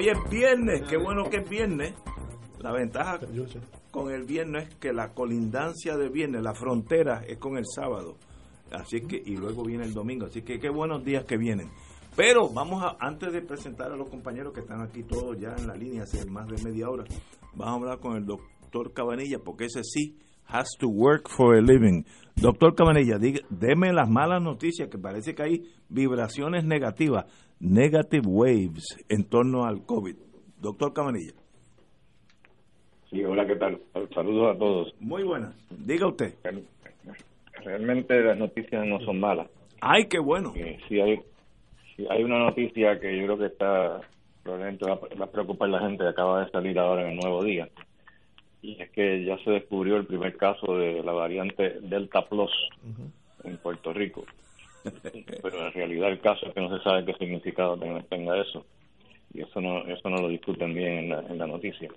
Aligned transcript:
Hoy 0.00 0.08
es 0.08 0.30
viernes, 0.30 0.82
qué 0.88 0.96
bueno 0.96 1.28
que 1.28 1.38
es 1.38 1.48
viernes. 1.48 1.94
La 2.58 2.72
ventaja 2.72 3.20
con 3.90 4.10
el 4.10 4.24
viernes 4.24 4.68
es 4.68 4.74
que 4.76 4.94
la 4.94 5.12
colindancia 5.12 5.96
de 5.96 6.08
viernes, 6.08 6.42
la 6.42 6.54
frontera 6.54 7.22
es 7.26 7.36
con 7.36 7.58
el 7.58 7.64
sábado. 7.66 8.16
Así 8.72 9.02
que, 9.02 9.20
y 9.22 9.36
luego 9.36 9.62
viene 9.62 9.84
el 9.84 9.92
domingo. 9.92 10.24
Así 10.24 10.40
que 10.40 10.58
qué 10.58 10.70
buenos 10.70 11.04
días 11.04 11.24
que 11.24 11.36
vienen. 11.36 11.68
Pero 12.16 12.48
vamos 12.48 12.82
a, 12.82 12.96
antes 12.98 13.30
de 13.30 13.42
presentar 13.42 13.92
a 13.92 13.96
los 13.96 14.08
compañeros 14.08 14.54
que 14.54 14.60
están 14.60 14.80
aquí 14.80 15.02
todos 15.02 15.38
ya 15.38 15.54
en 15.58 15.66
la 15.66 15.74
línea 15.74 16.04
hace 16.04 16.24
más 16.30 16.48
de 16.48 16.62
media 16.64 16.88
hora, 16.88 17.04
vamos 17.54 17.74
a 17.74 17.76
hablar 17.76 17.98
con 18.00 18.16
el 18.16 18.24
doctor 18.24 18.94
Cabanilla, 18.94 19.38
porque 19.44 19.66
ese 19.66 19.84
sí 19.84 20.18
has 20.46 20.70
to 20.78 20.88
work 20.88 21.28
for 21.28 21.56
a 21.56 21.60
living. 21.60 22.04
Doctor 22.36 22.74
Cabanilla, 22.74 23.18
deme 23.50 23.92
las 23.92 24.08
malas 24.08 24.42
noticias, 24.42 24.88
que 24.88 24.98
parece 24.98 25.34
que 25.34 25.42
hay 25.42 25.70
vibraciones 25.90 26.64
negativas, 26.64 27.26
negative 27.60 28.26
waves 28.26 28.96
en 29.08 29.24
torno 29.24 29.64
al 29.64 29.84
COVID. 29.84 30.16
Doctor 30.60 30.92
Cabanilla. 30.92 31.34
Sí, 33.10 33.24
hola, 33.24 33.46
¿qué 33.46 33.56
tal? 33.56 33.80
Saludos 34.14 34.56
a 34.56 34.58
todos. 34.58 34.94
Muy 35.00 35.22
buenas. 35.22 35.54
Diga 35.70 36.06
usted. 36.06 36.34
Realmente 37.64 38.20
las 38.22 38.38
noticias 38.38 38.86
no 38.86 39.00
son 39.00 39.20
malas. 39.20 39.48
Ay, 39.80 40.06
qué 40.08 40.18
bueno. 40.18 40.52
Eh, 40.56 40.78
sí 40.88 41.00
hay, 41.00 41.20
sí 41.96 42.06
hay 42.08 42.22
una 42.22 42.38
noticia 42.38 42.98
que 43.00 43.18
yo 43.18 43.24
creo 43.24 43.38
que 43.38 43.46
está 43.46 44.00
probablemente 44.42 44.86
va, 44.88 44.98
va 45.20 45.24
a 45.24 45.30
preocupar 45.30 45.68
a 45.68 45.72
la 45.72 45.80
gente 45.80 46.04
que 46.04 46.10
acaba 46.10 46.44
de 46.44 46.50
salir 46.50 46.78
ahora 46.78 47.02
en 47.02 47.12
el 47.12 47.16
nuevo 47.16 47.42
día. 47.44 47.68
Y 48.62 48.80
es 48.80 48.90
que 48.90 49.24
ya 49.24 49.36
se 49.38 49.50
descubrió 49.50 49.96
el 49.96 50.06
primer 50.06 50.36
caso 50.36 50.76
de 50.76 51.02
la 51.02 51.12
variante 51.12 51.80
Delta 51.80 52.26
Plus 52.28 52.52
en 53.44 53.56
Puerto 53.58 53.92
Rico. 53.92 54.24
Pero 55.42 55.66
en 55.66 55.72
realidad 55.72 56.10
el 56.10 56.20
caso 56.20 56.46
es 56.46 56.54
que 56.54 56.60
no 56.60 56.76
se 56.76 56.82
sabe 56.82 57.04
qué 57.04 57.14
significado 57.14 57.78
tenga, 58.08 58.40
eso. 58.40 58.64
Y 59.32 59.42
eso 59.42 59.60
no 59.60 59.86
eso 59.86 60.08
no 60.08 60.20
lo 60.20 60.28
discuten 60.28 60.74
bien 60.74 60.98
en 60.98 61.08
la, 61.10 61.20
en 61.20 61.38
la 61.38 61.46
noticia. 61.46 61.88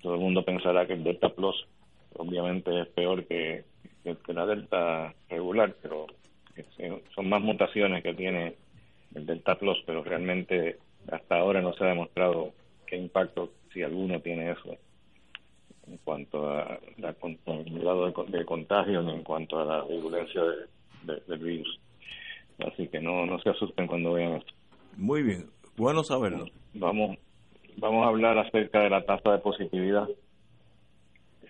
Todo 0.00 0.14
el 0.14 0.20
mundo 0.20 0.44
pensará 0.44 0.86
que 0.86 0.94
el 0.94 1.04
Delta 1.04 1.28
Plus 1.30 1.66
obviamente 2.14 2.80
es 2.80 2.88
peor 2.88 3.24
que, 3.26 3.64
que, 4.04 4.32
la 4.32 4.46
Delta 4.46 5.14
regular, 5.28 5.74
pero 5.80 6.06
son 7.14 7.28
más 7.28 7.40
mutaciones 7.40 8.02
que 8.02 8.14
tiene 8.14 8.54
el 9.14 9.26
Delta 9.26 9.58
Plus, 9.58 9.82
pero 9.86 10.04
realmente 10.04 10.78
hasta 11.10 11.36
ahora 11.38 11.60
no 11.60 11.72
se 11.74 11.84
ha 11.84 11.88
demostrado 11.88 12.52
qué 12.86 12.96
impacto, 12.96 13.52
si 13.72 13.82
alguno, 13.82 14.20
tiene 14.20 14.50
eso 14.50 14.76
en 15.86 15.98
cuanto 15.98 16.48
a 16.48 16.78
la 16.98 17.14
el 17.22 17.80
grado 17.80 18.06
de, 18.10 18.38
de 18.38 18.44
contagio 18.44 19.02
ni 19.02 19.12
en 19.12 19.22
cuanto 19.22 19.58
a 19.58 19.64
la 19.64 19.84
virulencia 19.84 20.42
de- 21.02 21.20
del 21.26 21.38
virus. 21.38 21.80
Así 22.58 22.88
que 22.88 23.00
no, 23.00 23.26
no 23.26 23.38
se 23.40 23.50
asusten 23.50 23.86
cuando 23.86 24.12
vean 24.12 24.34
esto. 24.34 24.52
Muy 24.96 25.22
bien. 25.22 25.46
Bueno 25.76 26.04
saberlo. 26.04 26.46
Vamos, 26.74 27.18
vamos 27.76 28.04
a 28.04 28.08
hablar 28.08 28.38
acerca 28.38 28.80
de 28.80 28.90
la 28.90 29.04
tasa 29.04 29.32
de 29.32 29.38
positividad. 29.38 30.08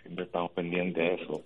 Siempre 0.02 0.24
estamos 0.24 0.50
pendientes 0.52 0.96
de 0.96 1.22
eso. 1.22 1.42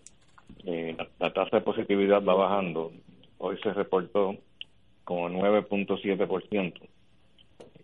Eh, 0.65 0.95
la, 0.97 1.09
la 1.19 1.33
tasa 1.33 1.57
de 1.57 1.63
positividad 1.63 2.25
va 2.25 2.35
bajando. 2.35 2.93
Hoy 3.39 3.59
se 3.63 3.73
reportó 3.73 4.37
como 5.05 5.29
9.7%. 5.29 6.75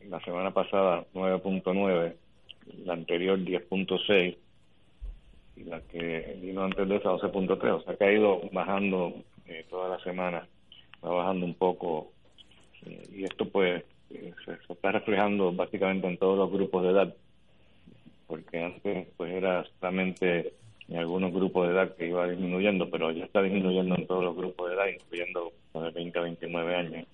La 0.09 0.21
semana 0.21 0.53
pasada 0.53 1.05
9.9%. 1.15 2.15
La 2.85 2.93
anterior 2.95 3.39
10.6%. 3.39 4.37
Y 5.55 5.65
la 5.65 5.81
que 5.83 6.39
vino 6.41 6.65
antes 6.65 6.89
de 6.89 6.97
esa 6.97 7.11
12.3%. 7.11 7.77
O 7.77 7.83
sea 7.83 7.97
que 7.97 8.05
ha 8.05 8.13
ido 8.13 8.41
bajando 8.53 9.15
eh, 9.47 9.65
toda 9.71 9.89
la 9.89 10.03
semana. 10.03 10.47
Va 11.05 11.11
bajando 11.11 11.47
un 11.47 11.55
poco. 11.55 12.13
Eh, 12.87 13.09
y 13.17 13.25
esto 13.25 13.49
pues 13.49 13.85
eh, 14.11 14.33
se, 14.45 14.73
está 14.73 14.93
reflejando 14.93 15.53
básicamente 15.53 16.07
en 16.07 16.19
todos 16.19 16.37
los 16.39 16.51
grupos 16.51 16.83
de 16.83 16.91
edad 16.91 17.15
porque 18.27 18.63
antes 18.63 19.09
pues 19.17 19.33
era 19.33 19.65
solamente 19.79 20.55
en 20.89 20.97
algunos 20.99 21.33
grupos 21.33 21.69
de 21.69 21.75
edad 21.75 21.95
que 21.97 22.09
iba 22.09 22.29
disminuyendo 22.29 22.91
pero 22.91 23.11
ya 23.13 23.25
está 23.25 23.43
disminuyendo 23.43 23.95
en 23.95 24.07
todos 24.07 24.25
los 24.25 24.37
grupos 24.37 24.69
de 24.69 24.75
edad 24.75 24.87
incluyendo 24.89 25.53
los 25.75 25.85
de 25.85 25.91
20 25.91 26.19
a 26.19 26.23
29 26.23 26.75
años 26.75 27.07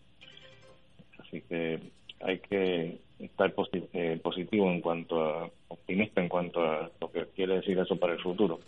así 1.19 1.43
que 1.43 1.81
hay 2.21 2.39
que 2.41 2.99
estar 3.19 3.55
posi- 3.55 3.89
eh, 3.93 4.19
positivo 4.23 4.71
en 4.71 4.81
cuanto 4.81 5.23
a 5.23 5.51
optimista 5.69 6.21
en 6.21 6.29
cuanto 6.29 6.63
a 6.63 6.91
lo 7.01 7.11
que 7.13 7.27
quiere 7.35 7.57
decir 7.57 7.79
eso 7.79 7.97
para 7.97 8.15
el 8.15 8.21
futuro 8.21 8.61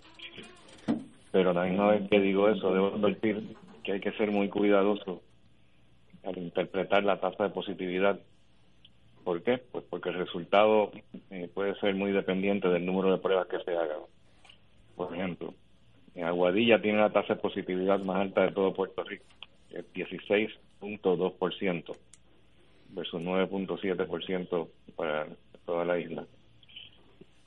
pero 1.30 1.52
la 1.52 1.64
misma 1.64 1.92
vez 1.92 2.08
que 2.10 2.20
digo 2.20 2.48
eso 2.48 2.72
debo 2.74 2.88
advertir 2.88 3.56
hay 3.90 4.00
que 4.00 4.12
ser 4.12 4.30
muy 4.30 4.48
cuidadoso 4.48 5.22
al 6.24 6.38
interpretar 6.38 7.04
la 7.04 7.20
tasa 7.20 7.44
de 7.44 7.50
positividad. 7.50 8.18
¿Por 9.24 9.42
qué? 9.42 9.58
Pues 9.58 9.84
porque 9.88 10.10
el 10.10 10.16
resultado 10.16 10.90
eh, 11.30 11.48
puede 11.52 11.74
ser 11.80 11.94
muy 11.94 12.12
dependiente 12.12 12.68
del 12.68 12.86
número 12.86 13.12
de 13.12 13.18
pruebas 13.18 13.48
que 13.48 13.60
se 13.60 13.76
hagan. 13.76 14.00
Por 14.96 15.14
ejemplo, 15.14 15.54
en 16.14 16.24
Aguadilla 16.24 16.80
tiene 16.80 16.98
la 16.98 17.10
tasa 17.10 17.34
de 17.34 17.40
positividad 17.40 18.00
más 18.00 18.16
alta 18.16 18.42
de 18.42 18.52
todo 18.52 18.74
Puerto 18.74 19.02
Rico, 19.04 19.24
el 19.70 19.86
16.2% 19.92 21.96
versus 22.90 23.20
9.7% 23.20 24.68
para 24.96 25.28
toda 25.64 25.84
la 25.84 25.98
isla. 25.98 26.26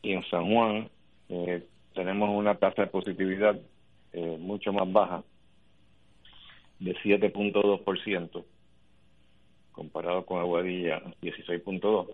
Y 0.02 0.14
en 0.14 0.24
San 0.30 0.52
Juan 0.52 0.90
eh, 1.30 1.64
tenemos 1.94 2.30
una 2.30 2.56
tasa 2.56 2.84
de 2.84 2.88
positividad 2.88 3.60
eh, 4.14 4.38
mucho 4.40 4.74
más 4.74 4.92
baja, 4.92 5.24
de 6.84 6.96
7.2%, 6.98 8.44
comparado 9.72 10.26
con 10.26 10.40
Aguadilla 10.40 11.02
16.2. 11.22 12.08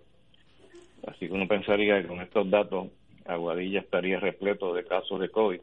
Así 1.08 1.28
que 1.28 1.34
uno 1.34 1.48
pensaría 1.48 2.00
que 2.02 2.08
con 2.08 2.22
estos 2.22 2.50
datos 2.50 2.90
Aguadilla 3.26 3.80
estaría 3.80 4.20
repleto 4.20 4.74
de 4.74 4.86
casos 4.86 5.20
de 5.20 5.30
COVID. 5.30 5.60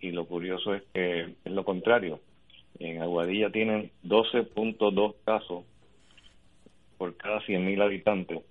Y 0.00 0.10
lo 0.10 0.26
curioso 0.26 0.74
es 0.74 0.82
que 0.92 1.20
es 1.22 1.52
lo 1.52 1.64
contrario. 1.64 2.20
En 2.78 3.00
Aguadilla 3.00 3.50
tienen 3.50 3.90
12.2 4.04 5.14
casos 5.24 5.64
por 6.98 7.16
cada 7.16 7.40
100.000 7.40 7.82
habitantes, 7.82 8.42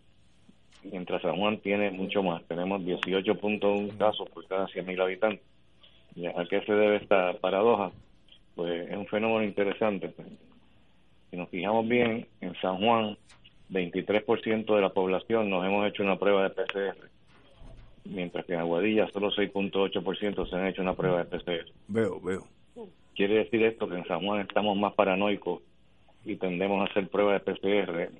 mientras 0.83 1.21
San 1.21 1.37
Juan 1.37 1.59
tiene 1.59 1.91
mucho 1.91 2.23
más. 2.23 2.43
Tenemos 2.45 2.81
18.1 2.81 3.95
casos 3.97 4.27
por 4.29 4.47
cada 4.47 4.65
100.000 4.67 5.01
habitantes. 5.01 5.45
¿Y 6.15 6.25
¿A 6.25 6.45
qué 6.49 6.61
se 6.61 6.73
debe 6.73 6.95
esta 6.95 7.33
paradoja? 7.33 7.91
Pues 8.55 8.89
es 8.89 8.97
un 8.97 9.07
fenómeno 9.07 9.43
interesante. 9.43 10.13
Si 11.29 11.37
nos 11.37 11.49
fijamos 11.49 11.87
bien, 11.87 12.27
en 12.41 12.55
San 12.61 12.77
Juan, 12.77 13.17
23% 13.69 14.75
de 14.75 14.81
la 14.81 14.89
población 14.89 15.49
nos 15.49 15.65
hemos 15.65 15.87
hecho 15.87 16.03
una 16.03 16.17
prueba 16.17 16.43
de 16.43 16.49
PCR, 16.51 17.09
mientras 18.05 18.45
que 18.45 18.53
en 18.53 18.59
Aguadilla 18.59 19.09
solo 19.11 19.31
6.8% 19.31 20.49
se 20.49 20.55
han 20.55 20.67
hecho 20.67 20.81
una 20.81 20.93
prueba 20.93 21.23
de 21.23 21.37
PCR. 21.37 21.71
Veo, 21.87 22.19
veo. 22.21 22.47
Quiere 23.15 23.35
decir 23.35 23.63
esto 23.63 23.87
que 23.87 23.95
en 23.95 24.05
San 24.07 24.25
Juan 24.25 24.41
estamos 24.41 24.77
más 24.77 24.93
paranoicos 24.93 25.61
y 26.23 26.35
tendemos 26.35 26.81
a 26.81 26.91
hacer 26.91 27.07
pruebas 27.09 27.43
de 27.43 27.53
PCR 27.53 28.11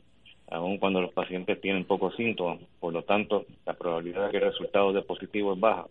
aun 0.50 0.78
cuando 0.78 1.02
los 1.02 1.12
pacientes 1.12 1.60
tienen 1.60 1.86
pocos 1.86 2.16
síntomas. 2.16 2.60
Por 2.80 2.94
lo 2.94 3.04
tanto, 3.04 3.46
la 3.66 3.74
probabilidad 3.74 4.26
de 4.26 4.32
que 4.32 4.38
el 4.38 4.52
resultado 4.52 4.94
de 4.94 5.02
positivo 5.02 5.54
es 5.54 5.60
baja 5.60 5.88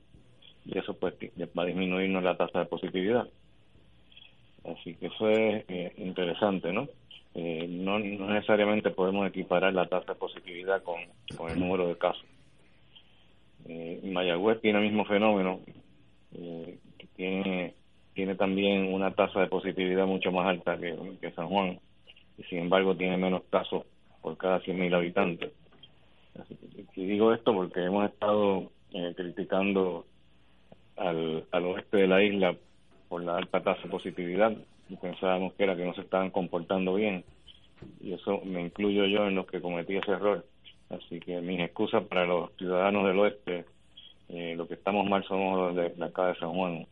y 0.64 0.78
eso 0.78 0.94
pues 0.94 1.14
va 1.14 1.62
a 1.62 1.66
disminuirnos 1.66 2.22
la 2.22 2.36
tasa 2.36 2.60
de 2.60 2.66
positividad. 2.66 3.28
Así 4.64 4.94
que 4.94 5.06
eso 5.06 5.28
es 5.28 5.64
eh, 5.68 5.92
interesante, 5.98 6.72
¿no? 6.72 6.88
Eh, 7.34 7.66
¿no? 7.68 7.98
Necesariamente 7.98 8.90
podemos 8.90 9.26
equiparar 9.28 9.74
la 9.74 9.86
tasa 9.86 10.12
de 10.12 10.18
positividad 10.18 10.82
con, 10.82 11.00
el 11.48 11.58
número 11.58 11.88
de 11.88 11.98
casos. 11.98 12.24
Eh, 13.66 14.00
Mayagüez 14.04 14.60
tiene 14.60 14.78
el 14.78 14.84
mismo 14.84 15.04
fenómeno, 15.04 15.60
eh, 16.36 16.78
tiene, 17.16 17.74
tiene 18.14 18.36
también 18.36 18.92
una 18.92 19.12
tasa 19.14 19.40
de 19.40 19.48
positividad 19.48 20.06
mucho 20.06 20.30
más 20.30 20.46
alta 20.46 20.78
que, 20.78 20.96
que 21.20 21.32
San 21.32 21.48
Juan, 21.48 21.80
y 22.38 22.42
sin 22.44 22.60
embargo 22.60 22.96
tiene 22.96 23.16
menos 23.16 23.42
casos 23.50 23.84
por 24.22 24.36
cada 24.36 24.60
100.000 24.60 24.94
habitantes. 24.94 25.52
y 26.94 27.04
digo 27.04 27.34
esto 27.34 27.52
porque 27.52 27.84
hemos 27.84 28.10
estado 28.10 28.70
eh, 28.92 29.12
criticando 29.16 30.06
al, 30.96 31.44
al 31.50 31.64
oeste 31.64 31.96
de 31.96 32.06
la 32.06 32.22
isla 32.22 32.56
por 33.14 33.22
la 33.22 33.36
alta 33.36 33.62
tasa 33.62 33.80
de 33.84 33.90
positividad 33.90 34.52
pensábamos 35.00 35.52
que 35.52 35.62
era 35.62 35.76
que 35.76 35.84
no 35.84 35.94
se 35.94 36.00
estaban 36.00 36.30
comportando 36.30 36.94
bien. 36.94 37.22
Y 38.00 38.12
eso 38.12 38.40
me 38.44 38.60
incluyo 38.60 39.06
yo 39.06 39.28
en 39.28 39.36
los 39.36 39.46
que 39.46 39.60
cometí 39.60 39.96
ese 39.96 40.10
error. 40.10 40.44
Así 40.90 41.20
que 41.20 41.40
mis 41.40 41.60
excusas 41.60 42.02
para 42.08 42.26
los 42.26 42.50
ciudadanos 42.56 43.06
del 43.06 43.20
oeste, 43.20 43.66
eh, 44.30 44.54
lo 44.56 44.66
que 44.66 44.74
estamos 44.74 45.08
mal 45.08 45.22
somos 45.28 45.76
los 45.76 45.96
de 45.96 46.04
acá 46.04 46.26
de 46.26 46.34
San 46.40 46.54
Juan, 46.54 46.88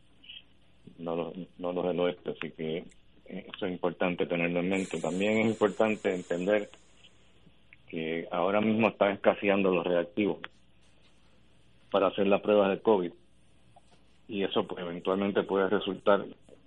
no 0.98 1.16
los, 1.16 1.34
no 1.58 1.72
los 1.72 1.86
del 1.88 1.98
oeste, 1.98 2.30
así 2.30 2.52
que 2.52 2.76
eh, 3.26 3.46
eso 3.52 3.66
es 3.66 3.72
importante 3.72 4.24
tenerlo 4.24 4.60
en 4.60 4.68
mente. 4.68 5.00
También 5.00 5.38
es 5.38 5.46
importante 5.46 6.14
entender 6.14 6.70
que 7.88 8.28
ahora 8.30 8.60
mismo 8.60 8.86
están 8.86 9.14
escaseando 9.14 9.72
los 9.72 9.84
reactivos 9.84 10.38
para 11.90 12.06
hacer 12.06 12.28
las 12.28 12.42
pruebas 12.42 12.70
de 12.70 12.80
COVID 12.80 13.12
y 14.32 14.44
eso 14.44 14.66
pues, 14.66 14.82
eventualmente 14.82 15.42
puede 15.42 15.68
resultar 15.68 16.24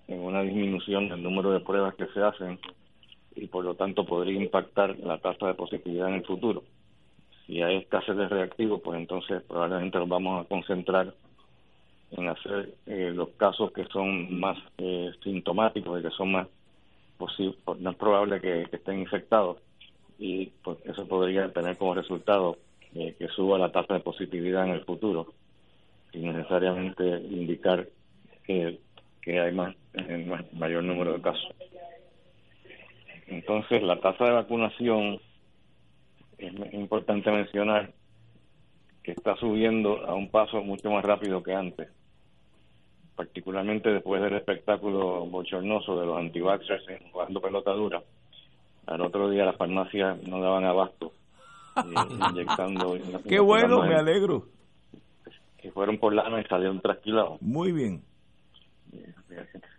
en 0.07 0.19
una 0.19 0.43
disminución 0.43 1.09
del 1.09 1.23
número 1.23 1.49
de 1.49 1.61
pruebas 1.61 1.95
que 1.95 2.05
se 2.13 2.21
hacen 2.21 2.59
y 3.35 3.47
por 3.47 3.65
lo 3.65 3.73
tanto 3.73 4.05
podría 4.05 4.39
impactar 4.39 4.95
la 4.99 5.17
tasa 5.17 5.47
de 5.47 5.55
positividad 5.55 6.09
en 6.09 6.15
el 6.15 6.25
futuro. 6.25 6.63
Si 7.47 7.63
hay 7.63 7.77
escasez 7.77 8.15
de 8.15 8.29
reactivos, 8.29 8.81
pues 8.83 8.99
entonces 8.99 9.41
probablemente 9.47 9.97
nos 9.97 10.07
vamos 10.07 10.45
a 10.45 10.47
concentrar 10.47 11.11
en 12.11 12.29
hacer 12.29 12.75
eh, 12.85 13.11
los 13.15 13.29
casos 13.29 13.71
que 13.71 13.85
son 13.85 14.39
más 14.39 14.59
eh, 14.77 15.11
sintomáticos 15.23 15.99
y 15.99 16.03
que 16.03 16.11
son 16.11 16.33
más 16.33 16.47
posibles, 17.17 17.57
no 17.79 17.89
es 17.89 17.97
probable 17.97 18.41
que, 18.41 18.67
estén 18.71 18.99
infectados. 18.99 19.57
Y 20.19 20.51
pues 20.63 20.77
eso 20.85 21.07
podría 21.07 21.51
tener 21.51 21.77
como 21.77 21.95
resultado 21.95 22.59
eh, 22.93 23.15
que 23.17 23.27
suba 23.29 23.57
la 23.57 23.71
tasa 23.71 23.95
de 23.95 24.01
positividad 24.01 24.67
en 24.67 24.73
el 24.73 24.85
futuro 24.85 25.33
sin 26.15 26.33
necesariamente 26.33 27.03
indicar 27.29 27.87
que, 28.45 28.79
que 29.21 29.39
hay 29.39 29.51
más, 29.51 29.75
más 30.27 30.53
mayor 30.53 30.83
número 30.83 31.13
de 31.13 31.21
casos. 31.21 31.53
Entonces 33.27 33.83
la 33.83 33.99
tasa 33.99 34.25
de 34.25 34.31
vacunación 34.31 35.19
es 36.37 36.73
importante 36.73 37.31
mencionar 37.31 37.91
que 39.03 39.11
está 39.11 39.35
subiendo 39.35 40.05
a 40.05 40.13
un 40.13 40.29
paso 40.29 40.61
mucho 40.61 40.89
más 40.89 41.03
rápido 41.03 41.43
que 41.43 41.53
antes, 41.53 41.89
particularmente 43.15 43.91
después 43.91 44.21
del 44.21 44.35
espectáculo 44.35 45.25
bochornoso 45.25 45.99
de 45.99 46.05
los 46.05 46.17
antivaxxers 46.17 46.85
jugando 47.11 47.41
pelota 47.41 47.71
dura. 47.71 48.03
Al 48.87 49.01
otro 49.01 49.29
día 49.29 49.45
las 49.45 49.57
farmacias 49.57 50.21
no 50.23 50.39
daban 50.39 50.65
abasto, 50.65 51.11
inyectando. 52.31 52.97
Qué 53.27 53.39
bueno, 53.39 53.81
me 53.83 53.95
alegro. 53.95 54.45
Que 55.65 55.71
fueron 55.71 55.97
por 55.97 56.13
lana 56.13 56.39
y 56.39 56.43
salieron 56.45 56.79
trasquilados. 56.79 57.41
Muy 57.41 57.71
bien. 57.71 58.03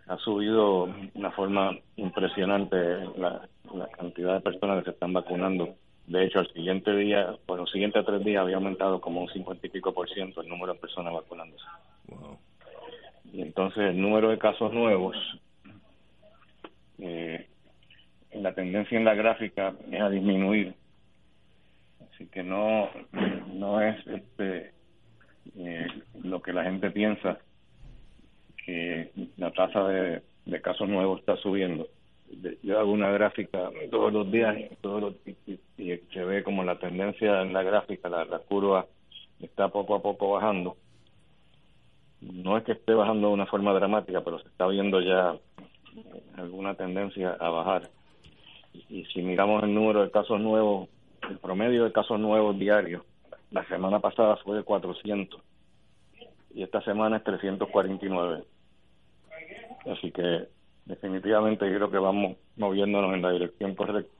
Ha 0.07 0.17
subido 0.17 0.87
de 0.87 1.11
una 1.15 1.31
forma 1.31 1.77
impresionante 1.95 2.77
la, 3.17 3.47
la 3.73 3.87
cantidad 3.87 4.33
de 4.35 4.41
personas 4.41 4.79
que 4.79 4.85
se 4.85 4.91
están 4.91 5.13
vacunando 5.13 5.75
de 6.07 6.23
hecho, 6.23 6.39
al 6.39 6.51
siguiente 6.53 6.95
día, 6.95 7.35
por 7.45 7.59
los 7.59 7.69
siguientes 7.69 8.05
tres 8.05 8.23
días 8.23 8.41
había 8.41 8.55
aumentado 8.55 9.01
como 9.01 9.21
un 9.21 9.29
cincuenta 9.29 9.67
y 9.67 9.69
pico 9.69 9.93
por 9.93 10.09
ciento 10.09 10.41
el 10.41 10.47
número 10.47 10.73
de 10.73 10.79
personas 10.79 11.13
vacunándose. 11.13 11.65
Y 13.33 13.41
entonces 13.41 13.89
el 13.89 14.01
número 14.01 14.29
de 14.29 14.37
casos 14.37 14.71
nuevos, 14.71 15.17
eh, 16.99 17.45
la 18.31 18.53
tendencia 18.53 18.97
en 18.97 19.03
la 19.03 19.15
gráfica 19.15 19.73
es 19.91 20.01
a 20.01 20.09
disminuir. 20.09 20.75
Así 22.13 22.25
que 22.27 22.41
no, 22.41 22.89
no 23.53 23.81
es 23.81 24.07
este 24.07 24.76
eh, 25.57 25.87
lo 26.23 26.41
que 26.41 26.53
la 26.53 26.63
gente 26.63 26.91
piensa, 26.91 27.39
que 28.65 29.11
la 29.37 29.51
tasa 29.51 29.87
de 29.87 30.61
casos 30.61 30.89
nuevos 30.89 31.19
está 31.19 31.37
subiendo 31.37 31.87
yo 32.63 32.79
hago 32.79 32.91
una 32.91 33.09
gráfica 33.09 33.69
todos 33.89 34.11
los 34.11 34.31
días 34.31 34.55
todos 34.81 35.15
y, 35.25 35.59
se 35.77 36.23
ve 36.23 36.43
como 36.43 36.63
la 36.63 36.77
tendencia 36.79 37.41
en 37.41 37.53
la 37.53 37.63
gráfica, 37.63 38.09
la, 38.09 38.39
curva 38.39 38.85
está 39.39 39.69
poco 39.69 39.95
a 39.95 40.01
poco 40.01 40.31
bajando. 40.31 40.75
No 42.19 42.57
es 42.57 42.63
que 42.63 42.71
esté 42.71 42.93
bajando 42.93 43.27
de 43.27 43.33
una 43.35 43.45
forma 43.45 43.73
dramática, 43.73 44.21
pero 44.21 44.39
se 44.39 44.47
está 44.47 44.67
viendo 44.67 44.99
ya 45.01 45.35
alguna 46.35 46.73
tendencia 46.73 47.37
a 47.39 47.49
bajar. 47.49 47.89
Y, 48.89 49.05
si 49.05 49.21
miramos 49.21 49.63
el 49.63 49.73
número 49.73 50.01
de 50.01 50.11
casos 50.11 50.41
nuevos, 50.41 50.89
el 51.29 51.37
promedio 51.37 51.83
de 51.83 51.91
casos 51.91 52.19
nuevos 52.19 52.57
diarios, 52.57 53.03
la 53.51 53.65
semana 53.67 53.99
pasada 53.99 54.37
fue 54.37 54.57
de 54.57 54.63
400 54.63 55.41
y 56.53 56.63
esta 56.63 56.81
semana 56.81 57.17
es 57.17 57.23
349. 57.23 58.43
Así 59.85 60.11
que 60.11 60.47
definitivamente 60.85 61.67
creo 61.67 61.91
que 61.91 61.97
vamos 61.97 62.37
moviéndonos 62.55 63.13
en 63.13 63.21
la 63.21 63.31
dirección 63.31 63.75
correcta. 63.75 64.11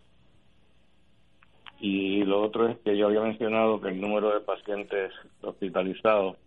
Y 1.79 2.23
lo 2.23 2.41
otro 2.41 2.67
es 2.67 2.77
que 2.79 2.97
yo 2.97 3.07
había 3.07 3.21
mencionado 3.21 3.79
que 3.81 3.89
el 3.89 4.01
número 4.01 4.33
de 4.33 4.41
pacientes 4.41 5.11
hospitalizados 5.41 6.37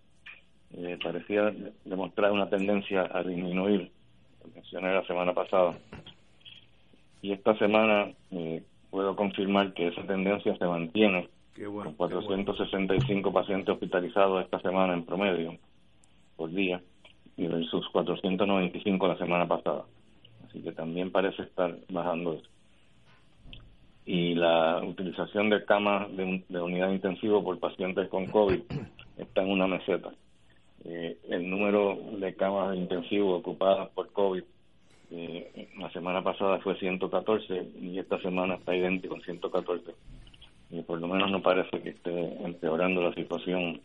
eh, 0.73 0.99
parecía 1.03 1.53
demostrar 1.85 2.33
una 2.33 2.49
tendencia 2.49 3.09
a 3.13 3.23
disminuir, 3.23 3.91
lo 4.43 4.55
mencioné 4.55 4.93
la 4.95 5.07
semana 5.07 5.33
pasada. 5.33 5.77
Y 7.23 7.33
esta 7.33 7.57
semana 7.59 8.13
eh, 8.31 8.63
puedo 8.91 9.15
confirmar 9.15 9.73
que 9.75 9.89
esa 9.89 10.03
tendencia 10.03 10.57
se 10.57 10.65
mantiene, 10.65 11.29
con 11.65 11.95
465 11.95 13.33
pacientes 13.33 13.69
hospitalizados 13.69 14.45
esta 14.45 14.61
semana 14.61 14.95
en 14.95 15.05
promedio 15.05 15.57
por 16.37 16.51
día, 16.51 16.81
y 17.37 17.47
versus 17.47 17.87
495 17.91 19.09
la 19.09 19.19
semana 19.19 19.47
pasada 19.47 19.85
así 20.51 20.61
que 20.63 20.73
también 20.73 21.11
parece 21.11 21.43
estar 21.43 21.77
bajando 21.91 22.35
eso. 22.35 22.49
Y 24.05 24.35
la 24.35 24.83
utilización 24.83 25.51
de 25.51 25.65
camas 25.65 26.09
de, 26.17 26.43
unidad 26.61 26.91
intensiva 26.91 27.43
por 27.43 27.59
pacientes 27.61 28.09
con 28.09 28.27
COVID 28.27 28.61
está 29.17 29.43
en 29.43 29.51
una 29.51 29.67
meseta. 29.67 30.11
Eh, 30.85 31.19
el 31.29 31.49
número 31.49 31.99
de 32.19 32.35
camas 32.35 32.71
de 32.71 32.79
intensivo 32.79 33.37
ocupadas 33.37 33.91
por 33.91 34.11
COVID 34.13 34.43
eh, 35.13 35.69
la 35.79 35.91
semana 35.91 36.23
pasada 36.23 36.59
fue 36.61 36.79
114 36.79 37.73
y 37.81 37.99
esta 37.99 38.21
semana 38.23 38.55
está 38.55 38.75
idéntico 38.75 39.17
en 39.17 39.23
114. 39.23 39.93
Y 40.71 40.83
por 40.83 41.01
lo 41.01 41.09
menos 41.09 41.31
no 41.31 41.43
parece 41.43 41.81
que 41.83 41.91
esté 41.91 42.45
empeorando 42.45 43.03
la 43.03 43.13
situación 43.15 43.81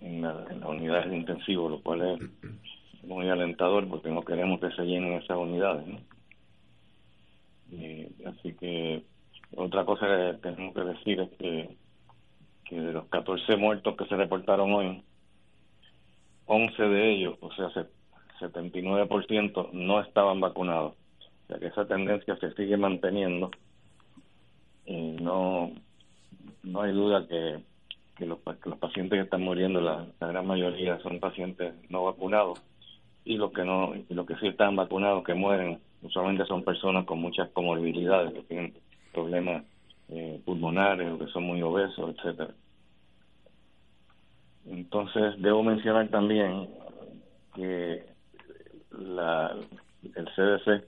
en, 0.00 0.22
la, 0.22 0.32
las 0.32 0.68
unidades 0.68 1.10
de 1.10 1.16
intensivo, 1.16 1.68
lo 1.68 1.80
cual 1.80 2.02
es 2.02 2.20
muy 3.04 3.28
alentador 3.28 3.88
porque 3.88 4.10
no 4.10 4.22
queremos 4.22 4.60
que 4.60 4.70
se 4.70 4.82
llenen 4.82 5.14
esas 5.14 5.36
unidades. 5.36 5.86
¿no? 5.86 5.98
así 8.26 8.54
que 8.54 9.02
otra 9.56 9.84
cosa 9.84 10.06
que 10.06 10.38
tenemos 10.40 10.74
que 10.74 10.80
decir 10.82 11.20
es 11.20 11.30
que, 11.38 11.76
que 12.64 12.80
de 12.80 12.92
los 12.92 13.06
14 13.06 13.56
muertos 13.56 13.96
que 13.96 14.06
se 14.06 14.16
reportaron 14.16 14.72
hoy, 14.72 15.02
11 16.46 16.82
de 16.82 17.12
ellos, 17.12 17.36
o 17.40 17.52
sea, 17.52 17.68
79% 18.40 19.72
no 19.72 20.00
estaban 20.00 20.40
vacunados. 20.40 20.94
O 21.44 21.46
sea 21.48 21.58
que 21.58 21.66
esa 21.66 21.86
tendencia 21.86 22.36
se 22.36 22.52
sigue 22.54 22.76
manteniendo 22.76 23.50
no, 24.86 25.72
no 26.62 26.82
hay 26.82 26.92
duda 26.92 27.26
que, 27.26 27.58
que, 28.16 28.26
los, 28.26 28.38
los 28.64 28.78
pacientes 28.78 29.18
que 29.18 29.24
están 29.24 29.42
muriendo, 29.42 29.80
la 29.80 30.06
gran 30.20 30.46
mayoría 30.46 30.98
son 31.00 31.20
pacientes 31.20 31.74
no 31.88 32.04
vacunados. 32.04 32.62
Y 33.26 33.36
los 33.38 33.52
que 33.52 33.64
no 33.64 33.92
los 34.08 34.26
que 34.26 34.36
sí 34.36 34.46
están 34.46 34.76
vacunados 34.76 35.24
que 35.24 35.34
mueren 35.34 35.80
usualmente 36.02 36.44
son 36.46 36.62
personas 36.62 37.04
con 37.06 37.18
muchas 37.18 37.48
comorbilidades 37.50 38.32
que 38.32 38.42
tienen 38.42 38.74
problemas 39.12 39.64
eh, 40.08 40.40
pulmonares 40.44 41.12
o 41.12 41.18
que 41.18 41.26
son 41.32 41.42
muy 41.42 41.60
obesos 41.60 42.14
etcétera. 42.16 42.54
Entonces 44.66 45.34
debo 45.42 45.64
mencionar 45.64 46.08
también 46.08 46.68
que 47.56 48.04
la 48.92 49.56
el 50.14 50.26
CDC 50.36 50.84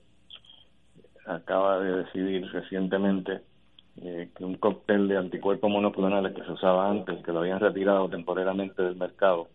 acaba 1.26 1.80
de 1.80 2.04
decidir 2.04 2.48
recientemente 2.52 3.40
eh, 4.00 4.30
que 4.36 4.44
un 4.44 4.56
cóctel 4.56 5.08
de 5.08 5.16
anticuerpos 5.16 5.70
monoclonales 5.70 6.34
que 6.34 6.44
se 6.44 6.52
usaba 6.52 6.90
antes, 6.90 7.24
que 7.24 7.32
lo 7.32 7.40
habían 7.40 7.60
retirado 7.60 8.08
temporalmente 8.08 8.82
del 8.82 8.96
mercado, 8.96 9.48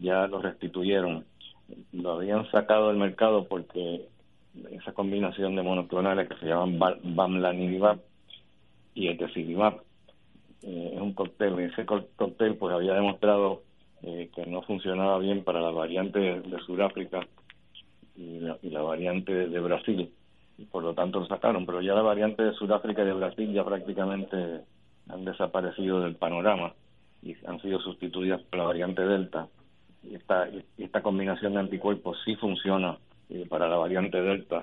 ya 0.00 0.26
lo 0.26 0.40
restituyeron. 0.40 1.24
Lo 1.92 2.12
habían 2.12 2.48
sacado 2.50 2.88
del 2.88 2.96
mercado 2.96 3.46
porque 3.48 4.06
esa 4.70 4.92
combinación 4.92 5.56
de 5.56 5.62
monoclonales 5.62 6.28
que 6.28 6.36
se 6.36 6.46
llaman 6.46 6.78
Bamlanivimab 7.02 8.00
y 8.94 9.08
Etesivimab 9.08 9.82
eh, 10.62 10.92
es 10.94 11.00
un 11.00 11.12
cóctel. 11.12 11.58
Y 11.60 11.64
ese 11.64 11.84
cóctel 11.84 12.56
pues 12.56 12.74
había 12.74 12.94
demostrado 12.94 13.62
eh, 14.02 14.30
que 14.34 14.46
no 14.46 14.62
funcionaba 14.62 15.18
bien 15.18 15.42
para 15.42 15.60
la 15.60 15.70
variante 15.70 16.18
de, 16.18 16.58
Sudáfrica 16.66 17.26
y 18.14 18.38
la, 18.38 18.82
variante 18.82 19.48
de 19.48 19.60
Brasil 19.60 20.12
por 20.64 20.82
lo 20.82 20.94
tanto 20.94 21.20
lo 21.20 21.26
sacaron, 21.26 21.66
pero 21.66 21.82
ya 21.82 21.94
la 21.94 22.02
variante 22.02 22.42
de 22.42 22.54
Sudáfrica 22.54 23.02
y 23.02 23.06
de 23.06 23.12
Brasil 23.12 23.52
ya 23.52 23.64
prácticamente 23.64 24.62
han 25.08 25.24
desaparecido 25.24 26.00
del 26.00 26.16
panorama 26.16 26.72
y 27.22 27.36
han 27.46 27.60
sido 27.60 27.78
sustituidas 27.80 28.40
por 28.42 28.58
la 28.58 28.64
variante 28.64 29.02
Delta. 29.02 29.48
Y 30.02 30.14
esta, 30.14 30.48
esta 30.78 31.02
combinación 31.02 31.54
de 31.54 31.60
anticuerpos 31.60 32.18
sí 32.24 32.36
funciona 32.36 32.96
eh, 33.28 33.46
para 33.48 33.68
la 33.68 33.76
variante 33.76 34.20
Delta, 34.20 34.62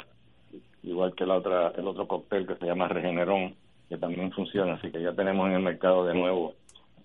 igual 0.84 1.14
que 1.16 1.26
la 1.26 1.36
otra, 1.36 1.70
el 1.78 1.88
otro 1.88 2.08
cóctel 2.08 2.48
que 2.48 2.56
se 2.56 2.66
llama 2.66 2.88
Regeneron, 2.88 3.56
que 3.90 3.98
también 3.98 4.32
funciona, 4.32 4.74
así 4.74 4.92
que 4.92 5.02
ya 5.02 5.14
tenemos 5.14 5.48
en 5.48 5.56
el 5.56 5.62
mercado 5.62 6.06
de 6.06 6.14
nuevo 6.14 6.56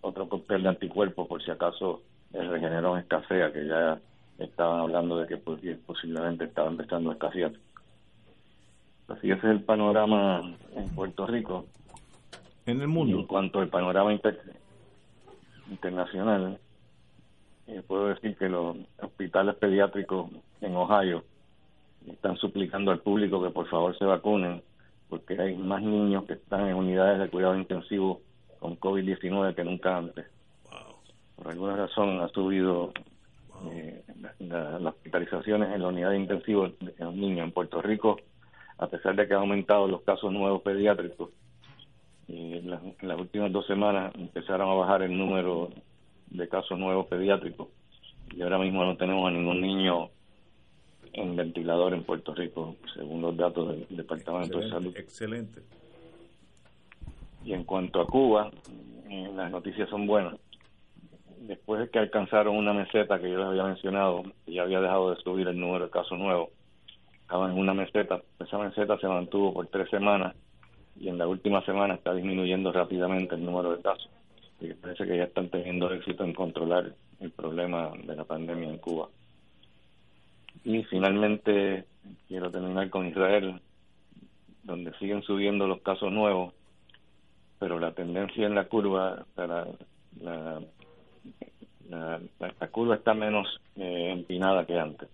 otro 0.00 0.28
cóctel 0.28 0.62
de 0.62 0.68
anticuerpos 0.71 1.26
por 1.26 1.42
si 1.42 1.50
acaso 1.50 2.02
el 2.33 2.49
Regeneron 2.49 2.99
escasea, 2.99 3.52
que 3.52 3.66
ya 3.66 3.99
estaban 4.38 4.80
hablando 4.80 5.18
de 5.18 5.26
que 5.26 5.37
pues, 5.37 5.61
posiblemente 5.87 6.45
estaba 6.45 6.68
empezando 6.68 7.11
a 7.11 7.14
escasear. 7.14 7.52
Así 9.08 9.30
ese 9.30 9.38
es 9.38 9.52
el 9.52 9.62
panorama 9.62 10.42
en 10.76 10.88
Puerto 10.90 11.26
Rico. 11.26 11.64
En 12.66 12.82
el 12.82 12.88
mundo. 12.88 13.18
en 13.18 13.26
cuanto 13.26 13.60
al 13.60 13.68
panorama 13.68 14.12
internacional, 15.70 16.58
eh, 17.66 17.82
puedo 17.86 18.08
decir 18.08 18.36
que 18.36 18.50
los 18.50 18.76
hospitales 19.00 19.54
pediátricos 19.56 20.30
en 20.60 20.76
Ohio 20.76 21.24
están 22.06 22.36
suplicando 22.36 22.90
al 22.90 23.00
público 23.00 23.42
que 23.42 23.50
por 23.50 23.66
favor 23.68 23.96
se 23.96 24.04
vacunen, 24.04 24.62
porque 25.08 25.40
hay 25.40 25.56
más 25.56 25.82
niños 25.82 26.24
que 26.24 26.34
están 26.34 26.68
en 26.68 26.74
unidades 26.74 27.18
de 27.18 27.30
cuidado 27.30 27.56
intensivo 27.56 28.20
con 28.58 28.78
COVID-19 28.78 29.54
que 29.54 29.64
nunca 29.64 29.96
antes. 29.96 30.26
Por 31.34 31.48
alguna 31.48 31.76
razón 31.76 32.20
ha 32.20 32.28
subido 32.28 32.92
eh, 33.72 34.04
las 34.40 34.82
hospitalizaciones 34.84 35.74
en 35.74 35.80
la 35.80 35.88
unidad 35.88 36.10
de 36.10 36.18
intensivo 36.18 36.68
de 36.68 36.94
los 36.98 37.14
niños 37.14 37.46
en 37.46 37.52
Puerto 37.52 37.80
Rico 37.80 38.18
a 38.78 38.87
pesar 38.87 39.16
de 39.16 39.26
que 39.26 39.35
han 39.35 39.40
aumentado 39.40 39.88
los 39.88 40.02
casos 40.02 40.32
nuevos 40.32 40.62
pediátricos. 40.62 41.30
en, 42.28 42.70
las, 42.70 43.18
últimas 43.18 43.52
dos 43.52 43.66
semanas 43.66 44.14
empezaron 44.14 44.70
a 44.70 44.75
bajar 44.75 45.02
el 45.02 45.16
número 45.16 45.70
de 46.30 46.49
casos 46.49 46.78
nuevos 46.78 47.06
pediátricos 47.06 47.68
y 48.35 48.42
ahora 48.42 48.58
mismo 48.58 48.85
no 48.85 48.97
tenemos 48.97 49.26
a 49.26 49.30
ningún 49.30 49.61
niño 49.61 50.11
en 51.12 51.35
ventilador 51.35 51.94
en 51.94 52.04
Puerto 52.04 52.35
Rico, 52.35 52.76
según 52.94 53.23
los 53.23 53.37
datos 53.37 53.68
del 53.68 53.87
Departamento 53.97 54.61
de 54.61 54.68
Salud. 54.68 54.97
Excelente. 54.97 55.62
Y 57.44 57.54
en 57.54 57.64
cuanto 57.64 58.00
a 58.00 58.06
Cuba, 58.06 58.50
eh, 59.08 59.30
las 59.35 59.50
noticias 59.50 59.88
son 59.88 60.06
buenas. 60.06 60.35
Después 61.40 61.80
de 61.80 61.88
que 61.88 61.99
alcanzaron 61.99 62.56
una 62.56 62.75
meseta 62.75 63.18
que 63.18 63.30
yo 63.30 63.38
les 63.38 63.47
había 63.47 63.64
mencionado, 63.64 64.23
ya 64.47 64.62
había 64.62 64.80
dejado 64.80 65.14
de 65.14 65.23
subir 65.23 65.49
el 65.49 65.58
número 65.58 65.87
de 65.87 65.90
casos 65.90 66.18
nuevos, 66.18 66.50
estaban 67.28 67.52
en 67.52 67.58
una 67.58 67.75
meseta, 67.75 68.23
esa 68.40 68.56
meseta 68.56 68.97
se 68.99 69.06
mantuvo 69.06 69.52
por 69.52 69.66
tres 69.66 69.90
semanas 69.90 70.35
y 70.99 71.08
en 71.08 71.18
la 71.18 71.28
última 71.28 71.62
semana 71.66 71.92
está 71.92 72.14
disminuyendo 72.14 72.73
rápidamente 72.73 73.35
el 73.35 73.44
número 73.44 73.76
de 73.76 73.82
casos. 73.82 74.08
Y 74.62 74.73
parece 74.73 75.04
que 75.04 75.18
ya 75.18 75.25
están 75.25 75.50
teniendo 75.50 75.92
éxito 75.92 76.25
en 76.25 76.32
controlar 76.32 76.94
el 77.20 77.30
problema 77.32 77.92
de 78.02 78.16
la 78.16 78.25
pandemia 78.25 78.70
en 78.70 78.78
Cuba. 78.78 79.11
Y 80.64 80.82
finalmente 80.85 81.85
quiero 82.28 82.50
terminar 82.50 82.88
con 82.88 83.06
Israel, 83.06 83.61
donde 84.62 84.94
siguen 84.94 85.23
subiendo 85.23 85.66
los 85.66 85.82
casos 85.82 86.11
nuevos, 86.11 86.54
pero 87.58 87.78
la 87.78 87.92
tendencia 87.92 88.47
en 88.47 88.54
la 88.54 88.64
curva, 88.68 89.26
la, 89.37 89.66
la, 91.90 92.68
curva 92.70 92.94
está 92.94 93.12
menos 93.12 93.61
eh, 93.76 94.12
empinada 94.12 94.64
que 94.64 94.78
antes. 94.78 95.11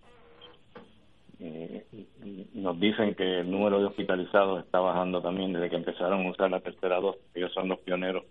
Nos 2.55 2.79
dicen 2.81 3.15
que 3.15 3.41
el 3.41 3.51
número 3.51 3.79
de 3.81 3.87
hospitalizados 3.87 4.65
está 4.65 4.81
bajando 4.81 5.21
también 5.21 5.53
desde 5.53 5.71
que 5.71 5.77
empezaron 5.77 6.27
a 6.27 6.31
usar 6.31 6.51
la 6.51 6.61
tercera 6.61 7.01
dosis. 7.01 7.23
Ellos 7.35 7.53
son 7.53 7.69
los 7.69 7.79
pioneros 7.81 8.25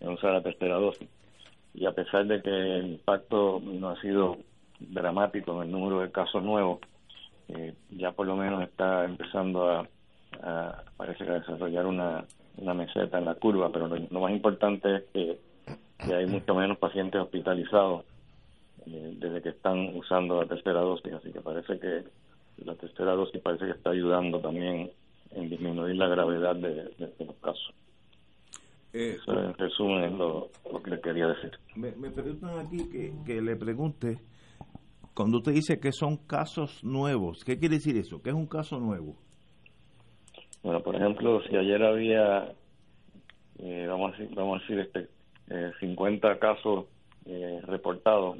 en 0.00 0.10
usar 0.10 0.32
la 0.32 0.42
tercera 0.42 0.76
dosis. 0.76 1.08
Y 1.74 1.86
a 1.86 1.92
pesar 1.92 2.26
de 2.26 2.42
que 2.42 2.50
el 2.50 2.86
impacto 2.92 3.60
no 3.62 3.90
ha 3.90 4.00
sido 4.00 4.38
dramático 4.80 5.56
en 5.56 5.68
el 5.68 5.72
número 5.72 6.00
de 6.00 6.10
casos 6.10 6.42
nuevos, 6.42 6.80
eh, 7.48 7.74
ya 7.90 8.12
por 8.12 8.26
lo 8.26 8.36
menos 8.36 8.62
está 8.62 9.04
empezando 9.04 9.68
a, 9.68 9.86
parece 10.96 11.24
que 11.24 11.30
a 11.30 11.40
desarrollar 11.40 11.86
una, 11.86 12.24
una 12.56 12.74
meseta 12.74 13.18
en 13.18 13.24
la 13.24 13.34
curva, 13.34 13.70
pero 13.72 13.88
lo, 13.88 14.20
más 14.20 14.32
importante 14.32 14.96
es 14.96 15.02
que, 15.12 15.38
hay 16.14 16.26
mucho 16.26 16.54
menos 16.54 16.78
pacientes 16.78 17.20
hospitalizados 17.20 18.04
eh, 18.86 19.14
desde 19.18 19.42
que 19.42 19.50
están 19.50 19.94
usando 19.94 20.40
la 20.40 20.48
tercera 20.48 20.80
dosis, 20.80 21.12
así 21.12 21.30
que 21.30 21.40
parece 21.40 21.78
que 21.78 22.04
la 22.64 22.74
tercera 22.74 23.12
dosis 23.12 23.40
parece 23.40 23.66
que 23.66 23.72
está 23.72 23.90
ayudando 23.90 24.40
también 24.40 24.90
en 25.32 25.48
disminuir 25.48 25.96
la 25.96 26.08
gravedad 26.08 26.56
de, 26.56 26.90
los 26.98 27.36
casos. 27.36 27.74
Eh, 28.92 29.16
Eso 29.20 29.32
en 29.32 29.54
resumen 29.54 30.04
es 30.04 30.12
lo, 30.12 30.50
que 30.82 30.90
le 30.90 31.00
quería 31.00 31.28
decir. 31.28 31.52
Me, 31.76 31.92
preguntan 32.10 32.58
aquí 32.58 32.88
que, 32.90 33.12
que, 33.24 33.40
le 33.40 33.56
pregunte, 33.56 34.18
cuando 35.14 35.38
usted 35.38 35.52
dice 35.52 35.78
que 35.78 35.92
son 35.92 36.16
casos 36.16 36.82
nuevos, 36.82 37.44
¿qué 37.44 37.58
quiere 37.58 37.76
decir 37.76 37.96
eso? 37.96 38.20
¿Qué 38.22 38.30
es 38.30 38.36
un 38.36 38.46
caso 38.46 38.78
nuevo? 38.78 39.16
Bueno, 40.62 40.82
por 40.82 40.94
ejemplo, 40.94 41.40
si 41.42 41.56
ayer 41.56 41.82
había, 41.82 42.52
eh, 43.58 43.86
vamos, 43.88 44.12
a 44.12 44.18
decir, 44.18 44.34
vamos 44.34 44.58
a 44.58 44.60
decir, 44.60 44.80
este, 44.80 45.08
eh, 45.48 45.72
50 45.80 46.38
casos 46.38 46.86
eh, 47.24 47.60
reportados, 47.66 48.38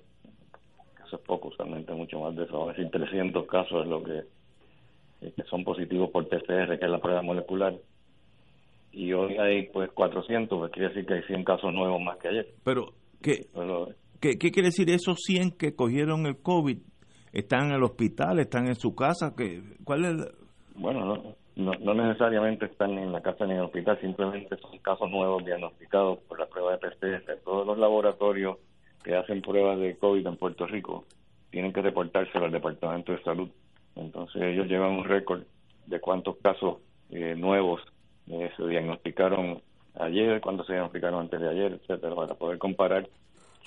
eso 1.11 1.17
es 1.17 1.23
poco, 1.23 1.49
usualmente 1.49 1.93
mucho 1.93 2.21
más 2.21 2.37
de 2.37 2.45
eso. 2.45 2.52
Vamos 2.52 2.75
a 2.75 2.79
decir 2.79 2.90
300 2.90 3.47
casos 3.49 3.83
es 3.83 3.88
lo 3.88 4.02
que, 4.02 4.19
eh, 5.23 5.33
que 5.35 5.43
son 5.45 5.64
positivos 5.64 6.11
por 6.11 6.29
PCR, 6.29 6.79
que 6.79 6.85
es 6.85 6.90
la 6.90 7.00
prueba 7.00 7.21
molecular. 7.23 7.75
Y 8.93 9.12
hoy 9.12 9.37
hay 9.38 9.69
pues 9.69 9.90
400, 9.90 10.57
pues 10.57 10.73
quiere 10.73 10.88
decir 10.88 11.07
que 11.07 11.14
hay 11.14 11.23
100 11.23 11.45
casos 11.45 11.73
nuevos 11.73 12.00
más 12.00 12.17
que 12.19 12.29
ayer. 12.29 12.47
Pero, 12.64 12.93
¿qué, 13.21 13.47
¿qué, 14.21 14.37
quiere 14.38 14.69
decir 14.69 14.88
esos 14.90 15.19
100 15.21 15.52
que 15.59 15.75
cogieron 15.75 16.26
el 16.26 16.40
COVID? 16.40 16.79
¿Están 17.33 17.71
en 17.71 17.76
el 17.76 17.83
hospital? 17.83 18.38
¿Están 18.38 18.69
en 18.69 18.76
su 18.76 18.95
casa? 18.95 19.35
¿Qué, 19.37 19.62
¿Cuál 19.85 20.05
es? 20.05 20.14
Bueno, 20.76 21.05
no, 21.05 21.37
no, 21.57 21.73
no, 21.81 21.95
necesariamente 21.95 22.67
están 22.67 22.99
en 22.99 23.12
la 23.12 23.21
casa 23.21 23.47
ni 23.47 23.52
en 23.52 23.59
el 23.59 23.64
hospital, 23.64 24.00
simplemente 24.00 24.57
son 24.59 24.79
casos 24.79 25.11
nuevos 25.11 25.45
diagnosticados 25.45 26.21
por 26.21 26.38
la 26.38 26.47
prueba 26.47 26.73
de 26.73 26.79
PCR. 26.79 27.38
Todos 27.45 27.67
los 27.67 27.79
laboratorios 27.79 28.59
que 29.02 29.16
hacen 29.16 29.42
pruebas 29.42 29.78
de 29.78 29.97
COVID 29.97 30.26
en 30.26 30.37
Puerto 30.37 30.66
Rico 30.66 31.04
tienen 31.50 31.73
que 31.73 31.83
reportárselo 31.83 32.45
al 32.45 32.52
Departamento 32.52 33.12
de 33.12 33.23
Salud. 33.23 33.49
Entonces 33.97 34.42
ellos 34.42 34.66
llevan 34.69 34.92
un 34.92 35.04
récord 35.04 35.42
de 35.87 36.00
cuántos 36.00 36.37
casos 36.37 36.78
eh, 37.11 37.35
nuevos 37.37 37.83
eh, 38.28 38.50
se 38.57 38.66
diagnosticaron 38.66 39.61
ayer, 39.99 40.40
cuántos 40.40 40.66
se 40.66 40.75
diagnosticaron 40.75 41.21
antes 41.21 41.40
de 41.40 41.49
ayer, 41.49 41.73
etcétera, 41.73 42.14
para 42.14 42.35
poder 42.35 42.59
comparar 42.59 43.09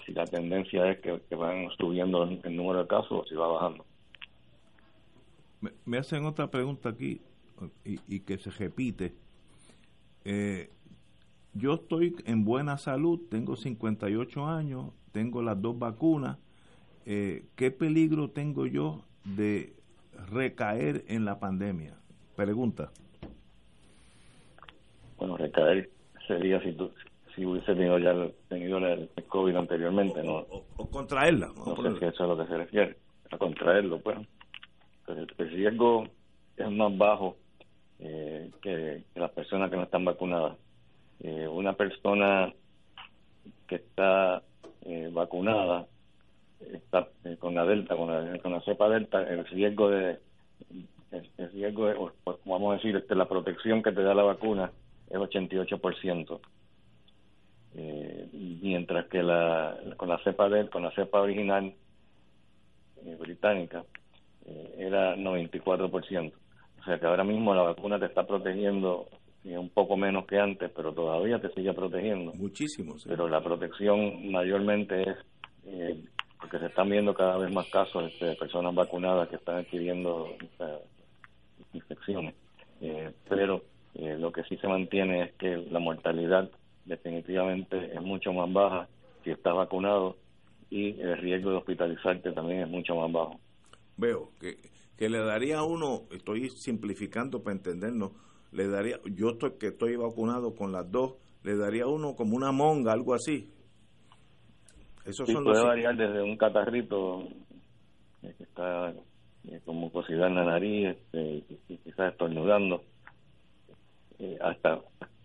si 0.05 0.13
la 0.13 0.25
tendencia 0.25 0.89
es 0.91 0.99
que, 0.99 1.35
van 1.35 1.69
subiendo 1.77 2.23
el 2.23 2.55
número 2.55 2.79
de 2.79 2.87
casos 2.87 3.11
o 3.11 3.25
si 3.25 3.35
va 3.35 3.47
bajando. 3.47 3.85
Me, 5.85 5.97
hacen 5.97 6.25
otra 6.25 6.49
pregunta 6.49 6.89
aquí 6.89 7.21
y, 7.85 7.99
y 8.07 8.19
que 8.21 8.37
se 8.37 8.49
repite. 8.51 9.13
Eh, 10.25 10.69
yo 11.53 11.75
estoy 11.75 12.15
en 12.25 12.43
buena 12.43 12.77
salud, 12.77 13.19
tengo 13.29 13.55
58 13.55 14.45
años, 14.45 14.91
tengo 15.13 15.41
las 15.41 15.61
dos 15.61 15.79
vacunas, 15.79 16.37
eh, 17.05 17.45
¿qué 17.55 17.71
peligro 17.71 18.31
tengo 18.31 18.65
yo 18.65 19.05
de 19.23 19.73
recaer 20.29 21.05
en 21.07 21.23
la 21.23 21.39
pandemia? 21.39 21.95
Pregunta. 22.35 22.91
Bueno, 25.17 25.37
recaer 25.37 25.89
sería 26.27 26.61
si 26.61 26.73
tú 26.73 26.91
si 27.35 27.45
hubiese 27.45 27.73
tenido 27.73 27.97
ya 27.97 28.13
tenido 28.47 28.77
el 28.79 29.09
COVID 29.27 29.55
anteriormente, 29.55 30.21
¿no? 30.23 30.45
O, 30.77 30.89
contraerla. 30.89 31.47
No, 31.47 31.75
sé 31.75 31.99
si 31.99 32.05
eso 32.05 32.07
es 32.07 32.21
a 32.21 32.27
lo 32.27 32.37
que 32.37 32.45
se 32.45 32.57
refiere, 32.57 32.97
a 33.31 33.37
contraerlo, 33.37 33.99
pues. 33.99 34.17
el, 35.07 35.27
riesgo 35.49 36.07
es 36.57 36.71
más 36.71 36.95
bajo 36.95 37.37
eh, 37.99 38.51
que, 38.61 39.03
las 39.15 39.31
personas 39.31 39.69
que 39.71 39.77
no 39.77 39.83
están 39.83 40.05
vacunadas. 40.05 40.57
Eh, 41.21 41.47
una 41.47 41.73
persona 41.73 42.53
que 43.67 43.75
está 43.75 44.43
eh, 44.85 45.09
vacunada 45.11 45.87
está 46.71 47.07
eh, 47.25 47.37
con 47.37 47.55
la 47.55 47.65
delta, 47.65 47.95
con 47.95 48.09
la, 48.09 48.39
con 48.39 48.51
la 48.51 48.61
cepa 48.61 48.89
delta, 48.89 49.21
el 49.21 49.45
riesgo 49.45 49.89
de, 49.89 50.19
el, 51.11 51.51
riesgo 51.51 51.87
de, 51.87 51.95
vamos 52.45 52.71
a 52.71 52.75
decir, 52.75 52.95
este, 52.95 53.15
la 53.15 53.27
protección 53.27 53.83
que 53.83 53.91
te 53.91 54.01
da 54.01 54.13
la 54.13 54.23
vacuna 54.23 54.71
es 55.09 55.17
88%. 55.17 56.39
Eh, 57.75 58.29
mientras 58.61 59.07
que 59.07 59.23
la, 59.23 59.75
con 59.97 60.09
la 60.09 60.19
cepa 60.19 60.47
de, 60.47 60.69
con 60.69 60.83
la 60.83 60.91
cepa 60.91 61.21
original 61.21 61.73
eh, 63.03 63.17
británica 63.19 63.83
eh, 64.45 64.75
era 64.77 65.15
94%. 65.15 66.33
O 66.79 66.83
sea 66.83 66.99
que 66.99 67.05
ahora 67.05 67.23
mismo 67.23 67.55
la 67.55 67.63
vacuna 67.63 67.99
te 67.99 68.05
está 68.05 68.27
protegiendo 68.27 69.07
eh, 69.45 69.57
un 69.57 69.69
poco 69.69 69.97
menos 69.97 70.25
que 70.25 70.39
antes, 70.39 70.71
pero 70.75 70.93
todavía 70.93 71.39
te 71.39 71.49
sigue 71.53 71.73
protegiendo. 71.73 72.33
Muchísimo. 72.33 72.95
Pero 73.05 73.27
la 73.27 73.43
protección 73.43 74.31
mayormente 74.31 75.01
es 75.01 75.17
porque 76.39 76.59
se 76.59 76.65
están 76.65 76.89
viendo 76.89 77.13
cada 77.13 77.37
vez 77.37 77.53
más 77.53 77.69
casos 77.69 78.11
este, 78.11 78.25
de 78.25 78.35
personas 78.35 78.75
vacunadas 78.75 79.29
que 79.29 79.37
están 79.37 79.57
adquiriendo 79.57 80.27
infecciones. 81.71 82.35
pero 83.29 83.63
lo 83.95 84.31
que 84.31 84.43
sí 84.43 84.57
se 84.57 84.67
mantiene 84.67 85.23
es 85.23 85.33
que 85.33 85.55
la 85.71 85.79
mortalidad 85.79 86.49
definitivamente 86.85 87.93
es 87.93 88.01
mucho 88.01 88.33
más 88.33 88.51
baja 88.51 88.89
si 89.23 89.31
estás 89.31 89.55
vacunado 89.55 90.17
y 90.69 90.99
el 90.99 91.17
riesgo 91.17 91.51
de 91.51 91.57
hospitalizarte 91.57 92.31
también 92.31 92.61
es 92.61 92.69
mucho 92.69 92.95
más 92.95 93.11
bajo. 93.11 93.39
Veo 93.95 94.31
que, 94.39 94.57
que 94.97 95.09
le 95.09 95.19
daría 95.19 95.59
a 95.59 95.63
uno, 95.63 96.03
estoy 96.11 96.49
simplificando 96.49 97.43
para 97.43 97.55
entendernos, 97.55 98.11
le 98.53 98.67
daría, 98.67 98.99
yo 99.05 99.31
estoy 99.31 99.53
que 99.59 99.67
estoy 99.67 99.95
vacunado 99.95 100.55
con 100.55 100.71
las 100.71 100.89
dos, 100.91 101.15
le 101.43 101.55
daría 101.55 101.87
uno 101.87 102.15
como 102.15 102.35
una 102.35 102.51
monga, 102.51 102.93
algo 102.93 103.13
así. 103.13 103.51
Eso 105.05 105.25
sí, 105.25 105.33
puede 105.35 105.63
variar 105.63 105.97
desde 105.97 106.21
un 106.21 106.37
catarrito 106.37 107.23
eh, 108.21 108.33
que 108.37 108.43
está 108.43 108.93
eh, 109.49 109.59
con 109.65 109.75
mucosidad 109.75 110.27
en 110.27 110.35
la 110.35 110.45
nariz, 110.45 110.95
este, 110.95 111.43
quizás 111.83 112.13
estornudando, 112.13 112.83
eh, 114.19 114.37
hasta 114.41 114.79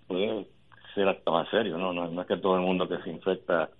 puede 0.08 0.48
ser 0.94 1.08
hasta 1.08 1.30
más 1.30 1.48
serio, 1.50 1.78
¿no? 1.78 1.92
No, 1.92 2.20
es 2.20 2.26
que 2.26 2.36
todo 2.38 2.56
el 2.56 2.62
mundo 2.62 2.88
que 2.88 2.98
se 3.02 3.10
infecta 3.10 3.70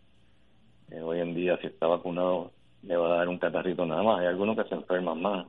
eh, 0.91 1.01
hoy 1.01 1.21
en 1.21 1.35
día, 1.35 1.59
si 1.61 1.67
está 1.67 1.89
vacunado, 1.89 2.53
le 2.83 2.97
va 2.97 3.15
a 3.15 3.17
dar 3.19 3.29
un 3.29 3.39
catarrito 3.39 3.85
nada 3.85 4.03
más. 4.03 4.21
Hay 4.21 4.27
algunos 4.27 4.57
que 4.57 4.69
se 4.69 4.75
enferman 4.77 5.21
más 5.21 5.47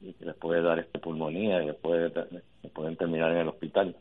y, 0.00 0.12
que 0.14 0.24
les 0.24 0.36
puede 0.36 0.62
dar 0.62 0.78
este 0.78 0.98
pulmonía 0.98 1.62
y 1.62 1.68
después 1.68 2.12
pueden 2.72 2.96
terminar 2.96 3.32
en 3.32 3.38
el 3.38 3.48
hospital. 3.48 3.96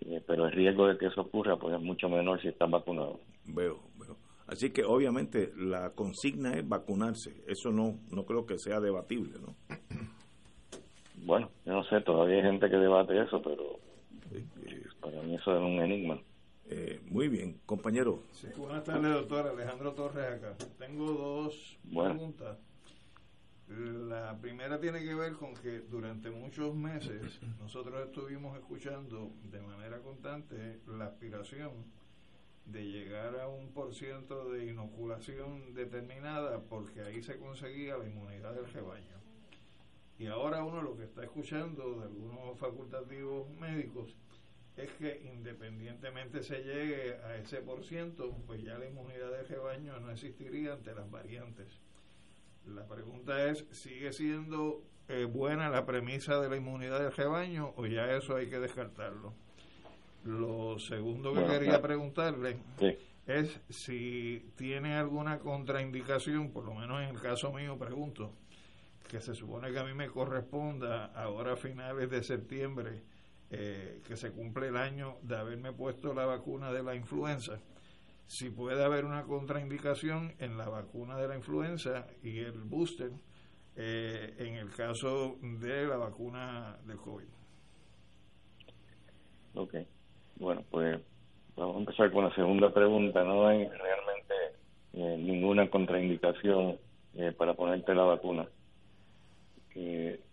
Eh, 0.00 0.22
pero 0.26 0.46
el 0.46 0.52
riesgo 0.52 0.86
de 0.86 0.96
que 0.96 1.06
eso 1.06 1.22
ocurra 1.22 1.56
pues 1.56 1.74
es 1.74 1.80
mucho 1.80 2.08
menor 2.08 2.40
si 2.40 2.48
están 2.48 2.70
vacunados. 2.70 3.18
Veo, 3.46 3.80
veo. 3.98 4.16
Así 4.46 4.70
que 4.70 4.84
obviamente 4.84 5.52
la 5.56 5.90
consigna 5.90 6.54
es 6.54 6.68
vacunarse. 6.68 7.42
Eso 7.46 7.70
no 7.70 7.96
no 8.10 8.24
creo 8.24 8.46
que 8.46 8.58
sea 8.58 8.80
debatible, 8.80 9.38
¿no? 9.40 9.54
Bueno, 11.24 11.50
yo 11.66 11.72
no 11.72 11.84
sé, 11.84 12.00
todavía 12.02 12.36
hay 12.36 12.42
gente 12.42 12.70
que 12.70 12.76
debate 12.76 13.20
eso, 13.20 13.42
pero 13.42 13.80
para 15.00 15.22
mí 15.22 15.34
eso 15.34 15.54
es 15.54 15.60
un 15.60 15.80
enigma. 15.80 16.20
Eh, 16.70 17.00
muy 17.06 17.28
bien, 17.28 17.60
compañero. 17.64 18.20
buenas 18.56 18.84
tardes, 18.84 19.10
doctor 19.12 19.48
Alejandro 19.48 19.92
Torres 19.94 20.24
acá. 20.34 20.54
Tengo 20.78 21.06
dos 21.06 21.78
preguntas. 21.90 22.58
La 23.68 24.38
primera 24.40 24.80
tiene 24.80 25.04
que 25.04 25.14
ver 25.14 25.34
con 25.34 25.52
que 25.54 25.80
durante 25.80 26.30
muchos 26.30 26.74
meses 26.74 27.38
nosotros 27.60 28.06
estuvimos 28.06 28.56
escuchando 28.56 29.30
de 29.44 29.60
manera 29.60 29.98
constante 30.00 30.80
la 30.86 31.06
aspiración 31.06 31.84
de 32.64 32.86
llegar 32.86 33.38
a 33.38 33.48
un 33.48 33.72
por 33.72 33.94
ciento 33.94 34.50
de 34.50 34.66
inoculación 34.66 35.74
determinada 35.74 36.60
porque 36.60 37.02
ahí 37.02 37.22
se 37.22 37.38
conseguía 37.38 37.98
la 37.98 38.06
inmunidad 38.06 38.54
del 38.54 38.72
rebaño. 38.72 39.18
Y 40.18 40.26
ahora 40.26 40.64
uno 40.64 40.80
lo 40.80 40.96
que 40.96 41.04
está 41.04 41.24
escuchando 41.24 42.00
de 42.00 42.04
algunos 42.04 42.58
facultativos 42.58 43.50
médicos 43.50 44.16
es 44.78 44.90
que 44.92 45.20
independientemente 45.34 46.42
se 46.42 46.62
llegue 46.62 47.16
a 47.16 47.36
ese 47.36 47.58
por 47.58 47.84
ciento, 47.84 48.34
pues 48.46 48.62
ya 48.62 48.78
la 48.78 48.86
inmunidad 48.86 49.30
de 49.30 49.42
rebaño 49.42 50.00
no 50.00 50.10
existiría 50.10 50.72
ante 50.72 50.94
las 50.94 51.10
variantes. 51.10 51.68
La 52.74 52.86
pregunta 52.86 53.46
es, 53.46 53.64
¿sigue 53.70 54.12
siendo 54.12 54.82
eh, 55.08 55.24
buena 55.24 55.70
la 55.70 55.86
premisa 55.86 56.40
de 56.40 56.50
la 56.50 56.56
inmunidad 56.56 57.00
de 57.00 57.10
rebaño 57.10 57.72
o 57.76 57.86
ya 57.86 58.12
eso 58.14 58.36
hay 58.36 58.48
que 58.48 58.58
descartarlo? 58.58 59.32
Lo 60.24 60.78
segundo 60.78 61.32
que 61.32 61.46
quería 61.46 61.80
preguntarle 61.80 62.58
es 63.26 63.60
si 63.70 64.52
tiene 64.56 64.96
alguna 64.96 65.38
contraindicación, 65.38 66.50
por 66.50 66.64
lo 66.64 66.74
menos 66.74 67.02
en 67.02 67.10
el 67.10 67.20
caso 67.20 67.52
mío 67.52 67.78
pregunto, 67.78 68.32
que 69.08 69.20
se 69.20 69.34
supone 69.34 69.72
que 69.72 69.78
a 69.78 69.84
mí 69.84 69.94
me 69.94 70.08
corresponda 70.08 71.06
ahora 71.06 71.54
a 71.54 71.56
finales 71.56 72.10
de 72.10 72.22
septiembre, 72.22 73.02
eh, 73.50 74.02
que 74.06 74.16
se 74.16 74.30
cumple 74.32 74.68
el 74.68 74.76
año 74.76 75.16
de 75.22 75.36
haberme 75.36 75.72
puesto 75.72 76.12
la 76.12 76.26
vacuna 76.26 76.70
de 76.70 76.82
la 76.82 76.94
influenza, 76.94 77.58
si 78.28 78.50
puede 78.50 78.84
haber 78.84 79.06
una 79.06 79.24
contraindicación 79.24 80.34
en 80.38 80.58
la 80.58 80.68
vacuna 80.68 81.16
de 81.16 81.28
la 81.28 81.34
influenza 81.34 82.06
y 82.22 82.40
el 82.40 82.60
booster 82.62 83.10
eh, 83.74 84.34
en 84.38 84.54
el 84.56 84.70
caso 84.70 85.38
de 85.40 85.86
la 85.86 85.96
vacuna 85.96 86.76
del 86.84 86.98
COVID. 86.98 87.26
Ok, 89.54 89.74
bueno, 90.36 90.62
pues 90.70 91.00
vamos 91.56 91.76
a 91.76 91.78
empezar 91.80 92.12
con 92.12 92.24
la 92.24 92.34
segunda 92.34 92.72
pregunta. 92.72 93.24
No 93.24 93.48
hay 93.48 93.66
realmente 93.66 94.34
eh, 94.92 95.16
ninguna 95.18 95.68
contraindicación 95.68 96.78
para 97.36 97.54
ponerte 97.54 97.94
la 97.96 98.04
vacuna. 98.04 98.46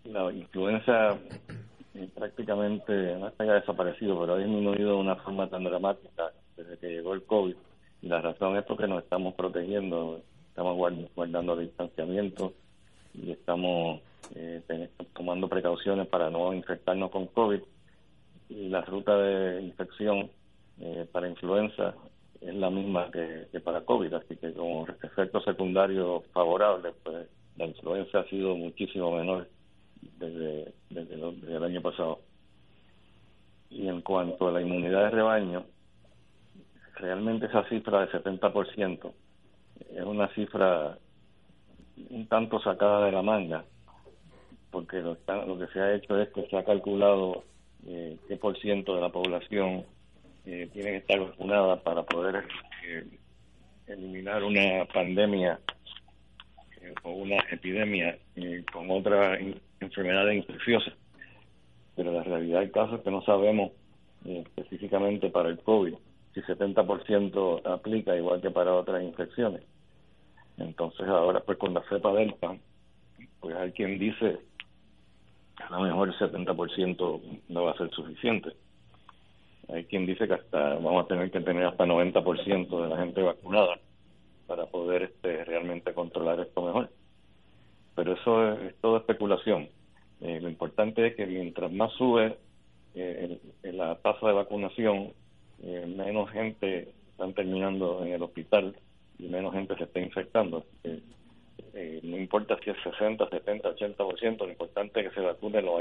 la 0.04 0.32
influenza 0.32 1.18
prácticamente 2.14 3.18
no 3.18 3.32
desaparecido, 3.54 4.20
pero 4.20 4.34
ha 4.34 4.38
disminuido 4.38 4.92
de 4.92 5.02
una 5.02 5.16
forma 5.16 5.50
tan 5.50 5.64
dramática 5.64 6.32
desde 6.58 6.78
que 6.78 6.88
llegó 6.90 7.14
el 7.14 7.24
COVID. 7.24 7.56
La 8.06 8.22
razón 8.22 8.56
es 8.56 8.64
porque 8.66 8.88
nos 8.88 9.04
estamos 9.04 9.34
protegiendo, 9.34 10.22
estamos 10.50 10.78
guardando 11.16 11.58
distanciamiento 11.58 12.54
y 13.16 13.32
estamos 13.32 14.00
eh, 14.36 14.62
tomando 15.14 15.50
precauciones 15.50 16.08
para 16.08 16.30
no 16.30 16.54
infectarnos 16.54 17.10
con 17.10 17.26
COVID. 17.26 17.62
Y 18.50 18.70
la 18.70 18.82
ruta 18.82 19.18
de 19.18 19.64
infección 19.64 20.30
eh, 20.80 21.08
para 21.12 21.28
influenza 21.28 21.96
es 22.42 22.54
la 22.54 22.70
misma 22.70 23.10
que, 23.10 23.48
que, 23.52 23.60
para 23.60 23.82
COVID, 23.82 24.14
así 24.14 24.36
que 24.36 24.54
como 24.54 24.86
efecto 25.02 25.42
secundario 25.42 26.24
favorable, 26.32 26.94
pues 27.04 27.28
la 27.58 27.66
influenza 27.66 28.20
ha 28.20 28.30
sido 28.30 28.56
muchísimo 28.56 29.18
menor 29.18 29.48
desde, 30.20 30.74
desde, 30.92 31.56
el 31.56 31.64
año 31.64 31.82
pasado. 31.82 32.20
Y 33.72 33.88
en 33.88 34.02
cuanto 34.02 34.48
a 34.48 34.52
la 34.52 34.62
inmunidad 34.62 35.06
de 35.06 35.10
rebaño, 35.10 35.66
realmente 36.96 37.48
esa 37.48 37.68
cifra 37.70 38.06
de 38.06 38.12
70% 38.12 39.12
es 39.94 40.04
una 40.04 40.28
cifra 40.30 40.98
un 42.10 42.28
tanto 42.28 42.60
sacada 42.60 43.06
de 43.06 43.12
la 43.12 43.22
manga, 43.22 43.64
porque 44.72 44.98
lo, 44.98 45.18
lo 45.48 45.58
que 45.58 45.72
se 45.72 45.80
ha 45.80 45.94
hecho 45.94 46.20
es 46.20 46.30
que 46.30 46.46
se 46.48 46.58
ha 46.58 46.66
calculado 46.66 47.44
eh, 47.88 48.18
qué 48.28 48.36
por 48.38 48.58
ciento 48.60 48.96
de 48.96 49.02
la 49.02 49.10
población 49.10 49.86
eh, 50.46 50.70
tiene 50.74 50.92
que 50.92 50.98
estar 50.98 51.20
vacunada 51.20 51.82
para 51.82 52.04
poder 52.04 52.44
eh, 52.86 53.08
eliminar 53.88 54.44
una 54.44 54.86
pandemia 54.94 55.60
o 57.04 57.12
una 57.12 57.38
epidemia 57.50 58.18
con 58.72 58.92
otra 58.92 59.40
enfermedades 59.80 60.36
infecciosas. 60.36 60.94
Pero 61.96 62.12
la 62.12 62.24
realidad 62.24 62.60
del 62.60 62.72
caso 62.72 62.96
es 62.96 63.02
que 63.02 63.12
no 63.12 63.22
sabemos 63.24 63.72
eh, 64.26 64.44
específicamente 64.56 65.30
para 65.30 65.50
el 65.50 65.60
COVID 65.60 65.96
si 66.36 66.42
70% 66.42 67.62
aplica 67.66 68.16
igual 68.16 68.42
que 68.42 68.52
para 68.52 68.76
otras 68.76 69.02
infecciones. 69.02 69.64
Entonces 70.58 71.08
ahora 71.08 71.40
pues 71.40 71.58
con 71.58 71.74
la 71.74 71.82
cepa 71.90 72.12
delta, 72.12 72.56
pues 73.40 73.56
hay 73.56 73.72
quien 73.72 73.98
dice 73.98 74.40
a 75.58 75.70
lo 75.70 75.82
mejor 75.82 76.10
el 76.10 76.16
70% 76.16 77.22
no 77.48 77.64
va 77.64 77.72
a 77.72 77.78
ser 77.78 77.90
suficiente. 77.92 78.52
Hay 79.70 79.86
quien 79.86 80.06
dice 80.06 80.28
que 80.28 80.34
hasta 80.34 80.76
vamos 80.76 81.06
a 81.06 81.08
tener 81.08 81.32
que 81.32 81.40
tener 81.40 81.66
hasta 81.66 81.86
90% 81.86 82.84
de 82.84 82.90
la 82.90 82.98
gente 82.98 83.22
vacunada 83.22 83.80
para 84.46 84.66
poder 84.66 85.04
este, 85.04 85.46
realmente 85.46 85.94
controlar 85.94 86.42
esto 86.42 86.62
mejor. 86.62 86.90
Pero 87.96 88.14
eso 88.14 88.54
es 88.54 88.76
todo 88.82 88.98
especulación. 88.98 89.70
Eh, 90.20 90.40
lo 90.42 90.50
importante 90.50 91.08
es 91.08 91.16
que 91.16 91.26
mientras 91.26 91.72
más 91.72 91.92
sube 91.94 92.38
eh, 92.94 93.40
la 93.64 93.96
tasa 93.96 94.28
de 94.28 94.34
vacunación, 94.34 95.14
eh, 95.66 95.86
menos 95.88 96.30
gente 96.32 96.94
están 97.12 97.34
terminando 97.34 98.06
en 98.06 98.14
el 98.14 98.24
hospital 98.24 98.76
y 99.18 99.28
menos 99.28 99.54
gente 99.54 99.76
se 99.76 99.86
está 99.86 100.00
infectando. 100.00 100.66
no 102.04 102.18
importa 102.18 102.58
si 102.64 102.70
es 102.70 102.78
60, 102.84 103.30
70, 103.30 103.70
80%, 103.76 104.38
lo 104.38 104.50
importante 104.50 105.00
es 105.02 105.10
que 105.10 105.16
se 105.16 105.22
vacune 105.22 105.62
lo, 105.62 105.80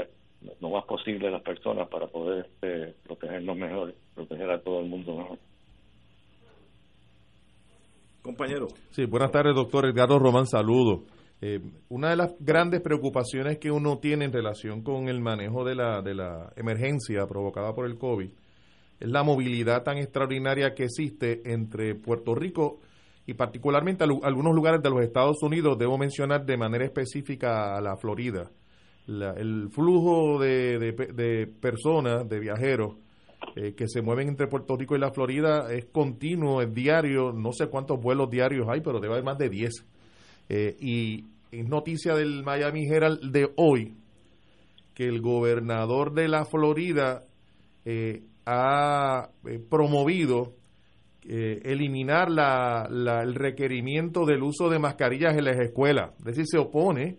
lo 0.59 0.69
más 0.69 0.85
posible 0.85 1.29
las 1.29 1.41
personas 1.41 1.87
para 1.87 2.07
poder 2.07 2.45
este, 2.45 2.95
protegernos 3.03 3.57
mejor, 3.57 3.93
proteger 4.13 4.49
a 4.51 4.59
todo 4.59 4.79
el 4.81 4.89
mundo 4.89 5.15
mejor. 5.17 5.39
Compañero. 8.21 8.67
Sí, 8.89 9.05
buenas 9.05 9.31
tardes, 9.31 9.53
doctor 9.53 9.85
Edgardo 9.85 10.17
Román, 10.17 10.47
saludo. 10.47 11.03
Eh, 11.41 11.59
una 11.89 12.09
de 12.09 12.15
las 12.15 12.35
grandes 12.39 12.81
preocupaciones 12.81 13.59
que 13.59 13.69
uno 13.69 13.99
tiene 13.99 14.25
en 14.25 14.33
relación 14.33 14.81
con 14.81 15.09
el 15.09 15.19
manejo 15.19 15.63
de 15.63 15.75
la, 15.75 16.01
de 16.01 16.15
la 16.15 16.51
emergencia 16.55 17.27
provocada 17.27 17.73
por 17.75 17.85
el 17.85 17.99
COVID 17.99 18.31
es 18.99 19.09
la 19.09 19.23
movilidad 19.23 19.83
tan 19.83 19.97
extraordinaria 19.97 20.73
que 20.73 20.85
existe 20.85 21.41
entre 21.51 21.95
Puerto 21.95 22.35
Rico 22.35 22.79
y 23.27 23.33
particularmente 23.33 24.03
algunos 24.03 24.53
lugares 24.55 24.81
de 24.83 24.89
los 24.89 25.01
Estados 25.01 25.41
Unidos, 25.41 25.77
debo 25.77 25.97
mencionar 25.97 26.45
de 26.45 26.57
manera 26.57 26.85
específica 26.85 27.75
a 27.75 27.81
la 27.81 27.97
Florida. 27.97 28.51
el 29.07 29.69
flujo 29.71 30.39
de, 30.39 30.77
de, 30.79 31.47
personas, 31.47 32.29
de 32.29 32.39
viajeros, 32.39 32.97
eh, 33.55 33.73
que 33.73 33.87
se 33.87 34.01
mueven 34.01 34.29
entre 34.29 34.47
Puerto 34.47 34.75
Rico 34.75 34.95
y 34.95 34.99
la 34.99 35.11
Florida 35.11 35.71
es 35.71 35.85
continuo, 35.85 36.61
es 36.61 36.73
diario, 36.73 37.31
no 37.31 37.51
sé 37.51 37.67
cuántos 37.67 37.99
vuelos 37.99 38.29
diarios 38.29 38.67
hay, 38.69 38.81
pero 38.81 38.99
debe 38.99 39.13
haber 39.13 39.25
más 39.25 39.37
de 39.37 39.49
10. 39.49 39.71
Eh, 40.49 40.77
y 40.79 41.25
es 41.51 41.67
noticia 41.67 42.15
del 42.15 42.43
Miami 42.43 42.85
Herald 42.87 43.31
de 43.31 43.51
hoy 43.55 43.95
que 44.93 45.05
el 45.05 45.21
gobernador 45.21 46.13
de 46.13 46.27
la 46.27 46.45
Florida 46.45 47.23
eh, 47.83 48.23
ha 48.45 49.29
promovido 49.69 50.53
eliminar 51.27 52.29
la, 52.29 52.87
el 53.23 53.33
requerimiento 53.33 54.25
del 54.25 54.43
uso 54.43 54.69
de 54.69 54.77
mascarillas 54.77 55.35
en 55.35 55.45
las 55.45 55.59
escuelas. 55.59 56.11
Es 56.19 56.25
decir, 56.25 56.45
se 56.45 56.57
opone 56.59 57.17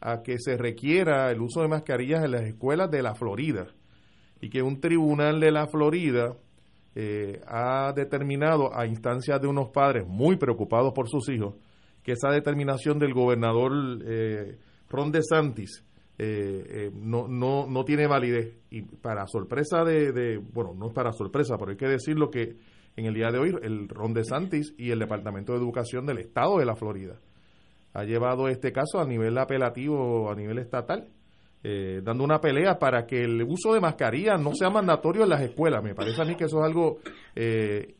a 0.00 0.22
que 0.22 0.38
se 0.38 0.56
requiera 0.56 1.30
el 1.30 1.40
uso 1.40 1.62
de 1.62 1.68
mascarillas 1.68 2.24
en 2.24 2.32
las 2.32 2.42
escuelas 2.42 2.90
de 2.90 3.02
la 3.02 3.14
Florida 3.14 3.66
y 4.40 4.50
que 4.50 4.62
un 4.62 4.80
tribunal 4.80 5.40
de 5.40 5.50
la 5.50 5.66
Florida 5.66 6.36
eh, 6.94 7.40
ha 7.46 7.92
determinado 7.94 8.76
a 8.76 8.86
instancias 8.86 9.40
de 9.40 9.46
unos 9.46 9.68
padres 9.68 10.06
muy 10.06 10.36
preocupados 10.36 10.92
por 10.92 11.08
sus 11.08 11.28
hijos 11.28 11.54
que 12.02 12.12
esa 12.12 12.30
determinación 12.30 12.98
del 12.98 13.12
gobernador 13.12 13.72
eh, 14.06 14.58
Ron 14.88 15.10
DeSantis 15.10 15.84
eh, 16.18 16.64
eh, 16.68 16.90
no, 16.94 17.28
no, 17.28 17.66
no 17.66 17.84
tiene 17.84 18.06
validez 18.06 18.56
y 18.70 18.82
para 18.82 19.26
sorpresa 19.26 19.84
de, 19.84 20.38
bueno 20.38 20.74
no 20.74 20.88
es 20.88 20.92
para 20.92 21.12
sorpresa 21.12 21.56
pero 21.58 21.72
hay 21.72 21.76
que 21.76 21.88
decirlo 21.88 22.30
que 22.30 22.56
en 22.96 23.04
el 23.04 23.14
día 23.14 23.30
de 23.30 23.38
hoy 23.38 23.54
el 23.62 23.88
Ron 23.88 24.14
DeSantis 24.14 24.74
y 24.78 24.90
el 24.90 24.98
Departamento 24.98 25.52
de 25.52 25.58
Educación 25.58 26.06
del 26.06 26.18
Estado 26.18 26.58
de 26.58 26.64
la 26.64 26.74
Florida 26.74 27.20
ha 27.92 28.04
llevado 28.04 28.48
este 28.48 28.72
caso 28.72 28.98
a 28.98 29.06
nivel 29.06 29.36
apelativo 29.36 30.30
a 30.30 30.34
nivel 30.34 30.58
estatal 30.58 31.10
eh, 31.68 32.00
dando 32.00 32.22
una 32.22 32.40
pelea 32.40 32.78
para 32.78 33.06
que 33.06 33.24
el 33.24 33.42
uso 33.42 33.74
de 33.74 33.80
mascarilla 33.80 34.36
no 34.36 34.54
sea 34.54 34.70
mandatorio 34.70 35.24
en 35.24 35.30
las 35.30 35.40
escuelas. 35.40 35.82
Me 35.82 35.96
parece 35.96 36.22
a 36.22 36.24
mí 36.24 36.36
que 36.36 36.44
eso 36.44 36.60
es 36.60 36.64
algo 36.64 36.98
eh, 37.34 37.96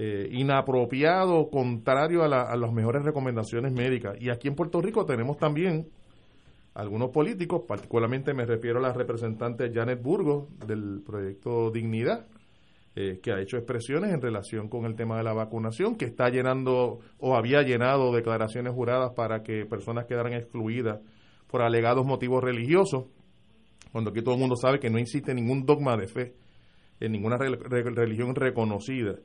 eh, 0.00 0.28
inapropiado, 0.30 1.50
contrario 1.50 2.22
a, 2.22 2.26
a, 2.26 2.56
las 2.56 2.72
mejores 2.72 3.02
recomendaciones 3.02 3.72
médicas. 3.72 4.16
Y 4.20 4.30
aquí 4.30 4.46
en 4.46 4.54
Puerto 4.54 4.80
Rico 4.80 5.04
tenemos 5.04 5.38
también 5.38 5.88
algunos 6.74 7.10
políticos, 7.10 7.64
particularmente 7.66 8.32
me 8.32 8.46
refiero 8.46 8.78
a 8.78 8.82
la 8.82 8.92
representante 8.92 9.72
Janet 9.74 10.00
Burgos 10.00 10.56
del 10.64 11.02
proyecto 11.04 11.72
Dignidad, 11.72 12.28
que 12.94 13.32
ha 13.32 13.40
hecho 13.40 13.56
expresiones 13.56 14.12
en 14.12 14.20
relación 14.20 14.68
con 14.68 14.84
el 14.84 14.96
tema 14.96 15.16
de 15.18 15.24
la 15.24 15.32
vacunación, 15.32 15.96
que 15.96 16.04
está 16.04 16.30
llenando 16.30 16.98
o 17.18 17.36
había 17.36 17.62
llenado 17.62 18.12
declaraciones 18.12 18.72
juradas 18.72 19.12
para 19.14 19.42
que 19.42 19.66
personas 19.66 20.06
quedaran 20.06 20.32
excluidas 20.32 21.00
por 21.48 21.62
alegados 21.62 22.04
motivos 22.06 22.42
religiosos, 22.42 23.06
cuando 23.90 24.10
aquí 24.10 24.22
todo 24.22 24.34
el 24.34 24.40
mundo 24.40 24.54
sabe 24.54 24.78
que 24.78 24.90
no 24.90 24.98
existe 24.98 25.34
ningún 25.34 25.64
dogma 25.64 25.96
de 25.96 26.06
fe 26.06 26.34
en 27.00 27.12
ninguna 27.12 27.36
religión 27.36 28.34
reconocida 28.36 29.16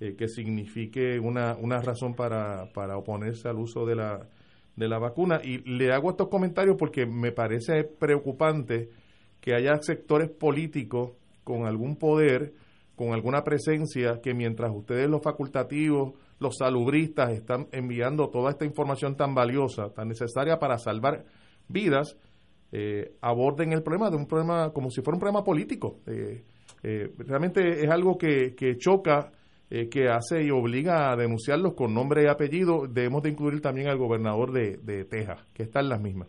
eh, 0.00 0.16
que 0.16 0.28
signifique 0.28 1.20
una, 1.20 1.56
una 1.60 1.80
razón 1.80 2.14
para, 2.14 2.72
para 2.72 2.96
oponerse 2.96 3.48
al 3.48 3.58
uso 3.58 3.84
de 3.86 3.96
la, 3.96 4.28
de 4.76 4.88
la 4.88 4.98
vacuna. 4.98 5.40
Y 5.44 5.58
le 5.58 5.92
hago 5.92 6.10
estos 6.10 6.28
comentarios 6.28 6.76
porque 6.78 7.06
me 7.06 7.32
parece 7.32 7.84
preocupante 7.84 8.88
que 9.40 9.54
haya 9.54 9.76
sectores 9.82 10.30
políticos 10.30 11.12
con 11.44 11.66
algún 11.66 11.96
poder, 11.96 12.54
con 12.96 13.12
alguna 13.12 13.44
presencia, 13.44 14.20
que 14.22 14.34
mientras 14.34 14.70
ustedes 14.74 15.08
los 15.08 15.22
facultativos, 15.22 16.14
los 16.38 16.56
salubristas 16.56 17.32
están 17.32 17.68
enviando 17.72 18.28
toda 18.30 18.50
esta 18.50 18.64
información 18.64 19.16
tan 19.16 19.34
valiosa, 19.34 19.90
tan 19.90 20.08
necesaria 20.08 20.58
para 20.58 20.78
salvar 20.78 21.24
vidas, 21.68 22.16
eh, 22.72 23.16
aborden 23.20 23.72
el 23.72 23.82
problema 23.82 24.10
de 24.10 24.16
un 24.16 24.26
problema 24.26 24.72
como 24.72 24.90
si 24.90 25.02
fuera 25.02 25.16
un 25.16 25.20
problema 25.20 25.44
político. 25.44 26.00
Eh, 26.06 26.44
eh, 26.82 27.12
realmente 27.18 27.84
es 27.84 27.90
algo 27.90 28.16
que, 28.16 28.54
que 28.54 28.76
choca, 28.78 29.32
que 29.70 30.08
hace 30.08 30.42
y 30.42 30.50
obliga 30.50 31.12
a 31.12 31.16
denunciarlos 31.16 31.74
con 31.74 31.94
nombre 31.94 32.24
y 32.24 32.26
apellido. 32.26 32.88
Debemos 32.88 33.22
de 33.22 33.30
incluir 33.30 33.60
también 33.60 33.88
al 33.88 33.98
gobernador 33.98 34.52
de, 34.52 34.76
de 34.78 35.04
Texas, 35.04 35.46
que 35.54 35.62
está 35.62 35.80
en 35.80 35.88
las 35.88 36.00
mismas. 36.00 36.28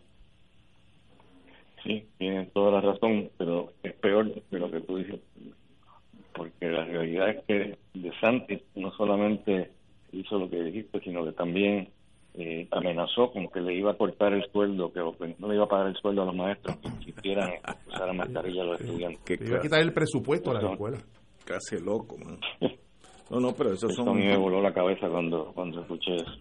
Sí, 1.82 2.06
tiene 2.18 2.46
toda 2.46 2.72
la 2.72 2.80
razón, 2.80 3.30
pero 3.36 3.72
es 3.82 3.94
peor 3.94 4.32
de 4.32 4.58
lo 4.58 4.70
que 4.70 4.80
tú 4.80 4.98
dices, 4.98 5.20
porque 6.32 6.66
la 6.66 6.84
realidad 6.84 7.30
es 7.30 7.44
que 7.44 7.78
De 7.94 8.12
Santis 8.20 8.62
no 8.76 8.92
solamente 8.92 9.70
hizo 10.12 10.38
lo 10.38 10.48
que 10.48 10.62
dijiste, 10.62 11.00
sino 11.00 11.24
que 11.24 11.32
también 11.32 11.88
eh, 12.34 12.68
amenazó 12.70 13.32
como 13.32 13.50
que 13.50 13.60
le 13.60 13.74
iba 13.74 13.90
a 13.90 13.96
cortar 13.96 14.32
el 14.32 14.44
sueldo, 14.52 14.92
que 14.92 15.00
no 15.38 15.48
le 15.48 15.54
iba 15.54 15.64
a 15.64 15.68
pagar 15.68 15.88
el 15.88 15.96
sueldo 15.96 16.22
a 16.22 16.26
los 16.26 16.36
maestros 16.36 16.76
que 16.76 16.88
insistieran 16.88 17.50
en 17.50 17.92
usar 17.92 18.14
mascarilla 18.14 18.62
a 18.62 18.66
los 18.66 18.80
estudiantes. 18.80 19.20
Que 19.24 19.44
iba 19.44 19.58
a 19.58 19.60
quitar 19.60 19.80
el 19.80 19.92
presupuesto 19.92 20.50
a 20.52 20.62
la 20.62 20.72
escuela. 20.72 20.98
Casi 21.44 21.80
loco, 21.80 22.16
man. 22.18 22.38
No, 23.32 23.40
no, 23.40 23.54
pero 23.54 23.72
eso, 23.72 23.86
a 23.86 24.14
mí 24.14 24.26
me 24.26 24.36
voló 24.36 24.60
la 24.60 24.74
cabeza 24.74 25.08
cuando, 25.08 25.52
cuando 25.54 25.80
escuché 25.80 26.16
eso. 26.16 26.32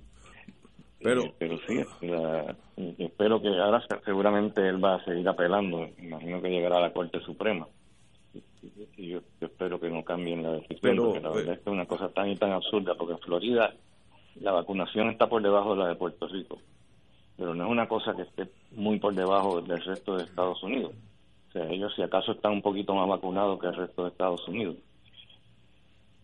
Pero, 1.00 1.24
eh, 1.24 1.34
pero 1.40 1.58
sí, 1.66 1.80
espero 2.98 3.42
que 3.42 3.48
ahora 3.48 3.82
seguramente 4.04 4.68
él 4.68 4.84
va 4.84 4.96
a 4.96 5.06
seguir 5.06 5.26
apelando. 5.30 5.88
Imagino 6.00 6.42
que 6.42 6.50
llegará 6.50 6.80
a 6.80 6.82
la 6.82 6.92
Corte 6.92 7.22
Suprema. 7.22 7.66
Y 8.98 9.08
yo, 9.08 9.22
espero 9.40 9.80
que 9.80 9.90
no 9.90 10.04
cambien 10.04 10.44
la 10.44 10.52
decisión, 10.52 10.98
porque 10.98 11.22
la 11.22 11.30
verdad 11.30 11.46
pues 11.46 11.48
es 11.48 11.64
que 11.64 11.70
es 11.70 11.74
una 11.74 11.86
cosa 11.86 12.10
tan 12.10 12.30
y 12.30 12.36
tan 12.36 12.52
absurda, 12.52 12.94
porque 12.96 13.14
en 13.14 13.20
Florida 13.20 13.74
la 14.42 14.52
vacunación 14.52 15.12
está 15.12 15.28
por 15.28 15.42
debajo 15.42 15.74
de 15.74 15.84
la 15.84 15.88
de 15.88 15.96
Puerto 15.96 16.28
Rico, 16.28 16.60
pero 17.38 17.56
no 17.56 17.64
es 17.64 17.72
una 17.72 17.88
cosa 17.88 18.14
que 18.14 18.24
esté 18.24 18.50
muy 18.72 19.00
por 19.00 19.16
debajo 19.16 19.62
del 19.62 19.82
resto 19.82 20.18
de 20.18 20.26
Estados 20.26 20.62
Unidos. 20.62 20.92
O 21.48 21.52
sea, 21.54 21.70
ellos 21.70 21.94
si 21.96 22.02
acaso 22.02 22.34
están 22.34 22.52
un 22.52 22.62
poquito 22.62 22.94
más 22.94 23.08
vacunados 23.08 23.60
que 23.62 23.68
el 23.68 23.76
resto 23.76 24.04
de 24.04 24.10
Estados 24.10 24.46
Unidos. 24.48 24.76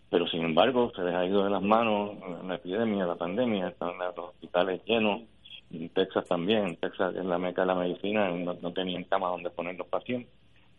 Pero 0.10 0.28
sin 0.28 0.42
embargo, 0.42 0.92
se 0.96 1.02
les 1.04 1.14
ha 1.14 1.26
ido 1.26 1.44
de 1.44 1.50
las 1.50 1.62
manos 1.62 2.12
la 2.46 2.56
epidemia, 2.56 3.06
la 3.06 3.16
pandemia, 3.16 3.70
están 3.70 3.98
los 3.98 4.30
hospitales 4.30 4.82
llenos, 4.86 5.22
en 5.72 5.90
Texas 5.90 6.26
también, 6.28 6.68
en 6.68 6.76
Texas 6.78 7.14
es 7.16 7.26
la 7.26 7.38
meca 7.38 7.62
de 7.62 7.68
la 7.68 7.76
medicina, 7.76 8.30
no, 8.30 8.72
tenían 8.72 9.04
camas 9.04 9.32
donde 9.32 9.50
poner 9.50 9.76
los 9.76 9.88
pacientes. 9.88 10.32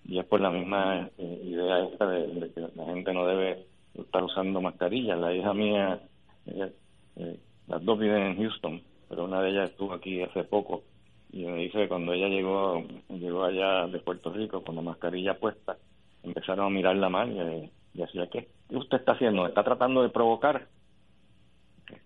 Y 0.07 0.19
es 0.19 0.25
por 0.25 0.41
la 0.41 0.51
misma 0.51 1.11
eh, 1.19 1.43
idea 1.45 1.85
esta 1.85 2.09
de, 2.09 2.51
que 2.55 2.61
la 2.75 2.85
gente 2.87 3.13
no 3.13 3.27
debe 3.27 3.67
estar 3.95 4.25
usando 4.25 4.63
mascarillas. 4.63 5.19
La 5.19 5.35
hija 5.35 5.53
mía, 5.53 6.01
eh, 6.47 7.39
las 7.67 7.85
dos 7.85 7.99
viven 7.99 8.23
en 8.23 8.37
Houston, 8.39 8.83
pero 9.09 9.25
una 9.25 9.43
de 9.43 9.51
ellas 9.51 9.71
estuvo 9.71 9.93
aquí 9.93 10.23
hace 10.23 10.45
poco 10.45 10.83
y 11.31 11.45
me 11.45 11.59
dice 11.59 11.81
que 11.81 11.89
cuando 11.89 12.15
ella 12.15 12.29
llegó 12.29 12.83
llegó 13.11 13.45
allá 13.45 13.87
de 13.87 13.99
Puerto 13.99 14.33
Rico 14.33 14.63
con 14.63 14.77
la 14.77 14.83
mascarilla 14.83 15.39
puesta, 15.39 15.77
empezaron 16.23 16.67
a 16.67 16.71
mirarla 16.71 17.11
mal 17.11 17.31
y, 17.31 17.71
y 17.99 18.01
decía, 18.01 18.27
¿qué, 18.29 18.49
usted 18.71 18.99
está 18.99 19.13
haciendo? 19.13 19.47
¿Está 19.47 19.63
tratando 19.63 20.03
de 20.03 20.11
provocar? 20.11 20.67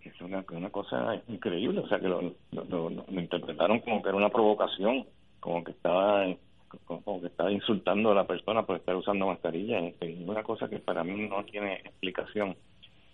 Es 0.04 0.20
una, 0.20 0.42
cosa 0.70 1.20
increíble, 1.28 1.80
o 1.80 1.88
sea 1.88 1.98
que 1.98 2.08
lo, 2.08 2.34
interpretaron 3.08 3.80
como 3.80 4.02
que 4.02 4.08
era 4.08 4.16
una 4.16 4.28
provocación, 4.28 5.06
como 5.40 5.64
que 5.64 5.72
estaba 5.72 6.24
como 6.86 7.20
que 7.20 7.26
estaba 7.26 7.52
insultando 7.52 8.12
a 8.12 8.14
la 8.14 8.26
persona 8.26 8.62
por 8.64 8.76
estar 8.76 8.96
usando 8.96 9.26
mascarilla, 9.26 9.78
es 9.78 10.18
una 10.26 10.42
cosa 10.42 10.68
que 10.68 10.78
para 10.78 11.04
mí 11.04 11.28
no 11.28 11.44
tiene 11.44 11.74
explicación 11.74 12.56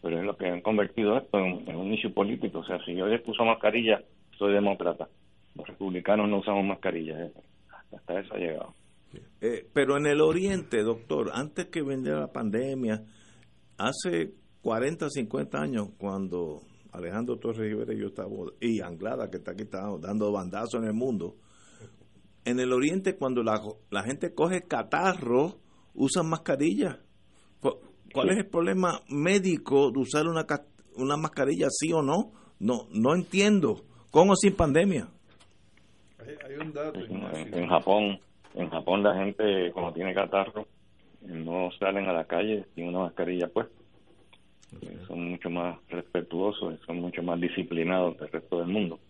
pero 0.02 0.18
es 0.18 0.24
lo 0.24 0.36
que 0.36 0.46
han 0.46 0.60
convertido 0.60 1.16
esto 1.16 1.38
en, 1.38 1.76
un 1.76 1.92
issue 1.92 2.12
político. 2.12 2.60
O 2.60 2.64
sea, 2.64 2.78
si 2.84 2.94
yo 2.94 3.06
uso 3.26 3.44
mascarilla, 3.44 4.02
soy 4.38 4.52
demócrata. 4.52 5.08
Los 5.54 5.66
republicanos 5.66 6.28
no 6.28 6.38
usamos 6.38 6.64
mascarilla. 6.64 7.30
Hasta 7.92 8.20
eso 8.20 8.34
ha 8.34 8.38
llegado. 8.38 8.74
Eh, 9.40 9.66
pero 9.72 9.96
en 9.96 10.06
el 10.06 10.20
Oriente, 10.20 10.82
doctor, 10.82 11.30
antes 11.34 11.66
que 11.66 11.82
vendiera 11.82 12.20
la 12.20 12.32
pandemia, 12.32 13.02
hace 13.78 14.34
40, 14.62 15.08
50 15.08 15.58
años, 15.58 15.88
cuando 15.96 16.60
Alejandro 16.92 17.38
Torres 17.38 17.60
Rivera 17.60 17.94
y 17.94 18.00
yo 18.00 18.08
estábamos, 18.08 18.52
y 18.60 18.80
Anglada, 18.80 19.30
que 19.30 19.38
está 19.38 19.52
aquí, 19.52 19.62
estábamos 19.62 20.00
dando 20.00 20.30
bandazos 20.32 20.82
en 20.82 20.88
el 20.88 20.94
mundo, 20.94 21.36
en 22.44 22.60
el 22.60 22.72
Oriente, 22.72 23.16
cuando 23.16 23.42
la, 23.42 23.60
la 23.90 24.02
gente 24.02 24.34
coge 24.34 24.62
catarro, 24.62 25.58
usan 25.94 26.28
mascarilla. 26.28 27.00
¿Cuál 27.60 28.30
es 28.30 28.38
el 28.38 28.46
problema 28.46 29.02
médico 29.08 29.90
de 29.90 30.00
usar 30.00 30.26
una, 30.26 30.46
una 30.96 31.16
mascarilla 31.18 31.68
sí 31.70 31.92
o 31.92 32.00
no? 32.00 32.32
No, 32.58 32.88
no 32.90 33.14
entiendo. 33.14 33.84
¿Con 34.10 34.30
o 34.30 34.34
sin 34.34 34.56
pandemia? 34.56 35.08
Hay, 36.18 36.54
un 36.54 36.72
dato. 36.72 36.98
En, 36.98 37.68
Japón, 37.68 38.18
en 38.54 38.70
Japón 38.70 39.02
la 39.02 39.14
gente 39.14 39.70
cuando 39.72 39.92
tiene 39.92 40.14
catarro 40.14 40.66
no 41.22 41.70
salen 41.78 42.06
a 42.06 42.12
la 42.12 42.24
calle 42.24 42.64
sin 42.74 42.88
una 42.88 43.00
mascarilla 43.00 43.48
puesta. 43.48 43.74
Son 45.06 45.30
mucho 45.30 45.48
más 45.48 45.78
respetuosos, 45.88 46.78
son 46.86 47.00
mucho 47.00 47.22
más 47.22 47.40
disciplinados 47.40 48.16
que 48.16 48.24
el 48.24 48.32
resto 48.32 48.58
del 48.58 48.68
mundo. 48.68 49.00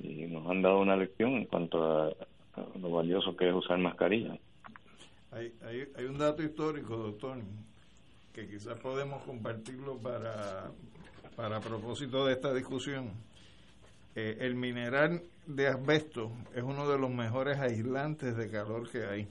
Y 0.00 0.26
nos 0.26 0.48
han 0.48 0.62
dado 0.62 0.80
una 0.80 0.96
lección 0.96 1.32
en 1.32 1.46
cuanto 1.46 1.82
a, 1.84 2.12
lo 2.80 2.90
valioso 2.90 3.36
que 3.36 3.48
es 3.48 3.54
usar 3.54 3.78
mascarilla. 3.78 4.38
Hay, 5.32 5.52
hay, 5.64 5.88
hay 5.96 6.04
un 6.04 6.18
dato 6.18 6.42
histórico, 6.42 6.96
doctor, 6.96 7.38
que 8.32 8.48
quizás 8.48 8.78
podemos 8.78 9.22
compartirlo 9.24 9.96
para, 9.98 10.70
para 11.34 11.60
propósito 11.60 12.24
de 12.26 12.34
esta 12.34 12.54
discusión. 12.54 13.10
Eh, 14.14 14.38
el 14.40 14.54
mineral 14.54 15.22
de 15.46 15.68
asbesto 15.68 16.32
es 16.54 16.62
uno 16.62 16.88
de 16.88 16.98
los 16.98 17.10
mejores 17.10 17.58
aislantes 17.58 18.36
de 18.36 18.50
calor 18.50 18.90
que 18.90 19.04
hay. 19.04 19.28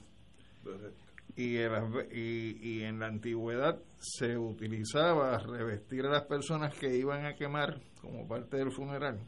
Y, 1.38 1.56
y, 1.56 2.58
y, 2.60 2.82
en 2.82 2.98
la 2.98 3.06
antigüedad 3.06 3.80
se 4.00 4.36
utilizaba 4.36 5.38
revestir 5.38 6.04
a 6.06 6.10
las 6.10 6.24
personas 6.24 6.74
que 6.74 6.96
iban 6.96 7.26
a 7.26 7.36
quemar 7.36 7.80
como 8.00 8.26
parte 8.26 8.56
del 8.56 8.72
funeral 8.72 9.20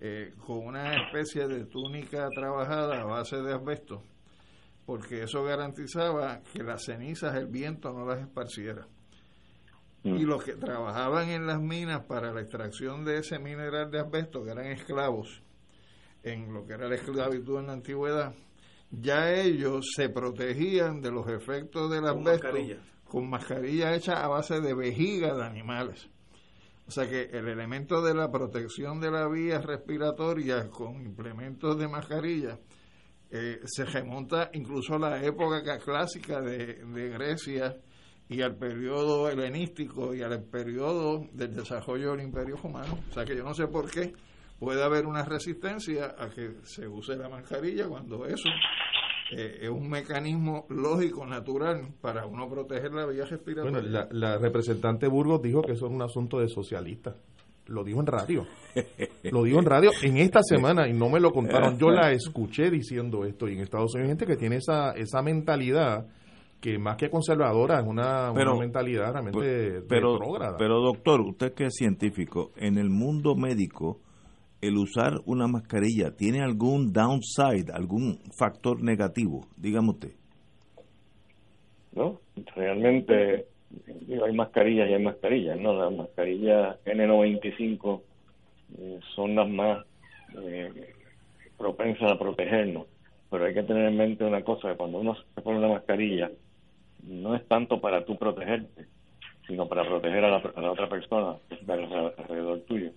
eh, 0.00 0.32
con 0.46 0.66
una 0.66 0.94
especie 0.94 1.48
de 1.48 1.64
túnica 1.66 2.28
trabajada 2.30 3.00
a 3.00 3.04
base 3.04 3.36
de 3.36 3.52
asbesto, 3.52 4.02
porque 4.86 5.22
eso 5.22 5.42
garantizaba 5.42 6.40
que 6.52 6.62
las 6.62 6.84
cenizas 6.84 7.34
el 7.34 7.46
viento 7.46 7.92
no 7.92 8.06
las 8.06 8.20
esparciera. 8.20 8.86
Mm. 10.04 10.16
Y 10.16 10.22
los 10.22 10.44
que 10.44 10.54
trabajaban 10.54 11.28
en 11.30 11.46
las 11.46 11.60
minas 11.60 12.04
para 12.04 12.32
la 12.32 12.40
extracción 12.40 13.04
de 13.04 13.18
ese 13.18 13.40
mineral 13.40 13.90
de 13.90 13.98
asbesto, 13.98 14.44
que 14.44 14.50
eran 14.50 14.66
esclavos, 14.66 15.42
en 16.22 16.52
lo 16.52 16.64
que 16.64 16.74
era 16.74 16.88
la 16.88 16.94
esclavitud 16.94 17.58
en 17.58 17.66
la 17.66 17.72
antigüedad, 17.72 18.34
ya 18.90 19.32
ellos 19.32 19.92
se 19.94 20.08
protegían 20.08 21.00
de 21.00 21.10
los 21.10 21.28
efectos 21.28 21.90
del 21.90 22.06
asbesto 22.06 22.48
con 23.04 23.28
mascarilla 23.28 23.94
hecha 23.94 24.22
a 24.22 24.28
base 24.28 24.60
de 24.60 24.74
vejiga 24.74 25.34
de 25.34 25.44
animales. 25.44 26.08
O 26.86 26.90
sea 26.90 27.08
que 27.08 27.24
el 27.24 27.48
elemento 27.48 28.00
de 28.02 28.14
la 28.14 28.30
protección 28.30 29.00
de 29.00 29.10
la 29.10 29.28
vía 29.28 29.60
respiratoria 29.60 30.68
con 30.70 31.02
implementos 31.02 31.78
de 31.78 31.88
mascarilla 31.88 32.58
eh, 33.30 33.60
se 33.66 33.84
remonta 33.84 34.50
incluso 34.54 34.94
a 34.94 34.98
la 34.98 35.22
época 35.22 35.78
clásica 35.78 36.40
de, 36.40 36.82
de 36.84 37.08
Grecia 37.10 37.76
y 38.26 38.40
al 38.40 38.56
periodo 38.56 39.28
helenístico 39.28 40.14
y 40.14 40.22
al 40.22 40.42
periodo 40.44 41.26
del 41.32 41.54
desarrollo 41.54 42.12
del 42.12 42.22
imperio 42.22 42.56
romano. 42.56 42.98
O 43.10 43.12
sea 43.12 43.24
que 43.24 43.36
yo 43.36 43.44
no 43.44 43.54
sé 43.54 43.66
por 43.68 43.90
qué 43.90 44.14
puede 44.58 44.82
haber 44.82 45.06
una 45.06 45.24
resistencia 45.24 46.14
a 46.18 46.28
que 46.30 46.56
se 46.64 46.86
use 46.86 47.16
la 47.16 47.28
mascarilla 47.28 47.88
cuando 47.88 48.26
eso 48.26 48.48
eh, 49.30 49.58
es 49.62 49.68
un 49.68 49.88
mecanismo 49.88 50.66
lógico, 50.70 51.26
natural, 51.26 51.88
para 52.00 52.26
uno 52.26 52.48
proteger 52.48 52.92
la 52.92 53.06
vía 53.06 53.24
respiratoria. 53.24 53.80
Bueno, 53.80 54.08
la, 54.10 54.38
representante 54.38 55.06
Burgos 55.06 55.42
dijo 55.42 55.62
que 55.62 55.72
eso 55.72 55.86
es 55.86 55.92
un 55.92 56.02
asunto 56.02 56.40
de 56.40 56.48
socialistas. 56.48 57.14
Lo 57.66 57.84
dijo 57.84 58.00
en 58.00 58.06
radio. 58.06 58.46
Lo 59.24 59.42
dijo 59.42 59.58
en 59.58 59.66
radio 59.66 59.90
en 60.02 60.16
esta 60.16 60.40
semana 60.42 60.88
y 60.88 60.94
no 60.94 61.10
me 61.10 61.20
lo 61.20 61.32
contaron. 61.32 61.78
Yo 61.78 61.90
la 61.90 62.12
escuché 62.12 62.70
diciendo 62.70 63.26
esto 63.26 63.46
y 63.46 63.54
en 63.54 63.60
Estados 63.60 63.94
Unidos 63.94 64.06
hay 64.06 64.16
gente 64.16 64.26
que 64.26 64.36
tiene 64.36 64.56
esa, 64.56 64.92
esa 64.92 65.20
mentalidad 65.20 66.06
que 66.60 66.78
más 66.78 66.96
que 66.96 67.10
conservadora 67.10 67.80
es 67.80 67.86
una, 67.86 68.32
mentalidad 68.32 69.12
realmente 69.12 69.82
pero, 69.88 70.18
Pero 70.58 70.80
doctor, 70.80 71.20
usted 71.20 71.52
que 71.52 71.66
es 71.66 71.74
científico, 71.74 72.52
en 72.56 72.78
el 72.78 72.88
mundo 72.90 73.36
médico, 73.36 74.00
el 74.60 74.76
usar 74.76 75.20
una 75.26 75.46
mascarilla 75.46 76.16
tiene 76.16 76.42
algún 76.42 76.92
downside, 76.92 77.72
algún 77.72 78.18
factor 78.36 78.82
negativo? 78.82 79.46
Dígame 79.56 79.90
usted. 79.90 80.12
No, 81.92 82.20
realmente 82.54 83.46
hay 83.88 84.32
mascarillas 84.32 84.88
y 84.88 84.94
hay 84.94 85.02
mascarillas, 85.02 85.58
¿no? 85.58 85.74
Las 85.74 85.92
mascarillas 85.92 86.76
N95 86.84 88.00
eh, 88.78 89.00
son 89.14 89.34
las 89.34 89.48
más 89.48 89.84
eh, 90.40 90.94
propensas 91.56 92.12
a 92.12 92.18
protegernos, 92.18 92.86
pero 93.30 93.44
hay 93.44 93.54
que 93.54 93.62
tener 93.62 93.86
en 93.86 93.96
mente 93.96 94.24
una 94.24 94.42
cosa, 94.42 94.70
que 94.70 94.76
cuando 94.76 94.98
uno 94.98 95.16
se 95.34 95.42
pone 95.42 95.58
una 95.58 95.68
mascarilla, 95.68 96.30
no 97.06 97.34
es 97.34 97.46
tanto 97.46 97.80
para 97.80 98.04
tú 98.04 98.16
protegerte, 98.16 98.86
sino 99.46 99.68
para 99.68 99.84
proteger 99.86 100.24
a 100.24 100.30
la, 100.30 100.70
otra 100.70 100.88
persona 100.88 101.36
que 101.48 101.54
está 101.56 101.74
alrededor 101.74 102.60
tuyo. 102.60 102.92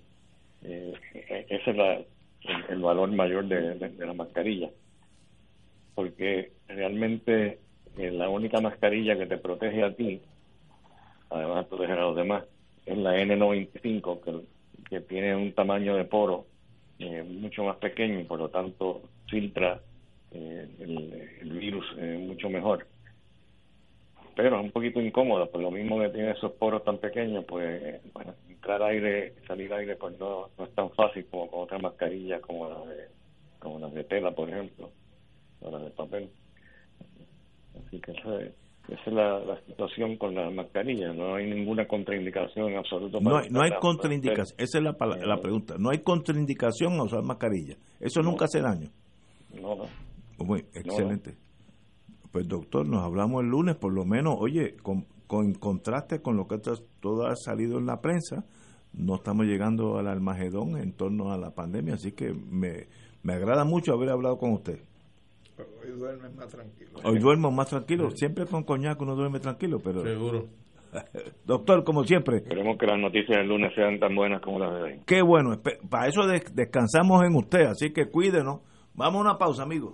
Eh, 0.63 0.93
ese 1.49 1.71
es 1.71 2.07
el, 2.69 2.81
valor 2.81 3.11
mayor 3.11 3.45
de, 3.45 3.89
la 3.97 4.13
mascarilla, 4.13 4.69
porque 5.95 6.51
realmente 6.67 7.59
eh, 7.97 8.11
la 8.11 8.29
única 8.29 8.61
mascarilla 8.61 9.17
que 9.17 9.25
te 9.25 9.37
protege 9.37 9.83
a 9.83 9.95
ti, 9.95 10.21
además 11.29 11.63
de 11.63 11.69
proteger 11.69 11.97
a 11.97 12.03
los 12.03 12.15
demás, 12.15 12.43
es 12.85 12.97
la 12.97 13.17
N95, 13.17 14.21
que, 14.21 14.41
que 14.89 15.01
tiene 15.01 15.35
un 15.35 15.53
tamaño 15.53 15.95
de 15.95 16.05
poro 16.05 16.45
eh, 16.99 17.23
mucho 17.23 17.63
más 17.63 17.77
pequeño 17.77 18.19
y 18.19 18.23
por 18.25 18.39
lo 18.39 18.49
tanto 18.49 19.01
filtra 19.27 19.81
el, 20.31 21.27
el, 21.41 21.51
virus 21.59 21.85
mucho 21.97 22.49
mejor. 22.49 22.87
Pero 24.35 24.59
es 24.59 24.63
un 24.63 24.71
poquito 24.71 25.01
incómodo, 25.01 25.49
por 25.49 25.61
lo 25.61 25.71
mismo 25.71 25.99
que 25.99 26.09
tiene 26.09 26.31
esos 26.31 26.53
poros 26.53 26.83
tan 26.83 26.99
pequeños, 26.99 27.43
pues 27.45 28.01
bueno, 28.13 28.33
entrar 28.61 28.83
aire, 28.83 29.33
salir 29.47 29.73
aire, 29.73 29.95
pues 29.95 30.17
no, 30.19 30.49
no 30.55 30.65
es 30.65 30.75
tan 30.75 30.91
fácil 30.91 31.25
como 31.31 31.49
con 31.49 31.63
otras 31.63 31.81
mascarillas 31.81 32.41
como 32.41 32.69
las 32.69 32.87
de, 32.87 33.07
como 33.59 33.79
las 33.79 33.91
de 33.91 34.03
tela, 34.03 34.31
por 34.31 34.47
ejemplo, 34.49 34.91
o 35.61 35.71
las 35.71 35.81
de 35.81 35.89
papel. 35.89 36.29
Así 37.87 37.99
que 37.99 38.11
esa, 38.11 38.39
es 38.39 39.13
la, 39.13 39.59
situación 39.65 40.15
con 40.17 40.35
las 40.35 40.53
mascarillas, 40.53 41.15
no 41.15 41.35
hay 41.35 41.49
ninguna 41.49 41.87
contraindicación 41.87 42.69
en 42.69 42.77
absoluto. 42.77 43.19
no 43.19 43.37
hay, 43.37 43.49
no 43.49 43.63
hay 43.63 43.71
contraindicación, 43.79 44.59
esa 44.59 44.77
es 44.77 44.83
la, 44.83 44.95
la 45.25 45.41
pregunta, 45.41 45.75
no 45.79 45.89
hay 45.89 45.99
contraindicación 45.99 46.93
a 46.99 47.03
usar 47.03 47.23
mascarilla, 47.23 47.75
eso 47.99 48.21
nunca 48.21 48.45
hace 48.45 48.61
daño. 48.61 48.89
No, 49.59 49.75
no. 49.75 49.85
Muy 50.45 50.59
excelente. 50.73 51.35
Pues 52.31 52.47
doctor, 52.47 52.87
nos 52.87 53.03
hablamos 53.03 53.43
el 53.43 53.49
lunes, 53.49 53.75
por 53.75 53.91
lo 53.91 54.05
menos, 54.05 54.35
oye, 54.39 54.75
con, 54.77 55.05
con 55.31 55.53
contraste 55.53 56.21
con 56.21 56.35
lo 56.35 56.45
que 56.45 56.57
todo 56.99 57.25
ha 57.25 57.37
salido 57.37 57.79
en 57.79 57.85
la 57.85 58.01
prensa, 58.01 58.43
no 58.91 59.15
estamos 59.15 59.45
llegando 59.45 59.97
al 59.97 60.07
almagedón 60.07 60.75
en 60.75 60.91
torno 60.91 61.31
a 61.31 61.37
la 61.37 61.51
pandemia, 61.51 61.93
así 61.93 62.11
que 62.11 62.33
me, 62.33 62.87
me 63.23 63.31
agrada 63.35 63.63
mucho 63.63 63.93
haber 63.93 64.09
hablado 64.09 64.37
con 64.37 64.51
usted. 64.51 64.81
hoy 65.57 65.91
duerme 65.97 66.27
más 66.31 66.49
tranquilo. 66.49 66.99
Hoy 67.05 67.19
duermo 67.19 67.49
más 67.49 67.69
tranquilo, 67.69 68.11
siempre 68.11 68.45
con 68.45 68.63
coñac 68.63 68.99
uno 68.99 69.15
duerme 69.15 69.39
tranquilo, 69.39 69.79
pero... 69.81 70.03
Seguro. 70.03 70.47
Doctor, 71.45 71.85
como 71.85 72.03
siempre. 72.03 72.39
Esperemos 72.39 72.77
que 72.77 72.87
las 72.87 72.99
noticias 72.99 73.37
del 73.37 73.47
lunes 73.47 73.73
sean 73.73 73.99
tan 73.99 74.13
buenas 74.13 74.41
como 74.41 74.59
las 74.59 74.73
de 74.73 74.81
hoy. 74.81 74.99
Qué 75.07 75.21
bueno, 75.21 75.57
para 75.89 76.09
eso 76.09 76.23
descansamos 76.27 77.23
en 77.23 77.37
usted, 77.37 77.67
así 77.67 77.93
que 77.93 78.09
cuídenos. 78.09 78.59
Vamos 78.95 79.19
a 79.19 79.29
una 79.29 79.37
pausa, 79.37 79.63
amigos. 79.63 79.93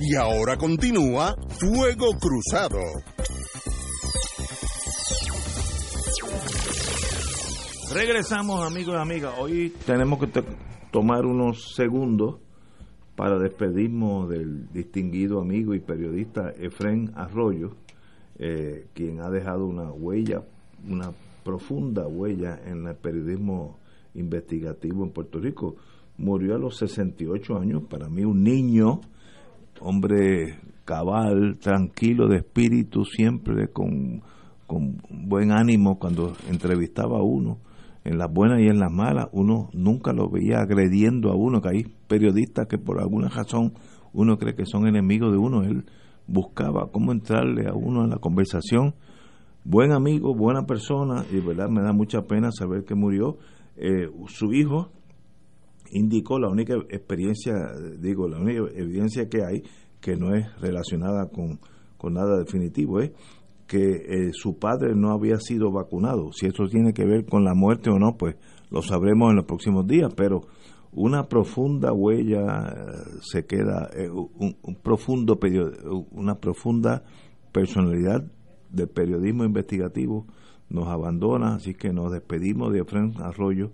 Y 0.00 0.16
ahora 0.16 0.56
continúa 0.56 1.36
Fuego 1.60 2.18
Cruzado. 2.18 2.80
Regresamos 7.94 8.66
amigos 8.66 8.94
y 8.96 8.98
amigas. 8.98 9.34
Hoy 9.38 9.72
tenemos 9.84 10.18
que 10.18 10.42
tomar 10.90 11.26
unos 11.26 11.74
segundos 11.74 12.36
para 13.14 13.38
despedirnos 13.38 14.30
del 14.30 14.72
distinguido 14.72 15.40
amigo 15.40 15.74
y 15.74 15.80
periodista 15.80 16.54
Efren 16.58 17.12
Arroyo, 17.14 17.72
eh, 18.38 18.86
quien 18.94 19.20
ha 19.20 19.28
dejado 19.28 19.66
una 19.66 19.90
huella, 19.90 20.42
una 20.88 21.12
profunda 21.44 22.06
huella 22.06 22.58
en 22.64 22.86
el 22.86 22.94
periodismo 22.94 23.76
investigativo 24.14 25.04
en 25.04 25.10
Puerto 25.10 25.38
Rico. 25.38 25.76
Murió 26.16 26.54
a 26.54 26.58
los 26.58 26.78
68 26.78 27.58
años, 27.58 27.82
para 27.90 28.08
mí 28.08 28.24
un 28.24 28.42
niño 28.42 29.02
hombre 29.80 30.60
cabal, 30.86 31.58
tranquilo 31.60 32.26
de 32.26 32.38
espíritu, 32.38 33.04
siempre 33.04 33.68
con, 33.68 34.22
con 34.66 34.96
buen 35.10 35.52
ánimo 35.52 35.98
cuando 35.98 36.34
entrevistaba 36.48 37.18
a 37.18 37.22
uno, 37.22 37.58
en 38.04 38.18
las 38.18 38.32
buenas 38.32 38.60
y 38.60 38.66
en 38.66 38.78
las 38.78 38.90
malas, 38.90 39.28
uno 39.32 39.68
nunca 39.72 40.12
lo 40.12 40.28
veía 40.28 40.58
agrediendo 40.60 41.30
a 41.30 41.36
uno, 41.36 41.60
que 41.60 41.68
hay 41.68 41.84
periodistas 42.08 42.66
que 42.66 42.78
por 42.78 43.00
alguna 43.00 43.28
razón 43.28 43.74
uno 44.12 44.38
cree 44.38 44.54
que 44.54 44.66
son 44.66 44.86
enemigos 44.86 45.32
de 45.32 45.38
uno, 45.38 45.62
él 45.62 45.84
buscaba 46.26 46.90
cómo 46.90 47.12
entrarle 47.12 47.68
a 47.68 47.74
uno 47.74 48.04
en 48.04 48.10
la 48.10 48.18
conversación, 48.18 48.94
buen 49.64 49.92
amigo, 49.92 50.34
buena 50.34 50.66
persona, 50.66 51.24
y 51.30 51.40
verdad 51.40 51.68
me 51.68 51.82
da 51.82 51.92
mucha 51.92 52.22
pena 52.22 52.50
saber 52.50 52.84
que 52.84 52.94
murió. 52.94 53.38
Eh, 53.76 54.08
su 54.26 54.52
hijo, 54.52 54.90
indicó 55.92 56.38
la 56.38 56.48
única 56.48 56.74
experiencia, 56.90 57.52
digo, 57.98 58.28
la 58.28 58.38
única 58.38 58.62
evidencia 58.74 59.28
que 59.28 59.44
hay, 59.44 59.62
que 60.00 60.16
no 60.16 60.34
es 60.34 60.46
relacionada 60.60 61.28
con, 61.28 61.60
nada 62.12 62.38
definitivo, 62.38 63.00
es 63.00 63.12
que 63.72 63.78
eh, 63.78 64.30
su 64.34 64.58
padre 64.58 64.94
no 64.94 65.12
había 65.12 65.38
sido 65.38 65.72
vacunado. 65.72 66.30
Si 66.32 66.44
eso 66.44 66.64
tiene 66.68 66.92
que 66.92 67.06
ver 67.06 67.24
con 67.24 67.42
la 67.42 67.54
muerte 67.54 67.88
o 67.88 67.98
no, 67.98 68.18
pues 68.18 68.36
lo 68.70 68.82
sabremos 68.82 69.30
en 69.30 69.36
los 69.36 69.46
próximos 69.46 69.86
días, 69.86 70.12
pero 70.14 70.42
una 70.92 71.26
profunda 71.26 71.90
huella 71.90 72.42
eh, 72.42 72.82
se 73.22 73.46
queda, 73.46 73.88
eh, 73.96 74.10
un, 74.10 74.76
profundo 74.82 75.38
una 76.10 76.34
profunda 76.34 77.02
personalidad 77.50 78.22
del 78.68 78.88
periodismo 78.88 79.44
investigativo 79.44 80.26
nos 80.68 80.88
abandona, 80.88 81.54
así 81.54 81.72
que 81.72 81.94
nos 81.94 82.12
despedimos 82.12 82.74
de 82.74 82.80
Efraín 82.80 83.14
Arroyo 83.22 83.70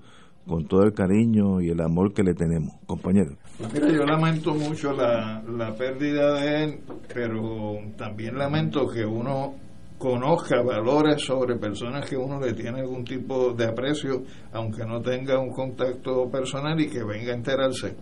con 0.47 0.69
todo 0.69 0.85
el 0.85 0.93
cariño 0.93 1.61
y 1.61 1.71
el 1.71 1.81
amor 1.81 2.13
que 2.13 2.23
le 2.23 2.35
tenemos, 2.35 2.73
compañero. 2.87 3.33
Yo 3.75 4.07
lamento 4.07 4.55
mucho 4.55 4.93
la, 4.93 5.43
la 5.43 5.75
pérdida 5.75 6.35
de 6.35 6.65
él, 6.65 6.81
pero 7.13 7.79
también 7.97 8.39
lamento 8.39 8.87
que 8.89 9.05
uno 9.05 9.55
conozca 9.99 10.63
valores 10.63 11.23
sobre 11.25 11.57
personas 11.57 12.09
que 12.09 12.17
uno 12.17 12.41
le 12.41 12.53
tiene 12.53 12.81
algún 12.81 13.05
tipo 13.05 13.53
de 13.53 13.67
aprecio, 13.67 14.23
aunque 14.53 14.85
no 14.87 15.01
tenga 15.03 15.39
un 15.39 15.51
contacto 15.51 16.31
personal 16.31 16.81
y 16.81 16.89
que 16.89 17.03
venga 17.03 17.33
a 17.33 17.37
enterarse 17.37 17.97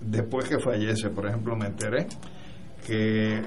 después 0.00 0.48
que 0.48 0.58
fallece. 0.58 1.10
Por 1.10 1.26
ejemplo, 1.26 1.56
me 1.56 1.66
enteré 1.66 2.06
que 2.84 3.38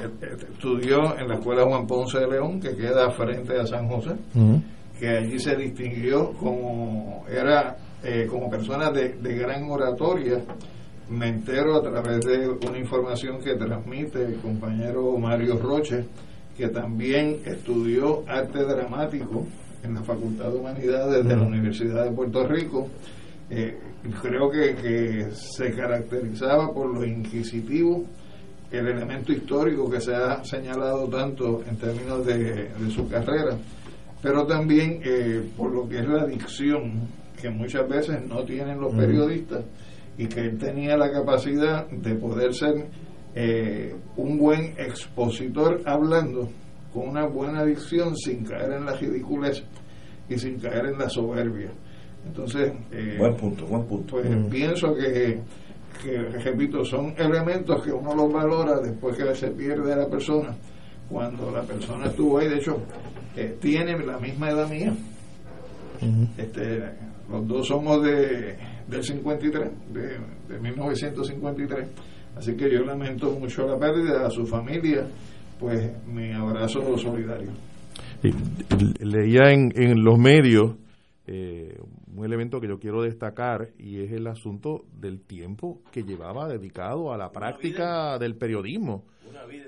estudió 0.52 1.18
en 1.18 1.28
la 1.28 1.36
escuela 1.36 1.66
Juan 1.66 1.88
Ponce 1.88 2.20
de 2.20 2.28
León, 2.28 2.60
que 2.60 2.76
queda 2.76 3.10
frente 3.12 3.60
a 3.60 3.66
San 3.66 3.88
José, 3.88 4.16
que 4.98 5.10
allí 5.10 5.40
se 5.40 5.56
distinguió 5.56 6.32
como 6.34 7.26
era 7.28 7.76
eh, 8.04 8.28
como 8.30 8.50
persona 8.50 8.90
de, 8.92 9.16
gran 9.36 9.70
oratoria, 9.70 10.44
me 11.10 11.28
entero 11.28 11.76
a 11.76 11.82
través 11.82 12.26
de 12.26 12.50
una 12.68 12.78
información 12.78 13.40
que 13.40 13.56
transmite 13.56 14.24
el 14.24 14.36
compañero 14.38 15.18
Mario 15.18 15.58
Roche, 15.58 16.06
que 16.58 16.68
también 16.68 17.40
estudió 17.46 18.24
arte 18.28 18.64
dramático 18.64 19.46
en 19.84 19.96
la 19.96 20.04
Facultad 20.04 20.50
de 20.50 20.58
Humanidades 20.58 21.26
de 21.26 21.36
la 21.36 21.42
Universidad 21.44 22.06
de 22.06 22.12
Puerto 22.12 22.48
Rico. 22.48 22.88
Eh, 23.50 23.78
creo 24.22 24.50
que, 24.50 25.28
se 25.34 25.72
caracterizaba 25.74 26.74
por 26.74 26.94
lo 26.94 27.06
inquisitivo, 27.06 28.06
el 28.72 28.88
elemento 28.88 29.34
histórico 29.34 29.90
que 29.90 30.00
se 30.00 30.16
ha 30.16 30.44
señalado 30.46 31.08
tanto 31.08 31.62
en 31.70 31.76
términos 31.78 32.26
de, 32.26 32.70
su 32.90 33.08
carrera, 33.10 33.58
pero 34.22 34.46
también 34.46 35.02
eh, 35.04 35.44
por 35.58 35.72
lo 35.72 35.90
que 35.90 36.00
es 36.00 36.08
la 36.08 36.26
dicción 36.26 37.08
que 37.42 37.50
muchas 37.50 37.88
veces 37.90 38.26
no 38.26 38.44
tienen 38.44 38.80
los 38.80 38.94
periodistas 38.94 39.66
y 40.18 40.28
que 40.28 40.42
él 40.42 40.58
tenía 40.58 40.96
la 40.96 41.12
capacidad 41.12 41.88
de 41.90 42.16
poder 42.16 42.54
ser 42.54 42.86
eh, 43.36 43.96
un 44.18 44.38
buen 44.38 44.74
expositor 44.78 45.82
hablando 45.86 46.50
con 46.94 47.10
una 47.10 47.26
buena 47.26 47.64
dicción 47.64 48.16
sin 48.16 48.44
caer 48.44 48.74
en 48.74 48.86
la 48.86 48.94
ridiculez 48.94 49.64
y 50.28 50.38
sin 50.38 50.60
caer 50.60 50.88
en 50.88 50.98
la 50.98 51.10
soberbia. 51.10 51.72
Entonces, 52.26 52.72
eh, 52.92 53.16
buen 53.18 53.36
punto, 53.36 53.66
buen 53.66 53.86
punto. 53.86 54.18
Pues 54.18 54.28
pienso 54.50 54.94
que, 54.94 55.40
que, 56.04 56.18
repito, 56.40 56.84
son 56.84 57.14
elementos 57.18 57.84
que 57.84 57.92
uno 57.92 58.14
los 58.16 58.32
valora 58.32 58.80
después 58.80 59.18
que 59.18 59.34
se 59.34 59.48
pierde 59.52 59.96
la 59.96 60.08
persona. 60.08 60.56
Cuando 61.10 61.52
la 61.52 61.64
persona 61.64 62.08
estuvo 62.08 62.38
ahí, 62.38 62.48
de 62.48 62.58
hecho, 62.58 62.78
eh, 63.36 63.58
tiene 63.60 63.98
la 64.06 64.18
misma 64.20 64.50
edad 64.52 64.70
mía. 64.70 64.94
este, 66.38 66.80
los 67.30 67.48
dos 67.48 67.68
somos 67.68 68.04
de, 68.04 68.58
del 68.88 69.04
53, 69.04 69.72
de, 69.94 70.02
de 70.50 70.60
1953. 70.60 71.88
Así 72.42 72.58
que 72.58 72.72
yo 72.72 72.84
lamento 72.84 73.30
mucho 73.40 73.68
la 73.68 73.78
pérdida 73.78 74.26
a 74.26 74.30
su 74.32 74.48
familia, 74.48 75.08
pues 75.60 75.92
mi 76.08 76.32
abrazo 76.32 76.98
solidario. 76.98 77.52
Leía 79.00 79.52
en, 79.52 79.72
en 79.76 80.04
los 80.04 80.18
medios 80.18 80.76
eh, 81.28 81.78
un 82.12 82.26
elemento 82.26 82.60
que 82.60 82.68
yo 82.68 82.80
quiero 82.80 83.04
destacar 83.04 83.70
y 83.78 84.02
es 84.02 84.12
el 84.12 84.26
asunto 84.26 84.86
del 84.92 85.22
tiempo 85.22 85.84
que 85.92 86.02
llevaba 86.02 86.48
dedicado 86.48 87.14
a 87.14 87.18
la 87.18 87.30
práctica 87.32 88.18
del 88.18 88.36
periodismo. 88.38 89.04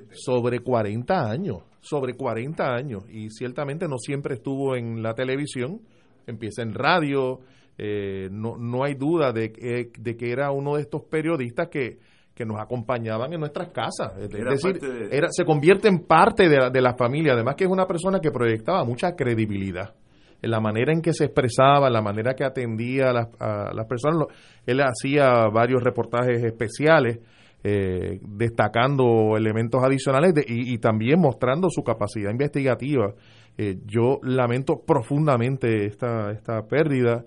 Sobre 0.09 0.61
40 0.61 1.29
años, 1.29 1.57
sobre 1.79 2.15
40 2.15 2.73
años. 2.73 3.03
Y 3.07 3.29
ciertamente 3.29 3.87
no 3.87 3.99
siempre 3.99 4.33
estuvo 4.33 4.75
en 4.75 5.03
la 5.03 5.13
televisión, 5.13 5.79
empieza 6.25 6.63
en 6.63 6.73
radio, 6.73 7.39
eh, 7.77 8.29
no, 8.31 8.57
no 8.57 8.83
hay 8.83 8.95
duda 8.95 9.31
de, 9.31 9.91
de 9.95 10.17
que 10.17 10.31
era 10.31 10.49
uno 10.49 10.77
de 10.77 10.81
estos 10.81 11.03
periodistas 11.03 11.69
que, 11.69 11.99
que 12.33 12.45
nos 12.45 12.59
acompañaban 12.59 13.31
en 13.33 13.39
nuestras 13.39 13.69
casas. 13.69 14.13
Es 14.19 14.29
decir, 14.29 14.79
era, 15.11 15.27
se 15.29 15.45
convierte 15.45 15.87
en 15.87 15.99
parte 15.99 16.49
de 16.49 16.57
la, 16.57 16.69
de 16.69 16.81
la 16.81 16.95
familia, 16.95 17.33
además 17.33 17.55
que 17.55 17.65
es 17.65 17.69
una 17.69 17.85
persona 17.85 18.19
que 18.19 18.31
proyectaba 18.31 18.83
mucha 18.83 19.15
credibilidad. 19.15 19.93
la 20.41 20.59
manera 20.59 20.91
en 20.91 21.01
que 21.01 21.13
se 21.13 21.25
expresaba, 21.25 21.89
la 21.89 22.01
manera 22.01 22.33
que 22.33 22.43
atendía 22.43 23.09
a 23.09 23.13
las, 23.13 23.27
a 23.39 23.73
las 23.73 23.87
personas. 23.87 24.27
Él 24.65 24.81
hacía 24.81 25.47
varios 25.51 25.83
reportajes 25.83 26.43
especiales 26.43 27.19
eh, 27.65 28.19
destacando 28.21 29.37
elementos 29.37 29.81
adicionales 29.81 30.33
y, 30.45 30.77
también 30.79 31.21
mostrando 31.21 31.69
su 31.69 31.81
capacidad 31.81 32.29
investigativa. 32.29 33.13
Eh, 33.57 33.77
yo 33.85 34.19
lamento 34.21 34.81
profundamente 34.85 35.85
esta, 35.85 36.31
esta 36.31 36.63
pérdida. 36.63 37.23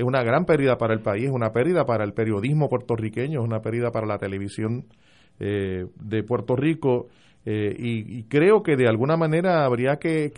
Es 0.00 0.06
una 0.06 0.22
gran 0.22 0.46
pérdida 0.46 0.78
para 0.78 0.94
el 0.94 1.02
país, 1.02 1.24
es 1.24 1.30
una 1.30 1.52
pérdida 1.52 1.84
para 1.84 2.04
el 2.04 2.14
periodismo 2.14 2.70
puertorriqueño, 2.70 3.40
es 3.40 3.46
una 3.46 3.60
pérdida 3.60 3.90
para 3.90 4.06
la 4.06 4.16
televisión 4.16 4.86
eh, 5.38 5.84
de 5.94 6.22
Puerto 6.22 6.56
Rico. 6.56 7.08
Y, 7.44 8.24
creo 8.24 8.62
que 8.62 8.76
de 8.76 8.88
alguna 8.88 9.18
manera 9.18 9.66
habría 9.66 9.96
que, 9.96 10.32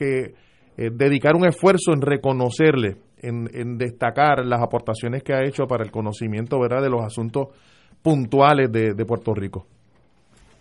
dedicar 0.76 1.36
un 1.36 1.46
esfuerzo 1.46 1.92
en 1.92 2.00
reconocerle, 2.00 2.96
en, 3.18 3.78
destacar 3.78 4.44
las 4.44 4.60
aportaciones 4.60 5.22
que 5.22 5.32
ha 5.32 5.44
hecho 5.44 5.68
para 5.68 5.84
el 5.84 5.92
conocimiento 5.92 6.58
¿verdad? 6.58 6.82
de 6.82 6.90
los 6.90 7.04
asuntos 7.04 7.50
puntuales 8.02 8.72
de, 8.72 9.04
Puerto 9.04 9.32
Rico. 9.32 9.68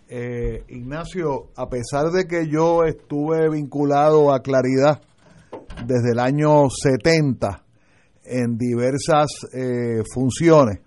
Eh, 0.08 0.62
Ignacio, 0.68 1.48
a 1.56 1.68
pesar 1.68 2.10
de 2.12 2.26
que 2.28 2.46
yo 2.48 2.84
estuve 2.84 3.50
vinculado 3.50 4.32
a 4.32 4.42
Claridad 4.42 5.00
desde 5.86 6.12
el 6.12 6.20
año 6.20 6.70
70 6.70 7.64
en 8.24 8.56
diversas 8.56 9.28
eh, 9.52 10.02
funciones 10.12 10.80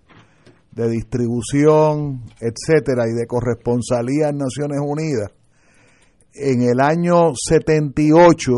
de 0.72 0.90
distribución, 0.90 2.24
etcétera, 2.40 3.04
y 3.08 3.14
de 3.14 3.26
corresponsalía 3.26 4.28
en 4.28 4.38
Naciones 4.38 4.78
Unidas, 4.82 5.30
en 6.34 6.62
el 6.62 6.80
año 6.80 7.32
78 7.34 8.52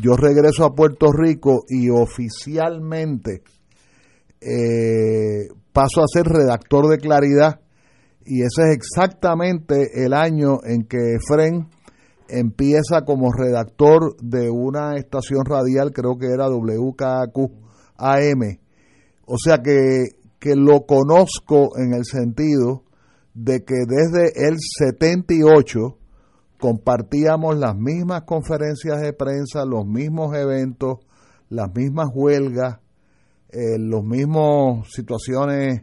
yo 0.00 0.16
regreso 0.16 0.64
a 0.64 0.74
Puerto 0.74 1.12
Rico 1.12 1.64
y 1.68 1.90
oficialmente 1.90 3.42
eh, 4.40 5.48
paso 5.72 6.00
a 6.02 6.06
ser 6.12 6.26
redactor 6.26 6.88
de 6.88 6.98
Claridad 6.98 7.60
y 8.24 8.42
ese 8.42 8.62
es 8.68 8.76
exactamente 8.76 10.04
el 10.04 10.12
año 10.12 10.58
en 10.64 10.84
que 10.84 10.98
Efren 11.14 11.68
empieza 12.28 13.04
como 13.04 13.32
redactor 13.32 14.16
de 14.20 14.50
una 14.50 14.96
estación 14.96 15.44
radial, 15.44 15.92
creo 15.92 16.18
que 16.18 16.26
era 16.26 16.48
WKQ 16.48 17.67
AM. 17.98 18.58
O 19.26 19.36
sea 19.36 19.58
que, 19.58 20.06
que 20.38 20.56
lo 20.56 20.86
conozco 20.86 21.76
en 21.76 21.92
el 21.92 22.04
sentido 22.04 22.84
de 23.34 23.64
que 23.64 23.74
desde 23.86 24.48
el 24.48 24.56
78 24.58 25.98
compartíamos 26.58 27.56
las 27.56 27.76
mismas 27.76 28.22
conferencias 28.22 29.00
de 29.00 29.12
prensa, 29.12 29.64
los 29.64 29.86
mismos 29.86 30.34
eventos, 30.34 30.98
las 31.50 31.74
mismas 31.74 32.08
huelgas, 32.14 32.80
eh, 33.50 33.78
los 33.78 34.04
mismos 34.04 34.88
situaciones 34.92 35.82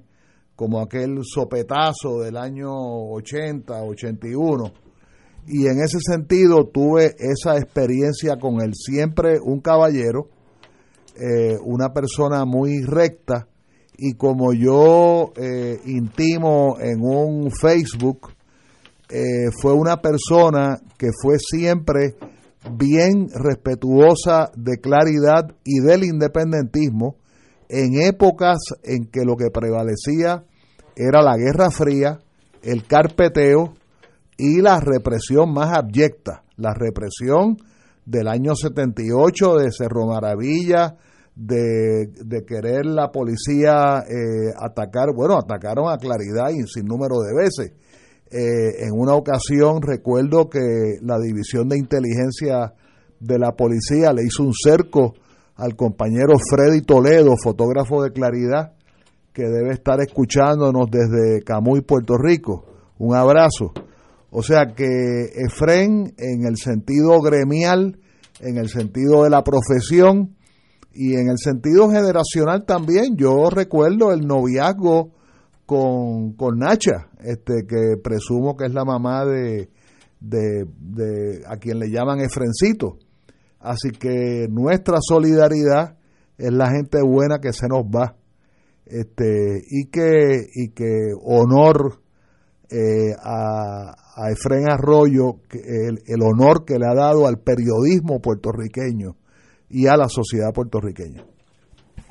como 0.55 0.81
aquel 0.81 1.19
sopetazo 1.23 2.19
del 2.21 2.37
año 2.37 2.71
80, 2.71 3.83
81. 3.83 4.71
Y 5.47 5.67
en 5.67 5.79
ese 5.79 5.99
sentido 5.99 6.67
tuve 6.67 7.15
esa 7.19 7.57
experiencia 7.57 8.37
con 8.37 8.61
él, 8.61 8.73
siempre 8.73 9.39
un 9.41 9.61
caballero, 9.61 10.29
eh, 11.15 11.57
una 11.63 11.93
persona 11.93 12.45
muy 12.45 12.81
recta, 12.83 13.47
y 13.97 14.13
como 14.13 14.53
yo 14.53 15.31
eh, 15.37 15.79
intimo 15.85 16.77
en 16.79 17.01
un 17.01 17.51
Facebook, 17.51 18.33
eh, 19.09 19.49
fue 19.61 19.73
una 19.73 20.01
persona 20.01 20.77
que 20.97 21.09
fue 21.21 21.37
siempre 21.39 22.15
bien 22.71 23.29
respetuosa 23.33 24.51
de 24.55 24.77
claridad 24.79 25.55
y 25.63 25.79
del 25.79 26.03
independentismo, 26.03 27.15
en 27.69 28.01
épocas 28.01 28.57
en 28.83 29.05
que 29.05 29.23
lo 29.23 29.35
que 29.35 29.49
prevalecía 29.51 30.43
era 30.95 31.21
la 31.21 31.37
Guerra 31.37 31.71
Fría, 31.71 32.19
el 32.61 32.85
carpeteo 32.85 33.73
y 34.37 34.61
la 34.61 34.79
represión 34.79 35.53
más 35.53 35.77
abyecta, 35.77 36.43
la 36.57 36.73
represión 36.73 37.57
del 38.05 38.27
año 38.27 38.55
78 38.55 39.55
de 39.57 39.71
Cerro 39.71 40.07
Maravilla, 40.07 40.97
de, 41.35 42.45
querer 42.47 42.85
la 42.85 43.11
policía 43.11 44.03
eh, 44.07 44.53
atacar, 44.57 45.13
bueno, 45.13 45.37
atacaron 45.37 45.91
a 45.91 45.97
Claridad 45.97 46.49
y 46.49 46.65
sin 46.67 46.85
número 46.85 47.19
de 47.19 47.35
veces. 47.35 47.73
Eh, 48.31 48.85
en 48.85 48.91
una 48.93 49.13
ocasión 49.13 49.81
recuerdo 49.81 50.49
que 50.49 50.97
la 51.01 51.19
división 51.19 51.67
de 51.69 51.77
inteligencia 51.77 52.73
de 53.19 53.39
la 53.39 53.51
policía 53.51 54.13
le 54.13 54.23
hizo 54.23 54.43
un 54.43 54.53
cerco 54.53 55.13
al 55.55 55.75
compañero 55.75 56.35
Freddy 56.49 56.81
Toledo, 56.81 57.35
fotógrafo 57.41 58.03
de 58.03 58.11
Claridad, 58.11 58.73
que 59.33 59.43
debe 59.43 59.73
estar 59.73 59.99
escuchándonos 60.01 60.89
desde 60.89 61.43
Camuy, 61.43 61.81
Puerto 61.81 62.15
Rico. 62.17 62.65
Un 62.97 63.15
abrazo. 63.15 63.73
O 64.37 64.43
sea 64.43 64.73
que 64.75 65.31
Efren, 65.47 66.13
en 66.17 66.45
el 66.45 66.57
sentido 66.57 67.21
gremial, 67.21 67.97
en 68.41 68.57
el 68.57 68.67
sentido 68.67 69.23
de 69.23 69.29
la 69.29 69.45
profesión 69.45 70.35
y 70.91 71.13
en 71.15 71.29
el 71.29 71.37
sentido 71.37 71.89
generacional 71.89 72.65
también, 72.65 73.15
yo 73.15 73.49
recuerdo 73.49 74.11
el 74.11 74.27
noviazgo 74.27 75.13
con, 75.65 76.33
con 76.33 76.59
Nacha, 76.59 77.07
este, 77.23 77.65
que 77.65 77.95
presumo 78.03 78.57
que 78.57 78.65
es 78.65 78.73
la 78.73 78.83
mamá 78.83 79.23
de, 79.23 79.69
de, 80.19 80.65
de 80.79 81.41
a 81.47 81.55
quien 81.55 81.79
le 81.79 81.89
llaman 81.89 82.19
Efrencito 82.19 82.97
Así 83.61 83.91
que 83.91 84.47
nuestra 84.49 84.97
solidaridad 84.99 85.95
es 86.37 86.51
la 86.51 86.69
gente 86.71 86.99
buena 87.01 87.39
que 87.39 87.53
se 87.53 87.67
nos 87.69 87.85
va. 87.85 88.17
Este, 88.85 89.61
y 89.69 89.85
que, 89.85 90.45
y 90.53 90.71
que 90.71 91.13
honor 91.23 92.01
eh, 92.69 93.15
a, 93.17 93.95
a 94.15 94.31
Efren 94.31 94.69
Arroyo, 94.69 95.41
el, 95.51 95.99
el 96.05 96.21
honor 96.21 96.63
que 96.65 96.79
le 96.79 96.87
ha 96.87 96.95
dado 96.95 97.27
al 97.27 97.39
periodismo 97.39 98.19
puertorriqueño 98.21 99.15
y 99.69 99.87
a 99.87 99.97
la 99.97 100.07
sociedad 100.07 100.53
puertorriqueña. 100.53 101.25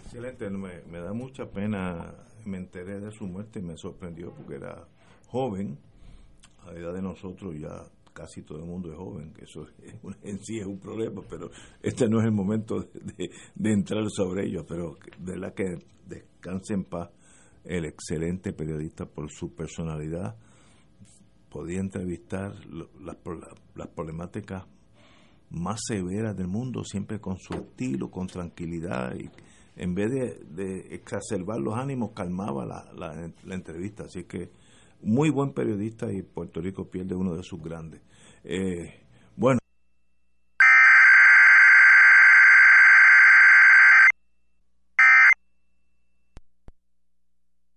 Excelente, 0.04 0.50
me, 0.50 0.82
me, 0.90 1.00
da 1.00 1.12
mucha 1.12 1.46
pena, 1.46 2.14
me 2.44 2.58
enteré 2.58 3.00
de 3.00 3.10
su 3.10 3.26
muerte 3.26 3.60
y 3.60 3.62
me 3.62 3.76
sorprendió 3.76 4.32
porque 4.34 4.56
era 4.56 4.86
joven, 5.28 5.78
a 6.62 6.72
la 6.72 6.78
edad 6.78 6.94
de 6.94 7.02
nosotros 7.02 7.54
ya 7.58 7.84
casi 8.14 8.42
todo 8.42 8.58
el 8.58 8.64
mundo 8.64 8.90
es 8.90 8.96
joven, 8.96 9.32
que 9.32 9.44
eso 9.44 9.66
en 10.22 10.38
sí 10.38 10.58
es 10.58 10.66
un 10.66 10.78
problema, 10.78 11.22
pero 11.28 11.50
este 11.82 12.08
no 12.08 12.20
es 12.20 12.26
el 12.26 12.32
momento 12.32 12.80
de, 12.80 13.72
entrar 13.72 14.04
sobre 14.08 14.46
ello, 14.46 14.64
pero 14.66 14.96
de 15.18 15.36
la 15.36 15.52
que 15.52 15.78
descanse 16.06 16.74
en 16.74 16.84
paz 16.84 17.10
el 17.64 17.84
excelente 17.84 18.52
periodista 18.52 19.06
por 19.06 19.30
su 19.30 19.54
personalidad, 19.54 20.36
podía 21.54 21.78
entrevistar 21.78 22.52
las, 23.00 23.16
las 23.76 23.86
problemáticas 23.86 24.64
más 25.50 25.80
severas 25.86 26.36
del 26.36 26.48
mundo, 26.48 26.82
siempre 26.82 27.20
con 27.20 27.38
su 27.38 27.54
estilo, 27.54 28.10
con 28.10 28.26
tranquilidad 28.26 29.14
y 29.14 29.30
en 29.76 29.94
vez 29.94 30.10
de, 30.50 30.92
exacerbar 30.92 31.60
los 31.60 31.76
ánimos, 31.78 32.10
calmaba 32.10 32.66
la, 32.66 32.92
la, 32.94 33.30
la 33.44 33.54
entrevista. 33.54 34.02
Así 34.02 34.24
que 34.24 34.50
muy 35.02 35.30
buen 35.30 35.52
periodista 35.52 36.12
y 36.12 36.22
Puerto 36.22 36.60
Rico 36.60 36.90
pierde 36.90 37.14
uno 37.14 37.36
de 37.36 37.44
sus 37.44 37.62
grandes. 37.62 38.00
Eh, 38.42 38.92
bueno. 39.36 39.60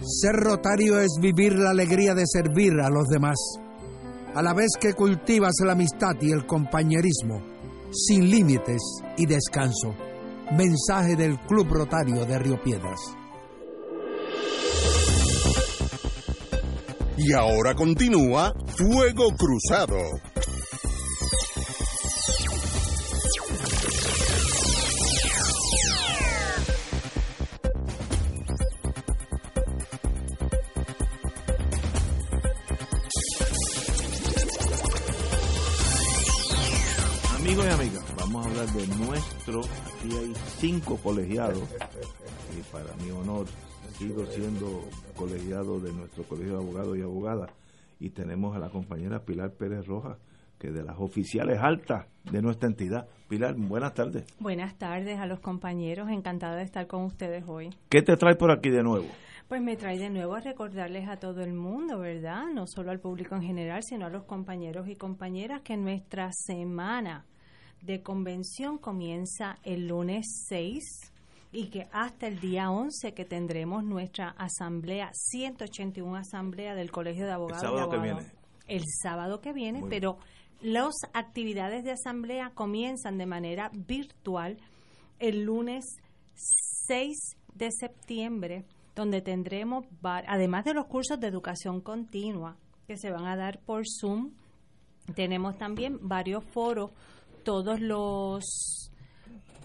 Ser 0.00 0.34
rotario 0.34 1.00
es 1.00 1.18
vivir 1.20 1.54
la 1.54 1.70
alegría 1.70 2.14
de 2.14 2.24
servir 2.26 2.72
a 2.82 2.90
los 2.90 3.06
demás, 3.08 3.36
a 4.34 4.42
la 4.42 4.54
vez 4.54 4.70
que 4.80 4.94
cultivas 4.94 5.54
la 5.64 5.72
amistad 5.72 6.14
y 6.20 6.32
el 6.32 6.44
compañerismo, 6.44 7.42
sin 7.92 8.28
límites 8.28 8.80
y 9.16 9.26
descanso. 9.26 9.94
Mensaje 10.56 11.14
del 11.14 11.38
Club 11.40 11.68
Rotario 11.70 12.24
de 12.24 12.38
Río 12.38 12.60
Piedras. 12.62 13.00
Y 17.16 17.32
ahora 17.34 17.74
continúa 17.74 18.52
Fuego 18.76 19.28
Cruzado. 19.36 19.98
De 37.48 38.86
nuestro, 38.98 39.60
aquí 39.60 40.14
hay 40.14 40.32
cinco 40.58 40.98
colegiados, 40.98 41.62
y 42.56 42.62
para 42.70 42.94
mi 43.02 43.10
honor 43.10 43.46
sigo 43.96 44.26
siendo 44.26 44.84
colegiado 45.16 45.80
de 45.80 45.92
nuestro 45.92 46.24
colegio 46.24 46.58
de 46.58 46.64
abogados 46.64 46.98
y 46.98 47.02
abogadas, 47.02 47.50
y 47.98 48.10
tenemos 48.10 48.54
a 48.54 48.58
la 48.58 48.68
compañera 48.68 49.24
Pilar 49.24 49.52
Pérez 49.52 49.86
Rojas, 49.86 50.18
que 50.58 50.70
de 50.70 50.82
las 50.82 50.98
oficiales 50.98 51.58
altas 51.60 52.06
de 52.30 52.42
nuestra 52.42 52.68
entidad. 52.68 53.08
Pilar, 53.28 53.54
buenas 53.54 53.94
tardes. 53.94 54.26
Buenas 54.38 54.76
tardes 54.76 55.18
a 55.18 55.26
los 55.26 55.40
compañeros, 55.40 56.10
encantada 56.10 56.56
de 56.56 56.64
estar 56.64 56.86
con 56.86 57.04
ustedes 57.04 57.44
hoy. 57.48 57.70
¿Qué 57.88 58.02
te 58.02 58.16
trae 58.16 58.34
por 58.34 58.50
aquí 58.50 58.68
de 58.68 58.82
nuevo? 58.82 59.06
Pues 59.48 59.62
me 59.62 59.76
trae 59.76 59.98
de 59.98 60.10
nuevo 60.10 60.34
a 60.34 60.40
recordarles 60.40 61.08
a 61.08 61.16
todo 61.16 61.40
el 61.40 61.54
mundo, 61.54 61.98
¿verdad? 61.98 62.44
No 62.52 62.66
solo 62.66 62.90
al 62.90 63.00
público 63.00 63.34
en 63.34 63.42
general, 63.42 63.82
sino 63.82 64.06
a 64.06 64.10
los 64.10 64.24
compañeros 64.24 64.86
y 64.88 64.96
compañeras 64.96 65.62
que 65.62 65.78
nuestra 65.78 66.30
semana 66.32 67.24
de 67.82 68.02
convención 68.02 68.78
comienza 68.78 69.58
el 69.62 69.88
lunes 69.88 70.44
6 70.48 71.12
y 71.52 71.68
que 71.68 71.88
hasta 71.92 72.26
el 72.26 72.40
día 72.40 72.70
11 72.70 73.14
que 73.14 73.24
tendremos 73.24 73.84
nuestra 73.84 74.30
asamblea, 74.36 75.10
181 75.12 76.16
asamblea 76.16 76.74
del 76.74 76.90
Colegio 76.90 77.24
de 77.24 77.32
Abogados. 77.32 77.62
El 77.62 77.68
sábado 77.68 77.90
que 77.90 77.98
viene. 77.98 78.20
El 78.66 78.84
sábado 79.02 79.40
que 79.40 79.52
viene, 79.52 79.82
pero 79.88 80.18
las 80.60 80.94
actividades 81.14 81.84
de 81.84 81.92
asamblea 81.92 82.50
comienzan 82.54 83.16
de 83.16 83.26
manera 83.26 83.70
virtual 83.72 84.58
el 85.18 85.44
lunes 85.44 85.84
6 86.86 87.16
de 87.54 87.70
septiembre, 87.72 88.64
donde 88.94 89.22
tendremos, 89.22 89.86
además 90.02 90.64
de 90.64 90.74
los 90.74 90.86
cursos 90.86 91.18
de 91.18 91.28
educación 91.28 91.80
continua 91.80 92.56
que 92.86 92.96
se 92.96 93.10
van 93.10 93.26
a 93.26 93.36
dar 93.36 93.60
por 93.60 93.84
Zoom, 93.86 94.32
tenemos 95.14 95.56
también 95.56 95.98
varios 96.02 96.44
foros 96.44 96.90
todos 97.42 97.80
los 97.80 98.44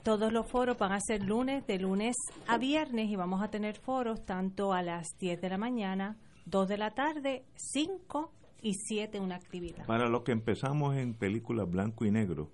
todos 0.04 0.34
los 0.34 0.46
foros 0.48 0.78
van 0.78 0.92
a 0.92 1.00
ser 1.00 1.24
lunes, 1.24 1.66
de 1.66 1.80
lunes 1.80 2.16
a 2.48 2.58
viernes 2.58 3.10
y 3.10 3.16
vamos 3.16 3.42
a 3.42 3.48
tener 3.50 3.78
foros 3.78 4.26
tanto 4.26 4.74
a 4.74 4.82
las 4.82 5.08
10 5.18 5.40
de 5.40 5.50
la 5.50 5.58
mañana, 5.58 6.18
2 6.46 6.68
de 6.68 6.78
la 6.78 6.92
tarde, 6.92 7.46
5 7.56 8.32
y 8.62 8.74
7 8.74 9.22
una 9.22 9.36
actividad. 9.36 9.86
Para 9.86 10.10
los 10.10 10.24
que 10.24 10.34
empezamos 10.34 10.98
en 10.98 11.14
películas 11.14 11.70
blanco 11.70 12.06
y 12.06 12.12
negro, 12.12 12.50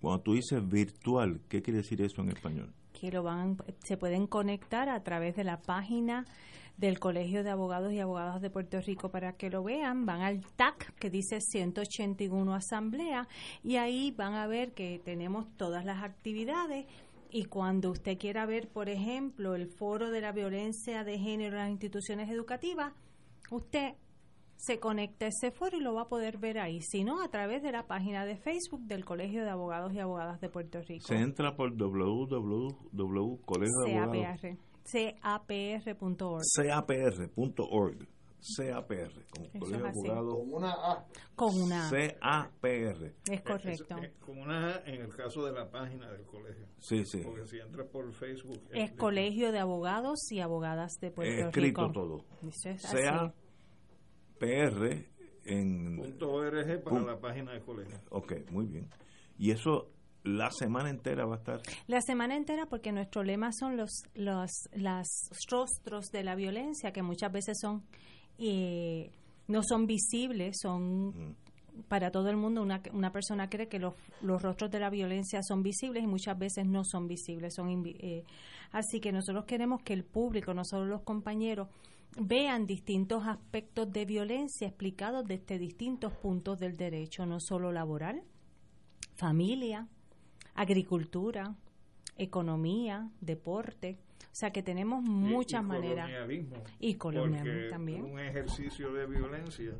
cuando 0.00 0.22
tú 0.22 0.34
dices 0.34 0.66
virtual, 0.68 1.40
¿qué 1.48 1.62
quiere 1.62 1.78
decir 1.78 2.02
eso 2.02 2.20
en 2.20 2.30
español? 2.30 2.72
Que 2.92 3.10
lo 3.10 3.22
van, 3.22 3.56
se 3.82 3.96
pueden 3.96 4.26
conectar 4.26 4.90
a 4.90 5.02
través 5.02 5.36
de 5.36 5.44
la 5.44 5.58
página 5.60 6.26
del 6.80 6.98
Colegio 6.98 7.44
de 7.44 7.50
Abogados 7.50 7.92
y 7.92 8.00
Abogadas 8.00 8.40
de 8.40 8.48
Puerto 8.48 8.80
Rico 8.80 9.10
para 9.10 9.34
que 9.34 9.50
lo 9.50 9.62
vean. 9.62 10.06
Van 10.06 10.22
al 10.22 10.40
TAC 10.56 10.94
que 10.94 11.10
dice 11.10 11.38
181 11.40 12.54
Asamblea 12.54 13.28
y 13.62 13.76
ahí 13.76 14.12
van 14.12 14.32
a 14.32 14.46
ver 14.46 14.72
que 14.72 14.98
tenemos 15.04 15.46
todas 15.58 15.84
las 15.84 16.02
actividades 16.02 16.86
y 17.30 17.44
cuando 17.44 17.90
usted 17.90 18.16
quiera 18.18 18.46
ver, 18.46 18.68
por 18.68 18.88
ejemplo, 18.88 19.54
el 19.54 19.68
foro 19.68 20.10
de 20.10 20.22
la 20.22 20.32
violencia 20.32 21.04
de 21.04 21.18
género 21.18 21.56
en 21.56 21.62
las 21.62 21.70
instituciones 21.70 22.30
educativas, 22.30 22.94
usted 23.50 23.92
se 24.56 24.80
conecta 24.80 25.26
a 25.26 25.28
ese 25.28 25.50
foro 25.52 25.76
y 25.76 25.80
lo 25.80 25.94
va 25.94 26.02
a 26.02 26.08
poder 26.08 26.38
ver 26.38 26.58
ahí, 26.58 26.80
si 26.80 27.04
no, 27.04 27.22
a 27.22 27.28
través 27.28 27.62
de 27.62 27.72
la 27.72 27.86
página 27.86 28.24
de 28.24 28.36
Facebook 28.36 28.82
del 28.82 29.04
Colegio 29.04 29.44
de 29.44 29.50
Abogados 29.50 29.92
y 29.92 30.00
Abogadas 30.00 30.40
de 30.40 30.48
Puerto 30.48 30.80
Rico. 30.82 31.06
Se 31.06 31.16
entra 31.16 31.54
por 31.56 31.76
www.colegio 31.76 33.30
capr.org. 34.92 36.42
capr.org. 36.54 38.08
CAPR, 38.40 39.12
con 39.30 39.60
Colegio 39.60 39.86
Abogado. 39.86 40.30
Con 40.30 40.52
una 40.54 40.72
A. 40.72 41.06
Con 41.34 41.60
una 41.60 41.88
A. 41.88 42.50
CAPR. 42.50 43.12
Es 43.30 43.42
correcto. 43.42 43.96
con 44.24 44.38
una 44.38 44.76
A 44.76 44.82
en 44.86 45.02
el 45.02 45.14
caso 45.14 45.44
de 45.44 45.52
la 45.52 45.70
página 45.70 46.10
del 46.10 46.24
colegio. 46.24 46.66
Sí, 46.78 47.04
sí. 47.04 47.20
Porque 47.22 47.46
si 47.46 47.58
entras 47.58 47.86
por 47.88 48.10
Facebook. 48.12 48.62
Es, 48.70 48.92
Colegio 48.92 49.52
de 49.52 49.58
Abogados 49.58 50.32
y 50.32 50.40
Abogadas 50.40 50.94
de 51.00 51.10
Puerto 51.10 51.50
Rico. 51.60 51.82
Escrito 51.82 51.92
todo. 51.92 52.24
CAPR 54.40 55.06
en. 55.44 55.96
Punto 55.96 56.32
.org 56.32 56.82
para 56.82 57.00
la 57.00 57.20
página 57.20 57.52
del 57.52 57.62
colegio. 57.62 57.98
Ok, 58.10 58.32
muy 58.50 58.66
bien. 58.66 58.88
Y 59.38 59.50
eso 59.50 59.90
la 60.24 60.50
semana 60.50 60.90
entera 60.90 61.24
va 61.24 61.36
a 61.36 61.38
estar. 61.38 61.60
La 61.86 62.00
semana 62.00 62.36
entera 62.36 62.66
porque 62.66 62.92
nuestro 62.92 63.22
lema 63.22 63.52
son 63.52 63.76
los, 63.76 64.02
los 64.14 64.50
las 64.72 65.30
rostros 65.50 66.10
de 66.10 66.24
la 66.24 66.34
violencia 66.34 66.92
que 66.92 67.02
muchas 67.02 67.32
veces 67.32 67.58
son 67.60 67.82
eh, 68.38 69.10
no 69.48 69.62
son 69.62 69.86
visibles, 69.86 70.58
son 70.60 71.36
para 71.88 72.10
todo 72.10 72.28
el 72.28 72.36
mundo 72.36 72.62
una, 72.62 72.82
una 72.92 73.12
persona 73.12 73.48
cree 73.48 73.68
que 73.68 73.78
los, 73.78 73.94
los, 74.20 74.42
rostros 74.42 74.70
de 74.70 74.80
la 74.80 74.90
violencia 74.90 75.40
son 75.42 75.62
visibles 75.62 76.04
y 76.04 76.06
muchas 76.06 76.38
veces 76.38 76.66
no 76.66 76.84
son 76.84 77.06
visibles. 77.06 77.54
Son 77.54 77.68
eh, 77.86 78.24
así 78.72 79.00
que 79.00 79.12
nosotros 79.12 79.44
queremos 79.44 79.82
que 79.82 79.94
el 79.94 80.04
público, 80.04 80.54
no 80.54 80.64
solo 80.64 80.86
los 80.86 81.02
compañeros, 81.02 81.68
vean 82.18 82.66
distintos 82.66 83.26
aspectos 83.26 83.90
de 83.92 84.04
violencia 84.04 84.66
explicados 84.66 85.24
desde 85.26 85.58
distintos 85.58 86.12
puntos 86.12 86.58
del 86.58 86.76
derecho, 86.76 87.24
no 87.26 87.40
solo 87.40 87.72
laboral, 87.72 88.22
familia, 89.16 89.88
agricultura, 90.54 91.56
economía, 92.16 93.10
deporte. 93.20 93.98
O 94.24 94.34
sea 94.34 94.50
que 94.50 94.62
tenemos 94.62 95.02
muchas 95.02 95.64
maneras. 95.64 96.08
Y 96.78 96.94
colonialismo 96.94 97.70
también. 97.70 98.04
Un 98.04 98.20
ejercicio 98.20 98.92
de 98.92 99.06
violencia 99.06 99.74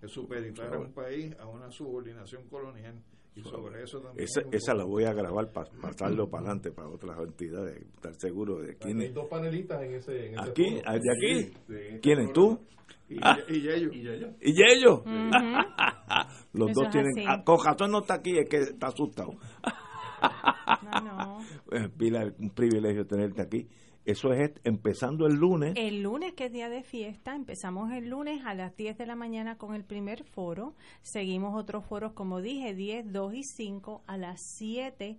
es 0.00 0.10
supeditar 0.10 0.74
a 0.74 0.78
un 0.78 0.92
país 0.92 1.34
a 1.38 1.46
una 1.46 1.70
subordinación 1.70 2.48
colonial. 2.48 3.02
Y 3.34 3.42
sobre 3.42 3.82
eso 3.82 4.00
también. 4.00 4.26
Esa, 4.50 4.74
la 4.74 4.84
voy 4.84 5.04
a 5.04 5.12
grabar 5.12 5.52
para 5.52 5.70
pasarlo 5.82 6.30
para 6.30 6.44
adelante 6.44 6.70
para 6.70 6.88
otras 6.88 7.18
entidades, 7.18 7.82
estar 7.82 8.14
seguro 8.14 8.60
de 8.60 8.76
quién 8.76 8.98
Hay 8.98 9.10
dos 9.10 9.28
panelistas 9.28 9.82
en 9.82 9.94
ese. 9.94 10.28
En 10.28 10.40
¿Aquí? 10.40 10.76
¿De 10.76 10.80
aquí? 10.80 12.00
¿Quiénes? 12.00 12.32
¿Tú? 12.32 12.58
Y, 13.08 13.18
ah. 13.22 13.36
y, 13.48 13.60
Yello. 13.60 13.92
¿Y 14.40 14.54
Yello? 14.54 15.04
Los 16.54 16.72
dos 16.72 16.90
tienen. 16.90 17.28
Ah, 17.28 17.44
con 17.44 17.58
no 17.90 17.98
está 18.00 18.14
aquí, 18.14 18.38
es 18.38 18.48
que 18.48 18.56
está 18.56 18.86
asustado. 18.88 19.32
No, 20.82 21.00
no. 21.00 21.40
Eh, 21.72 21.88
Pilar, 21.88 22.34
un 22.38 22.50
privilegio 22.50 23.06
tenerte 23.06 23.42
aquí. 23.42 23.68
Eso 24.06 24.32
es 24.32 24.52
empezando 24.62 25.26
el 25.26 25.34
lunes. 25.34 25.74
El 25.76 26.02
lunes, 26.02 26.34
que 26.34 26.44
es 26.44 26.52
día 26.52 26.68
de 26.68 26.84
fiesta, 26.84 27.34
empezamos 27.34 27.90
el 27.90 28.08
lunes 28.08 28.44
a 28.44 28.54
las 28.54 28.76
10 28.76 28.96
de 28.98 29.04
la 29.04 29.16
mañana 29.16 29.58
con 29.58 29.74
el 29.74 29.82
primer 29.82 30.22
foro. 30.22 30.76
Seguimos 31.02 31.60
otros 31.60 31.84
foros, 31.84 32.12
como 32.12 32.40
dije, 32.40 32.72
10, 32.72 33.12
2 33.12 33.34
y 33.34 33.42
5 33.42 34.04
a 34.06 34.16
las 34.16 34.40
7. 34.58 35.18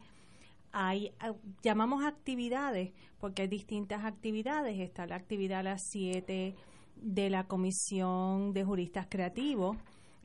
Hay, 0.71 1.11
ah, 1.19 1.33
llamamos 1.61 2.05
actividades, 2.05 2.93
porque 3.19 3.41
hay 3.41 3.49
distintas 3.49 4.05
actividades. 4.05 4.79
Está 4.79 5.05
la 5.05 5.17
actividad 5.17 5.59
a 5.59 5.63
las 5.63 5.83
7 5.89 6.55
de 6.95 7.29
la 7.29 7.43
Comisión 7.43 8.53
de 8.53 8.63
Juristas 8.63 9.07
Creativos. 9.09 9.75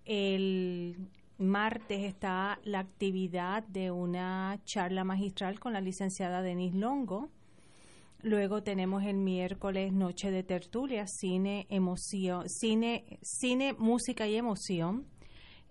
El 0.05 0.97
martes 1.39 2.05
está 2.05 2.59
la 2.64 2.80
actividad 2.80 3.62
de 3.64 3.91
una 3.91 4.59
charla 4.64 5.05
magistral 5.05 5.59
con 5.61 5.72
la 5.72 5.80
licenciada 5.80 6.43
Denise 6.43 6.76
Longo 6.76 7.30
Luego 8.24 8.62
tenemos 8.62 9.03
el 9.03 9.16
miércoles 9.16 9.93
Noche 9.93 10.30
de 10.30 10.45
Tertulia, 10.45 11.07
cine, 11.09 11.66
emoción, 11.70 12.49
cine, 12.49 13.18
cine, 13.20 13.72
música 13.72 14.28
y 14.28 14.37
emoción. 14.37 15.07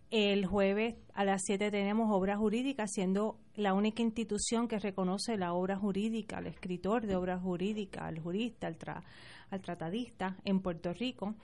El 0.10 0.46
jueves 0.46 0.96
a 1.14 1.24
las 1.24 1.44
7 1.46 1.72
tenemos 1.72 2.12
obra 2.12 2.36
jurídica, 2.36 2.88
siendo 2.88 3.38
la 3.56 3.74
única 3.74 4.02
institución 4.02 4.68
que 4.68 4.80
reconoce 4.80 5.38
la 5.38 5.54
obra 5.54 5.78
jurídica, 5.78 6.40
al 6.40 6.48
escritor 6.48 7.08
de 7.08 7.16
obra 7.16 7.40
jurídica, 7.40 8.06
al 8.06 8.20
jurista, 8.20 8.68
al, 8.68 8.76
al 9.50 9.62
tratadista 9.62 10.36
en 10.44 10.60
Puerto 10.60 10.92
Rico. 10.92 11.36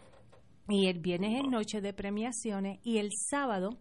Y 0.70 0.88
el 0.88 1.00
viernes 1.00 1.40
es 1.40 1.50
noche 1.50 1.82
de 1.82 1.94
premiaciones 1.94 2.80
y 2.84 2.98
el 2.98 3.10
sábado 3.30 3.78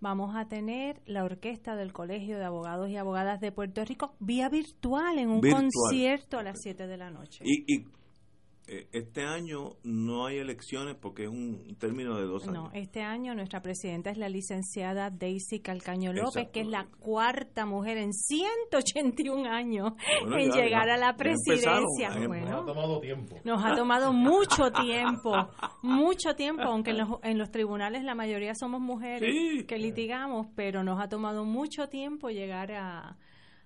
vamos 0.00 0.34
a 0.34 0.48
tener 0.48 1.00
la 1.06 1.24
orquesta 1.24 1.76
del 1.76 1.92
Colegio 1.92 2.38
de 2.38 2.44
Abogados 2.44 2.88
y 2.88 2.96
Abogadas 2.96 3.40
de 3.40 3.52
Puerto 3.52 3.84
Rico 3.84 4.14
vía 4.18 4.48
virtual 4.48 5.18
en 5.18 5.28
un 5.28 5.40
concierto 5.40 6.38
a 6.38 6.42
las 6.42 6.56
7 6.62 6.86
de 6.86 6.96
la 6.96 7.10
noche. 7.10 7.44
Y, 7.44 7.84
este 8.92 9.22
año 9.22 9.76
no 9.82 10.26
hay 10.26 10.38
elecciones 10.38 10.94
porque 10.94 11.24
es 11.24 11.28
un 11.28 11.76
término 11.78 12.16
de 12.16 12.26
dos 12.26 12.46
años. 12.46 12.54
No, 12.54 12.70
este 12.72 13.02
año 13.02 13.34
nuestra 13.34 13.60
presidenta 13.60 14.10
es 14.10 14.16
la 14.16 14.28
licenciada 14.28 15.10
Daisy 15.10 15.60
Calcaño 15.60 16.12
López, 16.12 16.48
que 16.52 16.60
es 16.60 16.68
la 16.68 16.86
cuarta 17.00 17.66
mujer 17.66 17.98
en 17.98 18.12
181 18.12 19.50
años 19.50 19.94
en 20.24 20.50
llegar 20.50 20.88
a 20.88 20.96
la 20.96 21.16
presidencia. 21.16 22.10
nos 22.10 22.62
ha 22.62 22.64
tomado 22.64 23.00
tiempo. 23.00 23.36
Nos 23.44 23.64
ha 23.64 23.74
tomado 23.74 24.12
mucho 24.12 24.70
tiempo, 24.70 25.32
mucho 25.82 26.34
tiempo, 26.36 26.62
aunque 26.62 26.90
en 26.90 26.98
los, 26.98 27.08
en 27.22 27.38
los 27.38 27.50
tribunales 27.50 28.04
la 28.04 28.14
mayoría 28.14 28.54
somos 28.54 28.80
mujeres 28.80 29.64
que 29.66 29.78
litigamos, 29.78 30.46
pero 30.54 30.84
nos 30.84 31.00
ha 31.02 31.08
tomado 31.08 31.44
mucho 31.44 31.88
tiempo 31.88 32.30
llegar 32.30 32.72
a 32.72 33.16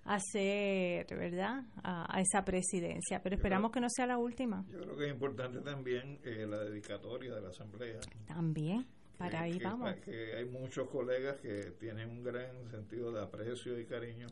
hacer, 0.05 1.07
¿verdad?, 1.17 1.65
a, 1.83 2.21
esa 2.21 2.45
presidencia. 2.45 3.21
Pero 3.23 3.37
esperamos 3.37 3.71
que 3.71 3.81
no 3.81 3.89
sea 3.89 4.07
la 4.07 4.19
última. 4.19 4.65
Yo 4.71 4.81
creo 4.81 4.97
que 4.97 5.07
es 5.07 5.13
importante 5.13 5.61
también 5.61 6.19
eh, 6.25 6.47
la 6.47 6.59
dedicatoria 6.59 7.35
de 7.35 7.41
la 7.41 7.49
Asamblea. 7.49 8.01
También, 8.27 8.87
para 9.19 9.43
ahí 9.43 9.59
vamos. 9.59 9.95
Que 10.05 10.37
hay 10.37 10.45
muchos 10.45 10.89
colegas 10.89 11.39
que 11.41 11.73
tienen 11.79 12.11
un 12.11 12.23
gran 12.23 12.71
sentido 12.71 13.13
de 13.13 13.23
aprecio 13.23 13.79
y 13.79 13.87
cariño 13.87 14.27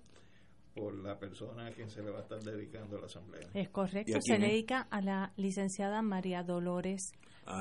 por 0.75 0.95
la 0.95 1.19
persona 1.19 1.67
a 1.67 1.71
quien 1.71 1.91
se 1.91 2.03
le 2.03 2.11
va 2.11 2.21
a 2.21 2.23
estar 2.23 2.41
dedicando 2.41 2.97
a 2.97 3.01
la 3.01 3.07
Asamblea. 3.07 3.49
Es 3.55 3.69
correcto, 3.69 4.19
se 4.21 4.39
le 4.39 4.49
dedica 4.49 4.87
a 4.91 5.01
la 5.03 5.33
licenciada 5.37 6.01
María 6.03 6.43
Dolores 6.43 7.13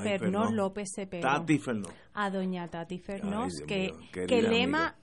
Fernós 0.02 0.52
López 0.52 0.88
Cepeda. 0.94 1.38
Tati 1.38 1.58
Fernós. 1.58 1.92
A 2.14 2.30
doña 2.30 2.68
Tati 2.68 2.98
Fernós, 2.98 3.52
que, 3.66 3.92
que 4.12 4.42
lema 4.42 4.96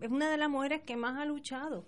es 0.00 0.10
una 0.10 0.30
de 0.30 0.38
las 0.38 0.48
mujeres 0.48 0.82
que 0.82 0.96
más 0.96 1.18
ha 1.18 1.26
luchado 1.26 1.84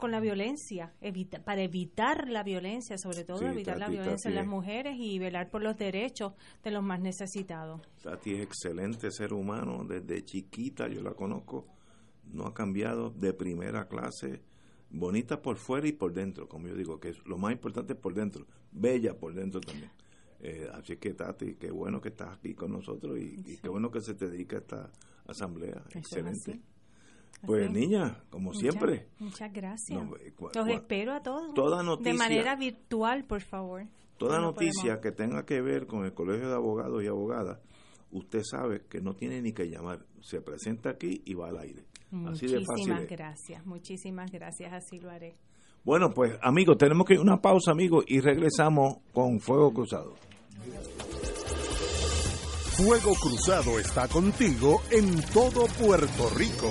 con 0.00 0.10
la 0.10 0.20
violencia, 0.20 0.92
evita, 1.00 1.44
para 1.44 1.62
evitar 1.62 2.28
la 2.28 2.42
violencia, 2.42 2.98
sobre 2.98 3.24
todo 3.24 3.46
evitar 3.46 3.78
la 3.78 3.88
violencia 3.88 4.28
en 4.28 4.34
las 4.34 4.46
mujeres 4.46 4.96
y 4.98 5.18
velar 5.18 5.50
por 5.50 5.62
los 5.62 5.76
derechos 5.76 6.32
de 6.64 6.70
los 6.70 6.82
más 6.82 7.00
necesitados. 7.00 7.80
Tati 8.02 8.34
es 8.34 8.42
excelente 8.42 9.10
ser 9.10 9.32
humano, 9.32 9.84
desde 9.84 10.24
chiquita 10.24 10.88
yo 10.88 11.02
la 11.02 11.12
conozco, 11.12 11.66
no 12.24 12.46
ha 12.46 12.54
cambiado 12.54 13.10
de 13.10 13.32
primera 13.32 13.86
clase, 13.86 14.42
bonita 14.90 15.40
por 15.40 15.56
fuera 15.56 15.86
y 15.86 15.92
por 15.92 16.12
dentro, 16.12 16.48
como 16.48 16.66
yo 16.66 16.74
digo, 16.74 16.98
que 16.98 17.10
es 17.10 17.24
lo 17.26 17.38
más 17.38 17.52
importante 17.52 17.94
por 17.94 18.14
dentro, 18.14 18.46
bella 18.72 19.16
por 19.16 19.34
dentro 19.34 19.60
también. 19.60 19.90
Eh, 20.42 20.68
así 20.72 20.96
que 20.96 21.12
Tati, 21.12 21.56
qué 21.56 21.70
bueno 21.70 22.00
que 22.00 22.08
estás 22.08 22.38
aquí 22.38 22.54
con 22.54 22.72
nosotros 22.72 23.18
y, 23.18 23.58
qué 23.58 23.68
bueno 23.68 23.90
que 23.90 24.00
se 24.00 24.14
te 24.14 24.28
dedica 24.28 24.56
a 24.56 24.60
esta 24.60 24.90
asamblea. 25.26 25.84
Excelente. 25.94 26.60
Pues 27.46 27.70
niña, 27.70 28.22
como 28.30 28.52
siempre. 28.52 29.08
Muchas 29.18 29.52
gracias. 29.52 29.98
Los 30.54 30.68
espero 30.68 31.14
a 31.14 31.22
todos. 31.22 31.54
Toda 31.54 31.82
noticia, 31.82 32.12
de 32.12 32.18
manera 32.18 32.56
virtual, 32.56 33.24
por 33.24 33.40
favor. 33.40 33.86
Toda 34.18 34.40
noticia 34.40 35.00
que 35.00 35.12
tenga 35.12 35.46
que 35.46 35.62
ver 35.62 35.86
con 35.86 36.04
el 36.04 36.12
Colegio 36.12 36.48
de 36.48 36.54
Abogados 36.54 37.02
y 37.02 37.06
Abogadas, 37.06 37.58
usted 38.10 38.42
sabe 38.42 38.82
que 38.88 39.00
no 39.00 39.14
tiene 39.14 39.40
ni 39.40 39.52
que 39.52 39.70
llamar. 39.70 40.04
Se 40.20 40.42
presenta 40.42 40.90
aquí 40.90 41.22
y 41.24 41.32
va 41.34 41.48
al 41.48 41.58
aire. 41.58 41.86
Así 42.26 42.46
de 42.46 42.58
fácil. 42.58 42.66
Muchísimas 42.66 43.06
gracias, 43.06 43.66
muchísimas 43.66 44.30
gracias, 44.30 44.72
así 44.72 45.00
lo 45.00 45.10
haré. 45.10 45.36
Bueno, 45.82 46.10
pues 46.10 46.38
amigos, 46.42 46.76
tenemos 46.76 47.06
que 47.06 47.14
ir 47.14 47.20
una 47.20 47.40
pausa, 47.40 47.70
amigos, 47.70 48.04
y 48.06 48.20
regresamos 48.20 48.98
con 49.14 49.40
Fuego 49.40 49.72
Cruzado. 49.72 50.14
Fuego 52.76 53.14
Cruzado 53.14 53.78
está 53.78 54.06
contigo 54.08 54.82
en 54.90 55.22
todo 55.32 55.66
Puerto 55.78 56.28
Rico. 56.36 56.70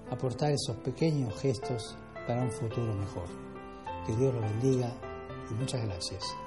Aportar 0.09 0.51
esos 0.51 0.77
pequeños 0.77 1.37
gestos 1.39 1.97
para 2.25 2.43
un 2.43 2.51
futuro 2.51 2.93
mejor. 2.93 3.27
Que 4.05 4.15
Dios 4.15 4.33
lo 4.33 4.39
bendiga 4.39 4.93
y 5.51 5.53
muchas 5.55 5.83
gracias. 5.85 6.46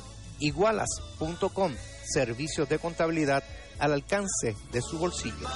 Igualas.com, 0.41 1.73
servicios 2.03 2.67
de 2.67 2.79
contabilidad 2.79 3.43
al 3.79 3.93
alcance 3.93 4.55
de 4.71 4.81
su 4.81 4.97
bolsillo. 4.99 5.47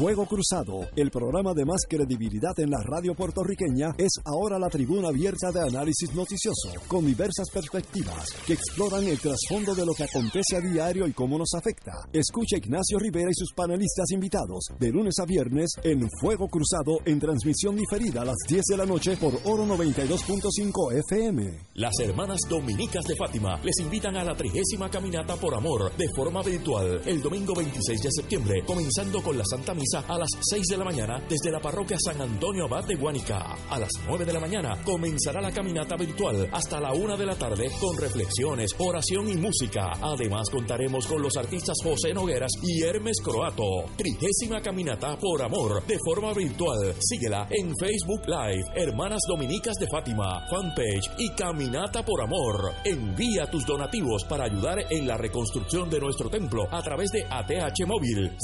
Fuego 0.00 0.24
Cruzado, 0.24 0.88
el 0.96 1.10
programa 1.10 1.52
de 1.52 1.66
más 1.66 1.82
credibilidad 1.86 2.58
en 2.58 2.70
la 2.70 2.82
radio 2.82 3.14
puertorriqueña, 3.14 3.92
es 3.98 4.12
ahora 4.24 4.58
la 4.58 4.70
tribuna 4.70 5.08
abierta 5.08 5.52
de 5.52 5.60
análisis 5.60 6.14
noticioso, 6.14 6.70
con 6.88 7.04
diversas 7.04 7.50
perspectivas 7.52 8.32
que 8.46 8.54
exploran 8.54 9.04
el 9.04 9.18
trasfondo 9.18 9.74
de 9.74 9.84
lo 9.84 9.92
que 9.92 10.04
acontece 10.04 10.56
a 10.56 10.60
diario 10.62 11.06
y 11.06 11.12
cómo 11.12 11.36
nos 11.36 11.52
afecta. 11.52 11.92
Escucha 12.14 12.56
Ignacio 12.56 12.98
Rivera 12.98 13.28
y 13.30 13.34
sus 13.34 13.52
panelistas 13.52 14.10
invitados 14.12 14.68
de 14.78 14.88
lunes 14.88 15.18
a 15.18 15.26
viernes 15.26 15.68
en 15.84 16.08
Fuego 16.18 16.48
Cruzado 16.48 17.00
en 17.04 17.20
transmisión 17.20 17.76
diferida 17.76 18.22
a 18.22 18.24
las 18.24 18.38
10 18.48 18.62
de 18.70 18.76
la 18.78 18.86
noche 18.86 19.18
por 19.18 19.34
Oro 19.44 19.66
92.5 19.66 20.94
FM. 21.10 21.58
Las 21.74 21.92
hermanas 22.00 22.38
dominicas 22.48 23.04
de 23.04 23.16
Fátima 23.16 23.60
les 23.62 23.78
invitan 23.80 24.16
a 24.16 24.24
la 24.24 24.34
trigésima 24.34 24.88
caminata 24.88 25.36
por 25.36 25.54
amor 25.54 25.94
de 25.98 26.08
forma 26.16 26.42
virtual 26.42 27.02
el 27.04 27.20
domingo 27.20 27.52
26 27.54 28.02
de 28.02 28.08
septiembre, 28.10 28.62
comenzando 28.66 29.22
con 29.22 29.36
la 29.36 29.44
Santa 29.44 29.74
Misa 29.74 29.89
a 29.94 30.18
las 30.18 30.28
6 30.40 30.66
de 30.68 30.76
la 30.76 30.84
mañana 30.84 31.20
desde 31.28 31.50
la 31.50 31.58
parroquia 31.58 31.96
San 31.98 32.20
Antonio 32.20 32.66
Abad 32.66 32.84
de 32.84 32.94
Guánica. 32.94 33.56
A 33.68 33.78
las 33.78 33.90
9 34.06 34.24
de 34.24 34.32
la 34.32 34.40
mañana 34.40 34.80
comenzará 34.84 35.40
la 35.40 35.50
caminata 35.50 35.96
virtual 35.96 36.48
hasta 36.52 36.80
la 36.80 36.92
1 36.92 37.16
de 37.16 37.26
la 37.26 37.34
tarde 37.34 37.70
con 37.80 37.96
reflexiones, 37.96 38.70
oración 38.78 39.28
y 39.28 39.36
música. 39.36 39.90
Además 40.00 40.48
contaremos 40.48 41.06
con 41.06 41.22
los 41.22 41.36
artistas 41.36 41.76
José 41.82 42.14
Nogueras 42.14 42.52
y 42.62 42.82
Hermes 42.82 43.20
Croato. 43.22 43.64
Trigésima 43.96 44.60
caminata 44.62 45.16
por 45.16 45.42
amor 45.42 45.84
de 45.86 45.98
forma 46.04 46.32
virtual. 46.34 46.94
Síguela 47.00 47.48
en 47.50 47.74
Facebook 47.76 48.22
Live, 48.26 48.64
Hermanas 48.76 49.22
Dominicas 49.28 49.74
de 49.80 49.88
Fátima, 49.88 50.46
fanpage 50.48 51.10
y 51.18 51.30
Caminata 51.30 52.04
por 52.04 52.22
Amor. 52.22 52.74
Envía 52.84 53.50
tus 53.50 53.66
donativos 53.66 54.24
para 54.24 54.44
ayudar 54.44 54.78
en 54.90 55.08
la 55.08 55.16
reconstrucción 55.16 55.90
de 55.90 55.98
nuestro 55.98 56.30
templo 56.30 56.68
a 56.70 56.80
través 56.82 57.10
de 57.10 57.24
ATH 57.28 57.86
Móvil 57.86 58.36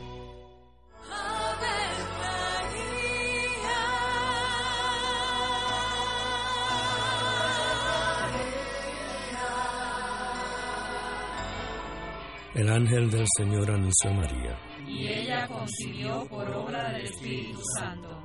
El 12.56 12.70
ángel 12.70 13.12
del 13.12 13.26
Señor 13.38 13.70
anunció 13.70 14.12
a 14.12 14.14
María. 14.14 14.58
Y 14.88 15.08
ella 15.08 15.45
concibió 15.45 16.26
por 16.30 16.49
obra 16.51 16.93
del 16.93 17.03
Espíritu 17.03 17.60
Santo. 17.78 18.24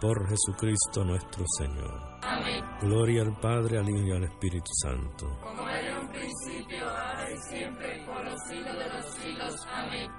por 0.00 0.28
Jesucristo 0.28 1.04
nuestro 1.04 1.44
Señor. 1.58 2.00
Amén. 2.22 2.64
Gloria 2.80 3.22
al 3.22 3.38
Padre, 3.40 3.78
al 3.78 3.88
Hijo 3.88 4.06
y 4.06 4.12
al 4.12 4.24
Espíritu 4.24 4.70
Santo. 4.82 5.26
Como 5.40 5.68
era 5.68 5.90
en 5.90 5.98
un 5.98 6.08
principio, 6.08 6.88
ahora 6.88 7.30
y 7.30 7.38
siempre, 7.38 8.04
por 8.06 8.24
los 8.24 8.40
siglos 8.48 8.78
de 8.78 8.88
los 8.88 9.14
siglos. 9.14 9.66
Amén. 9.72 10.10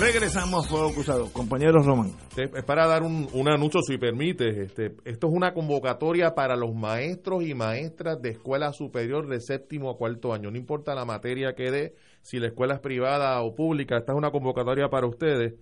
Regresamos 0.00 0.64
a 0.64 0.68
Fuego 0.68 0.94
Cruzado. 0.94 1.32
Compañero 1.32 1.82
Román. 1.82 2.12
Es 2.36 2.64
para 2.64 2.86
dar 2.86 3.02
un, 3.02 3.28
un 3.32 3.48
anuncio, 3.48 3.80
si 3.82 3.98
permites. 3.98 4.56
Este, 4.56 4.94
esto 5.04 5.26
es 5.26 5.34
una 5.34 5.52
convocatoria 5.52 6.36
para 6.36 6.54
los 6.54 6.72
maestros 6.72 7.42
y 7.42 7.52
maestras 7.52 8.22
de 8.22 8.30
escuela 8.30 8.72
superior 8.72 9.26
de 9.26 9.40
séptimo 9.40 9.90
a 9.90 9.96
cuarto 9.96 10.32
año. 10.32 10.52
No 10.52 10.56
importa 10.56 10.94
la 10.94 11.04
materia 11.04 11.54
que 11.54 11.72
dé, 11.72 11.94
si 12.22 12.38
la 12.38 12.46
escuela 12.46 12.74
es 12.74 12.80
privada 12.80 13.42
o 13.42 13.56
pública, 13.56 13.98
esta 13.98 14.12
es 14.12 14.18
una 14.18 14.30
convocatoria 14.30 14.88
para 14.88 15.08
ustedes. 15.08 15.54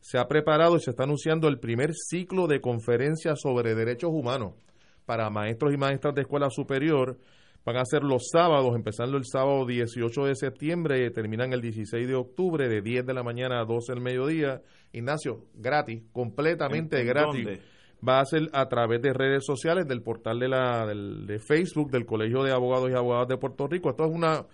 Se 0.00 0.18
ha 0.18 0.26
preparado 0.26 0.76
y 0.76 0.80
se 0.80 0.90
está 0.90 1.02
anunciando 1.02 1.48
el 1.48 1.58
primer 1.58 1.90
ciclo 1.92 2.46
de 2.46 2.62
conferencias 2.62 3.40
sobre 3.42 3.74
derechos 3.74 4.10
humanos 4.10 4.54
para 5.04 5.28
maestros 5.28 5.74
y 5.74 5.76
maestras 5.76 6.14
de 6.14 6.22
escuela 6.22 6.48
superior. 6.48 7.18
Van 7.64 7.76
a 7.76 7.84
ser 7.84 8.02
los 8.02 8.28
sábados, 8.32 8.74
empezando 8.74 9.16
el 9.16 9.24
sábado 9.24 9.64
18 9.66 10.24
de 10.24 10.34
septiembre 10.34 11.10
terminan 11.10 11.52
el 11.52 11.60
16 11.60 12.08
de 12.08 12.14
octubre 12.16 12.68
de 12.68 12.82
10 12.82 13.06
de 13.06 13.14
la 13.14 13.22
mañana 13.22 13.60
a 13.60 13.64
12 13.64 13.92
del 13.92 14.02
mediodía. 14.02 14.60
Ignacio, 14.92 15.44
gratis, 15.54 16.02
completamente 16.12 16.96
¿En- 16.96 17.02
en 17.02 17.08
gratis. 17.08 17.44
dónde? 17.44 17.60
Va 18.06 18.18
a 18.18 18.24
ser 18.24 18.50
a 18.52 18.68
través 18.68 19.00
de 19.00 19.12
redes 19.12 19.44
sociales, 19.46 19.86
del 19.86 20.02
portal 20.02 20.40
de, 20.40 20.48
la, 20.48 20.84
del- 20.86 21.24
de 21.26 21.38
Facebook 21.38 21.90
del 21.92 22.04
Colegio 22.04 22.42
de 22.42 22.50
Abogados 22.50 22.90
y 22.90 22.94
Abogadas 22.94 23.28
de 23.28 23.36
Puerto 23.38 23.68
Rico. 23.68 23.90
Esto 23.90 24.06
es 24.06 24.10
una, 24.12 24.44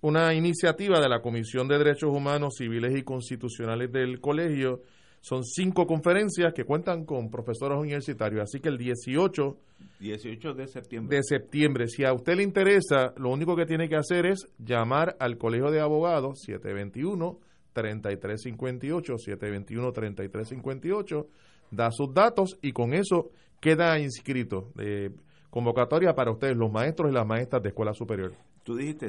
una 0.00 0.32
iniciativa 0.32 0.98
de 1.00 1.08
la 1.10 1.20
Comisión 1.20 1.68
de 1.68 1.76
Derechos 1.76 2.08
Humanos 2.10 2.54
Civiles 2.56 2.96
y 2.96 3.02
Constitucionales 3.02 3.92
del 3.92 4.20
colegio. 4.20 4.80
Son 5.24 5.42
cinco 5.42 5.86
conferencias 5.86 6.52
que 6.52 6.64
cuentan 6.64 7.06
con 7.06 7.30
profesores 7.30 7.78
universitarios. 7.78 8.42
Así 8.42 8.60
que 8.60 8.68
el 8.68 8.76
18 8.76 9.56
18 9.98 10.52
de 10.52 10.68
septiembre. 10.68 11.16
de 11.16 11.22
septiembre. 11.22 11.88
Si 11.88 12.04
a 12.04 12.12
usted 12.12 12.36
le 12.36 12.42
interesa, 12.42 13.14
lo 13.16 13.30
único 13.30 13.56
que 13.56 13.64
tiene 13.64 13.88
que 13.88 13.96
hacer 13.96 14.26
es 14.26 14.46
llamar 14.58 15.16
al 15.18 15.38
Colegio 15.38 15.70
de 15.70 15.80
Abogados 15.80 16.46
721-3358, 16.46 19.16
721-3358, 19.16 21.26
da 21.70 21.90
sus 21.90 22.12
datos 22.12 22.58
y 22.60 22.72
con 22.72 22.92
eso 22.92 23.30
queda 23.60 23.98
inscrito. 23.98 24.72
Eh, 24.78 25.08
convocatoria 25.48 26.14
para 26.14 26.32
ustedes, 26.32 26.54
los 26.54 26.70
maestros 26.70 27.10
y 27.10 27.14
las 27.14 27.26
maestras 27.26 27.62
de 27.62 27.70
escuela 27.70 27.94
superior. 27.94 28.34
Tú 28.62 28.76
dijiste 28.76 29.08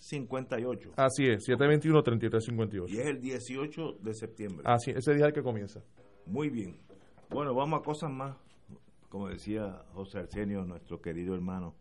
721-3358. 0.00 0.92
Así 0.96 1.26
es, 1.26 1.48
721-3358. 1.48 2.88
Y 2.90 2.98
es 2.98 3.06
el 3.06 3.20
18 3.20 3.98
de 4.00 4.14
septiembre. 4.14 4.62
Así, 4.66 4.90
ese 4.90 5.14
día 5.14 5.24
es 5.24 5.28
el 5.28 5.34
que 5.34 5.42
comienza. 5.42 5.82
Muy 6.26 6.50
bien. 6.50 6.76
Bueno, 7.30 7.54
vamos 7.54 7.80
a 7.80 7.82
cosas 7.82 8.10
más. 8.10 8.36
Como 9.08 9.28
decía 9.28 9.84
José 9.94 10.18
Arsenio, 10.18 10.64
nuestro 10.64 11.00
querido 11.00 11.34
hermano, 11.34 11.74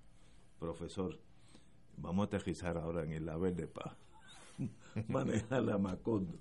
profesor. 0.59 1.19
vamos 1.97 2.23
a 2.23 2.27
aterrizar 2.27 2.77
ahora 2.77 3.03
en 3.03 3.11
el 3.11 3.25
Label 3.25 3.55
de 3.55 3.67
Paz, 3.67 3.97
maneja 5.07 5.59
la 5.59 5.77
Macondo. 5.77 6.37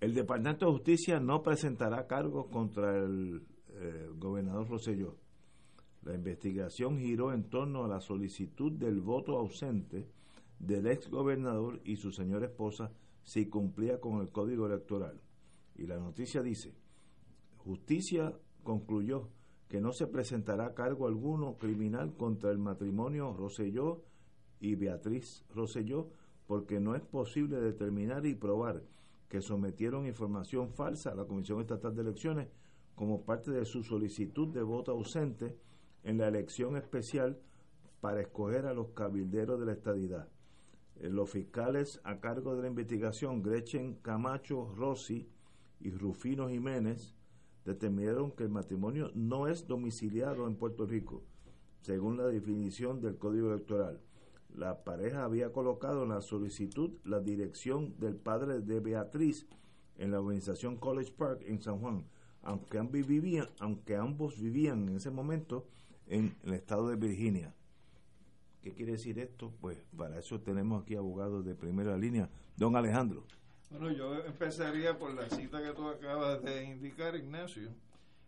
El 0.00 0.14
Departamento 0.14 0.66
de 0.66 0.72
Justicia 0.72 1.20
no 1.20 1.42
presentará 1.42 2.06
cargos 2.06 2.46
contra 2.46 2.96
el 2.96 3.42
eh, 3.70 4.08
gobernador 4.16 4.68
Rosselló. 4.68 5.16
La 6.02 6.14
investigación 6.14 6.98
giró 6.98 7.32
en 7.32 7.44
torno 7.48 7.84
a 7.84 7.88
la 7.88 8.00
solicitud 8.00 8.72
del 8.72 9.00
voto 9.00 9.36
ausente 9.36 10.06
del 10.58 10.86
ex 10.86 11.10
gobernador 11.10 11.80
y 11.84 11.96
su 11.96 12.12
señora 12.12 12.46
esposa 12.46 12.92
si 13.22 13.46
cumplía 13.46 14.00
con 14.00 14.20
el 14.20 14.30
código 14.30 14.66
electoral. 14.66 15.20
Y 15.74 15.86
la 15.86 15.98
noticia 15.98 16.42
dice, 16.42 16.74
justicia 17.58 18.32
concluyó 18.62 19.28
que 19.68 19.80
no 19.80 19.92
se 19.92 20.06
presentará 20.06 20.74
cargo 20.74 21.06
alguno 21.06 21.56
criminal 21.58 22.14
contra 22.16 22.50
el 22.50 22.58
matrimonio 22.58 23.34
Roselló 23.36 24.04
y 24.60 24.74
Beatriz 24.76 25.44
Roselló 25.54 26.08
porque 26.46 26.80
no 26.80 26.94
es 26.94 27.02
posible 27.02 27.60
determinar 27.60 28.24
y 28.26 28.34
probar 28.34 28.84
que 29.28 29.40
sometieron 29.40 30.06
información 30.06 30.70
falsa 30.70 31.10
a 31.10 31.14
la 31.14 31.24
Comisión 31.24 31.60
Estatal 31.60 31.94
de 31.94 32.02
Elecciones 32.02 32.48
como 32.94 33.24
parte 33.24 33.50
de 33.50 33.64
su 33.64 33.82
solicitud 33.82 34.48
de 34.48 34.62
voto 34.62 34.92
ausente 34.92 35.56
en 36.04 36.18
la 36.18 36.28
elección 36.28 36.76
especial 36.76 37.38
para 38.00 38.20
escoger 38.20 38.66
a 38.66 38.74
los 38.74 38.90
cabilderos 38.90 39.58
de 39.58 39.66
la 39.66 39.72
estadidad. 39.72 40.28
Eh, 41.00 41.10
los 41.10 41.30
fiscales 41.30 42.00
a 42.04 42.20
cargo 42.20 42.56
de 42.56 42.62
la 42.62 42.68
investigación, 42.68 43.42
Gretchen 43.42 43.94
Camacho 43.96 44.72
Rossi 44.76 45.28
y 45.80 45.90
Rufino 45.90 46.48
Jiménez, 46.48 47.14
determinaron 47.64 48.30
que 48.30 48.44
el 48.44 48.50
matrimonio 48.50 49.10
no 49.14 49.48
es 49.48 49.66
domiciliado 49.66 50.46
en 50.46 50.56
Puerto 50.56 50.86
Rico, 50.86 51.24
según 51.80 52.16
la 52.16 52.26
definición 52.26 53.00
del 53.00 53.18
Código 53.18 53.52
Electoral. 53.52 54.00
La 54.54 54.84
pareja 54.84 55.24
había 55.24 55.52
colocado 55.52 56.04
en 56.04 56.10
la 56.10 56.22
solicitud 56.22 56.92
la 57.04 57.20
dirección 57.20 57.98
del 57.98 58.16
padre 58.16 58.60
de 58.60 58.80
Beatriz 58.80 59.46
en 59.98 60.12
la 60.12 60.20
organización 60.20 60.76
College 60.76 61.12
Park 61.12 61.42
en 61.46 61.60
San 61.60 61.80
Juan, 61.80 62.06
aunque, 62.42 62.78
aunque 62.78 63.96
ambos 63.96 64.40
vivían 64.40 64.88
en 64.88 64.96
ese 64.96 65.10
momento 65.10 65.66
en 66.06 66.36
el 66.44 66.54
estado 66.54 66.88
de 66.88 66.96
Virginia. 66.96 67.55
¿Qué 68.66 68.74
quiere 68.74 68.92
decir 68.92 69.16
esto? 69.20 69.52
Pues 69.60 69.78
para 69.96 70.18
eso 70.18 70.40
tenemos 70.40 70.82
aquí 70.82 70.96
abogados 70.96 71.44
de 71.44 71.54
primera 71.54 71.96
línea. 71.96 72.28
Don 72.56 72.74
Alejandro. 72.74 73.22
Bueno, 73.70 73.92
yo 73.92 74.24
empezaría 74.24 74.98
por 74.98 75.14
la 75.14 75.30
cita 75.30 75.62
que 75.62 75.70
tú 75.70 75.86
acabas 75.86 76.42
de 76.42 76.64
indicar, 76.64 77.14
Ignacio, 77.14 77.70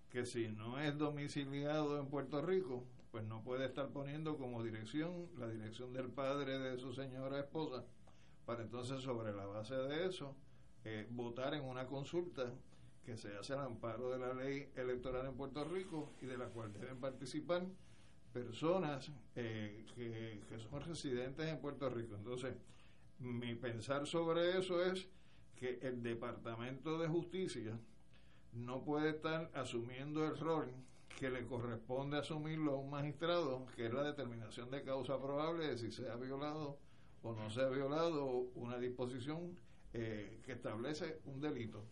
que 0.08 0.24
si 0.24 0.46
no 0.46 0.78
es 0.78 0.96
domiciliado 0.96 1.98
en 1.98 2.06
Puerto 2.06 2.40
Rico, 2.40 2.84
pues 3.10 3.24
no 3.24 3.42
puede 3.42 3.66
estar 3.66 3.88
poniendo 3.88 4.38
como 4.38 4.62
dirección 4.62 5.26
la 5.36 5.48
dirección 5.48 5.92
del 5.92 6.06
padre 6.06 6.60
de 6.60 6.78
su 6.78 6.92
señora 6.92 7.40
esposa, 7.40 7.84
para 8.46 8.62
entonces 8.62 9.00
sobre 9.00 9.32
la 9.32 9.44
base 9.44 9.74
de 9.74 10.06
eso 10.06 10.36
eh, 10.84 11.08
votar 11.10 11.52
en 11.54 11.64
una 11.64 11.88
consulta 11.88 12.54
que 13.04 13.16
se 13.16 13.36
hace 13.36 13.54
al 13.54 13.66
amparo 13.66 14.10
de 14.10 14.20
la 14.20 14.34
ley 14.34 14.70
electoral 14.76 15.26
en 15.26 15.34
Puerto 15.34 15.64
Rico 15.64 16.12
y 16.22 16.26
de 16.26 16.38
la 16.38 16.46
cual 16.46 16.72
deben 16.72 17.00
participar 17.00 17.66
personas 18.32 19.10
eh, 19.34 19.84
que, 19.94 20.58
son 20.58 20.80
residentes 20.80 21.46
en 21.46 21.60
Puerto 21.60 21.88
Rico. 21.88 22.14
Entonces, 22.14 22.54
mi 23.18 23.54
pensar 23.54 24.06
sobre 24.06 24.58
eso 24.58 24.82
es 24.82 25.08
que 25.56 25.78
el 25.82 26.02
Departamento 26.02 26.98
de 26.98 27.08
Justicia 27.08 27.78
no 28.52 28.82
puede 28.84 29.10
estar 29.10 29.50
asumiendo 29.54 30.24
el 30.24 30.38
rol 30.38 30.72
que 31.18 31.30
le 31.30 31.44
corresponde 31.46 32.18
asumirlo 32.18 32.72
a 32.72 32.76
un 32.76 32.90
magistrado, 32.90 33.66
que 33.74 33.86
es 33.86 33.92
la 33.92 34.04
determinación 34.04 34.70
de 34.70 34.84
causa 34.84 35.20
probable 35.20 35.66
de 35.66 35.78
si 35.78 35.90
se 35.90 36.08
ha 36.08 36.16
violado 36.16 36.78
o 37.22 37.32
no 37.32 37.50
se 37.50 37.62
ha 37.62 37.68
violado 37.68 38.24
una 38.54 38.78
disposición 38.78 39.58
eh, 39.92 40.40
que 40.44 40.52
establece 40.52 41.20
un 41.24 41.40
delito. 41.40 41.82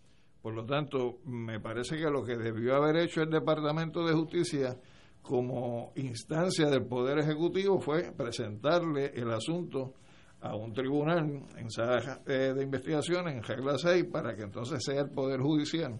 Por 0.42 0.54
lo 0.54 0.64
tanto, 0.64 1.18
me 1.24 1.58
parece 1.58 1.96
que 1.96 2.08
lo 2.08 2.24
que 2.24 2.36
debió 2.36 2.76
haber 2.76 2.96
hecho 2.96 3.22
el 3.22 3.30
Departamento 3.30 4.06
de 4.06 4.14
Justicia 4.14 4.78
como 5.26 5.92
instancia 5.96 6.66
del 6.66 6.86
Poder 6.86 7.18
Ejecutivo 7.18 7.80
fue 7.80 8.12
presentarle 8.16 9.12
el 9.14 9.30
asunto 9.32 9.94
a 10.40 10.54
un 10.54 10.72
tribunal 10.72 11.42
en 11.56 11.70
sala 11.70 12.20
eh, 12.26 12.52
de 12.54 12.62
investigación 12.62 13.26
en 13.28 13.42
regla 13.42 13.76
6 13.76 14.04
para 14.04 14.36
que 14.36 14.42
entonces 14.42 14.84
sea 14.84 15.00
el 15.00 15.10
Poder 15.10 15.40
Judicial 15.40 15.98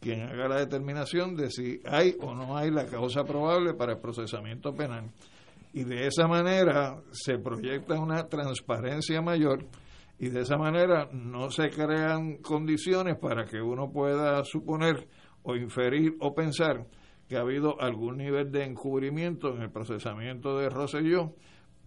quien 0.00 0.22
haga 0.22 0.48
la 0.48 0.60
determinación 0.60 1.36
de 1.36 1.50
si 1.50 1.80
hay 1.84 2.16
o 2.20 2.34
no 2.34 2.56
hay 2.56 2.70
la 2.70 2.86
causa 2.86 3.24
probable 3.24 3.74
para 3.74 3.92
el 3.92 3.98
procesamiento 3.98 4.72
penal. 4.72 5.10
Y 5.72 5.84
de 5.84 6.06
esa 6.06 6.26
manera 6.26 7.02
se 7.12 7.38
proyecta 7.38 8.00
una 8.00 8.26
transparencia 8.26 9.20
mayor 9.20 9.66
y 10.18 10.28
de 10.30 10.40
esa 10.40 10.56
manera 10.56 11.08
no 11.12 11.50
se 11.50 11.68
crean 11.70 12.38
condiciones 12.38 13.18
para 13.18 13.44
que 13.44 13.60
uno 13.60 13.90
pueda 13.92 14.42
suponer 14.44 15.06
o 15.42 15.54
inferir 15.54 16.16
o 16.20 16.34
pensar 16.34 16.86
que 17.30 17.36
ha 17.36 17.42
habido 17.42 17.80
algún 17.80 18.16
nivel 18.16 18.50
de 18.50 18.64
encubrimiento 18.64 19.54
en 19.54 19.62
el 19.62 19.70
procesamiento 19.70 20.58
de 20.58 20.68
Rosselló 20.68 21.32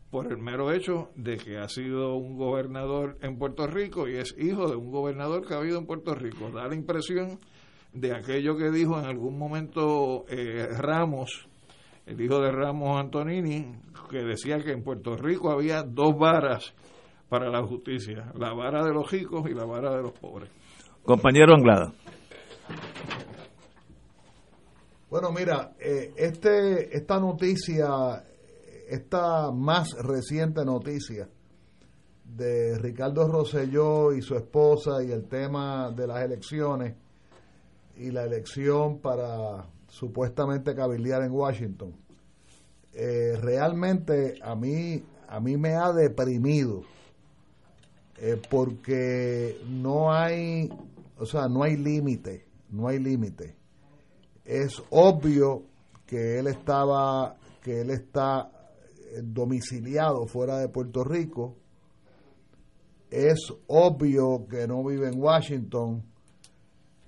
por 0.10 0.32
el 0.32 0.38
mero 0.38 0.72
hecho 0.72 1.10
de 1.16 1.36
que 1.36 1.58
ha 1.58 1.68
sido 1.68 2.16
un 2.16 2.38
gobernador 2.38 3.18
en 3.22 3.38
Puerto 3.38 3.68
Rico 3.68 4.08
y 4.08 4.16
es 4.16 4.34
hijo 4.40 4.70
de 4.70 4.78
un 4.78 4.90
gobernador 4.90 5.46
que 5.46 5.54
ha 5.54 5.58
habido 5.58 5.80
en 5.80 5.86
Puerto 5.86 6.16
Rico. 6.16 6.50
Da 6.50 6.70
la 6.70 6.76
impresión 6.76 7.42
de 7.92 8.16
aquello 8.16 8.56
que 8.56 8.72
dijo 8.72 8.98
en 8.98 9.04
algún 9.04 9.38
momento 9.38 10.24
eh, 10.30 10.66
Ramos, 10.78 11.46
el 12.06 12.22
hijo 12.22 12.40
de 12.40 12.50
Ramos 12.50 12.98
Antonini, 12.98 13.66
que 14.10 14.24
decía 14.24 14.60
que 14.60 14.72
en 14.72 14.82
Puerto 14.82 15.18
Rico 15.18 15.52
había 15.52 15.84
dos 15.84 16.18
varas 16.18 16.74
para 17.28 17.50
la 17.50 17.62
justicia, 17.64 18.32
la 18.36 18.54
vara 18.54 18.86
de 18.86 18.94
los 18.94 19.12
ricos 19.12 19.44
y 19.50 19.54
la 19.54 19.66
vara 19.66 19.94
de 19.94 20.04
los 20.04 20.14
pobres. 20.14 20.50
Compañero 21.04 21.54
Anglada. 21.54 21.92
Bueno, 25.14 25.32
mira, 25.32 25.76
eh, 25.80 26.12
este, 26.18 26.98
esta 26.98 27.20
noticia, 27.20 28.26
esta 28.90 29.52
más 29.52 29.92
reciente 30.02 30.66
noticia 30.66 31.30
de 32.26 32.80
Ricardo 32.80 33.28
Rosselló 33.28 34.12
y 34.12 34.24
su 34.24 34.36
esposa 34.36 35.04
y 35.04 35.12
el 35.12 35.26
tema 35.26 35.92
de 35.92 36.08
las 36.08 36.24
elecciones 36.24 36.96
y 37.96 38.10
la 38.10 38.24
elección 38.24 39.02
para 39.02 39.68
supuestamente 39.88 40.74
cabildear 40.74 41.22
en 41.22 41.32
Washington, 41.32 41.96
eh, 42.92 43.38
realmente 43.40 44.40
a 44.42 44.56
mí, 44.56 45.04
a 45.28 45.40
mí 45.40 45.58
me 45.58 45.76
ha 45.76 45.94
deprimido 45.94 46.82
eh, 48.18 48.42
porque 48.50 49.62
no 49.70 50.12
hay, 50.12 50.72
o 51.20 51.26
sea, 51.28 51.48
no 51.48 51.62
hay 51.62 51.78
límite, 51.78 52.48
no 52.72 52.88
hay 52.88 52.98
límite. 52.98 53.62
Es 54.46 54.82
obvio 54.90 55.64
que 56.06 56.40
él 56.40 56.48
estaba, 56.48 57.38
que 57.62 57.82
él 57.82 57.90
está 57.90 58.52
eh, 58.98 59.22
domiciliado 59.24 60.28
fuera 60.28 60.58
de 60.60 60.70
Puerto 60.70 61.04
Rico. 61.04 61.56
Es 63.10 63.54
obvio 63.68 64.48
que 64.50 64.68
no 64.68 64.84
vive 64.84 65.08
en 65.08 65.22
Washington. 65.22 66.04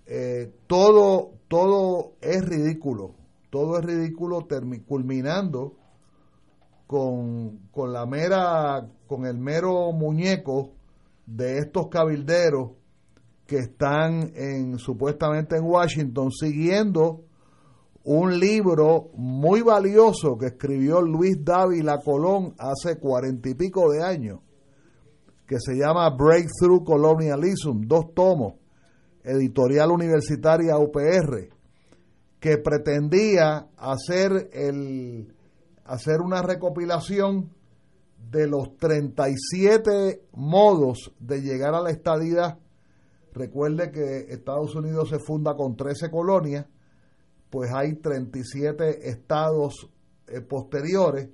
Eh, 0.05 0.53
todo, 0.67 1.33
todo 1.47 2.13
es 2.21 2.43
ridículo. 2.45 3.15
Todo 3.49 3.79
es 3.79 3.85
ridículo 3.85 4.47
culminando 4.85 5.75
con, 6.87 7.67
con 7.71 7.91
la 7.91 8.05
mera, 8.05 8.87
con 9.07 9.25
el 9.25 9.37
mero 9.37 9.91
muñeco 9.91 10.73
de 11.25 11.57
estos 11.59 11.87
cabilderos 11.89 12.71
que 13.47 13.57
están 13.57 14.31
en 14.35 14.79
supuestamente 14.79 15.57
en 15.57 15.63
Washington 15.63 16.31
siguiendo 16.31 17.24
un 18.05 18.39
libro 18.39 19.09
muy 19.15 19.61
valioso 19.61 20.37
que 20.37 20.47
escribió 20.47 21.01
Luis 21.01 21.43
Dávila 21.43 21.99
Colón 22.03 22.53
hace 22.59 22.99
cuarenta 22.99 23.49
y 23.49 23.55
pico 23.55 23.91
de 23.91 24.03
años, 24.03 24.41
que 25.47 25.59
se 25.59 25.73
llama 25.73 26.09
Breakthrough 26.11 26.83
Colonialism, 26.83 27.81
dos 27.87 28.13
tomos, 28.13 28.53
editorial 29.23 29.89
universitaria 29.89 30.77
UPR, 30.77 31.49
que 32.39 32.57
pretendía 32.59 33.69
hacer 33.75 34.49
el 34.53 35.33
hacer 35.83 36.21
una 36.21 36.43
recopilación 36.43 37.51
de 38.29 38.47
los 38.47 38.75
37 38.77 40.21
modos 40.33 41.11
de 41.19 41.41
llegar 41.41 41.73
a 41.73 41.81
la 41.81 41.89
estadidad, 41.89 42.59
recuerde 43.33 43.91
que 43.91 44.31
Estados 44.33 44.75
Unidos 44.75 45.09
se 45.09 45.19
funda 45.19 45.55
con 45.55 45.75
13 45.75 46.11
colonias, 46.11 46.67
pues 47.55 47.71
hay 47.73 47.93
37 47.95 49.07
estados 49.09 49.89
eh, 50.27 50.41
posteriores 50.41 51.29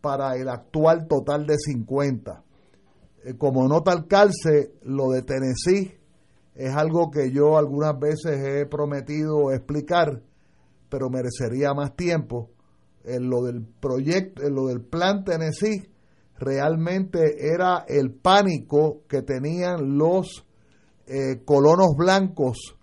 para 0.00 0.34
el 0.34 0.48
actual 0.48 1.06
total 1.06 1.46
de 1.46 1.54
50. 1.56 2.42
Eh, 3.22 3.34
como 3.38 3.68
nota 3.68 3.92
al 3.92 4.08
calce, 4.08 4.72
lo 4.82 5.10
de 5.10 5.22
Tennessee 5.22 5.96
es 6.56 6.74
algo 6.74 7.12
que 7.12 7.30
yo 7.30 7.56
algunas 7.56 7.96
veces 8.00 8.44
he 8.44 8.66
prometido 8.66 9.52
explicar, 9.52 10.24
pero 10.88 11.08
merecería 11.08 11.72
más 11.72 11.94
tiempo. 11.94 12.50
En 13.04 13.30
lo 13.30 13.44
del 13.44 13.64
proyecto, 13.64 14.42
en 14.42 14.56
lo 14.56 14.66
del 14.66 14.80
plan 14.80 15.22
Tennessee, 15.22 15.88
realmente 16.36 17.46
era 17.46 17.84
el 17.86 18.12
pánico 18.12 19.02
que 19.08 19.22
tenían 19.22 19.96
los 19.96 20.44
eh, 21.06 21.44
colonos 21.44 21.94
blancos 21.96 22.76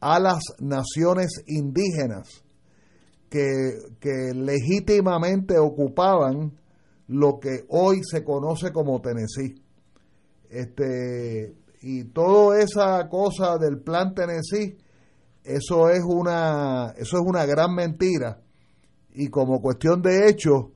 a 0.00 0.18
las 0.18 0.40
naciones 0.60 1.42
indígenas 1.46 2.44
que, 3.30 3.72
que 4.00 4.32
legítimamente 4.34 5.58
ocupaban 5.58 6.58
lo 7.08 7.38
que 7.40 7.64
hoy 7.68 8.00
se 8.02 8.22
conoce 8.24 8.72
como 8.72 9.00
Tennessee. 9.00 9.62
Este, 10.50 11.54
y 11.82 12.04
toda 12.04 12.60
esa 12.60 13.08
cosa 13.08 13.56
del 13.58 13.80
plan 13.80 14.14
Tennessee, 14.14 14.76
eso 15.44 15.88
es 15.88 16.02
una, 16.04 16.94
eso 16.96 17.16
es 17.16 17.22
una 17.24 17.46
gran 17.46 17.74
mentira. 17.74 18.40
Y 19.12 19.28
como 19.28 19.60
cuestión 19.60 20.02
de 20.02 20.28
hecho, 20.28 20.72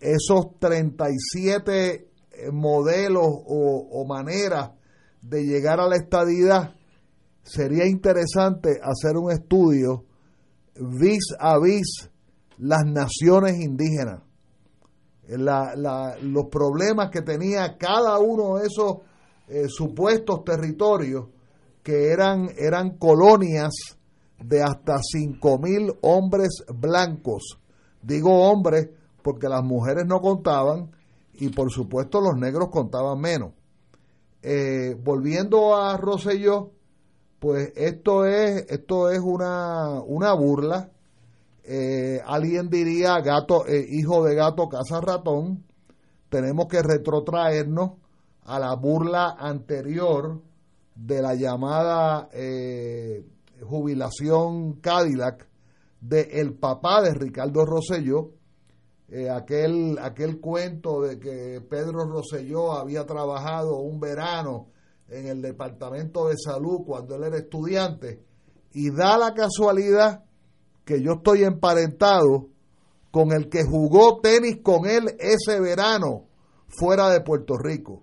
esos 0.00 0.58
37 0.58 1.92
eh, 1.94 2.50
modelos 2.52 3.26
o, 3.26 3.88
o 3.90 4.06
maneras 4.06 4.72
de 5.22 5.44
llegar 5.44 5.80
a 5.80 5.88
la 5.88 5.96
estadidad, 5.96 6.74
sería 7.44 7.86
interesante 7.86 8.80
hacer 8.82 9.16
un 9.16 9.30
estudio 9.30 10.04
vis 10.76 11.24
a 11.38 11.58
vis 11.58 12.10
las 12.58 12.84
naciones 12.84 13.60
indígenas, 13.60 14.22
los 15.28 16.46
problemas 16.50 17.10
que 17.10 17.22
tenía 17.22 17.76
cada 17.78 18.18
uno 18.18 18.56
de 18.56 18.66
esos 18.66 18.98
eh, 19.48 19.68
supuestos 19.68 20.44
territorios 20.44 21.26
que 21.82 22.08
eran, 22.08 22.48
eran 22.56 22.96
colonias 22.96 23.72
de 24.42 24.62
hasta 24.62 24.96
mil 25.60 25.92
hombres 26.02 26.64
blancos. 26.74 27.58
Digo 28.02 28.50
hombres 28.50 28.90
porque 29.22 29.48
las 29.48 29.62
mujeres 29.62 30.04
no 30.06 30.20
contaban 30.20 30.90
y 31.34 31.48
por 31.48 31.70
supuesto 31.70 32.20
los 32.20 32.36
negros 32.36 32.68
contaban 32.70 33.20
menos. 33.20 33.52
Eh, 34.42 34.94
volviendo 35.02 35.74
a 35.76 35.96
Rosselló, 35.96 36.73
pues 37.44 37.74
esto 37.76 38.24
es, 38.24 38.64
esto 38.70 39.10
es 39.10 39.20
una, 39.20 40.00
una 40.00 40.32
burla. 40.32 40.88
Eh, 41.62 42.18
alguien 42.24 42.70
diría 42.70 43.20
gato, 43.20 43.66
eh, 43.66 43.84
hijo 43.86 44.24
de 44.24 44.34
gato 44.34 44.66
caza 44.70 45.02
ratón. 45.02 45.62
Tenemos 46.30 46.68
que 46.68 46.80
retrotraernos 46.80 47.98
a 48.44 48.58
la 48.58 48.74
burla 48.76 49.36
anterior 49.38 50.40
de 50.94 51.20
la 51.20 51.34
llamada 51.34 52.30
jubilación 53.60 54.80
Cadillac 54.80 55.46
de 56.00 56.22
el 56.40 56.54
papá 56.54 57.02
de 57.02 57.12
Ricardo 57.12 57.66
Rosselló, 57.66 58.30
eh, 59.10 59.28
aquel, 59.28 59.98
aquel 60.00 60.40
cuento 60.40 61.02
de 61.02 61.18
que 61.18 61.60
Pedro 61.60 62.06
Rosselló 62.06 62.72
había 62.72 63.04
trabajado 63.04 63.80
un 63.80 64.00
verano 64.00 64.68
en 65.08 65.26
el 65.26 65.42
Departamento 65.42 66.28
de 66.28 66.36
Salud 66.36 66.80
cuando 66.86 67.16
él 67.16 67.24
era 67.24 67.38
estudiante, 67.38 68.22
y 68.72 68.90
da 68.90 69.16
la 69.16 69.34
casualidad 69.34 70.24
que 70.84 71.00
yo 71.02 71.14
estoy 71.14 71.44
emparentado 71.44 72.48
con 73.10 73.32
el 73.32 73.48
que 73.48 73.62
jugó 73.64 74.20
tenis 74.20 74.58
con 74.62 74.86
él 74.86 75.16
ese 75.18 75.60
verano 75.60 76.24
fuera 76.66 77.10
de 77.10 77.20
Puerto 77.20 77.56
Rico. 77.56 78.02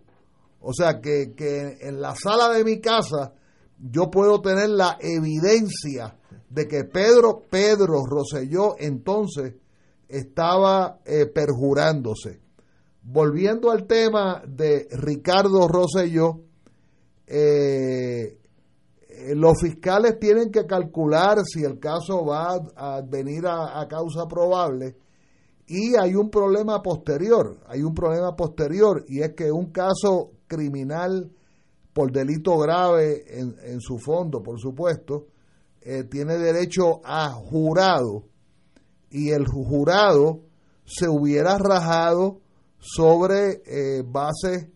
O 0.62 0.74
sea 0.74 1.02
que, 1.02 1.34
que 1.36 1.80
en 1.82 2.00
la 2.00 2.16
sala 2.16 2.50
de 2.50 2.64
mi 2.64 2.80
casa 2.80 3.34
yo 3.78 4.10
puedo 4.10 4.42
tener 4.42 4.70
la 4.70 4.98
evidencia 5.00 6.16
de 6.50 6.68
que 6.68 6.84
Pedro, 6.84 7.44
Pedro 7.50 8.06
Rosselló 8.06 8.76
entonces 8.78 9.56
estaba 10.08 11.00
eh, 11.06 11.26
perjurándose. 11.26 12.40
Volviendo 13.04 13.72
al 13.72 13.88
tema 13.88 14.44
de 14.48 14.88
Ricardo 14.92 15.68
Rosselló, 15.68 16.42
eh, 17.34 18.38
eh, 19.08 19.36
los 19.36 19.54
fiscales 19.62 20.20
tienen 20.20 20.52
que 20.52 20.66
calcular 20.66 21.38
si 21.46 21.64
el 21.64 21.80
caso 21.80 22.26
va 22.26 22.60
a 22.76 23.02
venir 23.02 23.46
a, 23.48 23.88
causa 23.88 24.28
probable 24.28 24.98
y 25.68 25.96
hay 25.96 26.16
un 26.16 26.30
problema 26.30 26.82
posterior, 26.82 27.60
hay 27.68 27.84
un 27.84 27.94
problema 27.94 28.36
posterior 28.36 29.06
y 29.08 29.22
es 29.22 29.34
que 29.34 29.52
un 29.52 29.72
caso 29.72 30.32
criminal 30.48 31.32
por 31.94 32.12
delito 32.12 32.58
grave 32.58 33.24
en, 33.28 33.80
su 33.80 33.98
fondo, 33.98 34.42
por 34.44 34.60
supuesto, 34.60 35.28
tiene 36.10 36.38
derecho 36.38 37.02
a 37.04 37.30
jurado 37.30 38.24
y 39.10 39.30
el 39.30 39.46
jurado 39.46 40.42
se 40.86 41.08
hubiera 41.08 41.58
rajado 41.58 42.40
sobre 42.82 43.62
eh, 43.66 44.04
bases 44.06 44.68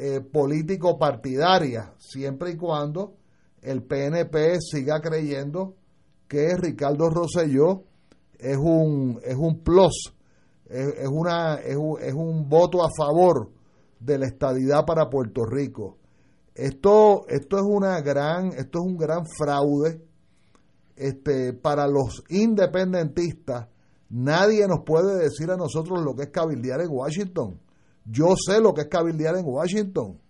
eh, 0.00 0.20
político-partidarias, 0.20 1.90
siempre 1.98 2.52
y 2.52 2.56
cuando 2.56 3.16
el 3.60 3.82
PNP 3.82 4.58
siga 4.60 5.00
creyendo 5.00 5.74
que 6.26 6.56
Ricardo 6.56 7.10
Rosselló 7.10 7.84
es 8.38 8.56
un, 8.56 9.20
es 9.22 9.36
un 9.36 9.62
plus, 9.62 10.14
es, 10.68 11.08
una, 11.08 11.56
es, 11.56 11.76
un, 11.76 12.00
es 12.00 12.14
un 12.14 12.48
voto 12.48 12.82
a 12.82 12.88
favor 12.96 13.50
de 13.98 14.18
la 14.18 14.26
estadidad 14.26 14.86
para 14.86 15.10
Puerto 15.10 15.44
Rico. 15.44 15.98
Esto, 16.54 17.26
esto 17.28 17.56
es 17.56 17.62
una 17.62 18.00
gran, 18.00 18.48
esto 18.48 18.78
es 18.78 18.84
un 18.86 18.96
gran 18.96 19.26
fraude 19.26 20.00
este, 20.96 21.52
para 21.52 21.86
los 21.86 22.22
independentistas 22.28 23.68
Nadie 24.10 24.66
nos 24.66 24.80
puede 24.84 25.22
decir 25.22 25.52
a 25.52 25.56
nosotros 25.56 26.02
lo 26.04 26.16
que 26.16 26.24
es 26.24 26.30
cabildear 26.30 26.80
en 26.80 26.90
Washington. 26.90 27.60
Yo 28.04 28.34
sé 28.36 28.60
lo 28.60 28.72
que 28.74 28.82
es 28.82 28.88
cabildear 28.88 29.36
en 29.36 29.44
Washington 29.46 30.20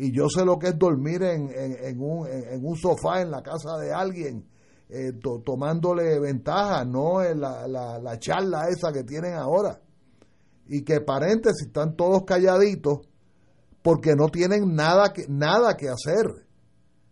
y 0.00 0.12
yo 0.12 0.28
sé 0.28 0.44
lo 0.44 0.58
que 0.58 0.68
es 0.68 0.78
dormir 0.78 1.24
en, 1.24 1.50
en, 1.52 2.00
un, 2.00 2.26
en 2.28 2.64
un, 2.64 2.76
sofá 2.76 3.20
en 3.20 3.32
la 3.32 3.42
casa 3.42 3.76
de 3.78 3.92
alguien 3.92 4.46
eh, 4.88 5.12
tomándole 5.44 6.20
ventaja, 6.20 6.84
no 6.84 7.20
en 7.20 7.40
la, 7.40 7.66
la, 7.66 8.18
charla 8.20 8.68
esa 8.68 8.92
que 8.92 9.02
tienen 9.02 9.34
ahora. 9.34 9.80
Y 10.68 10.84
que 10.84 11.00
paréntesis, 11.00 11.66
están 11.66 11.96
todos 11.96 12.22
calladitos 12.24 13.00
porque 13.82 14.14
no 14.14 14.28
tienen 14.28 14.74
nada 14.74 15.12
que, 15.12 15.26
nada 15.28 15.76
que 15.76 15.88
hacer. 15.88 16.46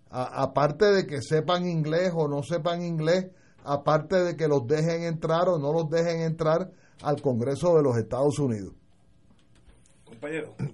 aparte 0.09 0.87
de 0.87 1.07
que 1.07 1.21
sepan 1.23 1.67
inglés 1.67 2.13
o 2.15 2.29
no 2.29 2.45
sepan 2.45 2.83
inglés, 2.83 3.33
aparte 3.65 4.23
de 4.23 4.37
que 4.37 4.47
los 4.47 4.67
dejen 4.67 5.03
entrar 5.03 5.49
o 5.49 5.59
no 5.59 5.73
los 5.73 5.91
dejen 5.91 6.21
entrar 6.21 6.71
al 7.03 7.21
Congreso 7.21 7.77
de 7.77 7.83
los 7.83 7.97
Estados 7.99 8.39
Unidos. 8.39 8.75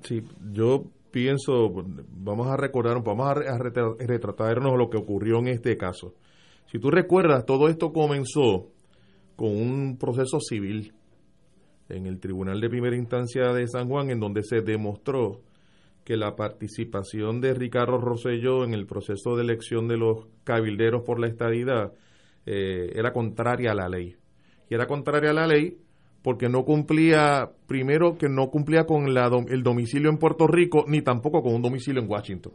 Sí, 0.02 0.22
yo 0.52 0.84
pienso, 1.10 1.72
vamos 2.10 2.48
a 2.48 2.56
recordar, 2.56 3.02
vamos 3.04 3.28
a, 3.28 3.34
retratarnos 3.34 4.76
lo 4.76 4.90
que 4.90 4.96
ocurrió 4.96 5.38
en 5.38 5.48
este 5.48 5.76
caso. 5.76 6.14
Si 6.66 6.78
tú 6.78 6.90
recuerdas, 6.90 7.44
todo 7.44 7.68
esto 7.68 7.92
comenzó 7.92 8.70
con 9.36 9.50
un 9.50 9.98
proceso 9.98 10.40
civil 10.40 10.94
en 11.88 12.06
el 12.06 12.18
Tribunal 12.18 12.60
de 12.60 12.70
Primera 12.70 12.96
Instancia 12.96 13.52
de 13.52 13.68
San 13.68 13.88
Juan, 13.88 14.10
en 14.10 14.20
donde 14.20 14.42
se 14.42 14.62
demostró 14.62 15.42
que 16.04 16.16
la 16.16 16.34
participación 16.34 17.40
de 17.40 17.54
Ricardo 17.54 17.98
Rosselló 17.98 18.64
en 18.64 18.74
el 18.74 18.86
proceso 18.86 19.36
de 19.36 19.42
elección 19.42 19.86
de 19.86 19.98
los 19.98 20.26
cabilderos 20.44 21.02
por 21.04 21.20
la 21.20 21.28
estadidad 21.28 21.92
eh, 22.46 22.92
era 22.94 23.12
contraria 23.12 23.72
a 23.72 23.74
la 23.74 23.88
ley. 23.88 24.16
Y 24.68 24.74
era 24.74 24.86
contraria 24.86 25.30
a 25.30 25.34
la 25.34 25.46
ley 25.46 25.76
porque 26.22 26.48
no 26.48 26.64
cumplía, 26.64 27.50
primero 27.66 28.16
que 28.16 28.28
no 28.28 28.48
cumplía 28.48 28.84
con 28.84 29.12
la, 29.12 29.30
el 29.48 29.62
domicilio 29.62 30.08
en 30.08 30.18
Puerto 30.18 30.46
Rico, 30.46 30.84
ni 30.86 31.02
tampoco 31.02 31.42
con 31.42 31.54
un 31.54 31.62
domicilio 31.62 32.00
en 32.00 32.08
Washington. 32.08 32.52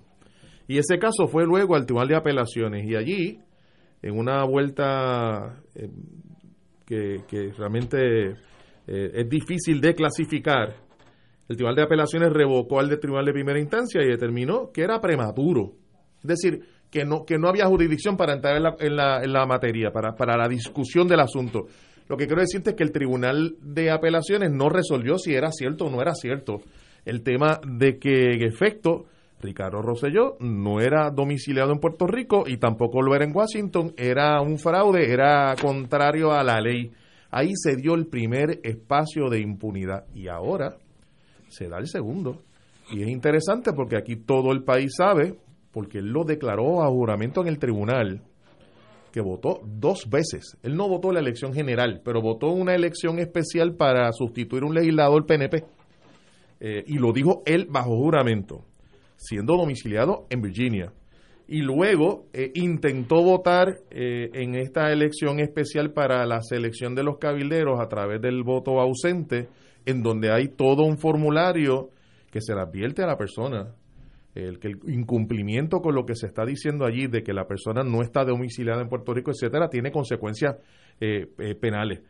Y 0.67 0.77
ese 0.77 0.97
caso 0.99 1.27
fue 1.27 1.45
luego 1.45 1.75
al 1.75 1.85
Tribunal 1.85 2.07
de 2.07 2.15
Apelaciones 2.15 2.85
y 2.85 2.95
allí, 2.95 3.39
en 4.01 4.17
una 4.17 4.43
vuelta 4.45 5.61
eh, 5.75 5.89
que, 6.85 7.23
que, 7.27 7.51
realmente 7.57 8.29
eh, 8.87 9.11
es 9.13 9.29
difícil 9.29 9.81
de 9.81 9.93
clasificar, 9.95 10.75
el 11.49 11.55
Tribunal 11.55 11.75
de 11.75 11.83
Apelaciones 11.83 12.31
revocó 12.31 12.79
al 12.79 12.89
de 12.89 12.97
Tribunal 12.97 13.25
de 13.25 13.33
Primera 13.33 13.59
Instancia 13.59 14.01
y 14.01 14.07
determinó 14.07 14.71
que 14.73 14.81
era 14.81 14.99
prematuro. 14.99 15.73
Es 16.21 16.27
decir, 16.27 16.61
que 16.89 17.05
no, 17.05 17.25
que 17.25 17.37
no 17.37 17.47
había 17.47 17.67
jurisdicción 17.67 18.17
para 18.17 18.33
entrar 18.33 18.57
en 18.57 18.63
la, 18.63 18.75
en 18.79 18.95
la, 18.95 19.23
en 19.23 19.31
la 19.31 19.45
materia, 19.45 19.91
para, 19.91 20.13
para 20.15 20.37
la 20.37 20.47
discusión 20.47 21.07
del 21.07 21.21
asunto. 21.21 21.67
Lo 22.07 22.17
que 22.17 22.27
quiero 22.27 22.41
decirte 22.41 22.71
es 22.71 22.75
que 22.75 22.83
el 22.83 22.91
Tribunal 22.91 23.55
de 23.61 23.91
Apelaciones 23.91 24.51
no 24.51 24.69
resolvió 24.69 25.17
si 25.17 25.33
era 25.33 25.51
cierto 25.51 25.85
o 25.85 25.89
no 25.89 26.01
era 26.01 26.13
cierto 26.13 26.61
el 27.07 27.23
tema 27.23 27.59
de 27.65 27.97
que, 27.97 28.33
en 28.33 28.43
efecto, 28.43 29.05
Ricardo 29.41 29.81
Rosselló 29.81 30.35
no 30.41 30.81
era 30.81 31.09
domiciliado 31.09 31.71
en 31.71 31.79
Puerto 31.79 32.05
Rico 32.05 32.43
y 32.47 32.57
tampoco 32.57 33.01
lo 33.01 33.15
era 33.15 33.23
en 33.23 33.35
Washington, 33.35 33.93
era 33.95 34.41
un 34.41 34.57
fraude, 34.57 35.09
era 35.09 35.55
contrario 35.61 36.33
a 36.33 36.43
la 36.43 36.59
ley. 36.59 36.91
Ahí 37.31 37.51
se 37.55 37.77
dio 37.77 37.93
el 37.93 38.07
primer 38.07 38.59
espacio 38.63 39.29
de 39.29 39.39
impunidad 39.39 40.05
y 40.13 40.27
ahora 40.27 40.75
se 41.47 41.69
da 41.69 41.77
el 41.77 41.87
segundo. 41.87 42.41
Y 42.91 43.03
es 43.03 43.09
interesante 43.09 43.71
porque 43.71 43.97
aquí 43.97 44.17
todo 44.17 44.51
el 44.51 44.63
país 44.63 44.93
sabe, 44.97 45.35
porque 45.71 45.99
él 45.99 46.07
lo 46.07 46.25
declaró 46.25 46.83
a 46.83 46.89
juramento 46.89 47.41
en 47.41 47.47
el 47.47 47.59
tribunal, 47.59 48.21
que 49.17 49.21
votó 49.21 49.61
dos 49.65 50.07
veces. 50.11 50.59
Él 50.61 50.75
no 50.75 50.87
votó 50.87 51.11
la 51.11 51.19
elección 51.19 51.51
general, 51.51 52.01
pero 52.05 52.21
votó 52.21 52.51
una 52.51 52.75
elección 52.75 53.17
especial 53.17 53.75
para 53.75 54.11
sustituir 54.11 54.63
un 54.63 54.75
legislador 54.75 55.25
PNP. 55.25 55.63
eh, 56.59 56.83
y 56.85 56.99
lo 56.99 57.11
dijo 57.13 57.41
él 57.47 57.65
bajo 57.67 57.95
juramento, 57.97 58.63
siendo 59.15 59.57
domiciliado 59.57 60.27
en 60.29 60.41
Virginia. 60.41 60.93
Y 61.47 61.61
luego 61.61 62.25
eh, 62.31 62.51
intentó 62.53 63.23
votar 63.23 63.79
eh, 63.89 64.29
en 64.33 64.53
esta 64.53 64.91
elección 64.91 65.39
especial 65.39 65.93
para 65.93 66.23
la 66.27 66.41
selección 66.41 66.93
de 66.93 67.03
los 67.03 67.17
cabilderos 67.17 67.79
a 67.79 67.87
través 67.87 68.21
del 68.21 68.43
voto 68.43 68.79
ausente, 68.79 69.47
en 69.85 70.03
donde 70.03 70.31
hay 70.31 70.49
todo 70.49 70.83
un 70.83 70.99
formulario 70.99 71.89
que 72.29 72.41
se 72.41 72.53
le 72.53 72.61
advierte 72.61 73.01
a 73.01 73.07
la 73.07 73.17
persona 73.17 73.73
el 74.37 74.59
el 74.61 74.79
incumplimiento 74.87 75.81
con 75.81 75.95
lo 75.95 76.05
que 76.05 76.15
se 76.15 76.27
está 76.27 76.45
diciendo 76.45 76.85
allí 76.85 77.07
de 77.07 77.23
que 77.23 77.33
la 77.33 77.47
persona 77.47 77.83
no 77.83 78.01
está 78.01 78.23
domiciliada 78.23 78.81
en 78.81 78.89
Puerto 78.89 79.13
Rico, 79.13 79.31
etcétera, 79.31 79.69
tiene 79.69 79.91
consecuencias 79.91 80.57
penales. 81.59 82.01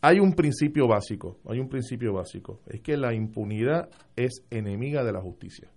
Hay 0.00 0.20
un 0.20 0.34
principio 0.34 0.86
básico, 0.86 1.38
hay 1.48 1.58
un 1.60 1.68
principio 1.68 2.12
básico, 2.12 2.60
es 2.66 2.80
que 2.82 2.96
la 2.96 3.14
impunidad 3.14 3.88
es 4.16 4.44
enemiga 4.50 5.02
de 5.02 5.12
la 5.12 5.20
justicia. 5.20 5.70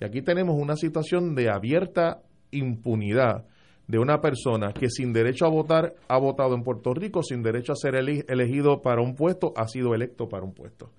Y 0.00 0.04
aquí 0.04 0.22
tenemos 0.22 0.56
una 0.60 0.76
situación 0.76 1.34
de 1.34 1.50
abierta 1.50 2.22
impunidad 2.52 3.46
de 3.86 3.98
una 3.98 4.20
persona 4.20 4.72
que 4.72 4.88
sin 4.88 5.12
derecho 5.12 5.44
a 5.44 5.50
votar 5.50 5.94
ha 6.08 6.18
votado 6.18 6.54
en 6.54 6.62
Puerto 6.62 6.94
Rico, 6.94 7.22
sin 7.22 7.42
derecho 7.42 7.72
a 7.72 7.76
ser 7.76 7.96
elegido 7.96 8.80
para 8.80 9.02
un 9.02 9.14
puesto, 9.14 9.52
ha 9.56 9.66
sido 9.66 9.94
electo 9.94 10.28
para 10.28 10.44
un 10.44 10.54
puesto. 10.54 10.92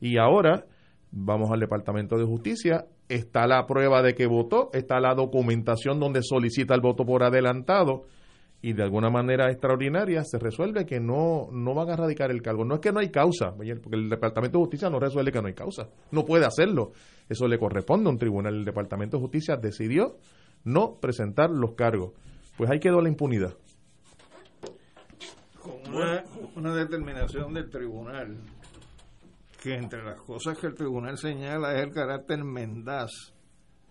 Y 0.00 0.18
ahora 0.18 0.64
vamos 1.10 1.50
al 1.52 1.60
Departamento 1.60 2.16
de 2.16 2.24
Justicia, 2.24 2.86
está 3.14 3.46
la 3.46 3.66
prueba 3.66 4.02
de 4.02 4.14
que 4.14 4.26
votó, 4.26 4.70
está 4.72 5.00
la 5.00 5.14
documentación 5.14 6.00
donde 6.00 6.22
solicita 6.22 6.74
el 6.74 6.80
voto 6.80 7.04
por 7.04 7.22
adelantado 7.22 8.06
y 8.64 8.74
de 8.74 8.82
alguna 8.84 9.10
manera 9.10 9.50
extraordinaria 9.50 10.22
se 10.24 10.38
resuelve 10.38 10.86
que 10.86 11.00
no, 11.00 11.48
no 11.50 11.74
van 11.74 11.90
a 11.90 11.96
radicar 11.96 12.30
el 12.30 12.40
cargo. 12.40 12.64
No 12.64 12.76
es 12.76 12.80
que 12.80 12.92
no 12.92 13.00
hay 13.00 13.10
causa, 13.10 13.54
porque 13.56 13.96
el 13.96 14.08
Departamento 14.08 14.58
de 14.58 14.64
Justicia 14.64 14.88
no 14.88 15.00
resuelve 15.00 15.32
que 15.32 15.42
no 15.42 15.48
hay 15.48 15.54
causa, 15.54 15.88
no 16.12 16.24
puede 16.24 16.46
hacerlo. 16.46 16.92
Eso 17.28 17.48
le 17.48 17.58
corresponde 17.58 18.08
a 18.08 18.12
un 18.12 18.18
tribunal. 18.18 18.54
El 18.54 18.64
Departamento 18.64 19.16
de 19.16 19.22
Justicia 19.22 19.56
decidió 19.56 20.16
no 20.64 20.94
presentar 21.00 21.50
los 21.50 21.74
cargos. 21.74 22.12
Pues 22.56 22.70
ahí 22.70 22.78
quedó 22.78 23.00
la 23.00 23.08
impunidad. 23.08 23.54
Con 25.60 25.94
una 26.54 26.74
determinación 26.74 27.52
del 27.54 27.68
tribunal, 27.68 28.36
que 29.62 29.74
entre 29.74 30.02
las 30.02 30.20
cosas 30.20 30.58
que 30.58 30.66
el 30.66 30.74
tribunal 30.74 31.16
señala 31.18 31.74
es 31.74 31.84
el 31.84 31.92
carácter 31.92 32.42
mendaz 32.42 33.32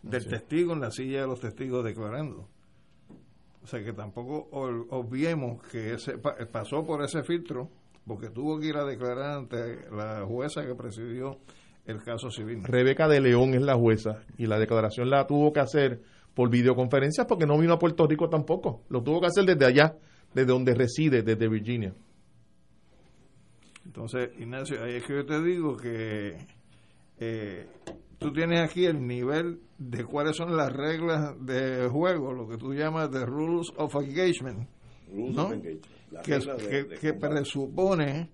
del 0.02 0.27
testigo 0.27 0.73
en 0.73 0.81
la 0.81 0.91
silla 0.91 1.22
de 1.22 1.27
los 1.27 1.39
testigos 1.39 1.84
declarando 1.84 2.49
o 3.64 3.68
sea 3.68 3.84
que 3.84 3.93
tampoco 3.93 4.49
obviemos 4.52 5.61
que 5.69 5.93
ese 5.93 6.18
pasó 6.18 6.84
por 6.84 7.03
ese 7.03 7.23
filtro 7.23 7.69
porque 8.06 8.30
tuvo 8.30 8.60
que 8.60 8.68
ir 8.68 8.77
a 8.77 8.85
declarar 8.85 9.38
ante 9.38 9.89
la 9.91 10.26
jueza 10.26 10.65
que 10.65 10.73
presidió 10.73 11.38
el 11.85 12.02
caso 12.03 12.31
civil. 12.31 12.64
Rebeca 12.64 13.07
de 13.07 13.22
León 13.22 13.53
es 13.53 13.61
la 13.61 13.76
jueza 13.76 14.23
y 14.38 14.48
la 14.48 14.57
declaración 14.57 15.10
la 15.10 15.27
tuvo 15.27 15.53
que 15.53 15.60
hacer 15.60 16.02
por 16.34 16.49
videoconferencia 16.49 17.27
porque 17.27 17.45
no 17.45 17.57
vino 17.60 17.73
a 17.73 17.80
Puerto 17.80 18.07
Rico 18.07 18.30
tampoco. 18.30 18.81
Lo 18.89 19.03
tuvo 19.03 19.22
que 19.22 19.27
hacer 19.27 19.45
desde 19.45 19.65
allá, 19.65 19.95
desde 20.34 20.52
donde 20.52 20.73
reside, 20.73 21.22
desde 21.22 21.48
Virginia. 21.48 21.93
Entonces, 23.91 24.30
Ignacio, 24.39 24.81
ahí 24.81 24.95
es 24.95 25.03
que 25.03 25.15
yo 25.15 25.26
te 25.26 25.43
digo 25.43 25.76
que 25.76 26.38
eh, 27.19 27.68
tú 28.18 28.31
tienes 28.31 28.61
aquí 28.61 28.85
el 28.85 29.05
nivel 29.05 29.59
de 29.77 30.05
cuáles 30.05 30.38
son 30.38 30.55
las 30.55 30.72
reglas 30.72 31.35
de 31.45 31.89
juego, 31.89 32.31
lo 32.31 32.47
que 32.47 32.55
tú 32.55 32.73
llamas 32.73 33.11
de 33.11 33.26
rules 33.26 33.69
of 33.76 33.93
engagement, 33.95 34.69
que, 36.23 37.13
presupone 37.15 38.30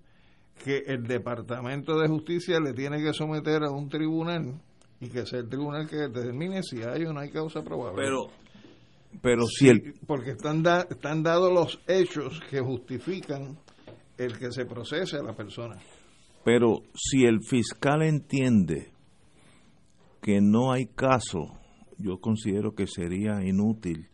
que 0.62 0.84
el 0.86 1.02
Departamento 1.02 1.98
de 1.98 2.06
Justicia 2.06 2.60
le 2.60 2.72
tiene 2.72 3.02
que 3.02 3.12
someter 3.12 3.64
a 3.64 3.72
un 3.72 3.88
tribunal 3.88 4.62
y 5.00 5.08
que 5.08 5.26
sea 5.26 5.40
el 5.40 5.48
tribunal 5.48 5.88
que 5.88 5.96
determine 5.96 6.62
si 6.62 6.84
hay 6.84 7.04
o 7.04 7.12
no 7.12 7.18
hay 7.18 7.32
causa 7.32 7.64
probable. 7.64 8.00
Pero, 8.00 8.28
pero 9.20 9.44
si 9.48 9.70
el... 9.70 9.94
Porque 10.06 10.30
están, 10.30 10.62
están 10.88 11.24
dados 11.24 11.52
los 11.52 11.80
hechos 11.88 12.40
que 12.48 12.60
justifican 12.60 13.58
el 14.18 14.38
que 14.38 14.52
se 14.52 14.66
procese 14.66 15.16
a 15.16 15.22
la 15.22 15.34
persona. 15.34 15.76
Pero 16.44 16.82
si 16.94 17.24
el 17.24 17.40
fiscal 17.42 18.02
entiende 18.02 18.92
que 20.20 20.40
no 20.40 20.72
hay 20.72 20.86
caso, 20.86 21.58
yo 21.98 22.20
considero 22.20 22.74
que 22.74 22.86
sería 22.86 23.42
inútil 23.44 24.08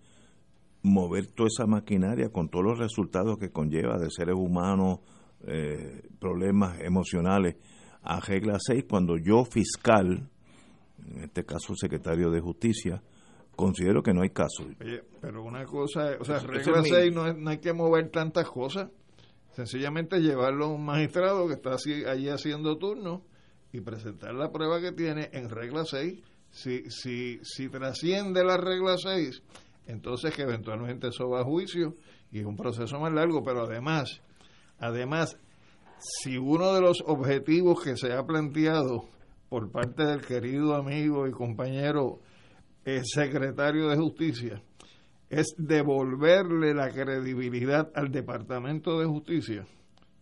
mover 0.83 1.27
toda 1.29 1.49
esa 1.49 1.67
maquinaria 1.67 2.29
con 2.29 2.51
todos 2.51 2.65
los 2.65 2.79
resultados 2.79 3.39
que 3.39 3.51
conlleva 3.51 3.97
de 3.99 4.11
seres 4.11 4.35
humanos, 4.37 5.01
eh, 5.47 6.03
problemas 6.21 6.79
emocionales, 6.81 7.57
a 8.03 8.21
regla 8.21 8.59
6 8.59 8.85
cuando 8.89 9.17
yo 9.17 9.45
fiscal, 9.45 10.29
en 11.07 11.25
este 11.25 11.45
caso 11.45 11.75
secretario 11.75 12.31
de 12.31 12.41
justicia, 12.41 13.03
considero 13.57 14.03
que 14.03 14.13
no 14.13 14.23
hay 14.23 14.31
caso. 14.31 14.65
pero 15.21 15.43
una 15.43 15.65
cosa, 15.65 16.17
o 16.21 16.25
sea, 16.25 16.39
regla 16.41 16.83
6 16.83 17.15
no, 17.15 17.33
no 17.33 17.51
hay 17.51 17.59
que 17.59 17.73
mover 17.73 18.11
tantas 18.11 18.49
cosas, 18.51 18.91
sencillamente 19.55 20.21
llevarlo 20.21 20.67
a 20.67 20.69
un 20.69 20.85
magistrado 20.85 21.47
que 21.47 21.55
está 21.55 21.75
así, 21.75 22.05
allí 22.05 22.29
haciendo 22.29 22.77
turno 22.77 23.23
y 23.73 23.81
presentar 23.81 24.35
la 24.35 24.51
prueba 24.53 24.81
que 24.81 24.93
tiene 24.93 25.31
en 25.33 25.49
regla 25.49 25.85
6. 25.85 26.23
Si, 26.51 26.91
si, 26.91 27.41
si 27.43 27.69
trasciende 27.69 28.45
la 28.45 28.57
regla 28.57 28.97
6, 28.97 29.43
entonces 29.87 30.35
que 30.35 30.43
eventualmente 30.43 31.09
eso 31.09 31.29
va 31.29 31.41
a 31.41 31.45
juicio 31.45 31.97
y 32.31 32.41
es 32.41 32.47
un 32.47 32.57
proceso 32.57 32.99
más 33.01 33.13
largo, 33.13 33.43
pero 33.43 33.63
además, 33.63 34.21
además, 34.79 35.37
si 35.99 36.37
uno 36.37 36.73
de 36.75 36.81
los 36.81 37.03
objetivos 37.07 37.83
que 37.83 37.97
se 37.97 38.13
ha 38.13 38.25
planteado 38.25 39.09
por 39.49 39.71
parte 39.71 40.05
del 40.05 40.21
querido 40.21 40.75
amigo 40.75 41.27
y 41.27 41.33
compañero 41.33 42.21
eh, 42.85 43.03
secretario 43.05 43.89
de 43.89 43.97
Justicia 43.97 44.63
es 45.35 45.55
devolverle 45.59 46.75
la 46.75 46.91
credibilidad 46.91 47.91
al 47.95 48.11
Departamento 48.11 48.99
de 48.99 49.07
Justicia, 49.07 49.67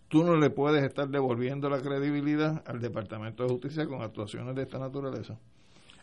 tú 0.08 0.24
no 0.24 0.36
le 0.36 0.50
puedes 0.50 0.82
estar 0.84 1.08
devolviendo 1.08 1.68
la 1.68 1.80
credibilidad 1.80 2.62
al 2.66 2.80
Departamento 2.80 3.44
de 3.44 3.50
Justicia 3.50 3.86
con 3.86 4.02
actuaciones 4.02 4.54
de 4.54 4.62
esta 4.62 4.78
naturaleza. 4.78 5.38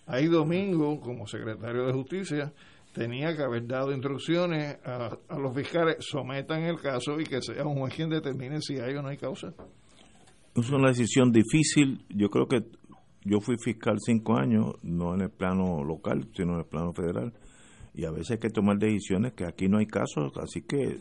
Ahí 0.06 0.28
Domingo, 0.28 1.00
como 1.00 1.28
secretario 1.28 1.86
de 1.86 1.94
Justicia, 1.94 2.54
tenía 2.94 3.36
que 3.36 3.44
haber 3.44 3.68
dado 3.68 3.92
instrucciones 3.92 4.78
a, 4.86 5.18
los 5.38 5.56
fiscales, 5.56 5.98
sometan 6.00 6.64
el 6.64 6.80
caso 6.80 7.20
y 7.20 7.24
que 7.24 7.42
sea 7.42 7.66
un 7.66 7.78
juez 7.80 7.94
quien 7.94 8.10
determine 8.10 8.62
si 8.62 8.80
hay 8.80 8.96
o 8.96 9.02
no 9.02 9.10
hay 9.10 9.18
causa. 9.18 9.54
Es 10.56 10.70
una 10.72 10.90
decisión 10.90 11.32
difícil. 11.32 12.04
Yo 12.10 12.30
creo 12.30 12.48
que 12.48 12.64
yo 13.24 13.40
fui 13.40 13.56
fiscal 13.64 13.98
cinco 14.00 14.38
años, 14.38 14.74
no 14.82 15.14
en 15.14 15.22
el 15.22 15.30
plano 15.30 15.84
local, 15.84 16.28
sino 16.36 16.54
en 16.54 16.60
el 16.60 16.66
plano 16.66 16.94
federal. 16.94 17.34
Y 18.00 18.06
a 18.06 18.12
veces 18.12 18.32
hay 18.32 18.38
que 18.38 18.50
tomar 18.50 18.78
decisiones 18.78 19.34
que 19.34 19.46
aquí 19.46 19.68
no 19.68 19.80
hay 19.80 19.86
casos, 19.86 20.32
así 20.38 20.62
que 20.62 20.98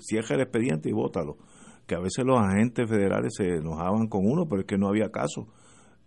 cierra 0.00 0.36
el 0.36 0.42
expediente 0.42 0.88
y 0.88 0.92
bótalo 0.92 1.36
que 1.86 1.94
a 1.94 2.00
veces 2.00 2.24
los 2.24 2.38
agentes 2.38 2.88
federales 2.88 3.32
se 3.36 3.56
enojaban 3.56 4.06
con 4.06 4.22
uno, 4.24 4.46
pero 4.48 4.60
es 4.60 4.66
que 4.66 4.78
no 4.78 4.88
había 4.88 5.10
caso. 5.10 5.48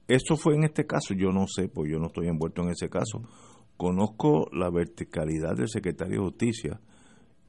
Esto 0.08 0.36
fue 0.38 0.56
en 0.56 0.64
este 0.64 0.86
caso, 0.86 1.14
yo 1.14 1.32
no 1.32 1.46
sé, 1.48 1.68
pues 1.68 1.92
yo 1.92 2.00
no 2.00 2.08
estoy 2.08 2.28
envuelto 2.28 2.62
en 2.64 2.70
ese 2.70 2.90
caso. 2.90 3.22
Conozco 3.78 4.48
la 4.54 4.70
verticalidad 4.70 5.56
del 5.56 5.68
secretario 5.68 6.22
de 6.22 6.26
Justicia 6.26 6.80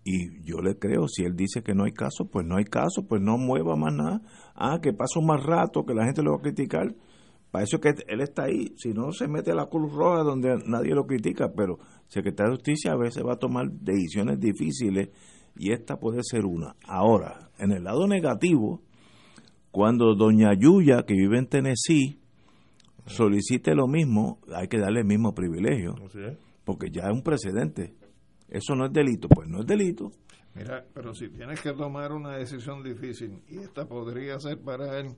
y 0.04 0.42
yo 0.44 0.58
le 0.58 0.78
creo, 0.78 1.08
si 1.08 1.24
él 1.24 1.36
dice 1.36 1.62
que 1.62 1.74
no 1.74 1.84
hay 1.84 1.92
caso, 1.92 2.28
pues 2.30 2.46
no 2.46 2.56
hay 2.56 2.64
caso, 2.64 3.06
pues 3.06 3.22
no 3.22 3.38
mueva 3.38 3.76
más 3.76 3.94
nada. 3.94 4.22
Ah, 4.54 4.80
que 4.82 4.92
pasa 4.92 5.20
más 5.20 5.42
rato, 5.42 5.84
que 5.84 5.94
la 5.94 6.04
gente 6.04 6.22
lo 6.22 6.32
va 6.32 6.38
a 6.38 6.42
criticar. 6.42 6.94
Para 7.56 7.64
eso 7.64 7.80
que 7.80 7.94
él 8.08 8.20
está 8.20 8.42
ahí, 8.42 8.74
si 8.76 8.92
no 8.92 9.12
se 9.12 9.28
mete 9.28 9.50
a 9.50 9.54
la 9.54 9.64
Cruz 9.64 9.90
Roja 9.90 10.22
donde 10.22 10.58
nadie 10.66 10.94
lo 10.94 11.06
critica, 11.06 11.54
pero 11.56 11.78
el 11.78 12.10
secretario 12.10 12.50
de 12.50 12.56
Justicia 12.58 12.92
a 12.92 12.98
veces 12.98 13.24
va 13.24 13.32
a 13.32 13.38
tomar 13.38 13.70
decisiones 13.70 14.38
difíciles 14.38 15.08
y 15.56 15.72
esta 15.72 15.98
puede 15.98 16.20
ser 16.22 16.44
una. 16.44 16.76
Ahora, 16.86 17.48
en 17.58 17.72
el 17.72 17.84
lado 17.84 18.06
negativo, 18.06 18.82
cuando 19.70 20.14
doña 20.14 20.52
Yuya, 20.52 21.04
que 21.06 21.14
vive 21.14 21.38
en 21.38 21.46
Tennessee, 21.46 22.20
solicite 23.06 23.74
lo 23.74 23.88
mismo, 23.88 24.38
hay 24.54 24.68
que 24.68 24.78
darle 24.78 25.00
el 25.00 25.06
mismo 25.06 25.34
privilegio, 25.34 25.94
porque 26.62 26.90
ya 26.90 27.04
es 27.04 27.12
un 27.14 27.22
precedente. 27.22 27.94
Eso 28.50 28.74
no 28.74 28.84
es 28.84 28.92
delito, 28.92 29.28
pues 29.28 29.48
no 29.48 29.60
es 29.60 29.66
delito. 29.66 30.12
Mira, 30.54 30.84
pero 30.92 31.14
si 31.14 31.30
tienes 31.30 31.62
que 31.62 31.72
tomar 31.72 32.12
una 32.12 32.36
decisión 32.36 32.82
difícil, 32.82 33.40
y 33.48 33.60
esta 33.60 33.88
podría 33.88 34.38
ser 34.40 34.60
para 34.60 35.00
él 35.00 35.16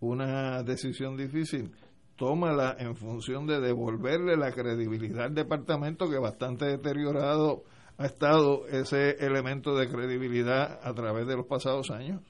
una 0.00 0.62
decisión 0.62 1.16
difícil, 1.16 1.70
tómala 2.16 2.76
en 2.78 2.96
función 2.96 3.46
de 3.46 3.60
devolverle 3.60 4.36
la 4.36 4.52
credibilidad 4.52 5.26
al 5.26 5.34
departamento 5.34 6.10
que 6.10 6.18
bastante 6.18 6.66
deteriorado 6.66 7.62
ha 7.98 8.06
estado 8.06 8.66
ese 8.68 9.16
elemento 9.24 9.76
de 9.76 9.88
credibilidad 9.88 10.80
a 10.82 10.94
través 10.94 11.26
de 11.26 11.36
los 11.36 11.46
pasados 11.46 11.90
años. 11.90 12.22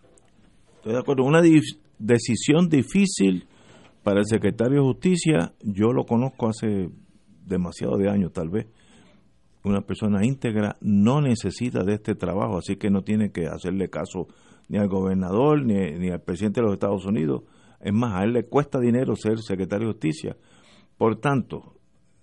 Estoy 0.77 0.95
de 0.95 0.99
acuerdo. 0.99 1.25
Una 1.25 1.43
decisión 1.99 2.69
difícil 2.69 3.47
para 4.03 4.21
el 4.21 4.27
secretario 4.27 4.79
de 4.79 4.89
Justicia. 4.89 5.53
Yo 5.63 5.93
lo 5.93 6.05
conozco 6.07 6.49
hace 6.49 6.91
demasiado 7.45 7.99
de 7.99 8.09
años, 8.09 8.33
tal 8.33 8.49
vez. 8.49 8.67
Una 9.63 9.83
persona 9.83 10.25
íntegra 10.25 10.77
no 10.81 11.21
necesita 11.21 11.85
de 11.85 11.95
este 11.95 12.15
trabajo, 12.15 12.59
así 12.59 12.77
que 12.77 12.91
no 12.91 13.03
tiene 13.03 13.31
que 13.31 13.47
hacerle 13.47 13.91
caso 13.91 14.27
ni 14.69 14.79
al 14.79 14.89
gobernador 14.89 15.65
ni, 15.65 15.75
ni 15.99 16.09
al 16.11 16.23
presidente 16.23 16.61
de 16.61 16.67
los 16.67 16.75
Estados 16.75 17.05
Unidos. 17.05 17.43
Es 17.81 17.93
más, 17.93 18.21
a 18.21 18.25
él 18.25 18.33
le 18.33 18.45
cuesta 18.45 18.79
dinero 18.79 19.17
ser 19.17 19.39
secretario 19.39 19.89
de 19.89 19.93
justicia. 19.95 20.37
Por 20.99 21.19
tanto, 21.19 21.77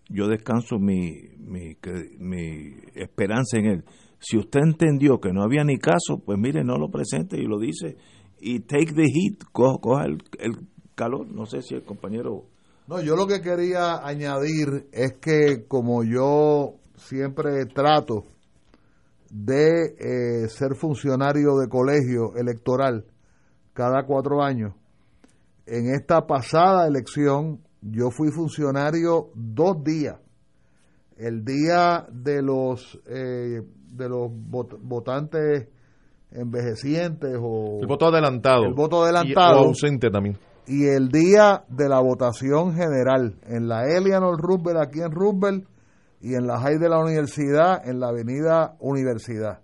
yo 0.10 0.28
descanso 0.28 0.78
mi, 0.78 1.14
mi, 1.40 2.76
esperanza 2.96 3.58
en 3.58 3.66
él. 3.66 3.86
Si 4.20 4.38
usted 4.38 4.62
entendió 4.64 5.20
que 5.20 5.34
no 5.34 5.44
había 5.44 5.64
ni 5.64 5.78
caso, 5.78 6.22
pues 6.24 6.38
mire, 6.40 6.64
no 6.64 6.78
lo 6.78 6.90
presente 6.90 7.38
y 7.38 7.46
lo 7.46 7.60
dice. 7.60 7.98
Y 8.40 8.62
take 8.62 8.94
the 8.94 9.04
heat, 9.04 9.44
coja, 9.52 10.06
el, 10.06 10.20
calor. 10.96 11.28
No 11.28 11.46
sé 11.46 11.62
si 11.62 11.76
el 11.76 11.84
compañero... 11.84 12.46
No, 12.88 13.02
yo 13.02 13.16
lo 13.16 13.28
que 13.28 13.42
quería 13.42 14.06
añadir 14.06 14.88
es 14.92 15.18
que 15.20 15.66
como 15.68 16.04
yo 16.04 16.76
siempre 16.96 17.66
trato 17.66 18.26
de 19.30 19.96
eh, 20.00 20.48
ser 20.48 20.76
funcionario 20.76 21.58
de 21.58 21.68
colegio 21.68 22.36
electoral 22.38 23.06
cada 23.74 24.06
cuatro 24.06 24.42
años, 24.42 24.74
en 25.68 25.94
esta 25.94 26.26
pasada 26.26 26.88
elección 26.88 27.60
yo 27.81 28.10
fui 28.10 28.31
funcionario 28.31 29.30
dos 29.35 29.84
días. 29.84 30.15
El 31.18 31.44
día 31.44 32.07
de 32.11 32.41
los 32.41 32.99
eh, 33.06 33.61
de 33.91 34.10
los 34.10 34.31
votantes 34.31 35.68
envejecientes 36.31 37.38
o 37.41 37.80
el 37.81 37.88
voto 37.88 38.07
adelantado. 38.07 38.65
El 38.65 38.73
voto 38.73 39.03
adelantado. 39.03 39.61
O 39.61 39.65
ausente 39.65 40.10
también. 40.10 40.38
Y 40.68 40.85
el 40.88 41.10
día 41.10 41.64
de 41.69 41.89
la 41.89 41.99
votación 41.99 42.73
general 42.73 43.35
en 43.48 43.68
la 43.68 43.85
Eleanor 43.85 44.39
Roosevelt 44.39 44.80
aquí 44.80 44.99
en 44.99 45.11
Roosevelt 45.11 45.68
y 46.22 46.35
en 46.35 46.45
la 46.48 46.60
High 46.60 46.77
de 46.77 46.89
la 46.89 46.99
Universidad 46.99 47.88
en 47.88 47.99
la 47.99 48.10
Avenida 48.10 48.76
Universidad. 48.80 49.61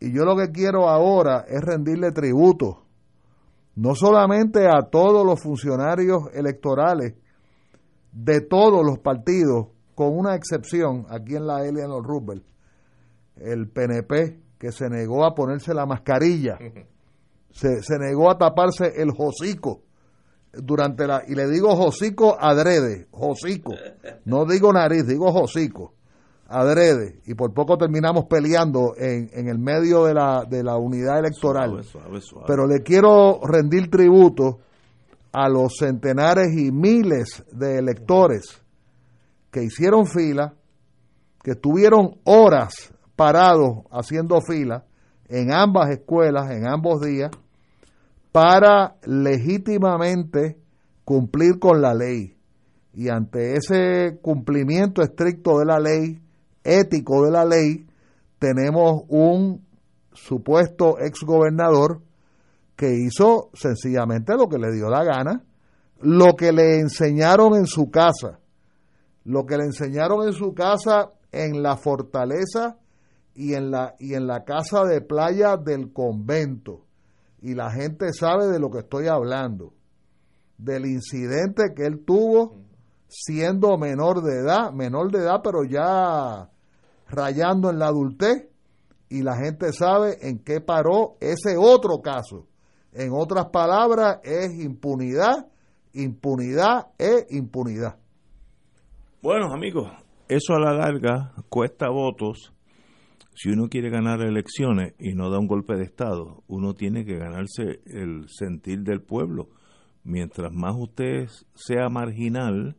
Y 0.00 0.12
yo 0.14 0.24
lo 0.24 0.36
que 0.36 0.50
quiero 0.50 0.88
ahora 0.88 1.44
es 1.48 1.62
rendirle 1.62 2.10
tributo 2.12 2.83
no 3.76 3.94
solamente 3.94 4.66
a 4.68 4.82
todos 4.90 5.26
los 5.26 5.40
funcionarios 5.40 6.24
electorales 6.32 7.14
de 8.12 8.40
todos 8.40 8.84
los 8.84 8.98
partidos, 8.98 9.68
con 9.94 10.16
una 10.16 10.34
excepción, 10.34 11.06
aquí 11.08 11.36
en 11.36 11.46
la 11.46 11.64
Eleanor 11.64 12.04
Roosevelt, 12.04 12.44
el 13.36 13.68
PNP, 13.68 14.40
que 14.58 14.72
se 14.72 14.88
negó 14.88 15.24
a 15.24 15.34
ponerse 15.34 15.74
la 15.74 15.86
mascarilla, 15.86 16.58
se, 17.50 17.82
se 17.82 17.98
negó 17.98 18.30
a 18.30 18.38
taparse 18.38 19.00
el 19.00 19.10
hocico 19.16 19.82
durante 20.52 21.06
la, 21.06 21.22
y 21.26 21.34
le 21.34 21.48
digo 21.48 21.70
hocico 21.70 22.36
adrede, 22.38 23.08
hocico, 23.10 23.74
no 24.24 24.44
digo 24.44 24.72
nariz, 24.72 25.06
digo 25.06 25.26
hocico, 25.26 25.94
adrede, 26.54 27.20
y 27.26 27.34
por 27.34 27.52
poco 27.52 27.76
terminamos 27.76 28.26
peleando 28.26 28.94
en, 28.96 29.28
en 29.32 29.48
el 29.48 29.58
medio 29.58 30.04
de 30.04 30.14
la, 30.14 30.44
de 30.48 30.62
la 30.62 30.76
unidad 30.76 31.18
electoral. 31.18 31.84
Pero 32.46 32.68
le 32.68 32.82
quiero 32.82 33.40
rendir 33.42 33.90
tributo 33.90 34.60
a 35.32 35.48
los 35.48 35.76
centenares 35.76 36.56
y 36.56 36.70
miles 36.70 37.44
de 37.50 37.78
electores 37.78 38.62
que 39.50 39.64
hicieron 39.64 40.06
fila, 40.06 40.54
que 41.42 41.52
estuvieron 41.52 42.20
horas 42.22 42.94
parados 43.16 43.84
haciendo 43.90 44.40
fila 44.40 44.84
en 45.28 45.52
ambas 45.52 45.90
escuelas, 45.90 46.52
en 46.52 46.68
ambos 46.68 47.00
días, 47.00 47.32
para 48.30 48.94
legítimamente 49.04 50.56
cumplir 51.04 51.58
con 51.58 51.82
la 51.82 51.94
ley. 51.94 52.36
Y 52.92 53.08
ante 53.08 53.56
ese 53.56 54.20
cumplimiento 54.22 55.02
estricto 55.02 55.58
de 55.58 55.64
la 55.64 55.80
ley, 55.80 56.20
ético 56.64 57.24
de 57.24 57.30
la 57.30 57.44
ley, 57.44 57.86
tenemos 58.38 59.02
un 59.08 59.64
supuesto 60.12 60.98
exgobernador 60.98 62.00
que 62.76 62.92
hizo 62.92 63.50
sencillamente 63.54 64.34
lo 64.36 64.48
que 64.48 64.58
le 64.58 64.72
dio 64.72 64.88
la 64.88 65.04
gana, 65.04 65.44
lo 66.00 66.34
que 66.34 66.52
le 66.52 66.80
enseñaron 66.80 67.54
en 67.54 67.66
su 67.66 67.90
casa, 67.90 68.40
lo 69.24 69.46
que 69.46 69.56
le 69.56 69.64
enseñaron 69.64 70.26
en 70.26 70.32
su 70.32 70.54
casa 70.54 71.12
en 71.30 71.62
la 71.62 71.76
fortaleza 71.76 72.78
y 73.34 73.54
en 73.54 73.70
la, 73.70 73.94
y 73.98 74.14
en 74.14 74.26
la 74.26 74.44
casa 74.44 74.84
de 74.84 75.00
playa 75.00 75.56
del 75.56 75.92
convento. 75.92 76.84
Y 77.40 77.54
la 77.54 77.70
gente 77.70 78.12
sabe 78.12 78.46
de 78.46 78.58
lo 78.58 78.70
que 78.70 78.78
estoy 78.78 79.06
hablando, 79.06 79.74
del 80.56 80.86
incidente 80.86 81.74
que 81.74 81.84
él 81.84 82.04
tuvo 82.04 82.56
siendo 83.08 83.76
menor 83.78 84.22
de 84.22 84.40
edad, 84.40 84.72
menor 84.72 85.10
de 85.10 85.18
edad, 85.18 85.40
pero 85.42 85.64
ya 85.64 86.50
rayando 87.08 87.70
en 87.70 87.78
la 87.78 87.86
adultez, 87.86 88.48
y 89.08 89.22
la 89.22 89.36
gente 89.36 89.72
sabe 89.72 90.16
en 90.22 90.38
qué 90.38 90.60
paró 90.60 91.16
ese 91.20 91.56
otro 91.56 92.00
caso 92.02 92.46
en 92.94 93.10
otras 93.12 93.46
palabras, 93.46 94.20
es 94.22 94.54
impunidad, 94.64 95.46
impunidad 95.92 96.86
e 96.98 97.26
impunidad. 97.30 97.98
Bueno, 99.20 99.52
amigos, 99.52 99.90
eso 100.28 100.54
a 100.54 100.60
la 100.60 100.74
larga 100.74 101.32
cuesta 101.48 101.88
votos. 101.88 102.52
Si 103.34 103.50
uno 103.50 103.68
quiere 103.68 103.90
ganar 103.90 104.20
elecciones 104.20 104.94
y 104.98 105.14
no 105.14 105.28
da 105.28 105.40
un 105.40 105.48
golpe 105.48 105.74
de 105.74 105.82
Estado, 105.82 106.44
uno 106.46 106.74
tiene 106.74 107.04
que 107.04 107.16
ganarse 107.16 107.80
el 107.86 108.28
sentir 108.28 108.82
del 108.82 109.02
pueblo. 109.02 109.48
Mientras 110.04 110.52
más 110.52 110.76
usted 110.78 111.26
sea 111.54 111.88
marginal, 111.88 112.76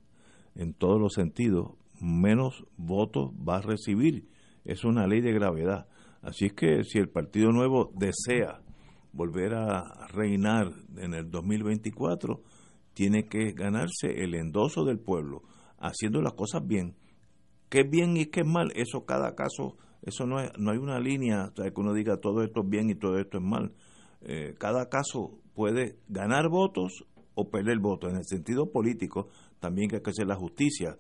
en 0.56 0.73
todos 0.73 1.02
los 1.02 1.14
sentidos, 1.14 1.72
menos 2.01 2.65
votos 2.77 3.31
va 3.47 3.57
a 3.57 3.61
recibir. 3.61 4.27
Es 4.63 4.84
una 4.84 5.07
ley 5.07 5.22
de 5.22 5.34
gravedad. 5.34 5.88
Así 6.22 6.45
es 6.45 6.53
que 6.53 6.84
si 6.84 6.97
el 6.97 7.09
Partido 7.09 7.51
Nuevo 7.51 7.91
desea 7.95 8.61
volver 9.13 9.53
a 9.53 10.07
reinar 10.07 10.72
en 10.97 11.13
el 11.13 11.30
2024, 11.30 12.41
tiene 12.93 13.27
que 13.27 13.51
ganarse 13.51 14.23
el 14.23 14.34
endoso 14.35 14.85
del 14.85 14.99
pueblo, 14.99 15.43
haciendo 15.77 16.22
las 16.22 16.34
cosas 16.34 16.65
bien. 16.65 16.95
¿Qué 17.69 17.84
bien 17.84 18.17
y 18.17 18.26
qué 18.27 18.41
es 18.41 18.47
mal? 18.47 18.72
Eso 18.76 19.05
cada 19.05 19.35
caso, 19.35 19.77
eso 20.01 20.26
no, 20.26 20.39
es, 20.39 20.51
no 20.57 20.72
hay 20.72 20.77
una 20.77 20.99
línea 20.99 21.51
que 21.55 21.72
uno 21.76 21.93
diga 21.93 22.17
todo 22.17 22.43
esto 22.43 22.61
es 22.61 22.69
bien 22.69 22.89
y 22.89 22.95
todo 22.95 23.19
esto 23.19 23.38
es 23.38 23.43
mal. 23.43 23.73
Eh, 24.22 24.55
cada 24.57 24.89
caso 24.89 25.39
puede 25.53 25.97
ganar 26.07 26.49
votos 26.49 27.05
o 27.35 27.49
perder 27.49 27.80
votos. 27.80 28.11
En 28.11 28.17
el 28.17 28.26
sentido 28.26 28.72
político 28.72 29.30
también 29.59 29.89
hay 29.93 30.01
que 30.01 30.09
hacer 30.09 30.27
la 30.27 30.35
justicia. 30.35 30.97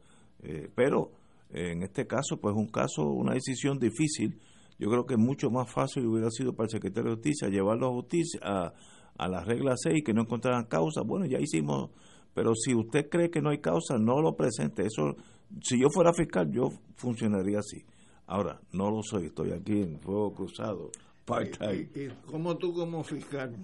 Eh, 0.47 0.69
pero 0.73 1.11
en 1.49 1.83
este 1.83 2.05
caso, 2.05 2.37
pues 2.37 2.55
un 2.55 2.67
caso, 2.67 3.03
una 3.03 3.33
decisión 3.33 3.79
difícil 3.79 4.39
yo 4.77 4.89
creo 4.89 5.05
que 5.05 5.17
mucho 5.17 5.49
más 5.49 5.71
fácil 5.71 6.05
hubiera 6.05 6.29
sido 6.29 6.53
para 6.53 6.65
el 6.65 6.71
secretario 6.71 7.11
de 7.11 7.15
Justicia 7.15 7.47
llevarlo 7.47 7.87
a 7.87 7.93
justicia 7.93 8.39
a, 8.43 8.73
a 9.17 9.27
la 9.27 9.43
regla 9.43 9.75
6 9.77 10.03
que 10.05 10.13
no 10.13 10.21
encontraran 10.21 10.65
causa. 10.65 11.01
Bueno, 11.01 11.25
ya 11.25 11.39
hicimos, 11.39 11.91
pero 12.33 12.53
si 12.55 12.75
usted 12.75 13.09
cree 13.09 13.29
que 13.29 13.41
no 13.41 13.51
hay 13.51 13.59
causa, 13.59 13.97
no 13.97 14.21
lo 14.21 14.35
presente. 14.35 14.85
Eso, 14.85 15.15
si 15.61 15.79
yo 15.79 15.89
fuera 15.89 16.13
fiscal, 16.13 16.51
yo 16.51 16.69
funcionaría 16.95 17.59
así. 17.59 17.85
Ahora, 18.27 18.59
no 18.73 18.89
lo 18.89 19.01
soy, 19.01 19.27
estoy 19.27 19.51
aquí 19.51 19.81
en 19.81 19.99
fuego 20.01 20.33
cruzado. 20.33 20.91
¿Y, 21.27 21.99
y, 21.99 22.09
cómo 22.25 22.57
tú 22.57 22.73
como 22.73 23.03
fiscal, 23.03 23.55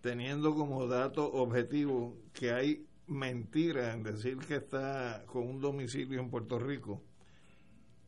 teniendo 0.00 0.54
como 0.54 0.86
dato 0.86 1.32
objetivo 1.32 2.14
que 2.32 2.52
hay 2.52 2.86
mentira 3.10 3.92
en 3.92 4.02
decir 4.02 4.38
que 4.38 4.56
está 4.56 5.24
con 5.26 5.48
un 5.48 5.60
domicilio 5.60 6.20
en 6.20 6.30
Puerto 6.30 6.58
Rico, 6.58 7.02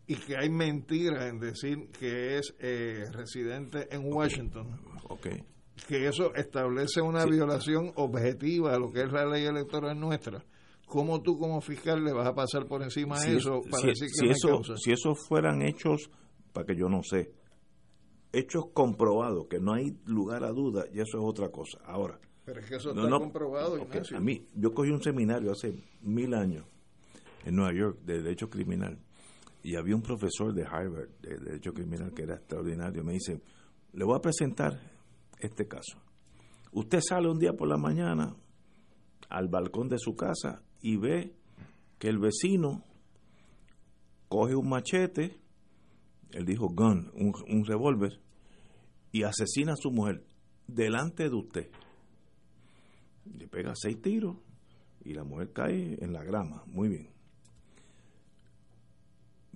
y 0.07 0.17
que 0.17 0.37
hay 0.37 0.51
mentira 0.51 1.29
en 1.29 1.39
decir 1.39 1.91
que 1.91 2.39
es 2.39 2.55
eh, 2.59 3.05
residente 3.13 3.89
en 3.95 4.13
Washington. 4.13 4.81
Okay. 5.09 5.45
Que 5.87 6.07
eso 6.07 6.35
establece 6.35 7.01
una 7.01 7.25
violación 7.25 7.93
objetiva 7.97 8.75
a 8.75 8.79
lo 8.79 8.91
que 8.91 9.03
es 9.03 9.13
la 9.13 9.25
ley 9.27 9.45
electoral 9.45 9.99
nuestra. 9.99 10.45
¿Cómo 10.87 11.23
tú 11.23 11.39
como 11.39 11.61
fiscal 11.61 12.05
le 12.05 12.13
vas 12.13 12.27
a 12.27 12.35
pasar 12.35 12.67
por 12.67 12.83
encima 12.83 13.19
de 13.21 13.37
eso 13.37 13.63
para 13.71 13.87
decir 13.87 14.09
que 14.09 14.27
si 14.27 14.29
eso, 14.29 14.63
Si 14.77 14.93
esos 14.93 15.27
fueran 15.27 15.63
hechos, 15.63 16.11
para 16.53 16.67
que 16.67 16.77
yo 16.77 16.89
no 16.89 17.03
sé, 17.03 17.33
hechos 18.33 18.65
comprobados, 18.75 19.47
que 19.49 19.59
no 19.59 19.73
hay 19.75 19.97
lugar 20.05 20.45
a 20.45 20.51
duda, 20.51 20.85
y 20.93 21.01
eso 21.01 21.19
es 21.19 21.25
otra 21.25 21.49
cosa. 21.49 21.79
Ahora. 21.85 22.21
Pero 22.45 22.61
es 22.61 22.67
que 22.67 22.77
eso 22.77 22.91
está 22.91 23.09
comprobado, 23.09 23.79
A 24.15 24.21
mí, 24.21 24.47
yo 24.55 24.75
cogí 24.75 24.91
un 24.91 25.03
seminario 25.03 25.53
hace 25.53 25.75
mil 26.01 26.35
años 26.35 26.65
en 27.45 27.55
Nueva 27.55 27.73
York 27.73 28.01
de 28.05 28.23
Derecho 28.23 28.51
Criminal 28.51 28.99
y 29.63 29.77
había 29.77 29.95
un 29.95 30.03
profesor 30.03 30.53
de 30.53 30.65
Harvard 30.65 31.09
de 31.21 31.39
Derecho 31.39 31.73
Criminal 31.73 32.13
que 32.13 32.23
era 32.23 32.35
extraordinario. 32.35 33.05
Me 33.05 33.13
dice, 33.13 33.41
le 33.93 34.05
voy 34.05 34.17
a 34.17 34.21
presentar 34.21 34.81
este 35.39 35.69
caso. 35.69 35.99
Usted 36.73 37.01
sale 37.01 37.29
un 37.29 37.39
día 37.39 37.53
por 37.53 37.69
la 37.69 37.77
mañana 37.77 38.35
al 39.29 39.49
balcón 39.49 39.89
de 39.89 39.99
su 39.99 40.17
casa 40.17 40.63
y 40.81 40.97
ve 40.97 41.35
que 41.99 42.09
el 42.09 42.19
vecino 42.19 42.85
coge 44.29 44.57
un 44.57 44.69
machete, 44.69 45.39
él 46.33 46.45
dijo 46.45 46.69
gun, 46.69 47.13
un, 47.15 47.33
un 47.49 47.65
revólver, 47.65 48.21
y 49.13 49.23
asesina 49.23 49.75
a 49.75 49.77
su 49.77 49.91
mujer 49.91 50.25
delante 50.67 51.29
de 51.29 51.37
usted. 51.37 51.71
Le 53.25 53.49
pega 53.49 53.73
seis 53.75 54.01
tiros 54.01 54.37
y 55.05 55.15
la 55.15 55.25
mujer 55.25 55.53
cae 55.53 55.97
en 56.03 56.13
la 56.13 56.23
grama. 56.25 56.63
Muy 56.67 56.89
bien 56.89 57.13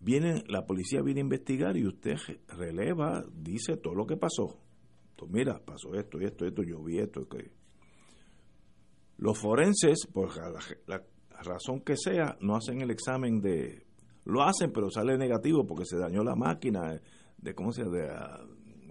viene 0.07 0.45
la 0.47 0.65
policía 0.65 1.03
viene 1.03 1.21
a 1.21 1.25
investigar 1.25 1.77
y 1.77 1.85
usted 1.85 2.15
releva, 2.49 3.25
dice 3.35 3.77
todo 3.77 3.95
lo 3.95 4.07
que 4.07 4.17
pasó. 4.17 4.57
Entonces, 5.11 5.35
mira, 5.35 5.59
pasó 5.59 5.95
esto 5.95 6.21
esto, 6.21 6.47
esto, 6.47 6.63
yo 6.63 6.83
vi 6.83 6.99
esto. 6.99 7.29
Que... 7.29 7.51
Los 9.19 9.37
forenses, 9.37 10.07
por 10.13 10.31
la, 10.87 11.03
razón 11.43 11.81
que 11.81 11.97
sea, 11.97 12.37
no 12.41 12.55
hacen 12.55 12.81
el 12.81 12.91
examen 12.91 13.41
de... 13.41 13.85
Lo 14.25 14.43
hacen, 14.43 14.73
pero 14.73 14.91
sale 14.91 15.19
negativo 15.19 15.67
porque 15.67 15.85
se 15.85 15.99
dañó 15.99 16.23
la 16.23 16.37
máquina 16.37 17.01
de, 17.39 17.55
¿cómo 17.55 17.73
se 17.73 17.83
llama? 17.83 17.97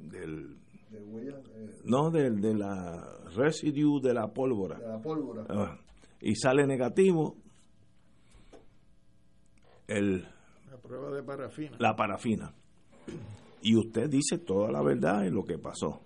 De, 0.03 0.56
del... 0.99 1.35
Eh. 1.35 1.81
no, 1.85 2.11
de, 2.11 2.31
de 2.31 2.53
la 2.53 3.17
residue 3.35 4.01
de 4.01 4.13
la 4.13 4.27
pólvora. 4.34 4.77
De 4.77 4.88
la 4.88 5.01
pólvora. 5.01 5.45
Ah, 5.49 5.77
y 6.22 6.35
sale 6.35 6.65
negativo. 6.65 7.38
El, 9.88 10.23
la 10.69 10.77
prueba 10.81 11.11
de 11.11 11.23
parafina. 11.23 11.77
La 11.80 11.95
parafina. 11.95 12.53
Y 13.61 13.76
usted 13.76 14.09
dice 14.09 14.38
toda 14.38 14.72
la 14.72 14.81
verdad 14.81 15.26
en 15.26 15.34
lo 15.34 15.43
que 15.43 15.57
pasó. 15.57 16.01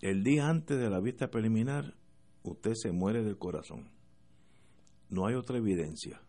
El 0.00 0.22
día 0.22 0.48
antes 0.48 0.78
de 0.78 0.88
la 0.88 1.00
vista 1.00 1.30
preliminar, 1.30 1.94
usted 2.42 2.72
se 2.74 2.90
muere 2.90 3.22
del 3.22 3.38
corazón. 3.38 3.90
No 5.10 5.26
hay 5.26 5.34
otra 5.34 5.58
evidencia. 5.58 6.20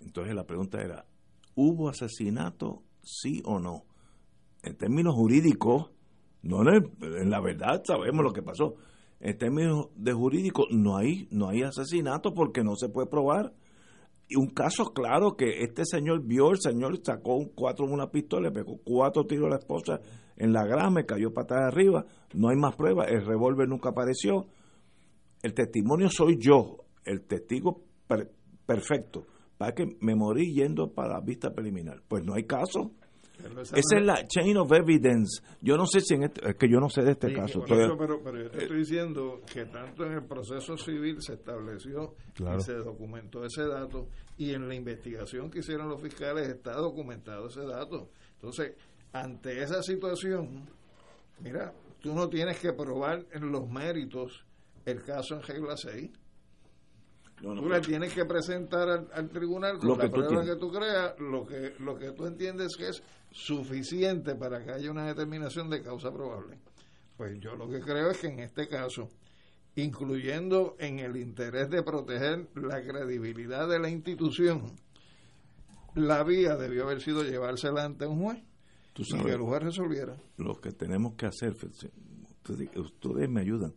Entonces 0.00 0.34
la 0.34 0.44
pregunta 0.44 0.80
era, 0.82 1.04
¿hubo 1.54 1.88
asesinato 1.88 2.82
sí 3.02 3.42
o 3.44 3.60
no? 3.60 3.84
En 4.68 4.76
términos 4.76 5.14
jurídicos, 5.14 5.90
no 6.42 6.60
en, 6.70 7.30
la 7.30 7.40
verdad 7.40 7.82
sabemos 7.86 8.22
lo 8.22 8.34
que 8.34 8.42
pasó. 8.42 8.74
En 9.18 9.38
términos 9.38 9.88
de 9.96 10.12
jurídico 10.12 10.66
no 10.70 10.98
hay 10.98 11.26
no 11.30 11.48
hay 11.48 11.62
asesinato 11.62 12.34
porque 12.34 12.62
no 12.62 12.76
se 12.76 12.90
puede 12.90 13.08
probar. 13.08 13.54
Y 14.28 14.36
un 14.36 14.48
caso 14.48 14.92
claro 14.92 15.38
que 15.38 15.62
este 15.62 15.86
señor 15.86 16.22
vio, 16.22 16.50
el 16.50 16.60
señor 16.60 17.00
sacó 17.02 17.36
un 17.36 17.48
cuatro 17.54 17.86
una 17.86 18.10
pistola, 18.10 18.50
pegó 18.50 18.76
cuatro 18.84 19.24
tiros 19.24 19.46
a 19.46 19.50
la 19.52 19.56
esposa 19.56 20.00
en 20.36 20.52
la 20.52 20.66
grama, 20.66 21.04
cayó 21.04 21.32
patada 21.32 21.68
arriba, 21.68 22.04
no 22.34 22.50
hay 22.50 22.56
más 22.56 22.76
pruebas, 22.76 23.08
el 23.10 23.24
revólver 23.24 23.66
nunca 23.66 23.88
apareció, 23.88 24.48
el 25.42 25.54
testimonio 25.54 26.10
soy 26.10 26.36
yo, 26.38 26.84
el 27.06 27.22
testigo 27.22 27.84
perfecto, 28.66 29.26
para 29.56 29.72
que 29.72 29.96
me 30.02 30.14
morí 30.14 30.52
yendo 30.52 30.92
para 30.92 31.14
la 31.14 31.20
vista 31.20 31.54
preliminar. 31.54 32.02
Pues 32.06 32.22
no 32.22 32.34
hay 32.34 32.44
caso. 32.44 32.92
Esa 33.60 33.96
es 33.98 34.02
la 34.02 34.26
chain 34.26 34.56
of 34.56 34.72
evidence. 34.72 35.42
Yo 35.60 35.76
no 35.76 35.86
sé 35.86 36.00
si 36.00 36.14
en 36.14 36.24
este, 36.24 36.48
es 36.48 36.56
que 36.56 36.68
yo 36.68 36.80
no 36.80 36.88
sé 36.88 37.02
de 37.02 37.12
este 37.12 37.32
caso. 37.32 37.62
pero, 37.66 37.96
pero, 37.96 38.42
yo 38.42 38.50
te 38.50 38.62
estoy 38.62 38.78
diciendo 38.78 39.40
que 39.52 39.66
tanto 39.66 40.04
en 40.04 40.12
el 40.12 40.24
proceso 40.24 40.76
civil 40.76 41.16
se 41.20 41.34
estableció 41.34 42.14
y 42.38 42.62
se 42.62 42.74
documentó 42.74 43.44
ese 43.44 43.66
dato 43.66 44.08
y 44.36 44.54
en 44.54 44.68
la 44.68 44.74
investigación 44.74 45.50
que 45.50 45.60
hicieron 45.60 45.88
los 45.88 46.00
fiscales 46.00 46.48
está 46.48 46.74
documentado 46.74 47.48
ese 47.48 47.64
dato. 47.64 48.10
Entonces, 48.34 48.74
ante 49.12 49.62
esa 49.62 49.82
situación, 49.82 50.68
mira, 51.40 51.72
tú 52.00 52.14
no 52.14 52.28
tienes 52.28 52.58
que 52.58 52.72
probar 52.72 53.24
en 53.32 53.50
los 53.50 53.68
méritos 53.68 54.44
el 54.84 55.02
caso 55.02 55.34
en 55.34 55.42
regla 55.42 55.76
6. 55.76 56.10
tú 57.40 57.68
le 57.68 57.80
tienes 57.80 58.14
que 58.14 58.24
presentar 58.24 59.06
al, 59.12 59.28
tribunal 59.30 59.78
con 59.78 59.98
la 59.98 60.10
prueba 60.10 60.44
que 60.44 60.56
tú 60.56 60.70
creas 60.70 61.18
lo 61.18 61.46
que, 61.46 61.74
lo 61.78 61.96
que 61.96 62.12
tú 62.12 62.26
entiendes 62.26 62.76
que 62.76 62.88
es 62.88 63.02
suficiente 63.30 64.34
para 64.34 64.64
que 64.64 64.72
haya 64.72 64.90
una 64.90 65.06
determinación 65.06 65.70
de 65.70 65.82
causa 65.82 66.12
probable. 66.12 66.58
Pues 67.16 67.38
yo 67.40 67.56
lo 67.56 67.68
que 67.68 67.80
creo 67.80 68.10
es 68.10 68.18
que 68.18 68.28
en 68.28 68.40
este 68.40 68.68
caso, 68.68 69.08
incluyendo 69.76 70.76
en 70.78 70.98
el 70.98 71.16
interés 71.16 71.68
de 71.70 71.82
proteger 71.82 72.48
la 72.54 72.82
credibilidad 72.82 73.68
de 73.68 73.78
la 73.78 73.90
institución, 73.90 74.72
la 75.94 76.22
vía 76.22 76.56
debió 76.56 76.84
haber 76.84 77.00
sido 77.00 77.22
llevársela 77.22 77.84
ante 77.84 78.06
un 78.06 78.22
juez 78.22 78.42
y 78.96 79.22
que 79.22 79.32
el 79.32 79.40
juez 79.40 79.62
resolviera. 79.62 80.16
Lo 80.36 80.60
que 80.60 80.72
tenemos 80.72 81.14
que 81.14 81.26
hacer, 81.26 81.54
ustedes 82.76 83.28
me 83.28 83.40
ayudan, 83.40 83.74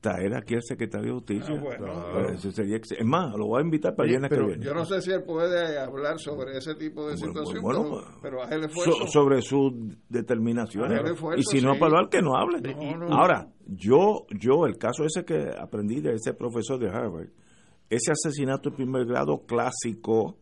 traer 0.00 0.34
aquí 0.34 0.54
al 0.54 0.62
secretario 0.62 1.20
de 1.20 1.38
Justicia. 1.38 1.62
Ah, 1.80 2.36
sería 2.38 2.76
es 2.76 3.04
más, 3.04 3.34
lo 3.36 3.46
voy 3.46 3.60
a 3.60 3.64
invitar 3.64 3.94
para 3.94 4.10
el 4.10 4.28
que 4.28 4.58
Yo 4.60 4.74
no 4.74 4.84
sé 4.84 5.00
si 5.02 5.12
él 5.12 5.22
puede 5.22 5.78
hablar 5.78 6.18
sobre 6.18 6.56
ese 6.56 6.74
tipo 6.74 7.08
de 7.08 7.16
situación, 7.16 7.64
pero, 8.22 8.42
haz 8.42 8.52
el 8.52 8.64
esfuerzo. 8.64 9.06
sobre 9.06 9.42
sus 9.42 9.72
determinaciones. 10.08 11.02
y 11.36 11.42
si 11.42 11.60
no 11.60 11.74
para 11.78 11.98
hablar, 11.98 12.08
que 12.08 12.22
no 12.22 12.36
hable. 12.36 12.74
Ahora, 13.10 13.48
yo, 13.66 14.26
yo, 14.30 14.66
el 14.66 14.78
caso 14.78 15.04
ese 15.04 15.24
que 15.24 15.50
aprendí 15.58 16.00
de 16.00 16.14
ese 16.14 16.32
profesor 16.32 16.78
de 16.78 16.88
Harvard, 16.88 17.28
ese 17.88 18.12
asesinato 18.12 18.70
en 18.70 18.76
primer 18.76 19.04
grado 19.04 19.44
clásico, 19.46 20.38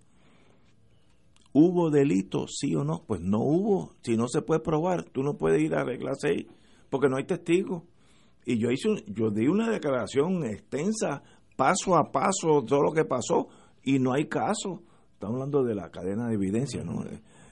¿hubo 1.53 1.91
delito, 1.91 2.47
sí 2.47 2.75
o 2.77 2.85
no? 2.85 3.03
Pues 3.07 3.21
no 3.21 3.39
hubo. 3.41 3.93
Si 4.03 4.17
no 4.17 4.29
se 4.29 4.43
puede 4.43 4.61
probar, 4.61 5.05
tú 5.05 5.23
no 5.23 5.37
puedes 5.37 5.61
ir 5.63 5.75
a 5.75 5.83
regla 5.83 6.13
6 6.15 6.47
porque 6.91 7.09
no 7.09 7.17
hay 7.17 7.25
testigos 7.25 7.83
y 8.49 8.57
yo 8.57 8.71
hice 8.71 8.89
yo 9.09 9.31
di 9.31 9.47
una 9.47 9.71
declaración 9.71 10.43
extensa 10.47 11.23
paso 11.55 11.97
a 11.97 12.11
paso 12.11 12.65
todo 12.67 12.83
lo 12.83 12.93
que 12.93 13.05
pasó 13.05 13.49
y 13.85 13.99
no 13.99 14.15
hay 14.15 14.27
caso. 14.27 14.83
Estamos 15.13 15.35
hablando 15.35 15.63
de 15.65 15.75
la 15.75 15.91
cadena 15.91 16.29
de 16.29 16.35
evidencia 16.35 16.83
no 16.83 17.05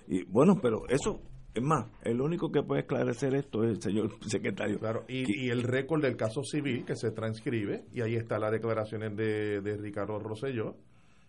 y 0.09 0.25
bueno 0.25 0.59
pero 0.63 0.89
eso 0.89 1.21
es 1.53 1.63
más 1.63 1.87
el 2.03 2.23
único 2.23 2.51
que 2.51 2.63
puede 2.63 2.81
esclarecer 2.81 3.35
esto 3.35 3.63
es 3.63 3.73
el 3.73 3.83
señor 3.83 4.11
secretario. 4.27 4.79
Claro 4.79 5.05
y, 5.07 5.51
el 5.51 5.65
récord 5.65 6.01
del 6.01 6.17
caso 6.17 6.43
civil 6.43 6.87
que 6.87 6.97
se 6.97 7.11
transcribe 7.11 7.85
y 7.93 8.01
ahí 8.01 8.15
está 8.15 8.39
las 8.39 8.53
declaraciones 8.53 9.15
de, 9.17 9.61
de 9.61 9.77
Ricardo 9.77 10.19
Rosselló 10.19 10.77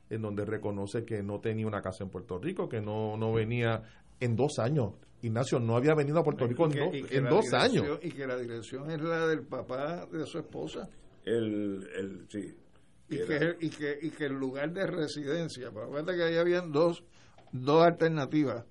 en 0.10 0.22
donde 0.22 0.46
reconoce 0.46 1.04
que 1.04 1.22
no 1.24 1.42
tenía 1.42 1.68
una 1.68 1.82
casa 1.82 2.06
en 2.06 2.10
Puerto 2.10 2.40
Rico, 2.40 2.70
que 2.70 2.80
no, 2.80 3.18
no 3.18 3.34
venía 3.34 3.84
en 4.22 4.38
dos 4.38 4.60
años 4.60 4.94
Ignacio 5.22 5.60
no 5.60 5.76
había 5.76 5.96
venido 5.96 6.20
a 6.20 6.24
Puerto 6.24 6.46
Rico 6.46 6.68
en, 6.72 7.24
dos 7.26 7.54
años. 7.54 8.00
Y 8.04 8.12
que 8.12 8.28
la 8.28 8.38
dirección 8.38 8.92
es 8.92 9.02
la 9.02 9.28
del 9.28 9.46
papá 9.46 10.06
de 10.06 10.26
su 10.26 10.40
esposa. 10.40 10.88
El, 11.26 11.88
el, 11.96 12.26
sí. 12.30 12.56
Y 13.10 13.18
que, 13.18 13.56
y, 13.62 13.70
que, 13.70 13.98
y 14.02 14.10
que 14.12 14.26
el 14.26 14.34
lugar 14.34 14.72
de 14.74 14.86
residencia, 14.86 15.70
acuérdate 15.70 16.18
que 16.18 16.24
ahí 16.24 16.36
habían 16.36 16.72
dos, 16.72 17.04
dos 17.52 17.86
alternativas. 17.86 18.66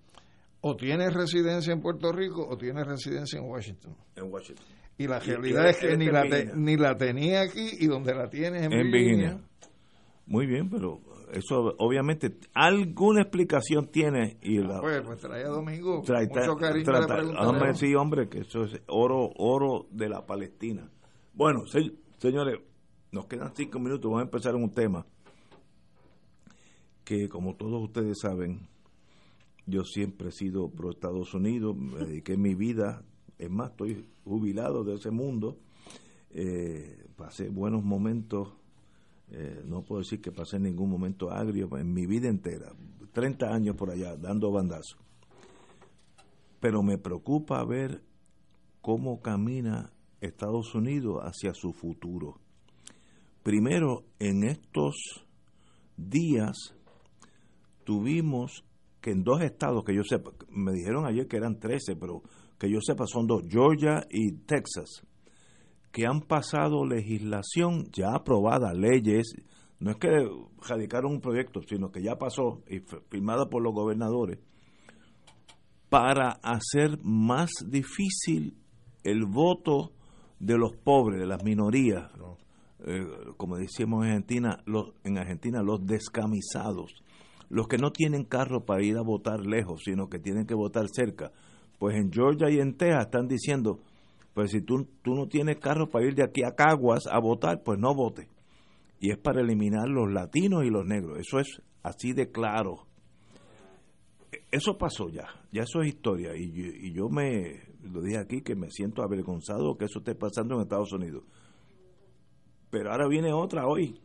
O 0.60 0.76
tienes 0.76 1.12
residencia 1.14 1.72
en 1.72 1.80
Puerto 1.80 2.12
Rico 2.12 2.46
o 2.48 2.56
tienes 2.56 2.86
residencia 2.86 3.38
en 3.38 3.46
Washington. 3.46 3.96
En 4.14 4.32
Washington. 4.32 4.66
Y 4.98 5.06
la 5.06 5.18
realidad 5.20 5.68
es 5.68 5.76
que 5.76 5.96
ni 5.96 6.06
la, 6.06 6.24
ni 6.54 6.76
la 6.76 6.96
tenía 6.96 7.42
aquí 7.42 7.68
y 7.78 7.86
donde 7.86 8.14
la 8.14 8.28
tienes 8.28 8.62
en, 8.62 8.70
Virginia. 8.70 9.40
Muy 10.26 10.46
bien, 10.46 10.70
pero 10.70 11.00
eso 11.32 11.74
obviamente 11.78 12.38
alguna 12.54 13.22
explicación 13.22 13.88
tiene 13.88 14.38
y 14.42 14.58
la, 14.58 14.80
pues, 14.80 15.02
pues 15.02 15.18
trae 15.20 15.44
a 15.44 15.48
Domingo 15.48 16.02
trae, 16.04 16.28
mucho 16.28 16.56
cariño 16.56 16.92
hombre, 17.38 17.74
sí 17.74 17.94
hombre 17.94 18.28
que 18.28 18.40
eso 18.40 18.64
es 18.64 18.80
oro 18.86 19.30
oro 19.36 19.86
de 19.90 20.08
la 20.08 20.24
Palestina. 20.26 20.88
Bueno 21.34 21.62
señores 22.18 22.60
nos 23.12 23.26
quedan 23.26 23.52
cinco 23.54 23.78
minutos 23.78 24.04
vamos 24.04 24.20
a 24.20 24.24
empezar 24.24 24.54
en 24.54 24.62
un 24.62 24.72
tema 24.72 25.06
que 27.04 27.28
como 27.28 27.54
todos 27.56 27.82
ustedes 27.82 28.18
saben 28.20 28.68
yo 29.66 29.84
siempre 29.84 30.28
he 30.28 30.32
sido 30.32 30.70
pro 30.70 30.90
Estados 30.90 31.34
Unidos 31.34 31.76
me 31.76 32.04
dediqué 32.04 32.36
mi 32.36 32.54
vida 32.54 33.02
es 33.38 33.50
más 33.50 33.70
estoy 33.70 34.06
jubilado 34.24 34.84
de 34.84 34.94
ese 34.94 35.10
mundo 35.10 35.58
eh, 36.30 37.06
pasé 37.16 37.48
buenos 37.48 37.82
momentos 37.82 38.52
eh, 39.30 39.62
no 39.64 39.82
puedo 39.82 40.02
decir 40.02 40.20
que 40.20 40.30
pasé 40.30 40.58
ningún 40.58 40.90
momento 40.90 41.30
agrio 41.30 41.68
en 41.76 41.92
mi 41.92 42.06
vida 42.06 42.28
entera, 42.28 42.72
30 43.12 43.46
años 43.46 43.76
por 43.76 43.90
allá 43.90 44.16
dando 44.16 44.52
bandazos. 44.52 44.98
Pero 46.60 46.82
me 46.82 46.98
preocupa 46.98 47.64
ver 47.64 48.02
cómo 48.80 49.20
camina 49.20 49.92
Estados 50.20 50.74
Unidos 50.74 51.22
hacia 51.22 51.52
su 51.54 51.72
futuro. 51.72 52.40
Primero, 53.42 54.04
en 54.18 54.44
estos 54.44 55.24
días 55.96 56.74
tuvimos 57.84 58.64
que 59.00 59.12
en 59.12 59.22
dos 59.22 59.40
estados 59.42 59.84
que 59.84 59.94
yo 59.94 60.02
sepa, 60.02 60.32
me 60.50 60.72
dijeron 60.72 61.06
ayer 61.06 61.28
que 61.28 61.36
eran 61.36 61.58
13, 61.58 61.96
pero 61.96 62.22
que 62.58 62.70
yo 62.70 62.80
sepa 62.80 63.06
son 63.06 63.26
dos, 63.26 63.42
Georgia 63.48 64.06
y 64.10 64.32
Texas, 64.46 65.02
que 65.96 66.04
han 66.04 66.20
pasado 66.20 66.84
legislación 66.84 67.90
ya 67.90 68.14
aprobada, 68.14 68.74
leyes, 68.74 69.34
no 69.80 69.92
es 69.92 69.96
que 69.96 70.10
radicaron 70.68 71.10
un 71.10 71.20
proyecto, 71.22 71.62
sino 71.66 71.90
que 71.90 72.02
ya 72.02 72.16
pasó 72.16 72.60
y 72.68 72.80
firmada 73.08 73.48
por 73.48 73.62
los 73.62 73.72
gobernadores, 73.72 74.38
para 75.88 76.32
hacer 76.42 76.98
más 77.02 77.48
difícil 77.66 78.58
el 79.04 79.24
voto 79.24 79.92
de 80.38 80.58
los 80.58 80.76
pobres, 80.76 81.18
de 81.18 81.26
las 81.26 81.42
minorías, 81.42 82.10
eh, 82.84 83.06
como 83.38 83.56
decíamos 83.56 84.04
en 84.04 84.10
Argentina, 84.10 84.62
los, 84.66 84.92
en 85.02 85.16
Argentina, 85.16 85.62
los 85.62 85.86
descamisados, 85.86 86.92
los 87.48 87.68
que 87.68 87.78
no 87.78 87.90
tienen 87.90 88.24
carro 88.24 88.66
para 88.66 88.84
ir 88.84 88.98
a 88.98 89.02
votar 89.02 89.46
lejos, 89.46 89.80
sino 89.86 90.10
que 90.10 90.18
tienen 90.18 90.44
que 90.44 90.54
votar 90.54 90.88
cerca. 90.92 91.32
Pues 91.78 91.96
en 91.96 92.12
Georgia 92.12 92.50
y 92.50 92.58
en 92.58 92.76
Texas 92.76 93.06
están 93.06 93.28
diciendo, 93.28 93.80
pues 94.36 94.50
si 94.50 94.60
tú, 94.60 94.86
tú 95.00 95.14
no 95.14 95.28
tienes 95.28 95.56
carro 95.56 95.88
para 95.88 96.04
ir 96.04 96.14
de 96.14 96.22
aquí 96.22 96.42
a 96.44 96.54
Caguas 96.54 97.06
a 97.10 97.18
votar, 97.18 97.62
pues 97.62 97.78
no 97.78 97.94
vote. 97.94 98.28
Y 99.00 99.10
es 99.10 99.16
para 99.16 99.40
eliminar 99.40 99.88
los 99.88 100.12
latinos 100.12 100.62
y 100.62 100.68
los 100.68 100.84
negros. 100.84 101.18
Eso 101.18 101.38
es 101.38 101.62
así 101.82 102.12
de 102.12 102.30
claro. 102.30 102.86
Eso 104.50 104.76
pasó 104.76 105.08
ya, 105.08 105.24
ya 105.52 105.62
eso 105.62 105.80
es 105.80 105.88
historia. 105.88 106.36
Y 106.36 106.52
yo, 106.52 106.66
y 106.66 106.92
yo 106.92 107.08
me 107.08 107.62
lo 107.82 108.02
dije 108.02 108.18
aquí 108.18 108.42
que 108.42 108.54
me 108.54 108.70
siento 108.70 109.02
avergonzado 109.02 109.78
que 109.78 109.86
eso 109.86 110.00
esté 110.00 110.14
pasando 110.14 110.56
en 110.56 110.60
Estados 110.60 110.92
Unidos. 110.92 111.24
Pero 112.68 112.92
ahora 112.92 113.08
viene 113.08 113.32
otra 113.32 113.66
hoy. 113.66 113.98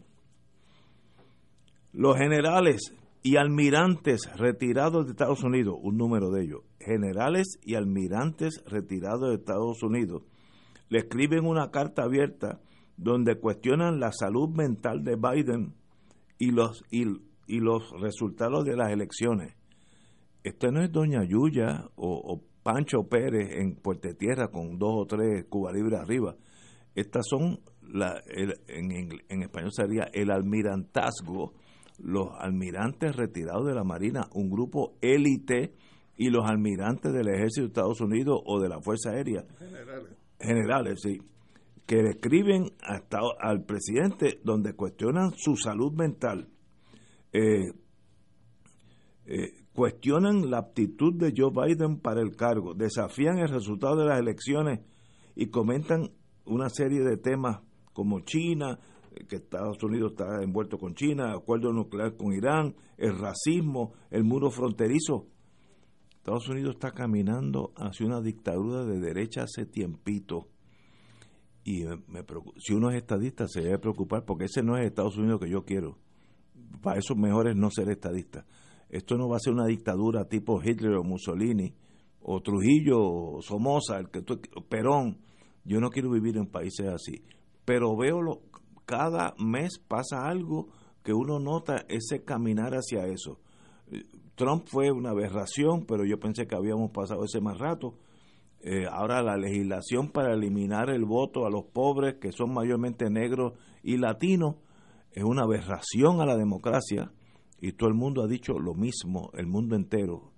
Los 1.92 2.16
generales 2.16 2.94
y 3.24 3.38
almirantes 3.38 4.22
retirados 4.36 5.06
de 5.06 5.12
Estados 5.12 5.44
Unidos, 5.44 5.76
un 5.82 5.98
número 5.98 6.32
de 6.32 6.44
ellos, 6.44 6.62
generales 6.80 7.60
y 7.64 7.76
almirantes 7.76 8.64
retirados 8.66 9.30
de 9.30 9.36
Estados 9.36 9.84
Unidos, 9.84 10.24
le 10.90 11.00
escriben 11.00 11.46
una 11.46 11.70
carta 11.70 12.04
abierta 12.04 12.60
donde 12.98 13.40
cuestionan 13.40 14.00
la 14.00 14.12
salud 14.12 14.50
mental 14.50 15.04
de 15.04 15.16
Biden 15.16 15.74
y 16.40 16.52
los, 16.52 16.84
y, 16.90 17.06
los 17.60 17.92
resultados 18.00 18.66
de 18.66 18.76
las 18.76 18.92
elecciones. 18.92 19.56
Esto 20.44 20.72
no 20.72 20.84
es 20.84 20.92
Doña 20.92 21.24
Yuya 21.24 21.90
o, 21.96 22.42
Pancho 22.64 23.08
Pérez 23.10 23.56
en 23.60 23.74
Puerto 23.74 24.14
Tierra 24.16 24.50
con 24.50 24.78
dos 24.78 24.94
o 24.94 25.06
tres 25.08 25.46
Cuba 25.50 25.72
Libre 25.72 25.98
arriba. 25.98 26.36
Estas 26.94 27.26
son, 27.28 27.60
la, 27.82 28.22
en, 28.28 29.10
en 29.30 29.42
español 29.42 29.72
sería 29.74 30.04
el 30.14 30.30
almirantazgo 30.30 31.54
los 32.04 32.30
almirantes 32.40 33.16
retirados 33.16 33.66
de 33.66 33.76
la 33.76 33.84
Marina, 33.84 34.28
un 34.34 34.50
grupo 34.50 34.94
élite, 35.02 35.74
y 36.22 36.30
los 36.30 36.46
almirantes 36.48 37.12
del 37.14 37.30
Ejército 37.30 37.62
de 37.62 37.68
Estados 37.70 38.00
Unidos 38.00 38.42
o 38.46 38.60
de 38.60 38.70
la 38.70 38.80
Fuerza 38.80 39.10
Aérea. 39.10 39.44
Generales. 39.58 40.18
Generales, 40.40 41.00
sí. 41.02 41.20
Que 41.88 41.96
le 41.96 42.12
escriben 42.12 42.66
hasta 42.84 43.18
al 43.40 43.66
presidente 43.66 44.40
donde 44.44 44.76
cuestionan 44.76 45.32
su 45.36 45.56
salud 45.56 45.94
mental. 45.94 46.48
Eh, 47.34 47.72
eh, 49.26 49.64
cuestionan 49.74 50.52
la 50.52 50.60
aptitud 50.60 51.14
de 51.16 51.34
Joe 51.36 51.50
Biden 51.50 52.00
para 52.00 52.22
el 52.22 52.36
cargo, 52.36 52.76
desafían 52.76 53.40
el 53.40 53.50
resultado 53.50 53.96
de 53.96 54.06
las 54.06 54.20
elecciones 54.20 54.82
y 55.36 55.48
comentan 55.48 56.12
una 56.46 56.70
serie 56.70 57.02
de 57.02 57.18
temas 57.18 57.62
como 57.94 58.20
China, 58.20 58.78
que 59.28 59.38
Estados 59.38 59.82
Unidos 59.84 60.12
está 60.12 60.42
envuelto 60.42 60.78
con 60.78 60.96
China, 60.96 61.34
acuerdo 61.34 61.72
nuclear 61.74 62.16
con 62.16 62.34
Irán, 62.34 62.76
el 62.98 63.18
racismo, 63.18 63.94
el 64.10 64.24
muro 64.24 64.50
fronterizo. 64.50 65.28
Estados 66.18 66.48
Unidos 66.50 66.76
está 66.76 66.92
caminando 66.92 67.74
hacia 67.76 68.06
una 68.06 68.22
dictadura 68.22 68.86
de 68.86 69.00
derecha 69.00 69.44
hace 69.44 69.66
tiempito. 69.66 70.48
Y 71.64 71.84
me, 72.08 72.24
si 72.58 72.74
uno 72.74 72.90
es 72.90 72.98
estadista 72.98 73.48
se 73.48 73.62
debe 73.62 73.80
preocupar 73.80 74.26
porque 74.26 74.46
ese 74.46 74.64
no 74.64 74.78
es 74.78 74.86
Estados 74.86 75.18
Unidos 75.18 75.40
que 75.42 75.50
yo 75.50 75.64
quiero. 75.64 75.98
Para 76.82 77.00
eso 77.00 77.16
mejor 77.16 77.48
es 77.48 77.56
no 77.56 77.70
ser 77.72 77.90
estadista. 77.90 78.46
Esto 78.90 79.18
no 79.18 79.30
va 79.30 79.38
a 79.38 79.40
ser 79.40 79.54
una 79.54 79.66
dictadura 79.66 80.26
tipo 80.26 80.62
Hitler 80.62 80.96
o 80.96 81.04
Mussolini 81.04 81.74
o 82.22 82.42
Trujillo 82.42 83.00
o 83.00 83.42
Somoza, 83.42 83.98
el 83.98 84.10
que 84.10 84.22
Perón. 84.70 85.18
Yo 85.64 85.80
no 85.80 85.90
quiero 85.90 86.12
vivir 86.12 86.38
en 86.38 86.48
países 86.48 86.88
así. 86.88 87.24
Pero 87.66 87.96
veo 87.96 88.22
lo, 88.22 88.42
cada 88.92 89.34
mes 89.38 89.80
pasa 89.80 90.28
algo 90.28 90.68
que 91.02 91.14
uno 91.14 91.40
nota 91.40 91.86
ese 91.88 92.26
caminar 92.26 92.74
hacia 92.74 93.06
eso. 93.06 93.40
Trump 94.36 94.66
fue 94.66 94.92
una 94.92 95.12
aberración, 95.12 95.86
pero 95.88 96.04
yo 96.04 96.20
pensé 96.20 96.46
que 96.46 96.58
habíamos 96.58 96.92
pasado 96.92 97.24
ese 97.24 97.40
más 97.40 97.58
rato. 97.58 97.96
Eh, 98.60 98.86
ahora 98.92 99.24
la 99.24 99.38
legislación 99.38 100.10
para 100.10 100.34
eliminar 100.34 100.90
el 100.90 101.06
voto 101.06 101.46
a 101.46 101.50
los 101.50 101.68
pobres, 101.68 102.16
que 102.20 102.34
son 102.34 102.54
mayormente 102.54 103.10
negros 103.10 103.54
y 103.82 103.96
latinos, 103.96 104.56
es 105.14 105.24
una 105.24 105.44
aberración 105.44 106.20
a 106.20 106.26
la 106.26 106.36
democracia. 106.36 107.14
Y 107.62 107.72
todo 107.72 107.88
el 107.88 107.96
mundo 107.96 108.24
ha 108.24 108.28
dicho 108.28 108.60
lo 108.60 108.74
mismo, 108.74 109.32
el 109.36 109.48
mundo 109.48 109.78
entero. 109.78 110.34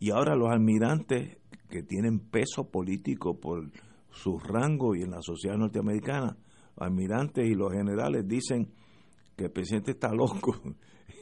Y 0.00 0.10
ahora 0.10 0.34
los 0.34 0.50
almirantes 0.50 1.38
que 1.70 1.84
tienen 1.84 2.18
peso 2.18 2.68
político 2.68 3.38
por 3.38 3.70
su 4.10 4.40
rango 4.40 4.96
y 4.96 5.02
en 5.02 5.12
la 5.12 5.22
sociedad 5.22 5.56
norteamericana, 5.56 6.36
almirantes 6.76 7.46
y 7.46 7.54
los 7.54 7.72
generales 7.72 8.26
dicen 8.26 8.72
que 9.36 9.44
el 9.44 9.50
presidente 9.50 9.92
está 9.92 10.12
loco 10.12 10.54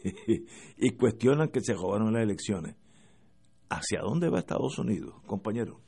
y 0.76 0.90
cuestionan 0.90 1.48
que 1.48 1.60
se 1.60 1.74
robaron 1.74 2.12
las 2.12 2.22
elecciones. 2.22 2.76
¿Hacia 3.68 4.00
dónde 4.00 4.28
va 4.28 4.40
Estados 4.40 4.78
Unidos, 4.78 5.14
compañero? 5.26 5.80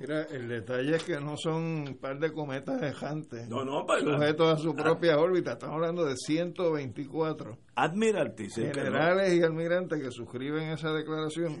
Mira, 0.00 0.22
el 0.30 0.48
detalle 0.48 0.96
es 0.96 1.04
que 1.04 1.20
no 1.20 1.36
son 1.36 1.62
un 1.62 1.98
par 2.00 2.18
de 2.18 2.32
cometas 2.32 2.80
dejantes 2.80 3.46
no, 3.50 3.66
no, 3.66 3.84
sujetos 3.98 4.54
a 4.54 4.56
su 4.56 4.74
propia 4.74 5.18
órbita. 5.18 5.52
Estamos 5.52 5.74
hablando 5.74 6.06
de 6.06 6.16
124 6.16 7.58
admiraltes 7.74 8.54
generales 8.54 9.34
y 9.34 9.42
almirantes 9.42 10.02
que 10.02 10.10
suscriben 10.10 10.70
esa 10.70 10.90
declaración. 10.92 11.58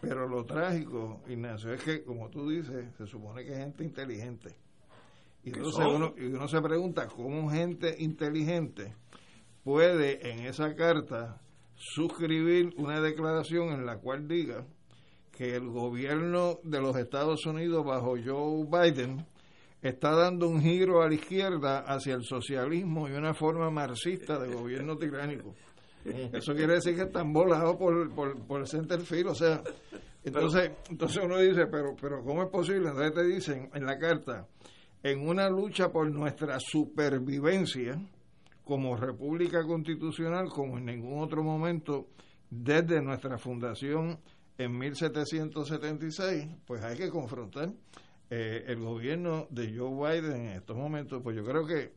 Pero 0.00 0.26
lo 0.26 0.42
trágico, 0.46 1.20
Ignacio, 1.28 1.74
es 1.74 1.82
que, 1.82 2.02
como 2.02 2.30
tú 2.30 2.48
dices, 2.48 2.94
se 2.96 3.06
supone 3.06 3.44
que 3.44 3.52
es 3.52 3.58
gente 3.58 3.84
inteligente. 3.84 4.56
Y 5.44 5.50
entonces 5.50 5.84
uno, 5.84 6.14
y 6.16 6.26
uno 6.26 6.46
se 6.48 6.60
pregunta 6.60 7.08
cómo 7.08 7.50
gente 7.50 7.96
inteligente 7.98 8.94
puede 9.64 10.30
en 10.30 10.46
esa 10.46 10.74
carta 10.74 11.40
suscribir 11.74 12.74
una 12.76 13.00
declaración 13.00 13.70
en 13.70 13.86
la 13.86 13.98
cual 13.98 14.28
diga 14.28 14.66
que 15.32 15.56
el 15.56 15.68
gobierno 15.68 16.60
de 16.62 16.80
los 16.80 16.96
Estados 16.96 17.44
Unidos 17.46 17.84
bajo 17.84 18.14
Joe 18.24 18.66
Biden 18.66 19.26
está 19.80 20.14
dando 20.14 20.48
un 20.48 20.60
giro 20.60 21.02
a 21.02 21.08
la 21.08 21.14
izquierda 21.14 21.80
hacia 21.80 22.14
el 22.14 22.22
socialismo 22.22 23.08
y 23.08 23.12
una 23.12 23.34
forma 23.34 23.70
marxista 23.70 24.38
de 24.38 24.54
gobierno 24.54 24.96
tiránico. 24.96 25.54
Eso 26.04 26.54
quiere 26.54 26.74
decir 26.74 26.94
que 26.94 27.02
están 27.02 27.32
volados 27.32 27.76
por, 27.76 28.12
por, 28.14 28.46
por 28.46 28.60
el 28.60 28.66
centerfield, 28.66 29.28
o 29.28 29.34
sea, 29.34 29.62
entonces, 30.24 30.70
entonces 30.88 31.22
uno 31.24 31.38
dice, 31.38 31.66
pero, 31.66 31.96
pero 32.00 32.22
¿cómo 32.22 32.44
es 32.44 32.48
posible? 32.48 32.88
Entonces 32.88 33.12
te 33.12 33.24
dicen 33.24 33.70
en 33.74 33.84
la 33.84 33.98
carta, 33.98 34.46
en 35.02 35.28
una 35.28 35.48
lucha 35.48 35.90
por 35.90 36.10
nuestra 36.10 36.58
supervivencia 36.60 38.00
como 38.64 38.96
república 38.96 39.64
constitucional 39.64 40.48
como 40.48 40.78
en 40.78 40.86
ningún 40.86 41.22
otro 41.22 41.42
momento 41.42 42.08
desde 42.48 43.02
nuestra 43.02 43.38
fundación 43.38 44.20
en 44.58 44.78
1776, 44.78 46.46
pues 46.66 46.84
hay 46.84 46.96
que 46.96 47.10
confrontar 47.10 47.72
eh, 48.30 48.64
el 48.66 48.80
gobierno 48.80 49.46
de 49.50 49.76
Joe 49.76 50.20
Biden 50.20 50.46
en 50.46 50.52
estos 50.52 50.76
momentos. 50.76 51.20
Pues 51.22 51.34
yo 51.36 51.44
creo 51.44 51.66
que, 51.66 51.92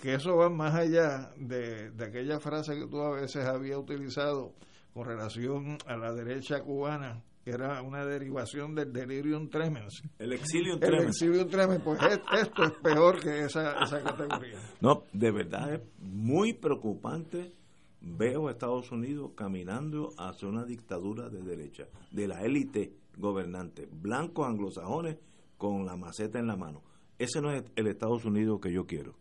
que 0.00 0.14
eso 0.14 0.36
va 0.36 0.50
más 0.50 0.74
allá 0.74 1.32
de, 1.36 1.90
de 1.92 2.04
aquella 2.04 2.40
frase 2.40 2.74
que 2.74 2.86
tú 2.86 3.00
a 3.00 3.20
veces 3.20 3.46
había 3.46 3.78
utilizado 3.78 4.54
con 4.92 5.06
relación 5.06 5.78
a 5.86 5.96
la 5.96 6.12
derecha 6.12 6.60
cubana 6.60 7.22
que 7.44 7.50
era 7.50 7.82
una 7.82 8.04
derivación 8.04 8.74
del 8.74 8.92
delirium 8.92 9.48
tremens. 9.48 10.02
El 10.18 10.32
exilio 10.32 10.78
tremens. 10.78 11.02
El 11.02 11.08
exilio 11.08 11.46
tremens, 11.46 11.82
pues 11.82 12.00
esto 12.02 12.64
es 12.64 12.72
peor 12.82 13.20
que 13.20 13.44
esa, 13.44 13.82
esa 13.82 14.02
categoría. 14.02 14.58
No, 14.80 15.04
de 15.12 15.30
verdad 15.30 15.74
es 15.74 15.80
muy 15.98 16.52
preocupante. 16.52 17.52
Veo 18.00 18.48
a 18.48 18.52
Estados 18.52 18.90
Unidos 18.90 19.32
caminando 19.36 20.10
hacia 20.18 20.48
una 20.48 20.64
dictadura 20.64 21.28
de 21.28 21.42
derecha, 21.42 21.86
de 22.10 22.26
la 22.26 22.42
élite 22.42 22.92
gobernante, 23.16 23.88
blancos 23.90 24.46
anglosajones 24.46 25.18
con 25.56 25.86
la 25.86 25.96
maceta 25.96 26.38
en 26.38 26.48
la 26.48 26.56
mano. 26.56 26.82
Ese 27.18 27.40
no 27.40 27.52
es 27.52 27.62
el 27.76 27.86
Estados 27.86 28.24
Unidos 28.24 28.60
que 28.60 28.72
yo 28.72 28.86
quiero. 28.86 29.14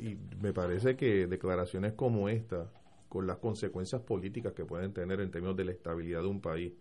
y 0.00 0.16
me 0.40 0.52
parece 0.52 0.96
que 0.96 1.26
declaraciones 1.28 1.92
como 1.92 2.28
esta, 2.28 2.72
con 3.08 3.28
las 3.28 3.38
consecuencias 3.38 4.02
políticas 4.02 4.52
que 4.54 4.64
pueden 4.64 4.92
tener 4.92 5.20
en 5.20 5.30
términos 5.30 5.56
de 5.56 5.66
la 5.66 5.72
estabilidad 5.72 6.22
de 6.22 6.28
un 6.28 6.40
país, 6.40 6.72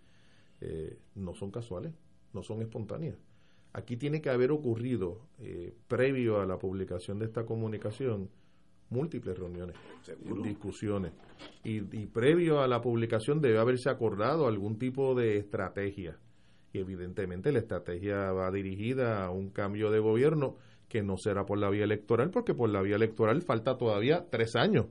eh, 0.66 0.98
no 1.16 1.34
son 1.34 1.52
casuales, 1.52 1.94
no 2.32 2.42
son 2.42 2.62
espontáneas. 2.62 3.18
Aquí 3.74 3.98
tiene 3.98 4.22
que 4.22 4.30
haber 4.30 4.52
ocurrido, 4.52 5.20
eh, 5.40 5.74
previo 5.90 6.40
a 6.40 6.46
la 6.46 6.58
publicación 6.58 7.20
de 7.20 7.26
esta 7.26 7.46
comunicación, 7.46 8.30
múltiples 8.90 9.38
reuniones, 9.38 9.76
discusiones. 10.42 11.12
Y, 11.66 11.82
previo 12.06 12.62
a 12.62 12.68
la 12.68 12.80
publicación 12.82 13.42
debe 13.42 13.60
haberse 13.60 13.90
acordado 13.90 14.48
algún 14.48 14.78
tipo 14.78 15.16
de 15.16 15.38
estrategia. 15.38 16.18
Y 16.72 16.80
evidentemente 16.80 17.52
la 17.52 17.60
estrategia 17.60 18.32
va 18.32 18.50
dirigida 18.50 19.26
a 19.26 19.32
un 19.32 19.50
cambio 19.50 19.92
de 19.92 20.00
gobierno 20.00 20.56
que 20.88 21.02
no 21.02 21.18
será 21.18 21.46
por 21.46 21.58
la 21.58 21.70
vía 21.70 21.84
electoral, 21.84 22.30
porque 22.30 22.54
por 22.54 22.70
la 22.70 22.82
vía 22.82 22.96
electoral 22.96 23.42
falta 23.42 23.78
todavía 23.78 24.28
tres 24.30 24.56
años. 24.56 24.86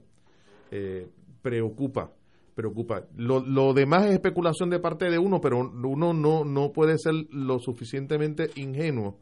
Eh, 0.71 1.09
preocupa 1.41 2.13
preocupa. 2.55 3.07
Lo, 3.17 3.41
lo 3.41 3.73
demás 3.75 4.07
es 4.07 4.13
especulación 4.13 4.71
de 4.71 4.79
parte 4.79 5.11
de 5.11 5.19
uno, 5.19 5.41
pero 5.41 5.59
uno 5.59 6.13
no, 6.13 6.45
no 6.45 6.73
puede 6.73 6.99
ser 6.99 7.15
lo 7.31 7.59
suficientemente 7.59 8.51
ingenuo 8.57 9.19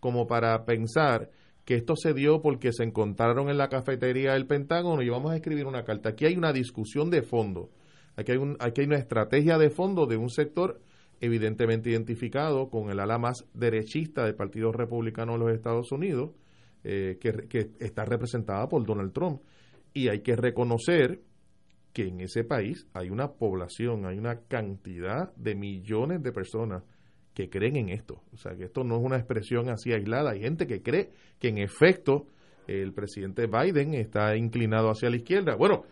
como 0.00 0.26
para 0.26 0.64
pensar 0.64 1.30
que 1.64 1.76
esto 1.76 1.94
se 1.96 2.12
dio 2.12 2.42
porque 2.42 2.72
se 2.72 2.82
encontraron 2.82 3.48
en 3.48 3.58
la 3.58 3.68
cafetería 3.68 4.32
del 4.32 4.46
Pentágono 4.46 5.02
y 5.02 5.08
vamos 5.08 5.32
a 5.32 5.36
escribir 5.36 5.66
una 5.66 5.84
carta. 5.84 6.10
Aquí 6.10 6.26
hay 6.26 6.36
una 6.36 6.52
discusión 6.52 7.10
de 7.10 7.22
fondo. 7.22 7.70
Aquí 8.16 8.32
hay, 8.32 8.38
un, 8.38 8.56
aquí 8.58 8.80
hay 8.80 8.88
una 8.88 8.98
estrategia 8.98 9.58
de 9.58 9.70
fondo 9.70 10.06
de 10.06 10.16
un 10.16 10.28
sector 10.28 10.80
evidentemente 11.20 11.90
identificado 11.90 12.68
con 12.68 12.90
el 12.90 12.98
ala 12.98 13.16
más 13.16 13.46
derechista 13.54 14.24
del 14.24 14.34
Partido 14.34 14.72
Republicano 14.72 15.34
de 15.34 15.38
los 15.38 15.52
Estados 15.52 15.92
Unidos, 15.92 16.32
eh, 16.82 17.18
que, 17.20 17.46
que 17.48 17.70
está 17.78 18.04
representada 18.04 18.68
por 18.68 18.84
Donald 18.84 19.12
Trump. 19.12 19.40
Y 19.94 20.08
hay 20.08 20.20
que 20.20 20.34
reconocer 20.34 21.22
que 21.92 22.08
en 22.08 22.20
ese 22.20 22.44
país 22.44 22.86
hay 22.94 23.10
una 23.10 23.32
población, 23.32 24.06
hay 24.06 24.18
una 24.18 24.40
cantidad 24.48 25.34
de 25.36 25.54
millones 25.54 26.22
de 26.22 26.32
personas 26.32 26.82
que 27.34 27.48
creen 27.48 27.76
en 27.76 27.88
esto. 27.90 28.22
O 28.32 28.36
sea, 28.36 28.56
que 28.56 28.64
esto 28.64 28.84
no 28.84 28.96
es 28.96 29.02
una 29.02 29.16
expresión 29.16 29.68
así 29.68 29.92
aislada. 29.92 30.32
Hay 30.32 30.40
gente 30.40 30.66
que 30.66 30.82
cree 30.82 31.10
que 31.38 31.48
en 31.48 31.58
efecto 31.58 32.26
el 32.66 32.92
presidente 32.92 33.46
Biden 33.46 33.94
está 33.94 34.36
inclinado 34.36 34.90
hacia 34.90 35.10
la 35.10 35.16
izquierda. 35.16 35.56
Bueno, 35.56 35.84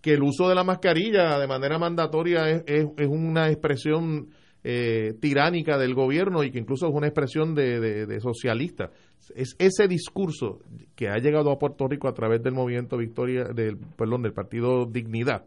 que 0.00 0.14
el 0.14 0.22
uso 0.22 0.48
de 0.48 0.54
la 0.54 0.64
mascarilla 0.64 1.38
de 1.38 1.46
manera 1.46 1.78
mandatoria 1.78 2.50
es, 2.50 2.62
es, 2.66 3.08
una 3.08 3.48
expresión 3.50 4.28
eh, 4.62 5.14
tiránica 5.20 5.78
del 5.78 5.94
gobierno 5.94 6.44
y 6.44 6.50
que 6.50 6.58
incluso 6.58 6.88
es 6.88 6.94
una 6.94 7.06
expresión 7.06 7.54
de, 7.54 8.06
de, 8.06 8.20
socialista. 8.20 8.90
Es 9.34 9.56
ese 9.58 9.88
discurso 9.88 10.60
que 10.94 11.08
ha 11.08 11.18
llegado 11.18 11.50
a 11.50 11.58
Puerto 11.58 11.86
Rico 11.88 12.08
a 12.08 12.14
través 12.14 12.42
del 12.42 12.54
movimiento 12.54 12.96
Victoria, 12.96 13.44
del, 13.44 13.78
perdón, 13.78 14.22
del 14.22 14.32
partido 14.32 14.86
Dignidad, 14.86 15.46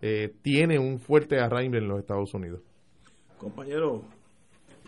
eh, 0.00 0.34
tiene 0.42 0.78
un 0.78 0.98
fuerte 0.98 1.40
arraigo 1.40 1.76
en 1.76 1.88
los 1.88 1.98
Estados 2.00 2.32
Unidos. 2.34 2.62
Compañero, 3.36 4.02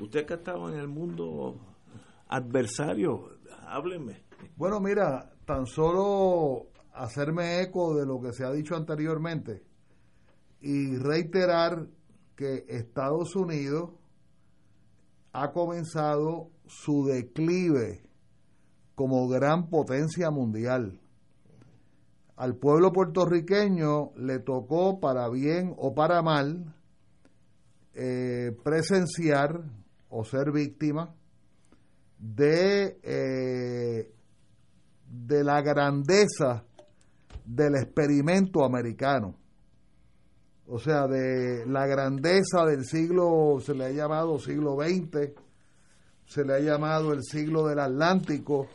usted 0.00 0.24
que 0.24 0.34
ha 0.34 0.36
estado 0.36 0.72
en 0.72 0.78
el 0.78 0.88
mundo 0.88 1.56
adversario, 2.28 3.30
hábleme. 3.66 4.22
Bueno, 4.56 4.80
mira, 4.80 5.32
tan 5.44 5.66
solo 5.66 6.68
hacerme 6.92 7.62
eco 7.62 7.96
de 7.96 8.06
lo 8.06 8.20
que 8.20 8.32
se 8.32 8.44
ha 8.44 8.52
dicho 8.52 8.76
anteriormente 8.76 9.62
y 10.60 10.96
reiterar 10.96 11.86
que 12.36 12.64
Estados 12.68 13.34
Unidos 13.36 13.90
ha 15.32 15.52
comenzado 15.52 16.50
su 16.66 17.04
declive 17.04 18.02
como 19.00 19.26
gran 19.28 19.70
potencia 19.70 20.30
mundial. 20.30 21.00
Al 22.36 22.56
pueblo 22.56 22.92
puertorriqueño 22.92 24.12
le 24.16 24.40
tocó, 24.40 25.00
para 25.00 25.26
bien 25.30 25.74
o 25.78 25.94
para 25.94 26.20
mal, 26.20 26.74
eh, 27.94 28.54
presenciar 28.62 29.62
o 30.10 30.22
ser 30.22 30.52
víctima 30.52 31.14
de, 32.18 33.00
eh, 33.02 34.12
de 35.06 35.44
la 35.44 35.62
grandeza 35.62 36.66
del 37.46 37.76
experimento 37.76 38.66
americano. 38.66 39.34
O 40.66 40.78
sea, 40.78 41.06
de 41.06 41.64
la 41.64 41.86
grandeza 41.86 42.66
del 42.66 42.84
siglo, 42.84 43.60
se 43.64 43.72
le 43.72 43.86
ha 43.86 43.90
llamado 43.92 44.38
siglo 44.38 44.76
XX, 44.76 45.32
se 46.26 46.44
le 46.44 46.52
ha 46.54 46.60
llamado 46.60 47.14
el 47.14 47.22
siglo 47.22 47.66
del 47.66 47.78
Atlántico, 47.78 48.68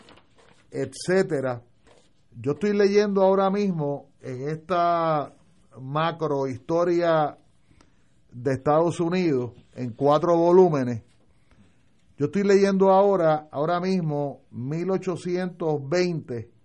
etcétera. 0.76 1.61
Yo 2.38 2.53
estoy 2.53 2.73
leyendo 2.73 3.22
ahora 3.22 3.49
mismo 3.49 4.10
en 4.22 4.49
esta 4.49 5.34
macro 5.80 6.47
historia 6.47 7.38
de 8.31 8.53
Estados 8.53 8.99
Unidos 8.99 9.52
en 9.73 9.91
cuatro 9.91 10.38
volúmenes. 10.38 11.03
Yo 12.18 12.27
estoy 12.27 12.43
leyendo 12.43 12.91
ahora, 12.91 13.47
ahora 13.52 13.80
mismo, 13.80 14.43
1820 14.52 16.56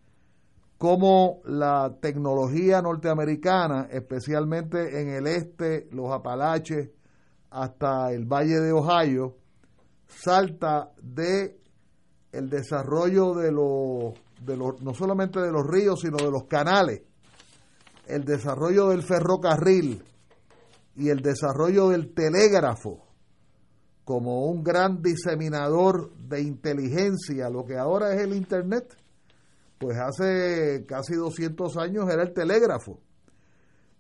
cómo 0.81 1.43
la 1.45 1.99
tecnología 2.01 2.81
norteamericana, 2.81 3.89
especialmente 3.91 5.03
en 5.03 5.11
el 5.11 5.27
este, 5.27 5.91
los 5.93 6.11
Apalaches, 6.11 6.89
hasta 7.51 8.11
el 8.13 8.25
Valle 8.25 8.61
de 8.61 8.73
Ohio, 8.73 9.37
salta 10.07 10.91
de 11.03 11.60
el 12.33 12.49
desarrollo 12.49 13.35
de 13.35 13.51
los, 13.53 14.15
de 14.45 14.57
los, 14.57 14.81
no 14.83 14.95
solamente 14.95 15.41
de 15.41 15.51
los 15.51 15.67
ríos, 15.67 16.01
sino 16.01 16.17
de 16.17 16.31
los 16.31 16.45
canales, 16.45 17.03
el 18.07 18.25
desarrollo 18.25 18.89
del 18.89 19.03
ferrocarril 19.03 20.03
y 20.97 21.09
el 21.09 21.21
desarrollo 21.21 21.89
del 21.89 22.13
telégrafo 22.13 23.05
como 24.05 24.47
un 24.47 24.65
gran 24.65 25.03
diseminador 25.03 26.13
de 26.17 26.43
inteligencia, 26.43 27.49
lo 27.49 27.65
que 27.65 27.79
ahora 27.79 28.13
es 28.13 28.21
el 28.21 28.35
Internet, 28.35 28.97
pues 29.79 29.97
hace 29.99 30.85
casi 30.85 31.15
200 31.15 31.77
años 31.77 32.11
era 32.11 32.23
el 32.23 32.33
telégrafo. 32.33 32.99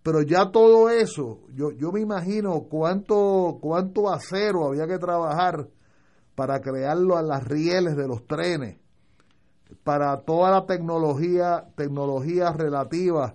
Pero 0.03 0.23
ya 0.23 0.51
todo 0.51 0.91
eso, 0.91 1.43
yo, 1.55 1.71
yo 1.71 1.93
me 1.93 2.01
imagino 2.01 2.63
cuánto, 2.69 3.59
cuánto 3.61 4.11
acero 4.11 4.67
había 4.67 4.89
que 4.89 4.99
trabajar 4.99 5.69
para 6.41 6.63
crearlo 6.63 7.19
a 7.19 7.23
las 7.23 7.47
rieles 7.47 7.99
de 7.99 8.09
los 8.09 8.27
trenes, 8.27 8.79
para 9.85 10.17
toda 10.23 10.51
la 10.51 10.65
tecnología, 10.65 11.67
tecnología 11.77 12.51
relativa 12.51 13.35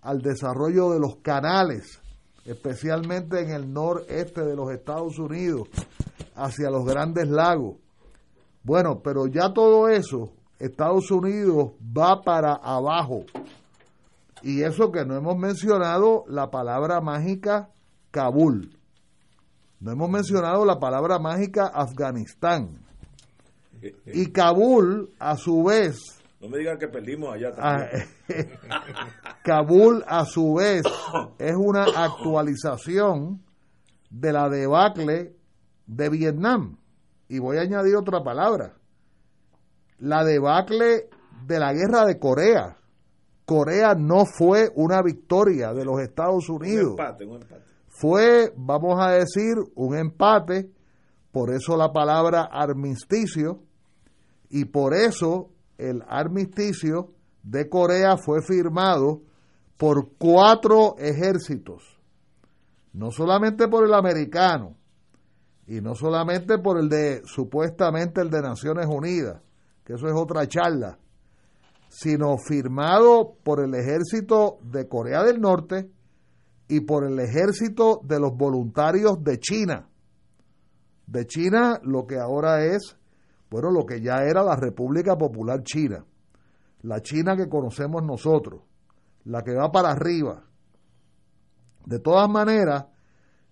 al 0.00 0.22
desarrollo 0.22 0.90
de 0.90 0.98
los 0.98 1.16
canales, 1.16 2.00
especialmente 2.46 3.40
en 3.40 3.50
el 3.50 3.70
noreste 3.70 4.42
de 4.42 4.56
los 4.56 4.72
Estados 4.72 5.18
Unidos, 5.18 5.68
hacia 6.34 6.70
los 6.70 6.86
grandes 6.86 7.28
lagos. 7.28 7.76
Bueno, 8.62 9.02
pero 9.04 9.26
ya 9.26 9.52
todo 9.52 9.90
eso 9.90 10.32
Estados 10.58 11.10
Unidos 11.10 11.72
va 11.82 12.22
para 12.22 12.54
abajo. 12.54 13.26
Y 14.40 14.62
eso 14.62 14.90
que 14.90 15.04
no 15.04 15.14
hemos 15.14 15.36
mencionado 15.36 16.24
la 16.26 16.50
palabra 16.50 17.02
mágica 17.02 17.68
Kabul. 18.10 18.75
No 19.80 19.92
hemos 19.92 20.10
mencionado 20.10 20.64
la 20.64 20.78
palabra 20.78 21.18
mágica 21.18 21.66
Afganistán. 21.66 22.84
Y 24.06 24.32
Kabul, 24.32 25.10
a 25.18 25.36
su 25.36 25.64
vez... 25.64 25.98
No 26.40 26.48
me 26.48 26.58
digan 26.58 26.78
que 26.78 26.88
perdimos 26.88 27.34
allá 27.34 27.52
también. 27.52 28.08
Kabul, 29.44 30.04
a 30.06 30.24
su 30.24 30.54
vez, 30.54 30.82
es 31.38 31.54
una 31.56 31.84
actualización 31.84 33.42
de 34.10 34.32
la 34.32 34.48
debacle 34.48 35.34
de 35.86 36.08
Vietnam. 36.10 36.78
Y 37.28 37.38
voy 37.38 37.58
a 37.58 37.62
añadir 37.62 37.96
otra 37.96 38.22
palabra 38.22 38.74
la 39.98 40.24
debacle 40.24 41.08
de 41.46 41.58
la 41.58 41.72
guerra 41.72 42.04
de 42.04 42.18
Corea. 42.18 42.76
Corea 43.44 43.94
no 43.94 44.24
fue 44.26 44.70
una 44.74 45.02
victoria 45.02 45.72
de 45.72 45.84
los 45.84 46.00
Estados 46.00 46.48
Unidos. 46.48 46.94
Un 46.94 47.00
empate, 47.00 47.24
un 47.24 47.42
empate. 47.42 47.64
Fue, 47.98 48.52
vamos 48.58 49.00
a 49.00 49.12
decir, 49.12 49.54
un 49.74 49.96
empate, 49.96 50.70
por 51.32 51.50
eso 51.50 51.78
la 51.78 51.94
palabra 51.94 52.42
armisticio, 52.42 53.62
y 54.50 54.66
por 54.66 54.92
eso 54.92 55.48
el 55.78 56.02
armisticio 56.06 57.14
de 57.42 57.70
Corea 57.70 58.18
fue 58.18 58.42
firmado 58.42 59.22
por 59.78 60.10
cuatro 60.18 60.96
ejércitos, 60.98 61.98
no 62.92 63.10
solamente 63.10 63.66
por 63.66 63.86
el 63.86 63.94
americano, 63.94 64.76
y 65.66 65.80
no 65.80 65.94
solamente 65.94 66.58
por 66.58 66.78
el 66.78 66.90
de 66.90 67.22
supuestamente 67.24 68.20
el 68.20 68.28
de 68.28 68.42
Naciones 68.42 68.88
Unidas, 68.90 69.40
que 69.84 69.94
eso 69.94 70.06
es 70.06 70.14
otra 70.14 70.46
charla, 70.46 70.98
sino 71.88 72.36
firmado 72.36 73.36
por 73.42 73.64
el 73.64 73.74
ejército 73.74 74.58
de 74.60 74.86
Corea 74.86 75.22
del 75.22 75.40
Norte 75.40 75.95
y 76.68 76.80
por 76.80 77.04
el 77.04 77.18
ejército 77.20 78.00
de 78.04 78.18
los 78.18 78.36
voluntarios 78.36 79.22
de 79.22 79.38
China. 79.38 79.88
De 81.06 81.26
China, 81.26 81.80
lo 81.82 82.06
que 82.06 82.18
ahora 82.18 82.64
es, 82.64 82.96
bueno, 83.50 83.70
lo 83.70 83.86
que 83.86 84.00
ya 84.00 84.24
era 84.24 84.42
la 84.42 84.56
República 84.56 85.16
Popular 85.16 85.62
China, 85.62 86.04
la 86.82 87.00
China 87.00 87.36
que 87.36 87.48
conocemos 87.48 88.02
nosotros, 88.02 88.62
la 89.24 89.42
que 89.42 89.54
va 89.54 89.70
para 89.70 89.92
arriba. 89.92 90.44
De 91.84 92.00
todas 92.00 92.28
maneras, 92.28 92.86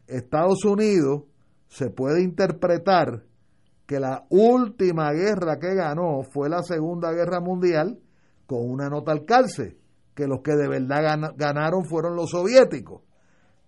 Estados 0.06 0.64
Unidos 0.64 1.22
se 1.68 1.90
puede 1.90 2.22
interpretar 2.22 3.24
que 3.86 4.00
la 4.00 4.26
última 4.30 5.12
guerra 5.12 5.58
que 5.58 5.74
ganó 5.74 6.22
fue 6.22 6.48
la 6.48 6.62
Segunda 6.62 7.12
Guerra 7.12 7.40
Mundial 7.40 8.00
con 8.46 8.68
una 8.68 8.88
nota 8.88 9.12
al 9.12 9.24
calce, 9.24 9.78
que 10.14 10.26
los 10.26 10.40
que 10.40 10.56
de 10.56 10.68
verdad 10.68 11.34
ganaron 11.36 11.84
fueron 11.84 12.16
los 12.16 12.30
soviéticos. 12.30 13.02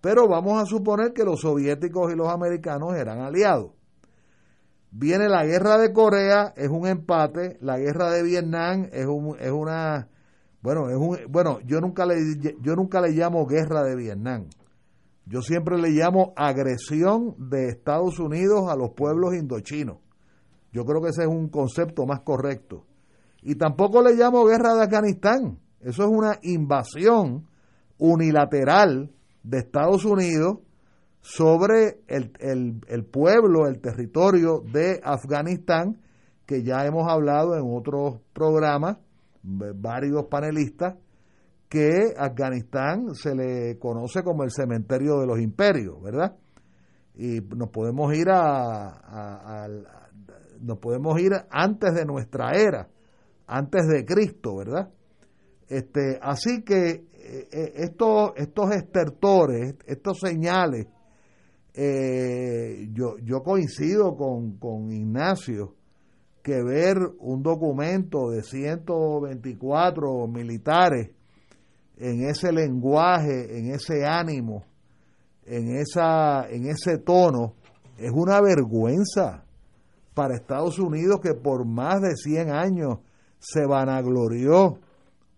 Pero 0.01 0.27
vamos 0.27 0.61
a 0.61 0.65
suponer 0.65 1.13
que 1.13 1.23
los 1.23 1.41
soviéticos 1.41 2.13
y 2.13 2.15
los 2.15 2.29
americanos 2.29 2.95
eran 2.95 3.19
aliados. 3.19 3.71
Viene 4.91 5.27
la 5.27 5.45
guerra 5.45 5.77
de 5.77 5.91
Corea, 5.91 6.53
es 6.55 6.69
un 6.69 6.87
empate, 6.87 7.57
la 7.61 7.77
guerra 7.77 8.09
de 8.11 8.23
Vietnam 8.23 8.87
es, 8.91 9.05
un, 9.05 9.35
es 9.39 9.51
una 9.51 10.09
bueno, 10.61 10.89
es 10.89 10.95
un, 10.95 11.17
bueno, 11.31 11.59
yo 11.65 11.79
nunca 11.79 12.05
le 12.05 12.15
yo 12.61 12.75
nunca 12.75 12.99
le 12.99 13.11
llamo 13.11 13.45
guerra 13.45 13.83
de 13.83 13.95
Vietnam. 13.95 14.47
Yo 15.25 15.41
siempre 15.41 15.77
le 15.77 15.89
llamo 15.91 16.33
agresión 16.35 17.35
de 17.49 17.67
Estados 17.67 18.19
Unidos 18.19 18.69
a 18.69 18.75
los 18.75 18.91
pueblos 18.91 19.35
indochinos. 19.35 19.97
Yo 20.71 20.85
creo 20.85 21.01
que 21.01 21.09
ese 21.09 21.23
es 21.23 21.27
un 21.27 21.49
concepto 21.49 22.05
más 22.05 22.21
correcto. 22.21 22.85
Y 23.41 23.55
tampoco 23.55 24.01
le 24.01 24.15
llamo 24.15 24.45
guerra 24.45 24.73
de 24.75 24.83
Afganistán. 24.83 25.59
Eso 25.81 26.03
es 26.03 26.09
una 26.09 26.39
invasión 26.41 27.47
unilateral 27.97 29.11
de 29.43 29.57
Estados 29.59 30.05
Unidos 30.05 30.59
sobre 31.21 31.99
el, 32.07 32.31
el, 32.87 33.05
pueblo, 33.05 33.67
el 33.67 33.79
territorio 33.81 34.61
de 34.71 35.01
Afganistán, 35.03 36.01
que 36.45 36.63
ya 36.63 36.85
hemos 36.85 37.11
hablado 37.11 37.55
en 37.55 37.63
otros 37.65 38.21
programas, 38.33 38.97
varios 39.43 40.25
panelistas, 40.25 40.95
que 41.67 42.13
Afganistán 42.17 43.13
se 43.13 43.35
le 43.35 43.77
conoce 43.77 44.23
como 44.23 44.43
el 44.43 44.51
cementerio 44.51 45.19
de 45.19 45.27
los 45.27 45.39
imperios, 45.39 46.01
¿verdad? 46.01 46.37
Y 47.15 47.41
nos 47.41 47.69
podemos 47.69 48.15
ir 48.15 48.29
a, 48.29 49.65
a, 49.65 49.67
nos 50.61 50.77
podemos 50.77 51.19
ir 51.19 51.33
antes 51.49 51.93
de 51.93 52.05
nuestra 52.05 52.51
era, 52.51 52.87
antes 53.47 53.85
de 53.87 54.05
Cristo, 54.05 54.55
¿verdad? 54.55 54.89
Este, 55.69 56.17
así 56.21 56.63
que 56.63 56.89
eh, 56.89 57.47
eh, 57.51 57.73
estos, 57.75 58.31
estos 58.37 58.71
estertores, 58.71 59.75
estos 59.85 60.19
señales, 60.19 60.87
eh, 61.73 62.87
yo, 62.93 63.17
yo 63.21 63.43
coincido 63.43 64.15
con, 64.15 64.57
con 64.57 64.91
Ignacio 64.91 65.75
que 66.41 66.63
ver 66.63 66.97
un 67.19 67.43
documento 67.43 68.29
de 68.29 68.41
124 68.43 70.27
militares 70.27 71.11
en 71.97 72.29
ese 72.29 72.53
lenguaje, 72.53 73.59
en 73.59 73.71
ese 73.71 74.05
ánimo, 74.05 74.63
en, 75.45 75.75
esa, 75.75 76.47
en 76.49 76.69
ese 76.69 76.99
tono, 76.99 77.55
es 77.97 78.11
una 78.13 78.39
vergüenza 78.39 79.43
para 80.13 80.35
Estados 80.35 80.79
Unidos 80.79 81.19
que 81.21 81.33
por 81.33 81.65
más 81.65 82.01
de 82.01 82.15
100 82.15 82.51
años 82.51 82.99
se 83.39 83.65
vanaglorió 83.65 84.79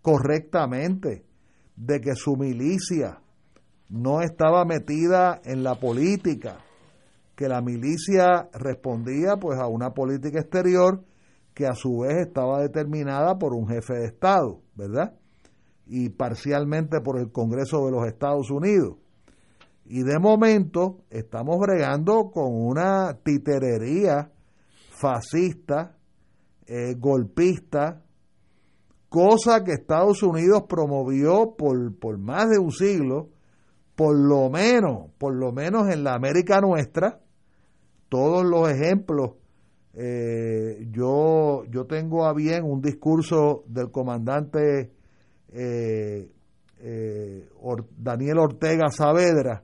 correctamente 0.09 1.23
de 1.75 2.01
que 2.01 2.15
su 2.15 2.35
milicia 2.35 3.21
no 3.89 4.21
estaba 4.21 4.65
metida 4.65 5.39
en 5.43 5.63
la 5.63 5.75
política, 5.75 6.57
que 7.35 7.47
la 7.47 7.61
milicia 7.61 8.49
respondía 8.53 9.37
pues 9.39 9.59
a 9.59 9.67
una 9.67 9.91
política 9.91 10.39
exterior 10.39 11.03
que 11.53 11.67
a 11.67 11.73
su 11.73 11.99
vez 11.99 12.27
estaba 12.27 12.59
determinada 12.59 13.37
por 13.37 13.53
un 13.53 13.67
jefe 13.67 13.93
de 13.99 14.05
Estado, 14.07 14.61
¿verdad? 14.75 15.13
Y 15.85 16.09
parcialmente 16.09 17.01
por 17.01 17.19
el 17.19 17.31
Congreso 17.31 17.85
de 17.85 17.91
los 17.91 18.07
Estados 18.07 18.49
Unidos. 18.49 18.97
Y 19.85 20.01
de 20.01 20.17
momento 20.17 21.01
estamos 21.11 21.59
bregando 21.59 22.31
con 22.31 22.47
una 22.51 23.19
titerería 23.23 24.31
fascista, 24.89 25.95
eh, 26.65 26.95
golpista, 26.97 28.01
cosa 29.09 29.63
que 29.63 29.73
Estados 29.73 30.23
Unidos 30.23 30.63
promovió 30.69 31.55
por, 31.57 31.97
por 31.97 32.17
más 32.17 32.49
de 32.49 32.59
un 32.59 32.71
siglo, 32.71 33.29
por 33.95 34.15
lo 34.15 34.49
menos, 34.49 35.09
por 35.17 35.35
lo 35.35 35.51
menos 35.51 35.89
en 35.89 36.03
la 36.03 36.13
América 36.13 36.61
nuestra, 36.61 37.19
todos 38.07 38.45
los 38.45 38.69
ejemplos, 38.69 39.31
eh, 39.93 40.87
yo, 40.91 41.65
yo 41.65 41.85
tengo 41.85 42.25
a 42.25 42.33
bien 42.33 42.63
un 42.63 42.81
discurso 42.81 43.63
del 43.67 43.91
comandante 43.91 44.91
eh, 45.51 46.29
Daniel 47.97 48.37
Ortega 48.37 48.89
Saavedra, 48.89 49.63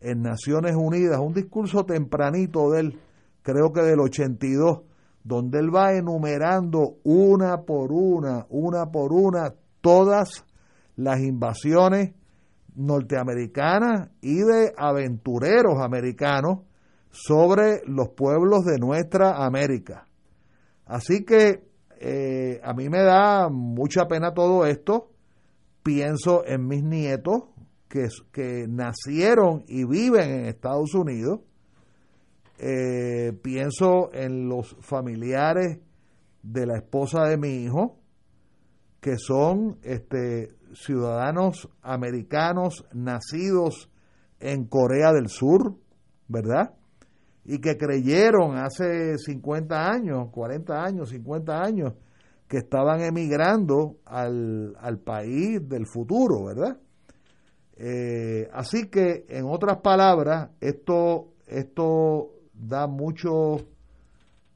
en 0.00 0.22
Naciones 0.22 0.74
Unidas, 0.76 1.18
un 1.18 1.32
discurso 1.32 1.84
tempranito 1.84 2.70
de 2.70 2.80
él, 2.80 3.00
creo 3.42 3.72
que 3.72 3.82
del 3.82 4.00
82, 4.00 4.82
donde 5.26 5.58
él 5.58 5.74
va 5.74 5.92
enumerando 5.92 6.98
una 7.02 7.62
por 7.62 7.90
una, 7.90 8.46
una 8.48 8.92
por 8.92 9.12
una, 9.12 9.52
todas 9.80 10.44
las 10.94 11.20
invasiones 11.20 12.14
norteamericanas 12.76 14.10
y 14.20 14.36
de 14.36 14.72
aventureros 14.76 15.82
americanos 15.82 16.60
sobre 17.10 17.80
los 17.86 18.10
pueblos 18.10 18.64
de 18.64 18.78
nuestra 18.78 19.44
América. 19.44 20.06
Así 20.84 21.24
que 21.24 21.64
eh, 21.98 22.60
a 22.62 22.72
mí 22.74 22.88
me 22.88 23.02
da 23.02 23.48
mucha 23.48 24.06
pena 24.06 24.32
todo 24.32 24.64
esto. 24.64 25.10
Pienso 25.82 26.46
en 26.46 26.68
mis 26.68 26.84
nietos, 26.84 27.44
que, 27.88 28.66
nacieron 28.68 29.64
y 29.66 29.84
viven 29.84 30.30
en 30.30 30.46
Estados 30.46 30.94
Unidos. 30.94 31.40
Eh, 32.58 33.32
pienso 33.42 34.12
en 34.12 34.48
los 34.48 34.76
familiares 34.80 35.78
de 36.42 36.66
la 36.66 36.76
esposa 36.78 37.24
de 37.24 37.36
mi 37.36 37.64
hijo, 37.64 37.98
que 39.00 39.18
son 39.18 39.78
este, 39.82 40.54
ciudadanos 40.74 41.68
americanos 41.82 42.86
nacidos 42.92 43.90
en 44.40 44.66
Corea 44.66 45.12
del 45.12 45.28
Sur, 45.28 45.74
¿verdad? 46.28 46.74
Y 47.44 47.60
que 47.60 47.76
creyeron 47.76 48.56
hace 48.56 49.18
50 49.18 49.88
años, 49.90 50.30
40 50.30 50.82
años, 50.82 51.10
50 51.10 51.62
años, 51.62 51.92
que 52.48 52.58
estaban 52.58 53.00
emigrando 53.00 53.96
al, 54.04 54.76
al 54.80 54.98
país 54.98 55.60
del 55.68 55.86
futuro, 55.86 56.44
¿verdad? 56.44 56.78
Eh, 57.76 58.48
así 58.52 58.88
que, 58.88 59.26
en 59.28 59.44
otras 59.46 59.78
palabras, 59.78 60.50
esto, 60.60 61.34
esto 61.46 62.35
da 62.58 62.86
mucho 62.86 63.58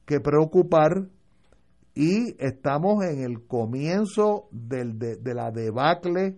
que 0.05 0.19
preocupar 0.19 1.07
y 1.93 2.35
estamos 2.43 3.03
en 3.05 3.23
el 3.23 3.45
comienzo 3.47 4.47
del, 4.51 4.97
de, 4.97 5.33
la 5.33 5.51
debacle 5.51 6.37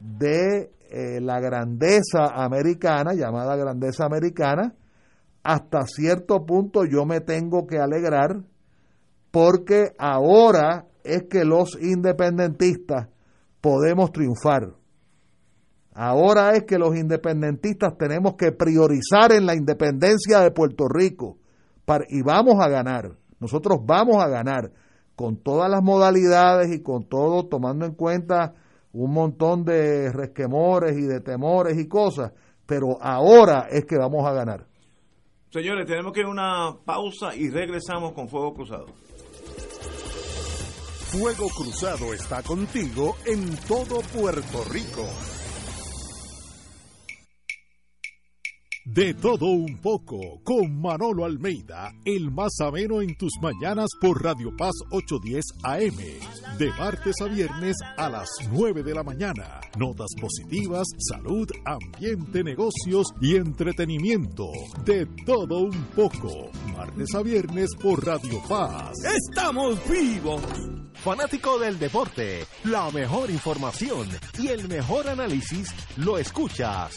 de 0.00 0.72
eh, 0.90 1.20
la 1.20 1.40
grandeza 1.40 2.26
americana, 2.34 3.14
llamada 3.14 3.56
grandeza 3.56 4.04
americana, 4.04 4.74
hasta 5.42 5.86
cierto 5.86 6.44
punto 6.44 6.84
yo 6.84 7.06
me 7.06 7.20
tengo 7.20 7.66
que 7.66 7.78
alegrar 7.78 8.42
porque 9.30 9.92
ahora 9.98 10.86
es 11.04 11.24
que 11.30 11.44
los 11.44 11.80
independentistas 11.80 13.08
podemos 13.60 14.12
triunfar. 14.12 14.77
Ahora 16.00 16.52
es 16.52 16.62
que 16.62 16.78
los 16.78 16.96
independentistas 16.96 17.98
tenemos 17.98 18.36
que 18.36 18.52
priorizar 18.52 19.32
en 19.32 19.46
la 19.46 19.56
independencia 19.56 20.38
de 20.38 20.52
Puerto 20.52 20.86
Rico 20.88 21.38
y 22.08 22.22
vamos 22.22 22.54
a 22.60 22.68
ganar. 22.68 23.16
Nosotros 23.40 23.80
vamos 23.84 24.22
a 24.22 24.28
ganar 24.28 24.70
con 25.16 25.42
todas 25.42 25.68
las 25.68 25.82
modalidades 25.82 26.72
y 26.72 26.84
con 26.84 27.08
todo 27.08 27.48
tomando 27.48 27.84
en 27.84 27.94
cuenta 27.94 28.54
un 28.92 29.12
montón 29.12 29.64
de 29.64 30.12
resquemores 30.12 30.96
y 30.96 31.02
de 31.02 31.20
temores 31.20 31.76
y 31.76 31.88
cosas, 31.88 32.32
pero 32.64 33.02
ahora 33.02 33.66
es 33.68 33.84
que 33.84 33.98
vamos 33.98 34.24
a 34.24 34.32
ganar. 34.32 34.68
Señores, 35.50 35.84
tenemos 35.84 36.12
que 36.12 36.20
ir 36.20 36.26
a 36.26 36.30
una 36.30 36.76
pausa 36.84 37.34
y 37.34 37.50
regresamos 37.50 38.12
con 38.12 38.28
Fuego 38.28 38.54
Cruzado. 38.54 38.86
Fuego 41.10 41.48
Cruzado 41.48 42.14
está 42.14 42.40
contigo 42.44 43.16
en 43.26 43.56
todo 43.66 44.00
Puerto 44.14 44.62
Rico. 44.70 45.02
De 48.94 49.12
todo 49.12 49.48
un 49.48 49.76
poco, 49.76 50.40
con 50.42 50.80
Manolo 50.80 51.26
Almeida, 51.26 51.92
el 52.06 52.30
más 52.30 52.58
ameno 52.60 53.02
en 53.02 53.14
tus 53.18 53.32
mañanas 53.42 53.90
por 54.00 54.24
Radio 54.24 54.50
Paz 54.56 54.72
810 54.90 55.44
AM, 55.62 56.56
de 56.56 56.70
martes 56.70 57.16
a 57.20 57.26
viernes 57.26 57.76
a 57.98 58.08
las 58.08 58.30
9 58.50 58.82
de 58.82 58.94
la 58.94 59.02
mañana. 59.02 59.60
Notas 59.76 60.08
positivas, 60.18 60.86
salud, 61.10 61.46
ambiente, 61.66 62.42
negocios 62.42 63.08
y 63.20 63.36
entretenimiento. 63.36 64.50
De 64.86 65.04
todo 65.26 65.58
un 65.58 65.84
poco, 65.94 66.50
martes 66.74 67.14
a 67.14 67.22
viernes 67.22 67.68
por 67.80 68.04
Radio 68.04 68.42
Paz. 68.48 68.94
¡Estamos 69.04 69.78
vivos! 69.86 70.40
Fanático 70.94 71.58
del 71.58 71.78
deporte, 71.78 72.46
la 72.64 72.90
mejor 72.90 73.30
información 73.30 74.08
y 74.38 74.48
el 74.48 74.66
mejor 74.66 75.08
análisis 75.08 75.68
lo 75.98 76.16
escuchas 76.16 76.96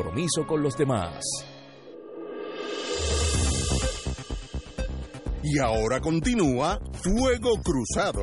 con 0.46 0.62
los 0.62 0.76
demás. 0.76 1.24
Y 5.42 5.58
ahora 5.58 6.00
continúa 6.00 6.78
Fuego 7.02 7.52
Cruzado. 7.62 8.22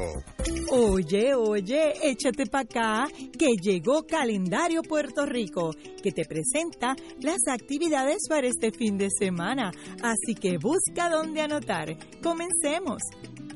Oye, 0.71 1.33
oye, 1.33 1.93
échate 2.03 2.45
para 2.45 2.63
acá, 2.63 3.07
que 3.39 3.55
llegó 3.61 4.05
Calendario 4.05 4.83
Puerto 4.83 5.25
Rico, 5.25 5.71
que 6.03 6.11
te 6.11 6.25
presenta 6.25 6.95
las 7.21 7.39
actividades 7.47 8.17
para 8.29 8.47
este 8.47 8.71
fin 8.71 8.97
de 8.97 9.09
semana. 9.09 9.71
Así 10.03 10.35
que 10.35 10.57
busca 10.57 11.09
dónde 11.09 11.41
anotar. 11.41 11.97
Comencemos. 12.21 13.01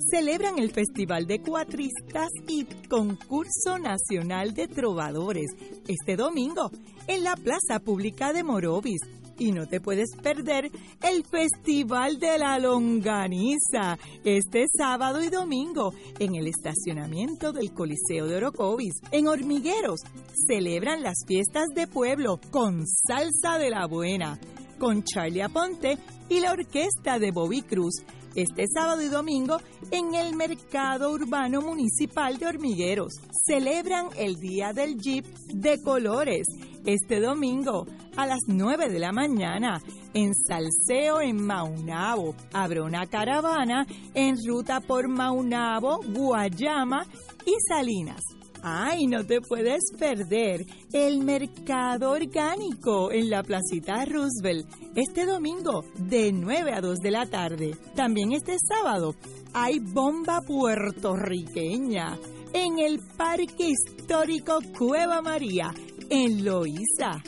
Celebran 0.10 0.58
el 0.58 0.72
Festival 0.72 1.28
de 1.28 1.42
Cuatristas 1.42 2.30
y 2.48 2.64
Concurso 2.88 3.78
Nacional 3.78 4.54
de 4.54 4.70
Trovadores 4.70 5.48
este 5.86 6.16
domingo 6.16 6.72
en 7.08 7.24
la 7.24 7.36
Plaza 7.36 7.80
Pública 7.84 8.32
de 8.32 8.44
Morovis 8.44 9.02
y 9.38 9.52
no 9.52 9.68
te 9.68 9.82
puedes 9.82 10.16
perder 10.16 10.72
el 11.02 11.26
Festival 11.26 12.20
de 12.20 12.38
la 12.38 12.58
Longaniza 12.58 13.98
este 14.24 14.68
sábado 14.78 15.22
y 15.22 15.30
domingo 15.30 15.92
en 16.20 16.36
el 16.36 16.48
estacionamiento 16.48 17.52
del 17.52 17.74
Coliseo 17.74 18.28
de 18.28 18.38
Orocovis. 18.38 18.94
En 19.12 19.28
Hormigueros 19.28 20.00
celebran 20.48 21.04
las 21.04 21.18
fiestas 21.28 21.68
de 21.76 21.86
pueblo 21.86 22.40
con 22.50 22.86
salsa 22.88 23.58
de 23.58 23.72
la 23.72 23.86
buena, 23.88 24.40
con 24.80 25.04
Charlie 25.04 25.42
Aponte 25.42 25.98
y 26.30 26.40
la 26.40 26.54
orquesta 26.54 27.20
de 27.20 27.32
Bobby 27.32 27.62
Cruz 27.62 28.06
este 28.36 28.66
sábado 28.68 29.02
y 29.02 29.08
domingo 29.08 29.58
en 29.92 30.14
el 30.16 30.36
Mercado 30.36 31.12
Urbano 31.12 31.62
Municipal 31.62 32.38
de 32.38 32.48
Hormigueros. 32.48 33.14
Celebran 33.46 34.08
el 34.18 34.36
Día 34.36 34.74
del 34.74 34.98
Jeep 34.98 35.26
de 35.54 35.82
Colores 35.82 36.48
este 36.86 37.20
domingo 37.20 37.86
a 38.16 38.26
las 38.26 38.40
9 38.48 38.90
de 38.90 39.00
la 39.00 39.12
mañana 39.12 39.82
en 40.14 40.34
Salseo 40.34 41.22
en 41.22 41.46
Maunabo. 41.46 42.34
Habrá 42.54 42.84
una 42.84 43.06
caravana 43.08 43.86
en 44.14 44.38
ruta 44.46 44.80
por 44.80 45.08
Maunabo, 45.08 46.00
Guayama 46.08 47.06
y 47.46 47.54
Salinas. 47.68 48.37
Ay, 48.62 49.08
no 49.08 49.26
te 49.26 49.42
puedes 49.42 49.92
perder 49.98 50.66
el 50.92 51.20
mercado 51.20 52.12
orgánico 52.12 53.12
en 53.12 53.30
la 53.30 53.44
placita 53.44 54.04
Roosevelt 54.06 54.68
este 54.96 55.26
domingo 55.26 55.84
de 55.98 56.32
9 56.32 56.74
a 56.74 56.82
2 56.82 57.00
de 57.00 57.12
la 57.12 57.26
tarde. 57.26 57.76
También 57.96 58.32
este 58.32 58.58
sábado 58.60 59.16
hay 59.54 59.80
bomba 59.80 60.42
puertorriqueña 60.42 62.18
en 62.54 62.80
el 62.80 63.00
Parque 63.16 63.72
Histórico 63.72 64.60
Cueva 64.78 65.22
María 65.22 65.74
en 66.10 66.44
Loíza. 66.44 67.22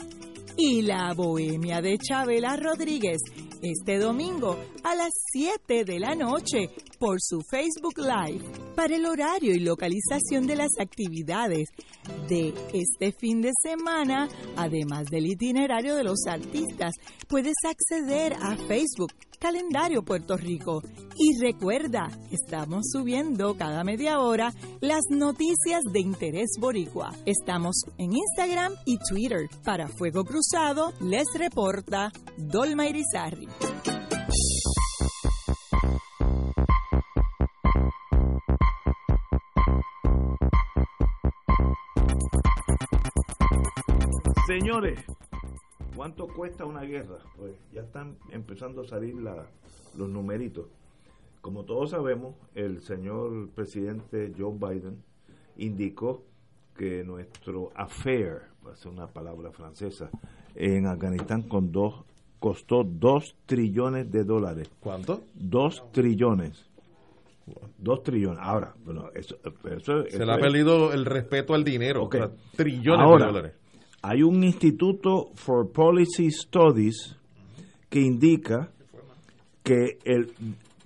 Y 0.56 0.82
la 0.82 1.14
Bohemia 1.14 1.80
de 1.80 1.96
Chabela 1.96 2.56
Rodríguez 2.56 3.20
este 3.62 3.98
domingo 3.98 4.56
a 4.82 4.94
las 4.94 5.12
7 5.32 5.84
de 5.84 5.98
la 5.98 6.14
noche 6.14 6.70
por 6.98 7.20
su 7.20 7.40
Facebook 7.42 7.98
Live. 7.98 8.44
Para 8.74 8.96
el 8.96 9.06
horario 9.06 9.54
y 9.54 9.60
localización 9.60 10.46
de 10.46 10.56
las 10.56 10.70
actividades 10.78 11.68
de 12.28 12.54
este 12.72 13.12
fin 13.12 13.40
de 13.40 13.50
semana, 13.62 14.28
además 14.56 15.06
del 15.06 15.26
itinerario 15.26 15.94
de 15.94 16.04
los 16.04 16.26
artistas, 16.26 16.94
puedes 17.28 17.54
acceder 17.64 18.34
a 18.34 18.56
Facebook 18.56 19.12
Calendario 19.40 20.02
Puerto 20.02 20.36
Rico. 20.36 20.82
Y 21.16 21.40
recuerda, 21.40 22.10
estamos 22.30 22.90
subiendo 22.92 23.56
cada 23.56 23.82
media 23.84 24.20
hora 24.20 24.52
las 24.80 25.00
noticias 25.08 25.82
de 25.90 26.00
interés 26.00 26.50
boricua. 26.60 27.14
Estamos 27.24 27.84
en 27.96 28.12
Instagram 28.12 28.74
y 28.84 28.98
Twitter. 28.98 29.48
Para 29.64 29.88
Fuego 29.88 30.24
Cruzado, 30.24 30.92
les 31.00 31.26
reporta 31.38 32.12
Dolma 32.36 32.86
Irizarri. 32.86 33.48
Señores, 44.46 45.00
¿cuánto 46.00 46.28
cuesta 46.28 46.64
una 46.64 46.80
guerra? 46.80 47.18
Pues 47.36 47.52
ya 47.74 47.82
están 47.82 48.16
empezando 48.30 48.80
a 48.80 48.84
salir 48.86 49.16
la, 49.16 49.44
los 49.98 50.08
numeritos. 50.08 50.64
Como 51.42 51.64
todos 51.64 51.90
sabemos, 51.90 52.36
el 52.54 52.80
señor 52.80 53.50
presidente 53.50 54.32
Joe 54.34 54.54
Biden 54.54 55.02
indicó 55.58 56.22
que 56.74 57.04
nuestro 57.04 57.70
affair, 57.74 58.44
va 58.66 58.72
a 58.72 58.76
ser 58.76 58.90
una 58.92 59.08
palabra 59.08 59.52
francesa, 59.52 60.08
en 60.54 60.86
Afganistán 60.86 61.42
con 61.42 61.70
dos, 61.70 62.02
costó 62.38 62.82
dos 62.82 63.36
trillones 63.44 64.10
de 64.10 64.24
dólares. 64.24 64.70
¿Cuánto? 64.80 65.24
Dos 65.34 65.84
trillones. 65.92 66.64
Dos 67.76 68.02
trillones. 68.04 68.38
Ahora, 68.42 68.74
bueno, 68.86 69.10
eso, 69.14 69.36
eso- 69.70 70.06
Se 70.06 70.24
le 70.24 70.32
ha 70.32 70.38
perdido 70.38 70.94
el 70.94 71.04
respeto 71.04 71.52
al 71.52 71.62
dinero. 71.62 72.04
Ok. 72.04 72.14
o 72.14 72.18
sea, 72.18 72.30
trillones 72.56 73.04
Ahora, 73.04 73.26
de 73.26 73.32
dólares. 73.32 73.59
Hay 74.02 74.22
un 74.22 74.42
instituto 74.44 75.30
for 75.34 75.70
Policy 75.72 76.30
Studies 76.30 77.16
que 77.90 78.00
indica 78.00 78.70
que 79.62 79.98
el 80.04 80.32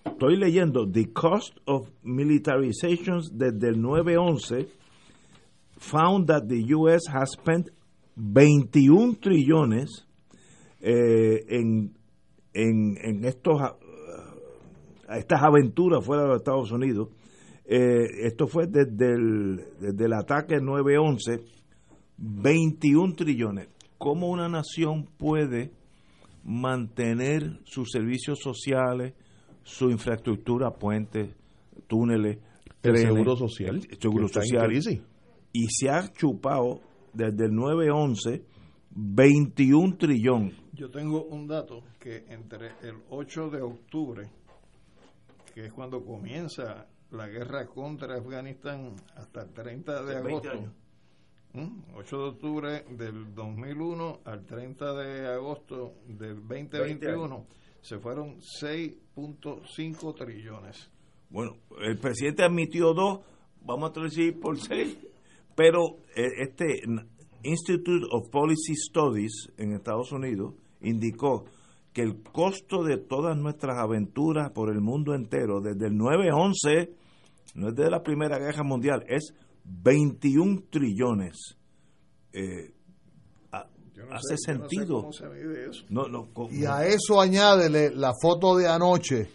estoy 0.05 0.37
leyendo 0.37 0.87
the 0.91 1.13
cost 1.13 1.57
of 1.67 1.89
militarizations 2.03 3.31
desde 3.33 3.69
el 3.69 3.81
911 3.81 4.67
found 5.79 6.27
that 6.27 6.47
the 6.49 6.75
US 6.75 7.03
has 7.09 7.33
spent 7.33 7.69
21 8.17 9.17
trillones 9.21 10.07
eh, 10.81 11.45
en, 11.49 11.95
en, 12.53 12.97
en 13.01 13.25
estos 13.25 13.61
a- 13.61 13.77
a 15.09 15.19
estas 15.19 15.43
aventuras 15.43 16.05
fuera 16.05 16.23
de 16.23 16.29
los 16.29 16.39
Estados 16.39 16.71
Unidos. 16.73 17.09
Eh, 17.67 18.07
esto 18.27 18.47
fue 18.47 18.67
desde 18.67 19.13
el, 19.15 19.61
desde 19.81 20.07
el 20.07 20.13
ataque 20.15 20.61
911, 20.61 21.41
21 22.17 23.15
trillones. 23.15 23.69
¿Cómo 23.99 24.29
una 24.29 24.49
nación 24.49 25.09
puede 25.19 25.73
mantener 26.45 27.61
sus 27.65 27.91
servicios 27.91 28.39
sociales, 28.41 29.15
su 29.63 29.91
infraestructura, 29.91 30.71
puentes, 30.73 31.35
túneles, 31.87 32.39
El 32.83 32.93
trenes, 32.93 33.03
seguro 33.03 33.37
social, 33.37 33.77
el 33.77 33.99
seguro 33.99 34.29
social, 34.29 34.73
y 35.53 35.67
se 35.69 35.89
ha 35.89 36.13
chupado 36.13 36.81
desde 37.13 37.47
el 37.47 37.55
911 37.55 38.45
21 38.97 39.97
trillón. 39.97 40.53
Yo 40.73 40.91
tengo 40.91 41.25
un 41.25 41.49
dato 41.49 41.83
que 41.99 42.25
entre 42.29 42.69
el 42.83 43.03
8 43.11 43.51
de 43.51 43.63
octubre, 43.63 44.29
que 45.53 45.67
es 45.67 45.73
cuando 45.73 46.05
comienza 46.05 46.87
la 47.11 47.29
guerra 47.29 47.67
contra 47.67 48.17
Afganistán, 48.17 48.95
hasta 49.17 49.43
el 49.43 49.53
30 49.53 50.03
de 50.05 50.15
Hace 50.17 50.23
20 50.23 50.29
agosto, 50.31 50.51
años. 50.51 50.73
¿Mm? 51.55 51.69
8 51.95 52.17
de 52.17 52.25
octubre 52.25 52.85
del 52.91 53.33
2001 53.33 54.21
al 54.25 54.45
30 54.45 54.95
de 54.95 55.29
agosto 55.29 55.95
del 56.07 56.47
2021, 56.47 57.47
se 57.81 57.99
fueron 57.99 58.41
6.5 58.41 60.15
trillones. 60.17 60.91
Bueno, 61.31 61.57
el 61.81 61.97
presidente 61.99 62.43
admitió 62.43 62.93
dos, 62.93 63.21
vamos 63.63 63.91
a 63.91 63.93
traducir 63.93 64.39
por 64.41 64.59
seis, 64.59 64.99
pero 65.55 65.99
eh, 66.17 66.27
este 66.43 66.83
Institute 67.45 68.05
of 68.11 68.31
Policy 68.31 68.75
Studies 68.75 69.53
en 69.57 69.75
Estados 69.75 70.11
Unidos 70.11 70.55
indicó 70.81 71.45
que 71.93 72.03
el 72.03 72.21
costo 72.23 72.83
de 72.83 72.99
todas 72.99 73.37
nuestras 73.37 73.79
aventuras 73.79 74.51
por 74.51 74.71
el 74.71 74.81
mundo 74.81 75.15
entero, 75.15 75.61
desde 75.61 75.87
el 75.87 75.95
9-11, 75.95 76.91
no 77.55 77.69
es 77.69 77.75
de 77.77 77.91
la 77.91 78.03
Primera 78.03 78.39
Guerra 78.39 78.65
Mundial, 78.65 79.05
es 79.07 79.33
21 79.65 80.65
trillones. 80.71 81.57
Eh, 82.33 82.73
ha- 83.53 83.67
Yo 83.95 84.07
no 84.07 84.15
hace 84.15 84.37
sé- 84.37 84.53
yo 84.53 84.59
no 84.59 84.69
sé 84.69 84.77
sentido. 84.77 85.01
cómo 85.01 85.13
se 85.13 85.27
mide 85.29 85.69
eso. 85.71 85.85
No, 85.89 86.09
no, 86.09 86.33
co- 86.33 86.49
Y 86.51 86.65
a 86.67 86.87
eso 86.87 87.21
añádele 87.21 87.91
la 87.95 88.13
foto 88.21 88.57
de 88.57 88.69
anoche 88.69 89.29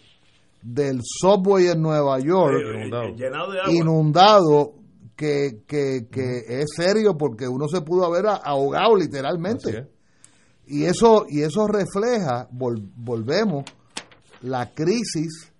del 0.62 1.00
subway 1.02 1.68
en 1.68 1.80
Nueva 1.82 2.18
York 2.20 2.54
Eh, 2.62 2.82
eh, 2.88 3.14
llenado 3.16 3.52
de 3.52 3.60
agua. 3.60 3.72
inundado 3.72 4.74
que, 5.16 5.62
que, 5.66 6.08
que 6.10 6.42
es 6.48 6.66
serio 6.76 7.16
porque 7.16 7.46
uno 7.48 7.66
se 7.68 7.80
pudo 7.82 8.04
haber 8.06 8.26
ahogado 8.26 8.96
literalmente. 8.96 9.88
Y 10.66 10.84
eso, 10.84 11.26
y 11.28 11.42
eso 11.42 11.66
refleja, 11.66 12.48
volvemos, 12.52 13.64
la 14.42 14.72
crisis 14.72 15.52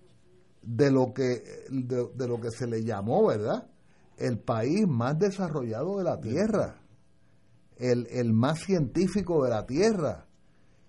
de 0.63 0.91
lo 0.91 1.13
que 1.13 1.43
de, 1.71 2.29
lo 2.29 2.41
que 2.41 2.51
se 2.51 2.67
le 2.67 2.85
llamó, 2.85 3.27
¿verdad? 3.27 3.67
El 4.21 4.39
país 4.39 4.87
más 4.87 5.19
desarrollado 5.19 5.99
de 5.99 6.05
la 6.05 6.21
Tierra, 6.21 6.81
el, 7.77 8.07
el 8.11 8.33
más 8.33 8.61
científico 8.61 9.43
de 9.43 9.51
la 9.51 9.67
Tierra, 9.67 10.27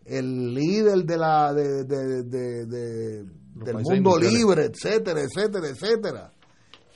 el 0.05 0.53
líder 0.53 1.05
de 1.05 1.17
la 1.17 1.53
de, 1.53 1.83
del 1.85 3.77
mundo 3.83 4.17
libre, 4.17 4.65
etcétera, 4.65 5.21
etcétera, 5.21 5.67
etcétera. 5.67 6.31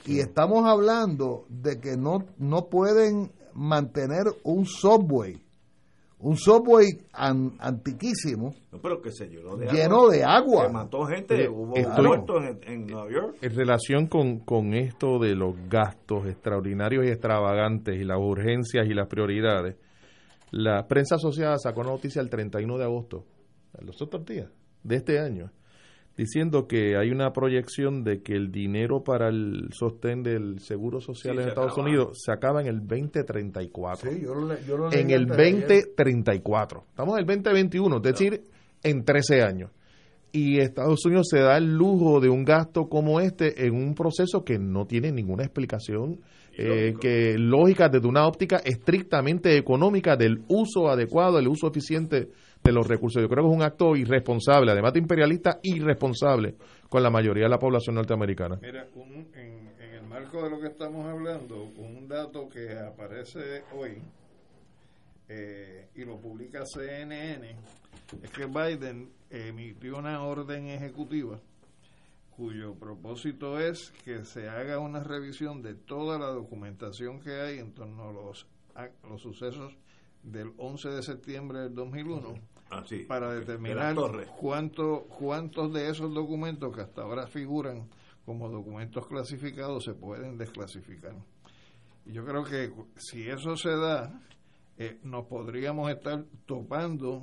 Y 0.04 0.20
estamos 0.20 0.64
hablando 0.66 1.46
de 1.48 1.80
que 1.80 1.96
no, 1.96 2.24
no 2.38 2.68
pueden 2.68 3.32
mantener 3.54 4.26
un 4.44 4.66
subway, 4.66 5.42
un 6.18 6.36
subway 6.36 6.86
antiquísimo, 7.12 8.54
lleno 9.70 10.08
de 10.08 10.24
agua. 10.24 10.66
Que 10.66 10.72
mató 10.72 11.04
gente, 11.04 11.48
hubo 11.48 11.74
muertos 11.76 12.42
en, 12.62 12.86
Nueva 12.86 13.10
York. 13.10 13.36
En 13.42 13.54
relación 13.54 14.06
con, 14.06 14.40
con 14.40 14.74
esto 14.74 15.18
de 15.18 15.34
los 15.34 15.54
gastos 15.68 16.26
extraordinarios 16.26 17.04
y 17.04 17.08
extravagantes 17.08 17.96
y 17.96 18.04
las 18.04 18.18
urgencias 18.18 18.86
y 18.86 18.94
las 18.94 19.08
prioridades, 19.08 19.76
la 20.50 20.86
prensa 20.86 21.16
asociada 21.16 21.58
sacó 21.58 21.80
una 21.80 21.90
noticia 21.90 22.22
el 22.22 22.30
31 22.30 22.78
de 22.78 22.84
agosto, 22.84 23.24
los 23.80 24.00
otros 24.00 24.24
días 24.24 24.48
de 24.82 24.96
este 24.96 25.18
año, 25.18 25.50
diciendo 26.16 26.66
que 26.66 26.96
hay 26.96 27.10
una 27.10 27.32
proyección 27.32 28.02
de 28.02 28.22
que 28.22 28.32
el 28.34 28.50
dinero 28.50 29.04
para 29.04 29.28
el 29.28 29.68
sostén 29.72 30.22
del 30.22 30.60
seguro 30.60 31.00
social 31.00 31.38
en 31.38 31.48
Estados 31.48 31.76
Unidos 31.76 32.18
se 32.24 32.32
acaba 32.32 32.62
en 32.62 32.68
el 32.68 32.80
2034. 32.80 34.10
Sí, 34.10 34.20
yo 34.22 34.34
lo, 34.34 34.58
yo 34.60 34.76
lo 34.78 34.92
en 34.92 35.10
el 35.10 35.26
2034. 35.26 36.84
Estamos 36.88 37.14
en 37.14 37.20
el 37.20 37.26
2021, 37.26 37.96
es 37.96 38.02
decir, 38.02 38.42
en 38.82 39.04
13 39.04 39.42
años. 39.42 39.70
Y 40.32 40.58
Estados 40.58 41.04
Unidos 41.06 41.28
se 41.30 41.38
da 41.40 41.56
el 41.56 41.76
lujo 41.76 42.20
de 42.20 42.28
un 42.28 42.44
gasto 42.44 42.88
como 42.88 43.20
este 43.20 43.66
en 43.66 43.74
un 43.74 43.94
proceso 43.94 44.44
que 44.44 44.58
no 44.58 44.86
tiene 44.86 45.12
ninguna 45.12 45.44
explicación, 45.44 46.20
eh, 46.58 46.94
que 47.00 47.38
lógica 47.38 47.88
desde 47.88 48.06
una 48.06 48.26
óptica 48.26 48.56
estrictamente 48.58 49.56
económica 49.56 50.16
del 50.16 50.42
uso 50.48 50.88
adecuado, 50.88 51.38
el 51.38 51.48
uso 51.48 51.68
eficiente 51.68 52.28
de 52.66 52.72
los 52.72 52.86
recursos. 52.86 53.22
Yo 53.22 53.28
creo 53.28 53.44
que 53.44 53.50
es 53.50 53.56
un 53.56 53.62
acto 53.62 53.94
irresponsable, 53.94 54.72
además 54.72 54.92
de 54.92 54.98
imperialista, 54.98 55.60
irresponsable 55.62 56.56
con 56.88 57.02
la 57.02 57.10
mayoría 57.10 57.44
de 57.44 57.50
la 57.50 57.58
población 57.58 57.94
norteamericana. 57.94 58.58
Mira, 58.60 58.88
en, 59.34 59.70
el 59.78 60.02
marco 60.02 60.42
de 60.42 60.50
lo 60.50 60.60
que 60.60 60.66
estamos 60.66 61.06
hablando, 61.06 61.62
un 61.76 62.08
dato 62.08 62.48
que 62.48 62.76
aparece 62.78 63.62
hoy 63.72 64.02
eh, 65.28 65.88
y 65.94 66.04
lo 66.04 66.18
publica 66.18 66.64
CNN 66.64 67.56
es 68.22 68.30
que 68.30 68.46
Biden 68.46 69.10
emitió 69.30 69.98
una 69.98 70.22
orden 70.22 70.68
ejecutiva 70.68 71.40
cuyo 72.36 72.74
propósito 72.74 73.58
es 73.58 73.92
que 74.04 74.24
se 74.24 74.48
haga 74.48 74.78
una 74.78 75.02
revisión 75.02 75.62
de 75.62 75.74
toda 75.74 76.18
la 76.18 76.26
documentación 76.26 77.18
que 77.20 77.40
hay 77.40 77.58
en 77.58 77.72
torno 77.72 78.10
a 78.10 78.12
los, 78.12 78.46
a 78.74 78.88
los 79.08 79.22
sucesos 79.22 79.74
del 80.22 80.52
11 80.58 80.90
de 80.90 81.02
septiembre 81.02 81.60
del 81.60 81.74
2001 81.74 82.55
Ah, 82.68 82.84
para 83.06 83.32
determinar 83.32 83.94
cuánto, 84.40 85.04
cuántos 85.04 85.72
de 85.72 85.88
esos 85.88 86.12
documentos 86.12 86.74
que 86.74 86.82
hasta 86.82 87.02
ahora 87.02 87.28
figuran 87.28 87.88
como 88.24 88.48
documentos 88.48 89.06
clasificados 89.06 89.84
se 89.84 89.94
pueden 89.94 90.36
desclasificar. 90.36 91.14
Y 92.04 92.12
yo 92.12 92.24
creo 92.24 92.42
que 92.42 92.72
si 92.96 93.28
eso 93.28 93.56
se 93.56 93.70
da, 93.70 94.20
eh, 94.78 94.98
nos 95.04 95.26
podríamos 95.26 95.90
estar 95.90 96.24
topando 96.44 97.22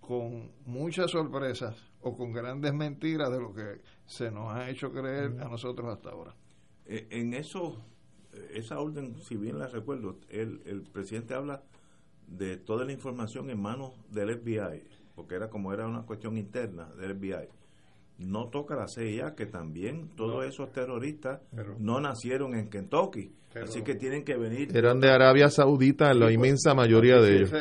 con 0.00 0.50
muchas 0.64 1.10
sorpresas 1.10 1.76
o 2.00 2.16
con 2.16 2.32
grandes 2.32 2.72
mentiras 2.72 3.30
de 3.30 3.40
lo 3.40 3.52
que 3.52 3.82
se 4.06 4.30
nos 4.30 4.54
ha 4.54 4.70
hecho 4.70 4.92
creer 4.92 5.40
a 5.42 5.48
nosotros 5.48 5.94
hasta 5.94 6.10
ahora. 6.10 6.34
Eh, 6.86 7.06
en 7.10 7.34
eso, 7.34 7.84
eh, 8.32 8.52
esa 8.54 8.80
orden, 8.80 9.20
si 9.22 9.36
bien 9.36 9.58
la 9.58 9.66
recuerdo, 9.66 10.18
el, 10.30 10.62
el 10.64 10.82
presidente 10.82 11.34
habla 11.34 11.62
de 12.26 12.56
toda 12.56 12.84
la 12.84 12.92
información 12.92 13.50
en 13.50 13.60
manos 13.60 13.92
del 14.10 14.38
FBI, 14.38 14.84
porque 15.14 15.34
era 15.34 15.48
como 15.48 15.72
era 15.72 15.86
una 15.86 16.02
cuestión 16.02 16.36
interna 16.36 16.88
del 16.98 17.16
FBI. 17.16 17.48
No 18.18 18.48
toca 18.48 18.76
la 18.76 18.86
CIA, 18.86 19.34
que 19.34 19.46
también 19.46 20.10
todos 20.16 20.44
esos 20.44 20.70
terroristas 20.72 21.40
no 21.78 22.00
nacieron 22.00 22.54
en 22.54 22.70
Kentucky, 22.70 23.32
así 23.60 23.82
que 23.82 23.96
tienen 23.96 24.24
que 24.24 24.36
venir. 24.36 24.76
Eran 24.76 25.00
de 25.00 25.10
Arabia 25.10 25.48
Saudita, 25.48 26.14
la 26.14 26.30
inmensa 26.30 26.74
mayoría 26.74 27.20
de 27.20 27.36
ellos. 27.36 27.52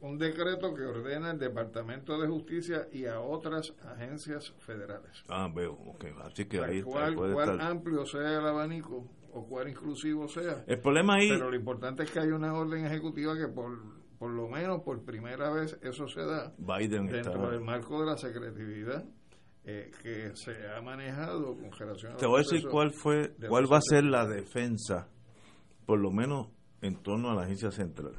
Un 0.00 0.16
decreto 0.16 0.74
que 0.74 0.82
ordena 0.82 1.30
al 1.30 1.38
Departamento 1.38 2.18
de 2.18 2.26
Justicia 2.26 2.88
y 2.90 3.04
a 3.04 3.20
otras 3.20 3.74
agencias 3.84 4.50
federales. 4.58 5.22
Ah, 5.28 5.46
veo, 5.54 5.78
Así 6.24 6.46
que 6.46 6.58
ahí, 6.58 6.82
cuál 6.82 7.60
amplio 7.60 8.06
sea 8.06 8.38
el 8.38 8.46
abanico, 8.46 9.06
o 9.32 9.46
cuál 9.46 9.68
inclusivo 9.68 10.28
sea. 10.28 10.64
El 10.66 10.80
problema 10.80 11.16
ahí... 11.16 11.28
Pero 11.28 11.50
lo 11.50 11.56
importante 11.56 12.04
es 12.04 12.10
que 12.10 12.20
hay 12.20 12.28
una 12.28 12.52
orden 12.54 12.84
ejecutiva 12.86 13.36
que 13.36 13.48
por, 13.48 13.78
por 14.18 14.30
lo 14.30 14.48
menos 14.48 14.82
por 14.82 15.04
primera 15.04 15.50
vez 15.50 15.78
eso 15.82 16.06
se 16.08 16.20
da 16.20 16.52
Biden 16.58 17.06
dentro 17.06 17.50
del 17.50 17.60
marco 17.60 18.00
de 18.00 18.06
la 18.06 18.16
secretividad 18.16 19.04
eh, 19.64 19.90
que 20.02 20.34
se 20.34 20.52
ha 20.68 20.80
manejado 20.80 21.56
con 21.56 21.70
relación 21.72 22.12
a... 22.12 22.16
Te 22.16 22.26
voy 22.26 22.40
a 22.40 22.42
decir 22.42 22.68
cuál, 22.68 22.92
fue, 22.92 23.34
cuál 23.48 23.70
va 23.70 23.78
a 23.78 23.82
ser 23.82 24.04
la 24.04 24.26
defensa, 24.26 25.08
por 25.86 26.00
lo 26.00 26.10
menos 26.10 26.48
en 26.80 26.96
torno 27.02 27.30
a 27.30 27.34
la 27.34 27.42
agencia 27.42 27.70
central. 27.70 28.14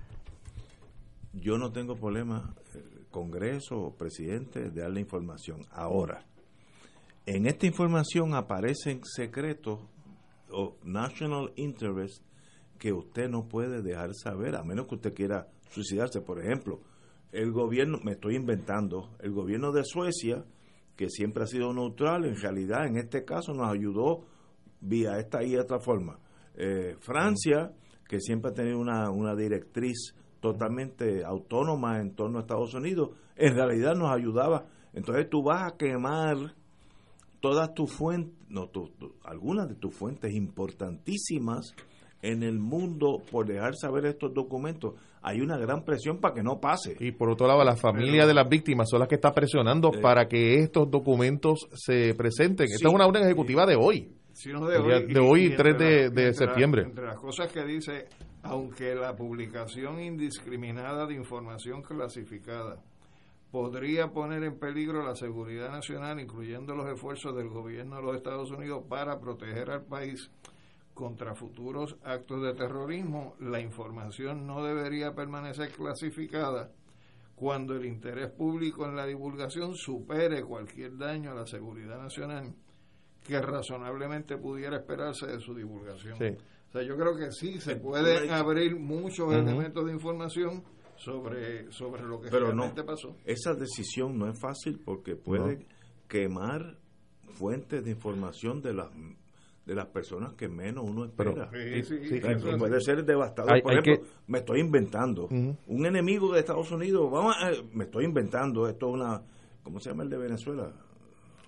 Yo 1.33 1.57
no 1.57 1.71
tengo 1.71 1.95
problema, 1.95 2.53
eh, 2.75 3.05
Congreso 3.09 3.75
o 3.77 3.95
presidente, 3.95 4.69
de 4.69 4.81
darle 4.81 4.99
información. 5.01 5.61
Ahora, 5.71 6.25
en 7.25 7.45
esta 7.45 7.65
información 7.65 8.33
aparecen 8.33 9.01
secretos 9.03 9.79
o 10.51 10.77
national 10.83 11.51
interest 11.55 12.23
que 12.77 12.93
usted 12.93 13.29
no 13.29 13.47
puede 13.47 13.81
dejar 13.81 14.13
saber, 14.13 14.55
a 14.55 14.63
menos 14.63 14.87
que 14.87 14.95
usted 14.95 15.13
quiera 15.13 15.47
suicidarse. 15.69 16.21
Por 16.21 16.39
ejemplo, 16.39 16.81
el 17.31 17.51
gobierno, 17.51 17.99
me 18.03 18.13
estoy 18.13 18.35
inventando, 18.35 19.11
el 19.19 19.31
gobierno 19.31 19.71
de 19.71 19.83
Suecia, 19.83 20.43
que 20.95 21.09
siempre 21.09 21.43
ha 21.43 21.47
sido 21.47 21.73
neutral, 21.73 22.25
en 22.25 22.35
realidad 22.35 22.85
en 22.85 22.97
este 22.97 23.23
caso 23.23 23.53
nos 23.53 23.71
ayudó 23.71 24.25
vía 24.81 25.17
esta 25.19 25.43
y 25.43 25.55
otra 25.55 25.79
forma. 25.79 26.19
Eh, 26.55 26.95
Francia, 26.99 27.71
que 28.07 28.19
siempre 28.19 28.51
ha 28.51 28.53
tenido 28.53 28.79
una, 28.79 29.09
una 29.09 29.35
directriz 29.35 30.13
totalmente 30.39 31.23
autónoma 31.23 31.99
en 31.99 32.15
torno 32.15 32.39
a 32.39 32.41
Estados 32.41 32.73
Unidos, 32.73 33.11
en 33.35 33.55
realidad 33.55 33.93
nos 33.95 34.11
ayudaba. 34.11 34.65
Entonces 34.93 35.29
tú 35.29 35.43
vas 35.43 35.71
a 35.71 35.77
quemar 35.77 36.55
todas 37.39 37.73
tus 37.73 37.91
fuentes, 37.93 38.35
no, 38.51 38.69
algunas 39.23 39.69
de 39.69 39.75
tus 39.75 39.95
fuentes 39.95 40.33
importantísimas 40.33 41.73
en 42.21 42.43
el 42.43 42.59
mundo 42.59 43.21
por 43.31 43.47
dejar 43.47 43.75
saber 43.75 44.05
estos 44.05 44.33
documentos. 44.33 44.93
Hay 45.23 45.41
una 45.41 45.57
gran 45.57 45.83
presión 45.83 46.19
para 46.19 46.33
que 46.33 46.43
no 46.43 46.59
pase. 46.59 46.95
Y 46.99 47.11
por 47.11 47.29
otro 47.29 47.47
lado, 47.47 47.63
las 47.63 47.79
familias 47.79 48.27
de 48.27 48.33
las 48.33 48.47
víctimas 48.47 48.89
son 48.89 48.99
las 48.99 49.07
que 49.07 49.15
están 49.15 49.33
presionando 49.33 49.91
para 49.91 50.27
que 50.27 50.55
estos 50.55 50.89
documentos 50.89 51.67
se 51.73 52.13
presenten. 52.15 52.67
Esta 52.71 52.87
es 52.87 52.93
una 52.93 53.05
orden 53.05 53.23
ejecutiva 53.23 53.65
de 53.65 53.75
hoy. 53.75 54.11
de 54.43 55.19
hoy, 55.19 55.55
3 55.55 56.13
de, 56.13 56.33
septiembre. 56.33 56.83
entre 56.83 57.05
las 57.05 57.17
cosas 57.17 57.51
que 57.51 57.63
dice, 57.63 58.07
aunque 58.43 58.95
la 58.95 59.15
publicación 59.15 60.01
indiscriminada 60.01 61.05
de 61.05 61.15
información 61.15 61.81
clasificada 61.81 62.79
podría 63.51 64.11
poner 64.11 64.43
en 64.43 64.57
peligro 64.57 65.03
la 65.03 65.15
seguridad 65.15 65.69
nacional, 65.71 66.19
incluyendo 66.19 66.73
los 66.73 66.89
esfuerzos 66.89 67.35
del 67.35 67.49
gobierno 67.49 67.97
de 67.97 68.01
los 68.01 68.15
Estados 68.15 68.49
Unidos 68.49 68.83
para 68.87 69.19
proteger 69.19 69.69
al 69.69 69.83
país 69.83 70.31
contra 70.93 71.35
futuros 71.35 71.97
actos 72.03 72.41
de 72.43 72.53
terrorismo, 72.53 73.35
la 73.39 73.59
información 73.59 74.47
no 74.47 74.63
debería 74.63 75.13
permanecer 75.13 75.71
clasificada 75.71 76.71
cuando 77.35 77.75
el 77.75 77.85
interés 77.85 78.29
público 78.29 78.85
en 78.85 78.95
la 78.95 79.05
divulgación 79.05 79.75
supere 79.75 80.43
cualquier 80.43 80.97
daño 80.97 81.31
a 81.31 81.35
la 81.35 81.47
seguridad 81.47 82.01
nacional 82.01 82.53
que 83.23 83.41
razonablemente 83.41 84.37
pudiera 84.37 84.77
esperarse 84.77 85.27
de 85.27 85.39
su 85.39 85.53
divulgación. 85.53 86.13
O 86.13 86.71
sea, 86.71 86.83
yo 86.83 86.95
creo 86.95 87.17
que 87.17 87.31
sí, 87.31 87.59
se 87.59 87.75
pueden 87.75 88.31
abrir 88.31 88.75
muchos 88.77 89.33
elementos 89.33 89.85
de 89.85 89.91
información 89.91 90.63
sobre, 91.03 91.71
sobre 91.71 92.03
lo 92.03 92.21
que 92.21 92.29
realmente 92.29 92.83
pasó. 92.83 93.15
Esa 93.25 93.53
decisión 93.53 94.17
no 94.17 94.29
es 94.29 94.39
fácil 94.39 94.79
porque 94.83 95.15
puede 95.15 95.65
quemar 96.07 96.77
fuentes 97.33 97.83
de 97.83 97.91
información 97.91 98.61
de 98.61 98.73
las 98.73 98.89
de 99.65 99.75
las 99.75 99.87
personas 99.87 100.33
que 100.33 100.49
menos 100.49 100.83
uno 100.87 101.05
espera. 101.05 101.49
puede 102.57 102.81
ser 102.81 103.05
devastador. 103.05 103.61
Por 103.61 103.73
ejemplo, 103.73 104.07
me 104.27 104.39
estoy 104.39 104.59
inventando. 104.59 105.27
Un 105.27 105.85
enemigo 105.85 106.33
de 106.33 106.39
Estados 106.39 106.71
Unidos, 106.71 107.09
vamos 107.11 107.35
me 107.73 107.85
estoy 107.85 108.05
inventando, 108.05 108.67
esto 108.67 108.89
es 108.89 108.93
una, 108.93 109.21
¿cómo 109.63 109.79
se 109.79 109.89
llama 109.89 110.03
el 110.03 110.09
de 110.09 110.17
Venezuela? 110.17 110.71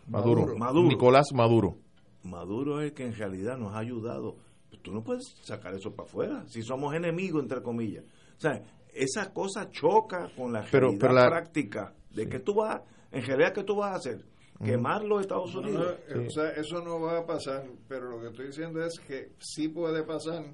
Maduro. 0.07 0.55
Maduro. 0.57 0.87
Nicolás 0.87 1.27
Maduro. 1.33 1.77
Maduro 2.23 2.81
es 2.81 2.87
el 2.87 2.93
que 2.93 3.05
en 3.05 3.13
realidad 3.13 3.57
nos 3.57 3.73
ha 3.73 3.79
ayudado. 3.79 4.37
Tú 4.81 4.91
no 4.91 5.03
puedes 5.03 5.23
sacar 5.41 5.73
eso 5.73 5.95
para 5.95 6.07
afuera, 6.07 6.43
si 6.47 6.61
somos 6.61 6.93
enemigos, 6.93 7.41
entre 7.41 7.61
comillas. 7.61 8.03
O 8.37 8.39
sea, 8.39 8.61
esa 8.93 9.33
cosa 9.33 9.69
choca 9.69 10.29
con 10.35 10.53
la 10.53 10.61
Pero- 10.71 10.87
realidad 10.87 10.99
pero 11.01 11.13
la- 11.13 11.29
práctica 11.29 11.93
de 12.11 12.27
que 12.29 12.39
tú 12.39 12.53
vas, 12.55 12.81
en 13.11 13.25
realidad, 13.25 13.53
¿qué 13.53 13.63
tú 13.63 13.75
vas 13.75 13.91
a 13.93 13.95
hacer? 13.95 14.25
Quemar 14.63 15.03
los 15.03 15.21
Estados 15.21 15.53
No, 15.55 15.61
no, 15.61 15.67
Unidos. 15.67 15.97
o 16.27 16.29
sea, 16.29 16.49
eso 16.51 16.81
no 16.81 17.01
va 17.01 17.17
a 17.19 17.25
pasar, 17.25 17.65
pero 17.87 18.09
lo 18.09 18.21
que 18.21 18.27
estoy 18.27 18.47
diciendo 18.47 18.83
es 18.85 18.97
que 18.99 19.31
sí 19.39 19.67
puede 19.67 20.03
pasar 20.03 20.45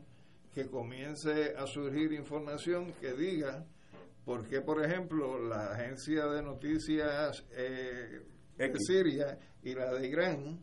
que 0.54 0.66
comience 0.68 1.54
a 1.56 1.68
surgir 1.68 2.12
información 2.14 2.92
que 3.00 3.14
diga 3.14 3.66
por 4.26 4.48
qué, 4.48 4.62
por 4.62 4.84
ejemplo, 4.84 5.38
la 5.48 5.74
agencia 5.74 6.26
de 6.28 6.42
noticias 6.42 7.46
eh, 7.52 8.22
de. 8.58 8.74
Siria 8.80 9.38
y 9.64 9.76
la 9.76 9.94
de 9.94 10.08
Irán 10.08 10.60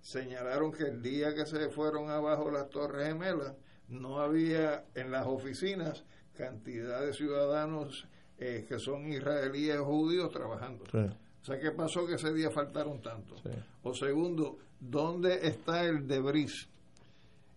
señalaron 0.00 0.72
que 0.72 0.84
el 0.84 1.00
día 1.02 1.34
que 1.34 1.46
se 1.46 1.70
fueron 1.70 2.10
abajo 2.10 2.50
las 2.50 2.68
Torres 2.68 3.06
Gemelas 3.08 3.54
no 3.88 4.18
había 4.20 4.84
en 4.94 5.10
las 5.10 5.26
oficinas 5.26 6.04
cantidad 6.42 7.00
de 7.04 7.12
ciudadanos 7.12 8.08
eh, 8.38 8.66
que 8.68 8.78
son 8.80 9.12
israelíes 9.12 9.78
o 9.78 9.84
judíos 9.84 10.30
trabajando. 10.32 10.84
Sí. 10.90 10.98
O 10.98 11.44
sea, 11.44 11.58
¿qué 11.60 11.70
pasó 11.70 12.04
que 12.06 12.14
ese 12.14 12.32
día 12.32 12.50
faltaron 12.50 13.00
tanto? 13.00 13.36
O 13.82 13.94
segundo, 13.94 14.58
¿dónde 14.80 15.46
está 15.46 15.84
el 15.84 16.06
debris 16.06 16.68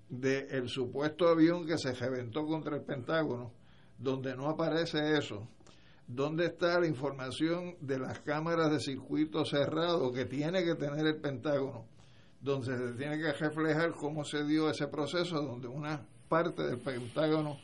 del 0.10 0.70
supuesto 0.70 1.28
avión 1.28 1.66
que 1.66 1.78
se 1.78 1.94
reventó 1.94 2.45
contra 2.45 2.76
el 2.76 2.84
Pentágono? 2.84 3.52
Donde 3.98 4.36
no 4.36 4.49
aparece 4.49 5.18
eso. 5.18 5.48
¿Dónde 6.07 6.45
está 6.45 6.80
la 6.80 6.88
información 6.88 7.76
de 7.82 7.98
las 7.98 8.20
cámaras 8.20 8.72
de 8.72 8.80
circuito 8.80 9.45
cerrado 9.45 10.12
que 10.12 10.26
tiene 10.26 10.64
que 10.64 10.76
tener 10.76 11.06
el 11.06 11.18
Pentágono? 11.18 11.86
Donde 12.41 12.78
se 12.78 12.94
tiene 12.94 13.18
que 13.18 13.34
reflejar 13.34 13.91
cómo 13.94 14.24
se 14.24 14.44
dio 14.44 14.70
ese 14.70 14.88
proceso, 14.88 15.41
donde 15.41 15.68
una 15.68 16.06
parte 16.28 16.64
del 16.64 16.80
Pentágono 16.80 17.57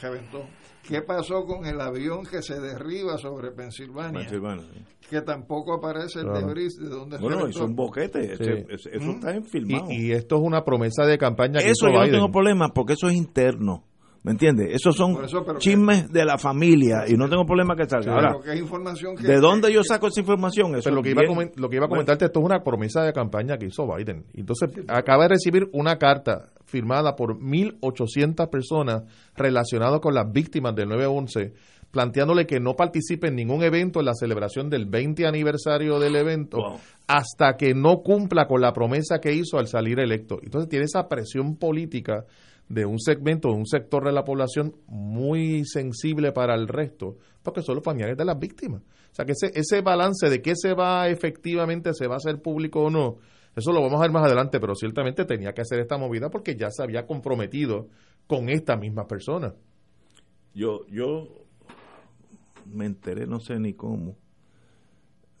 reventó. 0.00 0.44
¿Qué 0.86 1.02
pasó 1.02 1.44
con 1.44 1.66
el 1.66 1.80
avión 1.80 2.24
que 2.24 2.42
se 2.42 2.58
derriba 2.58 3.18
sobre 3.18 3.50
Pensilvania? 3.52 4.20
Pensilvania, 4.20 4.64
sí. 4.72 4.84
Que 5.08 5.20
tampoco 5.22 5.74
aparece 5.74 6.20
el 6.20 6.26
Claro. 6.26 6.46
debris 6.46 6.78
de 6.78 6.88
donde 6.88 7.18
Bueno, 7.18 7.38
reventó. 7.38 7.58
hizo 7.58 7.64
un 7.66 7.76
boquete. 7.76 8.36
Sí. 8.36 8.64
eso 8.68 8.88
Mm. 9.06 9.10
está 9.10 9.34
en 9.34 9.44
filmado. 9.44 9.90
Y, 9.90 10.06
y 10.08 10.12
esto 10.12 10.36
es 10.36 10.42
una 10.42 10.64
promesa 10.64 11.04
de 11.04 11.18
campaña 11.18 11.60
que 11.60 11.70
Eso 11.70 11.88
hizo 11.88 11.92
yo 11.92 12.06
no 12.06 12.10
tengo 12.10 12.30
problema 12.32 12.68
porque 12.74 12.94
eso 12.94 13.08
es 13.08 13.14
interno. 13.14 13.84
¿Me 14.22 14.32
entiendes? 14.32 14.68
Esos 14.74 14.96
son 14.96 15.24
eso, 15.24 15.42
que- 15.44 15.56
chismes 15.58 16.12
de 16.12 16.24
la 16.26 16.36
familia 16.36 17.04
y 17.08 17.14
no 17.14 17.26
tengo 17.28 17.46
problema 17.46 17.74
que 17.74 17.86
salga. 17.88 18.12
Ahora, 18.12 18.28
Pero 18.32 18.42
que 18.42 18.52
es 18.52 18.60
información 18.60 19.16
que- 19.16 19.26
¿de 19.26 19.40
dónde 19.40 19.72
yo 19.72 19.82
saco 19.82 20.08
esa 20.08 20.20
información? 20.20 20.74
Eso 20.74 20.84
Pero 20.84 20.96
lo 20.96 21.02
que, 21.02 21.08
es 21.08 21.14
iba 21.14 21.22
a 21.22 21.36
bien- 21.38 21.52
lo 21.56 21.70
que 21.70 21.76
iba 21.76 21.86
a 21.86 21.88
comentarte, 21.88 22.26
esto 22.26 22.40
es 22.40 22.44
una 22.44 22.62
promesa 22.62 23.02
de 23.02 23.14
campaña 23.14 23.56
que 23.56 23.66
hizo 23.66 23.86
Biden. 23.86 24.26
Entonces, 24.34 24.68
acaba 24.88 25.22
de 25.22 25.30
recibir 25.30 25.68
una 25.72 25.96
carta 25.96 26.50
firmada 26.66 27.16
por 27.16 27.38
1.800 27.40 28.48
personas 28.48 29.04
relacionadas 29.36 30.00
con 30.00 30.12
las 30.14 30.30
víctimas 30.30 30.74
del 30.74 30.88
9-11, 30.90 31.54
planteándole 31.90 32.46
que 32.46 32.60
no 32.60 32.74
participe 32.76 33.28
en 33.28 33.36
ningún 33.36 33.62
evento 33.62 34.00
en 34.00 34.06
la 34.06 34.14
celebración 34.14 34.68
del 34.68 34.84
20 34.86 35.26
aniversario 35.26 35.98
del 35.98 36.14
evento 36.16 36.58
Wow. 36.58 36.78
hasta 37.08 37.56
que 37.56 37.74
no 37.74 38.02
cumpla 38.02 38.46
con 38.46 38.60
la 38.60 38.72
promesa 38.72 39.18
que 39.18 39.32
hizo 39.32 39.58
al 39.58 39.66
salir 39.66 39.98
electo. 39.98 40.38
Entonces, 40.42 40.68
tiene 40.68 40.84
esa 40.84 41.08
presión 41.08 41.56
política 41.56 42.24
de 42.70 42.86
un 42.86 43.00
segmento, 43.00 43.48
de 43.48 43.56
un 43.56 43.66
sector 43.66 44.04
de 44.04 44.12
la 44.12 44.24
población 44.24 44.76
muy 44.86 45.64
sensible 45.64 46.30
para 46.30 46.54
el 46.54 46.68
resto, 46.68 47.16
porque 47.42 47.62
son 47.62 47.74
los 47.74 47.84
familiares 47.84 48.16
de 48.16 48.24
las 48.24 48.38
víctimas. 48.38 48.82
O 48.82 49.14
sea 49.14 49.24
que 49.24 49.32
ese, 49.32 49.50
ese 49.54 49.82
balance 49.82 50.30
de 50.30 50.40
qué 50.40 50.52
se 50.54 50.72
va 50.72 51.08
efectivamente, 51.08 51.92
se 51.94 52.06
va 52.06 52.14
a 52.14 52.18
hacer 52.18 52.40
público 52.40 52.84
o 52.84 52.90
no, 52.90 53.16
eso 53.56 53.72
lo 53.72 53.82
vamos 53.82 53.98
a 53.98 54.02
ver 54.02 54.12
más 54.12 54.24
adelante, 54.24 54.60
pero 54.60 54.76
ciertamente 54.76 55.24
tenía 55.24 55.52
que 55.52 55.62
hacer 55.62 55.80
esta 55.80 55.98
movida 55.98 56.30
porque 56.30 56.54
ya 56.54 56.70
se 56.70 56.84
había 56.84 57.06
comprometido 57.06 57.88
con 58.28 58.48
esta 58.48 58.76
misma 58.76 59.08
persona. 59.08 59.52
Yo, 60.54 60.86
yo 60.86 61.26
me 62.66 62.86
enteré, 62.86 63.26
no 63.26 63.40
sé 63.40 63.58
ni 63.58 63.74
cómo, 63.74 64.16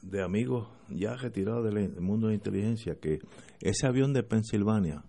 de 0.02 0.20
amigos 0.20 0.68
ya 0.88 1.14
retirados 1.14 1.64
del 1.64 2.00
mundo 2.00 2.26
de 2.26 2.34
inteligencia, 2.34 2.96
que 2.96 3.20
ese 3.60 3.86
avión 3.86 4.12
de 4.12 4.24
Pensilvania, 4.24 5.04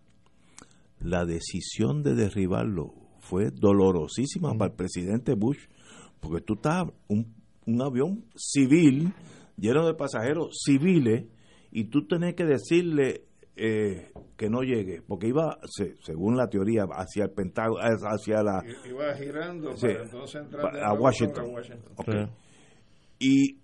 la 1.04 1.26
decisión 1.26 2.04
de 2.04 2.16
derribarlo 2.16 2.94
fue 3.20 3.52
dolorosísima 3.52 4.54
para 4.58 4.72
el 4.72 4.76
presidente 4.78 5.34
Bush, 5.36 5.60
porque 6.20 6.42
tú 6.42 6.54
estás 6.56 6.86
un, 7.08 7.34
un 7.66 7.82
avión 7.82 8.26
civil 8.36 9.14
lleno 9.58 9.86
de 9.86 9.94
pasajeros 9.94 10.60
civiles 10.66 11.26
y 11.72 11.86
tú 11.86 12.08
tenés 12.08 12.36
que 12.36 12.46
decirle 12.46 13.26
eh, 13.56 14.12
que 14.38 14.50
no 14.50 14.62
llegue, 14.64 15.02
porque 15.08 15.28
iba, 15.28 15.60
se- 15.70 15.96
según 16.02 16.36
la 16.36 16.48
teoría, 16.50 16.86
hacia 16.92 17.26
el 17.26 17.32
Pentágono, 17.32 17.80
hacia 17.84 18.42
la... 18.42 18.64
Iba 18.90 19.14
girando 19.16 19.76
Sí, 19.78 19.88
para 19.88 20.04
entonces 20.04 20.42
entrar 20.42 20.62
pa- 20.64 20.72
de 20.78 20.84
a 20.84 20.94
Washington. 20.94 21.46
Y 23.20 23.60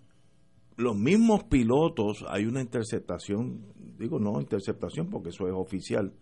los 0.75 0.95
mismos 0.95 1.45
pilotos, 1.45 2.23
hay 2.29 2.45
una 2.45 2.61
interceptación, 2.61 3.65
digo 3.97 4.19
no 4.19 4.39
interceptación 4.39 5.09
porque 5.09 5.29
eso 5.29 5.47
es 5.47 5.53
oficial, 5.55 6.13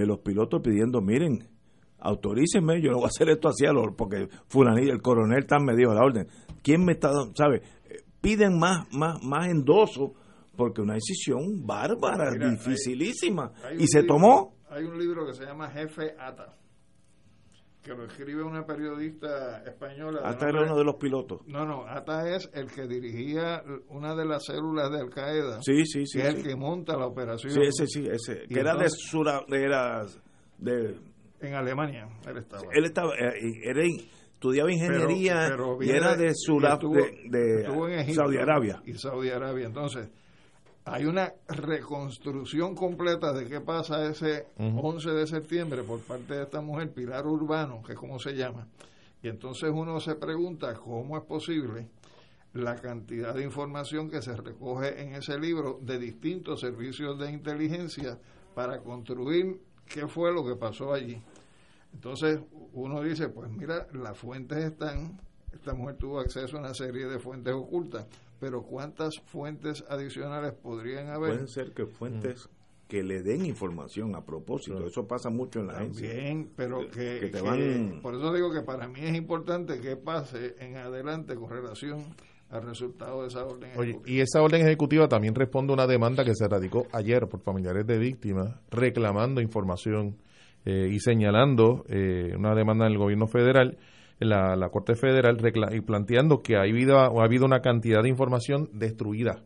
de 0.00 0.06
los 0.06 0.18
pilotos 0.20 0.60
pidiendo, 0.62 1.00
miren, 1.00 1.48
autorícenme, 1.98 2.80
yo 2.82 2.90
no 2.90 2.96
voy 2.98 3.04
a 3.04 3.08
hacer 3.08 3.28
esto 3.30 3.48
hacia 3.48 3.72
lo 3.72 3.94
porque 3.96 4.28
fulanillo, 4.48 4.92
el 4.92 5.00
coronel 5.02 5.46
tan 5.46 5.64
me 5.64 5.74
dio 5.76 5.92
la 5.94 6.04
orden. 6.04 6.26
¿Quién 6.62 6.84
me 6.84 6.92
está 6.92 7.08
dando, 7.12 7.32
sabe? 7.36 7.62
Eh, 7.88 8.02
Piden 8.20 8.58
más, 8.58 8.86
más, 8.92 9.22
más 9.22 9.48
endoso 9.48 10.14
porque 10.56 10.80
una 10.80 10.94
decisión 10.94 11.66
bárbara, 11.66 12.30
Mira, 12.32 12.50
dificilísima. 12.50 13.52
Hay 13.64 13.76
y 13.82 13.86
se 13.86 14.00
libro- 14.02 14.14
tomó. 14.14 14.54
Hay 14.70 14.84
un 14.84 14.98
libro 14.98 15.26
que 15.26 15.34
se 15.34 15.44
llama 15.44 15.68
Jefe 15.70 16.14
Ata, 16.18 16.54
que 17.84 17.92
lo 17.94 18.04
escribe 18.06 18.42
una 18.42 18.64
periodista 18.66 19.62
española. 19.64 20.22
de 20.22 20.26
Hasta 20.28 20.48
era 20.48 20.62
uno 20.62 20.76
de 20.76 20.84
los 20.84 20.94
pilotos. 20.96 21.42
No, 21.46 21.66
no, 21.66 21.86
Ata 21.86 22.28
es 22.34 22.50
el 22.54 22.66
que 22.72 22.86
dirigía 22.86 23.62
una 23.90 24.14
de 24.14 24.24
las 24.24 24.44
células 24.46 24.90
de 24.90 25.00
Al 25.00 25.10
Qaeda. 25.10 25.60
Sí, 25.62 25.84
sí, 25.84 26.06
sí, 26.06 26.18
Que 26.18 26.28
es 26.28 26.34
sí. 26.34 26.40
el 26.40 26.46
que 26.46 26.56
monta 26.56 26.96
la 26.96 27.06
operación. 27.06 27.52
Sí, 27.52 27.60
ese 27.62 27.86
sí, 27.86 28.06
ese. 28.10 28.46
Que 28.48 28.58
era 28.60 28.74
de 28.74 28.88
Sura, 28.88 29.42
era 29.48 30.02
de 30.58 30.96
En 31.40 31.54
Alemania, 31.54 32.08
él 32.26 32.38
estaba. 32.38 32.62
él 32.72 32.84
estaba 32.86 33.10
eh, 33.16 33.34
era, 33.64 33.82
estudiaba 34.32 34.72
ingeniería 34.72 35.46
Pero- 35.50 35.76
pero 35.78 35.82
y 35.82 35.84
viene 35.86 35.98
era 35.98 36.16
de, 36.16 36.26
estuvo- 36.28 36.60
de, 36.94 37.28
de 37.28 37.60
estuvo 37.62 37.86
en 37.88 37.98
Egipto 38.00 38.20
Saudi 38.22 38.36
Arabia. 38.38 38.82
Y 38.86 38.92
Saudi 38.94 39.28
Arabia. 39.30 39.66
Entonces, 39.66 40.08
hay 40.84 41.06
una 41.06 41.32
reconstrucción 41.48 42.74
completa 42.74 43.32
de 43.32 43.46
qué 43.46 43.60
pasa 43.60 44.06
ese 44.06 44.46
Ujú. 44.58 44.86
11 44.86 45.10
de 45.10 45.26
septiembre 45.26 45.82
por 45.82 46.00
parte 46.00 46.34
de 46.34 46.42
esta 46.42 46.60
mujer, 46.60 46.92
Pilar 46.92 47.26
Urbano, 47.26 47.82
que 47.82 47.92
es 47.92 47.98
como 47.98 48.18
se 48.18 48.34
llama. 48.34 48.66
Y 49.22 49.28
entonces 49.28 49.70
uno 49.72 49.98
se 50.00 50.14
pregunta 50.14 50.74
cómo 50.74 51.16
es 51.16 51.24
posible 51.24 51.88
la 52.52 52.76
cantidad 52.76 53.34
de 53.34 53.42
información 53.42 54.10
que 54.10 54.20
se 54.20 54.36
recoge 54.36 55.02
en 55.02 55.14
ese 55.14 55.38
libro 55.38 55.80
de 55.82 55.98
distintos 55.98 56.60
servicios 56.60 57.18
de 57.18 57.32
inteligencia 57.32 58.18
para 58.54 58.80
construir 58.80 59.60
qué 59.86 60.06
fue 60.06 60.32
lo 60.32 60.44
que 60.44 60.54
pasó 60.54 60.92
allí. 60.92 61.20
Entonces 61.94 62.40
uno 62.74 63.02
dice, 63.02 63.28
pues 63.28 63.50
mira, 63.50 63.86
las 63.92 64.18
fuentes 64.18 64.58
están, 64.58 65.18
esta 65.52 65.72
mujer 65.74 65.96
tuvo 65.96 66.20
acceso 66.20 66.56
a 66.56 66.60
una 66.60 66.74
serie 66.74 67.06
de 67.06 67.18
fuentes 67.18 67.54
ocultas, 67.54 68.06
pero 68.40 68.62
¿cuántas 68.62 69.14
fuentes 69.26 69.84
adicionales 69.88 70.52
podrían 70.52 71.08
haber? 71.08 71.30
Pueden 71.30 71.48
ser 71.48 71.72
que 71.72 71.86
fuentes 71.86 72.48
que 72.88 73.02
le 73.02 73.22
den 73.22 73.46
información 73.46 74.14
a 74.14 74.24
propósito. 74.24 74.86
Eso 74.86 75.06
pasa 75.06 75.30
mucho 75.30 75.60
en 75.60 75.68
la 75.68 75.74
agencia. 75.78 76.08
También, 76.08 76.50
pero 76.54 76.80
que, 76.90 77.18
que 77.20 77.28
te 77.28 77.38
que- 77.38 77.40
van 77.40 78.00
por 78.02 78.14
eso 78.14 78.32
digo 78.32 78.52
que 78.52 78.60
para 78.60 78.86
mí 78.88 79.00
es 79.02 79.14
importante 79.16 79.80
que 79.80 79.96
pase 79.96 80.54
en 80.60 80.76
adelante 80.76 81.34
con 81.34 81.48
relación 81.48 82.04
al 82.50 82.62
resultado 82.62 83.22
de 83.22 83.28
esa 83.28 83.44
orden. 83.44 83.70
Oye, 83.76 83.90
ejecutiva. 83.92 84.16
y 84.16 84.20
esa 84.20 84.42
orden 84.42 84.60
ejecutiva 84.62 85.08
también 85.08 85.34
responde 85.34 85.72
a 85.72 85.74
una 85.74 85.86
demanda 85.86 86.24
que 86.24 86.34
se 86.34 86.46
radicó 86.46 86.86
ayer 86.92 87.26
por 87.26 87.40
familiares 87.40 87.86
de 87.86 87.98
víctimas 87.98 88.54
reclamando 88.70 89.40
información 89.40 90.18
eh, 90.66 90.88
y 90.92 91.00
señalando 91.00 91.84
eh, 91.88 92.32
una 92.36 92.54
demanda 92.54 92.84
del 92.84 92.98
gobierno 92.98 93.26
federal, 93.26 93.78
la, 94.20 94.56
la 94.56 94.68
Corte 94.68 94.94
Federal, 94.94 95.38
y 95.72 95.80
planteando 95.80 96.42
que 96.42 96.56
ha 96.56 96.62
habido, 96.62 96.98
ha 96.98 97.24
habido 97.24 97.44
una 97.44 97.60
cantidad 97.60 98.02
de 98.02 98.08
información 98.08 98.68
destruida 98.72 99.42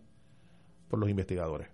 por 0.89 0.99
los 0.99 1.09
investigadores, 1.09 1.69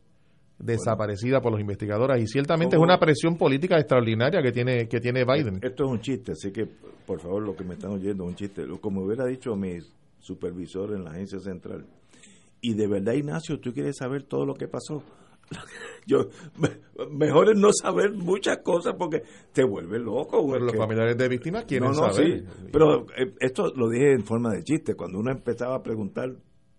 desaparecida 0.59 1.41
por 1.41 1.53
los 1.53 1.61
investigadores, 1.61 2.23
y 2.23 2.27
ciertamente 2.27 2.77
es 2.77 2.83
una 2.83 2.99
presión 2.99 3.37
política 3.37 3.77
extraordinaria 3.77 4.43
que 4.43 4.53
tiene, 4.53 4.89
que 4.89 5.01
tiene 5.01 5.25
Biden. 5.25 5.61
Esto 5.62 5.85
es 5.85 5.91
un 5.91 6.01
chiste, 6.01 6.33
así 6.33 6.53
que 6.53 6.69
por 7.07 7.21
favor, 7.21 7.43
lo 7.43 7.55
que 7.55 7.65
me 7.65 7.75
están 7.75 7.93
oyendo, 7.93 8.25
un 8.25 8.35
chiste. 8.35 8.66
Como 8.81 9.03
hubiera 9.03 9.27
dicho 9.27 9.55
mi 9.57 9.79
supervisor 10.21 10.95
en 10.95 11.05
la 11.05 11.11
agencia 11.11 11.39
central. 11.39 11.87
Y 12.61 12.75
de 12.75 12.87
verdad, 12.87 13.12
Ignacio, 13.12 13.61
tú 13.61 13.73
quieres 13.73 13.97
saber 13.99 14.23
todo 14.23 14.47
lo 14.47 14.55
que 14.55 14.69
pasó. 14.69 15.03
Yo, 16.07 16.29
me- 16.59 17.07
mejor 17.11 17.51
es 17.51 17.57
no 17.59 17.71
saber 17.73 18.12
muchas 18.12 18.59
cosas 18.59 18.95
porque 18.99 19.23
te 19.53 19.65
vuelve 19.65 19.99
loco. 19.99 20.47
Pero 20.53 20.65
los 20.66 20.77
familiares 20.77 21.16
de 21.16 21.29
víctimas 21.29 21.65
quieren 21.65 21.91
No, 21.91 21.95
no, 21.95 22.12
saber. 22.12 22.41
sí, 22.41 22.47
pero 22.73 23.07
eh, 23.16 23.35
esto 23.41 23.73
lo 23.75 23.89
dije 23.89 24.12
en 24.12 24.25
forma 24.25 24.51
de 24.53 24.62
chiste. 24.62 24.95
Cuando 24.95 25.19
uno 25.19 25.31
empezaba 25.31 25.77
a 25.77 25.83
preguntar, 25.83 26.35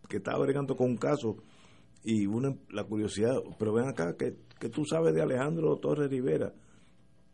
que 0.08 0.18
estaba 0.18 0.40
bregando 0.40 0.76
con 0.76 0.92
un 0.92 0.98
caso, 0.98 1.38
y 2.04 2.28
uno, 2.28 2.58
la 2.70 2.84
curiosidad, 2.84 3.36
pero 3.58 3.74
ven 3.74 3.88
acá, 3.88 4.16
que, 4.18 4.36
que 4.60 4.70
tú 4.70 4.86
sabes 4.86 5.14
de 5.16 5.22
Alejandro 5.24 5.78
Torres 5.78 6.10
Rivera. 6.10 6.54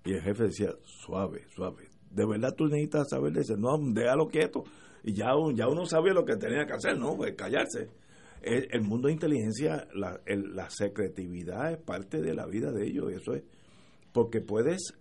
Y 0.06 0.14
el 0.14 0.22
jefe 0.22 0.46
decía, 0.46 0.70
suave, 0.84 1.44
suave. 1.54 1.90
¿De 2.10 2.26
verdad 2.26 2.54
tú 2.56 2.66
necesitas 2.66 3.10
saber 3.10 3.34
de 3.34 3.42
ese? 3.42 3.56
No, 3.58 3.78
déjalo 3.80 4.28
quieto. 4.28 4.64
y 5.04 5.14
ya, 5.14 5.32
ya 5.54 5.68
uno 5.68 5.86
sabía 5.86 6.14
lo 6.14 6.24
que 6.26 6.36
tenía 6.38 6.66
que 6.66 6.74
hacer, 6.74 6.98
¿no? 6.98 7.16
Pues 7.18 7.34
callarse. 7.36 7.90
El, 8.42 8.82
mundo 8.82 9.08
de 9.08 9.14
inteligencia, 9.14 9.88
la, 9.94 10.20
la 10.26 10.70
secretividad 10.70 11.72
es 11.72 11.78
parte 11.78 12.22
de 12.22 12.34
la 12.34 12.48
vida 12.48 12.72
de 12.72 12.88
ellos, 12.88 13.12
eso 13.12 13.36
es, 13.36 13.44
porque 14.12 14.42
puedes 14.42 14.94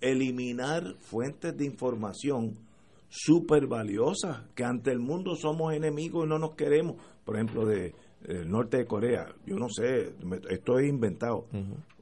eliminar 0.00 0.94
fuentes 0.98 1.56
de 1.56 1.64
información 1.64 2.54
súper 3.08 3.66
valiosas, 3.66 4.42
que 4.54 4.64
ante 4.64 4.90
el 4.90 4.98
mundo 4.98 5.34
somos 5.36 5.74
enemigos 5.74 6.26
y 6.26 6.28
no 6.28 6.38
nos 6.38 6.54
queremos, 6.54 6.96
por 7.24 7.36
ejemplo, 7.36 7.64
de 7.64 7.94
el 8.24 8.48
norte 8.50 8.78
de 8.78 8.86
Corea, 8.86 9.26
yo 9.44 9.56
no 9.56 9.68
sé, 9.68 10.14
esto 10.50 10.78
es 10.78 10.88
inventado. 10.88 11.46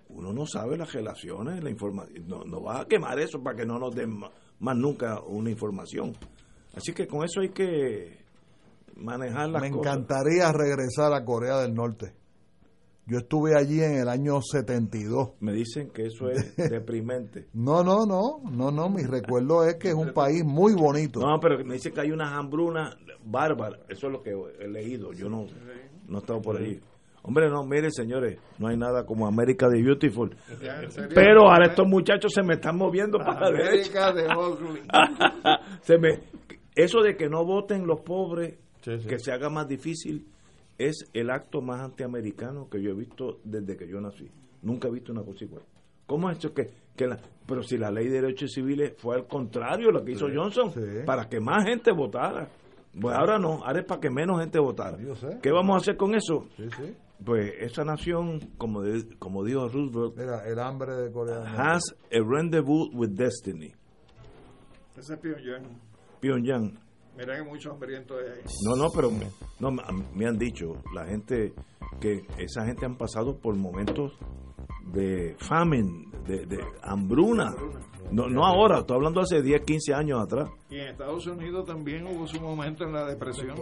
Uno 0.08 0.32
no 0.32 0.46
sabe 0.46 0.76
las 0.76 0.92
relaciones, 0.92 1.62
la 1.62 1.70
información, 1.70 2.26
no, 2.28 2.44
no 2.44 2.62
va 2.62 2.82
a 2.82 2.86
quemar 2.86 3.18
eso 3.18 3.42
para 3.42 3.56
que 3.56 3.66
no 3.66 3.78
nos 3.78 3.94
den 3.94 4.18
más, 4.60 4.76
nunca 4.76 5.20
una 5.20 5.50
información. 5.50 6.12
Así 6.74 6.92
que 6.92 7.06
con 7.06 7.24
eso 7.24 7.40
hay 7.40 7.50
que 7.50 8.23
manejar 8.96 9.50
las 9.50 9.62
Me 9.62 9.70
cosas. 9.70 9.94
Encantaría 9.94 10.52
regresar 10.52 11.12
a 11.12 11.24
Corea 11.24 11.58
del 11.60 11.74
Norte. 11.74 12.14
Yo 13.06 13.18
estuve 13.18 13.54
allí 13.54 13.82
en 13.82 13.98
el 13.98 14.08
año 14.08 14.40
72. 14.40 15.32
Me 15.40 15.52
dicen 15.52 15.90
que 15.90 16.06
eso 16.06 16.30
es 16.30 16.56
deprimente. 16.70 17.48
no, 17.52 17.84
no, 17.84 18.06
no, 18.06 18.40
no, 18.50 18.70
no, 18.70 18.88
mi 18.88 19.02
recuerdo 19.02 19.64
es 19.64 19.74
que 19.76 19.88
es 19.88 19.94
un 19.94 20.14
país 20.14 20.42
muy 20.44 20.74
bonito. 20.74 21.20
No, 21.20 21.38
pero 21.38 21.62
me 21.64 21.74
dicen 21.74 21.92
que 21.92 22.00
hay 22.00 22.10
unas 22.12 22.32
hambrunas 22.32 22.96
bárbaras, 23.24 23.80
eso 23.88 24.06
es 24.06 24.12
lo 24.12 24.22
que 24.22 24.30
he 24.30 24.68
leído, 24.68 25.12
yo 25.12 25.28
no, 25.28 25.46
no 26.08 26.18
he 26.18 26.20
estado 26.20 26.40
por 26.40 26.56
ahí. 26.56 26.80
Hombre, 27.26 27.48
no, 27.48 27.64
mire, 27.64 27.90
señores, 27.90 28.38
no 28.58 28.68
hay 28.68 28.76
nada 28.76 29.06
como 29.06 29.26
América 29.26 29.66
de 29.68 29.82
Beautiful. 29.82 30.36
Pero 31.14 31.50
ahora 31.50 31.68
estos 31.68 31.86
muchachos 31.88 32.30
se 32.34 32.42
me 32.42 32.54
están 32.54 32.76
moviendo 32.76 33.16
para 33.16 33.48
América 33.48 34.12
de 34.12 34.26
se 35.80 35.96
me 35.96 36.20
Eso 36.74 37.00
de 37.00 37.16
que 37.16 37.30
no 37.30 37.46
voten 37.46 37.86
los 37.86 38.00
pobres, 38.00 38.58
que 38.84 39.18
se 39.18 39.32
haga 39.32 39.48
más 39.50 39.66
difícil, 39.68 40.26
es 40.78 41.08
el 41.12 41.30
acto 41.30 41.60
más 41.60 41.80
antiamericano 41.80 42.68
que 42.68 42.82
yo 42.82 42.90
he 42.90 42.94
visto 42.94 43.40
desde 43.44 43.76
que 43.76 43.88
yo 43.88 44.00
nací. 44.00 44.30
Nunca 44.62 44.88
he 44.88 44.90
visto 44.90 45.12
una 45.12 45.22
cosa 45.22 45.44
igual. 45.44 45.62
¿Cómo 46.06 46.30
es 46.30 46.38
eso 46.38 46.52
que, 46.52 46.70
que 46.96 47.06
la, 47.06 47.18
pero 47.46 47.62
si 47.62 47.78
la 47.78 47.90
ley 47.90 48.08
de 48.08 48.20
derechos 48.20 48.52
civiles 48.52 48.94
fue 48.98 49.16
al 49.16 49.26
contrario 49.26 49.90
lo 49.90 50.04
que 50.04 50.12
hizo 50.12 50.26
Johnson, 50.32 50.72
para 51.06 51.28
que 51.28 51.40
más 51.40 51.64
gente 51.64 51.92
votara? 51.92 52.48
Pues 53.00 53.16
ahora 53.16 53.38
no, 53.38 53.64
ahora 53.64 53.80
es 53.80 53.86
para 53.86 54.00
que 54.00 54.10
menos 54.10 54.40
gente 54.40 54.58
votara. 54.58 54.98
¿Qué 55.42 55.50
vamos 55.50 55.74
a 55.74 55.78
hacer 55.78 55.96
con 55.96 56.14
eso? 56.14 56.46
Pues 57.24 57.54
esa 57.60 57.84
nación, 57.84 58.40
como, 58.58 58.82
como 59.18 59.44
dijo 59.44 59.68
Roosevelt, 59.68 60.18
el 60.46 60.58
hambre 60.58 60.94
de 60.94 61.10
Corea 61.10 61.42
has 61.56 61.82
a 62.12 62.18
rendezvous 62.20 62.90
with 62.92 63.10
destiny. 63.10 63.72
Ese 64.96 65.14
es 65.14 65.20
Pyongyang. 65.20 65.80
Pyongyang. 66.20 66.83
Mira 67.16 67.36
que 67.36 67.42
muchos 67.42 67.72
hambrientos 67.72 68.16
hay 68.18 68.32
ahí. 68.32 68.42
No, 68.64 68.76
no, 68.76 68.90
pero 68.90 69.10
me, 69.10 69.26
no, 69.60 69.70
me 69.70 70.26
han 70.26 70.38
dicho 70.38 70.82
la 70.94 71.06
gente 71.06 71.52
que 72.00 72.26
esa 72.38 72.64
gente 72.66 72.84
han 72.84 72.96
pasado 72.96 73.38
por 73.38 73.54
momentos 73.56 74.12
de 74.92 75.36
famine, 75.38 76.08
de, 76.26 76.46
de 76.46 76.58
hambruna. 76.82 77.54
No, 78.10 78.28
no 78.28 78.44
ahora, 78.44 78.80
estoy 78.80 78.96
hablando 78.96 79.20
hace 79.20 79.42
10, 79.42 79.62
15 79.62 79.94
años 79.94 80.22
atrás. 80.22 80.50
Y 80.70 80.76
en 80.76 80.88
Estados 80.88 81.26
Unidos 81.26 81.64
también 81.66 82.06
hubo 82.06 82.26
su 82.26 82.40
momento 82.40 82.84
en 82.84 82.92
la 82.92 83.06
depresión. 83.06 83.56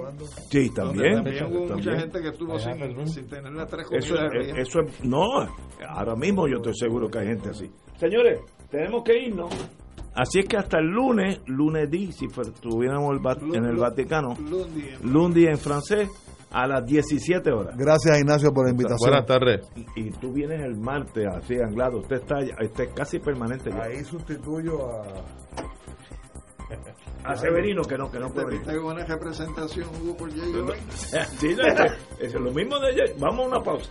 Sí, 0.51 0.69
también. 0.75 1.23
También 1.23 1.47
hubo 1.47 1.75
mucha 1.75 1.99
gente 1.99 2.21
que 2.21 2.29
estuvo 2.29 2.59
sin, 2.59 3.07
sin, 3.09 3.29
tener 3.29 3.53
las 3.53 3.69
tres 3.69 3.87
comidas. 3.87 4.05
Eso, 4.05 4.17
es, 4.17 4.59
eso 4.59 4.81
es, 4.81 5.05
no, 5.05 5.47
ahora 5.89 6.17
mismo 6.17 6.49
yo 6.49 6.57
estoy 6.57 6.75
seguro 6.75 7.09
que 7.09 7.21
hay 7.21 7.27
gente 7.29 7.51
así. 7.51 7.71
Señores, 7.97 8.41
tenemos 8.71 9.05
que 9.05 9.27
irnos. 9.27 9.53
Así 10.15 10.41
es 10.41 10.47
que 10.47 10.57
hasta 10.57 10.79
el 10.79 10.87
lunes, 10.87 11.41
lunes 11.47 11.91
di, 11.91 12.13
si 12.13 12.27
estuviéramos 12.27 13.17
en 13.55 13.65
el 13.65 13.77
Vaticano, 13.77 14.35
lundi 15.03 15.47
en 15.47 15.59
francés, 15.59 16.09
a 16.53 16.67
las 16.67 16.85
17 16.85 17.51
horas. 17.51 17.77
Gracias 17.77 18.19
Ignacio 18.19 18.53
por 18.53 18.67
la 18.67 18.73
invitación. 18.73 19.11
Buenas 19.11 19.27
tardes. 19.27 19.67
Y, 19.97 20.11
tú 20.11 20.33
vienes 20.33 20.63
el 20.63 20.77
martes 20.77 21.27
así 21.35 21.55
anglado, 21.55 22.01
usted 22.01 22.17
está, 22.17 22.37
usted 22.63 22.91
casi 22.95 23.19
permanente 23.19 23.71
ya. 23.71 23.85
Ahí 23.85 24.05
sustituyo 24.05 24.87
a 24.91 25.03
a 27.25 27.37
Severino 27.37 27.83
que 27.83 27.97
no 27.97 28.11
que 28.11 28.19
no 28.19 28.29
puede 28.29 28.59
venir. 28.59 28.81
buena 28.81 29.05
representación 29.05 29.89
Hugo 30.01 30.17
por 30.17 30.31
Jay 30.31 30.53
Sí, 31.39 31.57
es, 32.21 32.35
lo 32.35 32.51
mismo 32.53 32.79
de 32.79 32.95
Jay. 32.95 33.15
Vamos 33.19 33.47
a 33.47 33.49
una 33.49 33.63
pausa. 33.63 33.91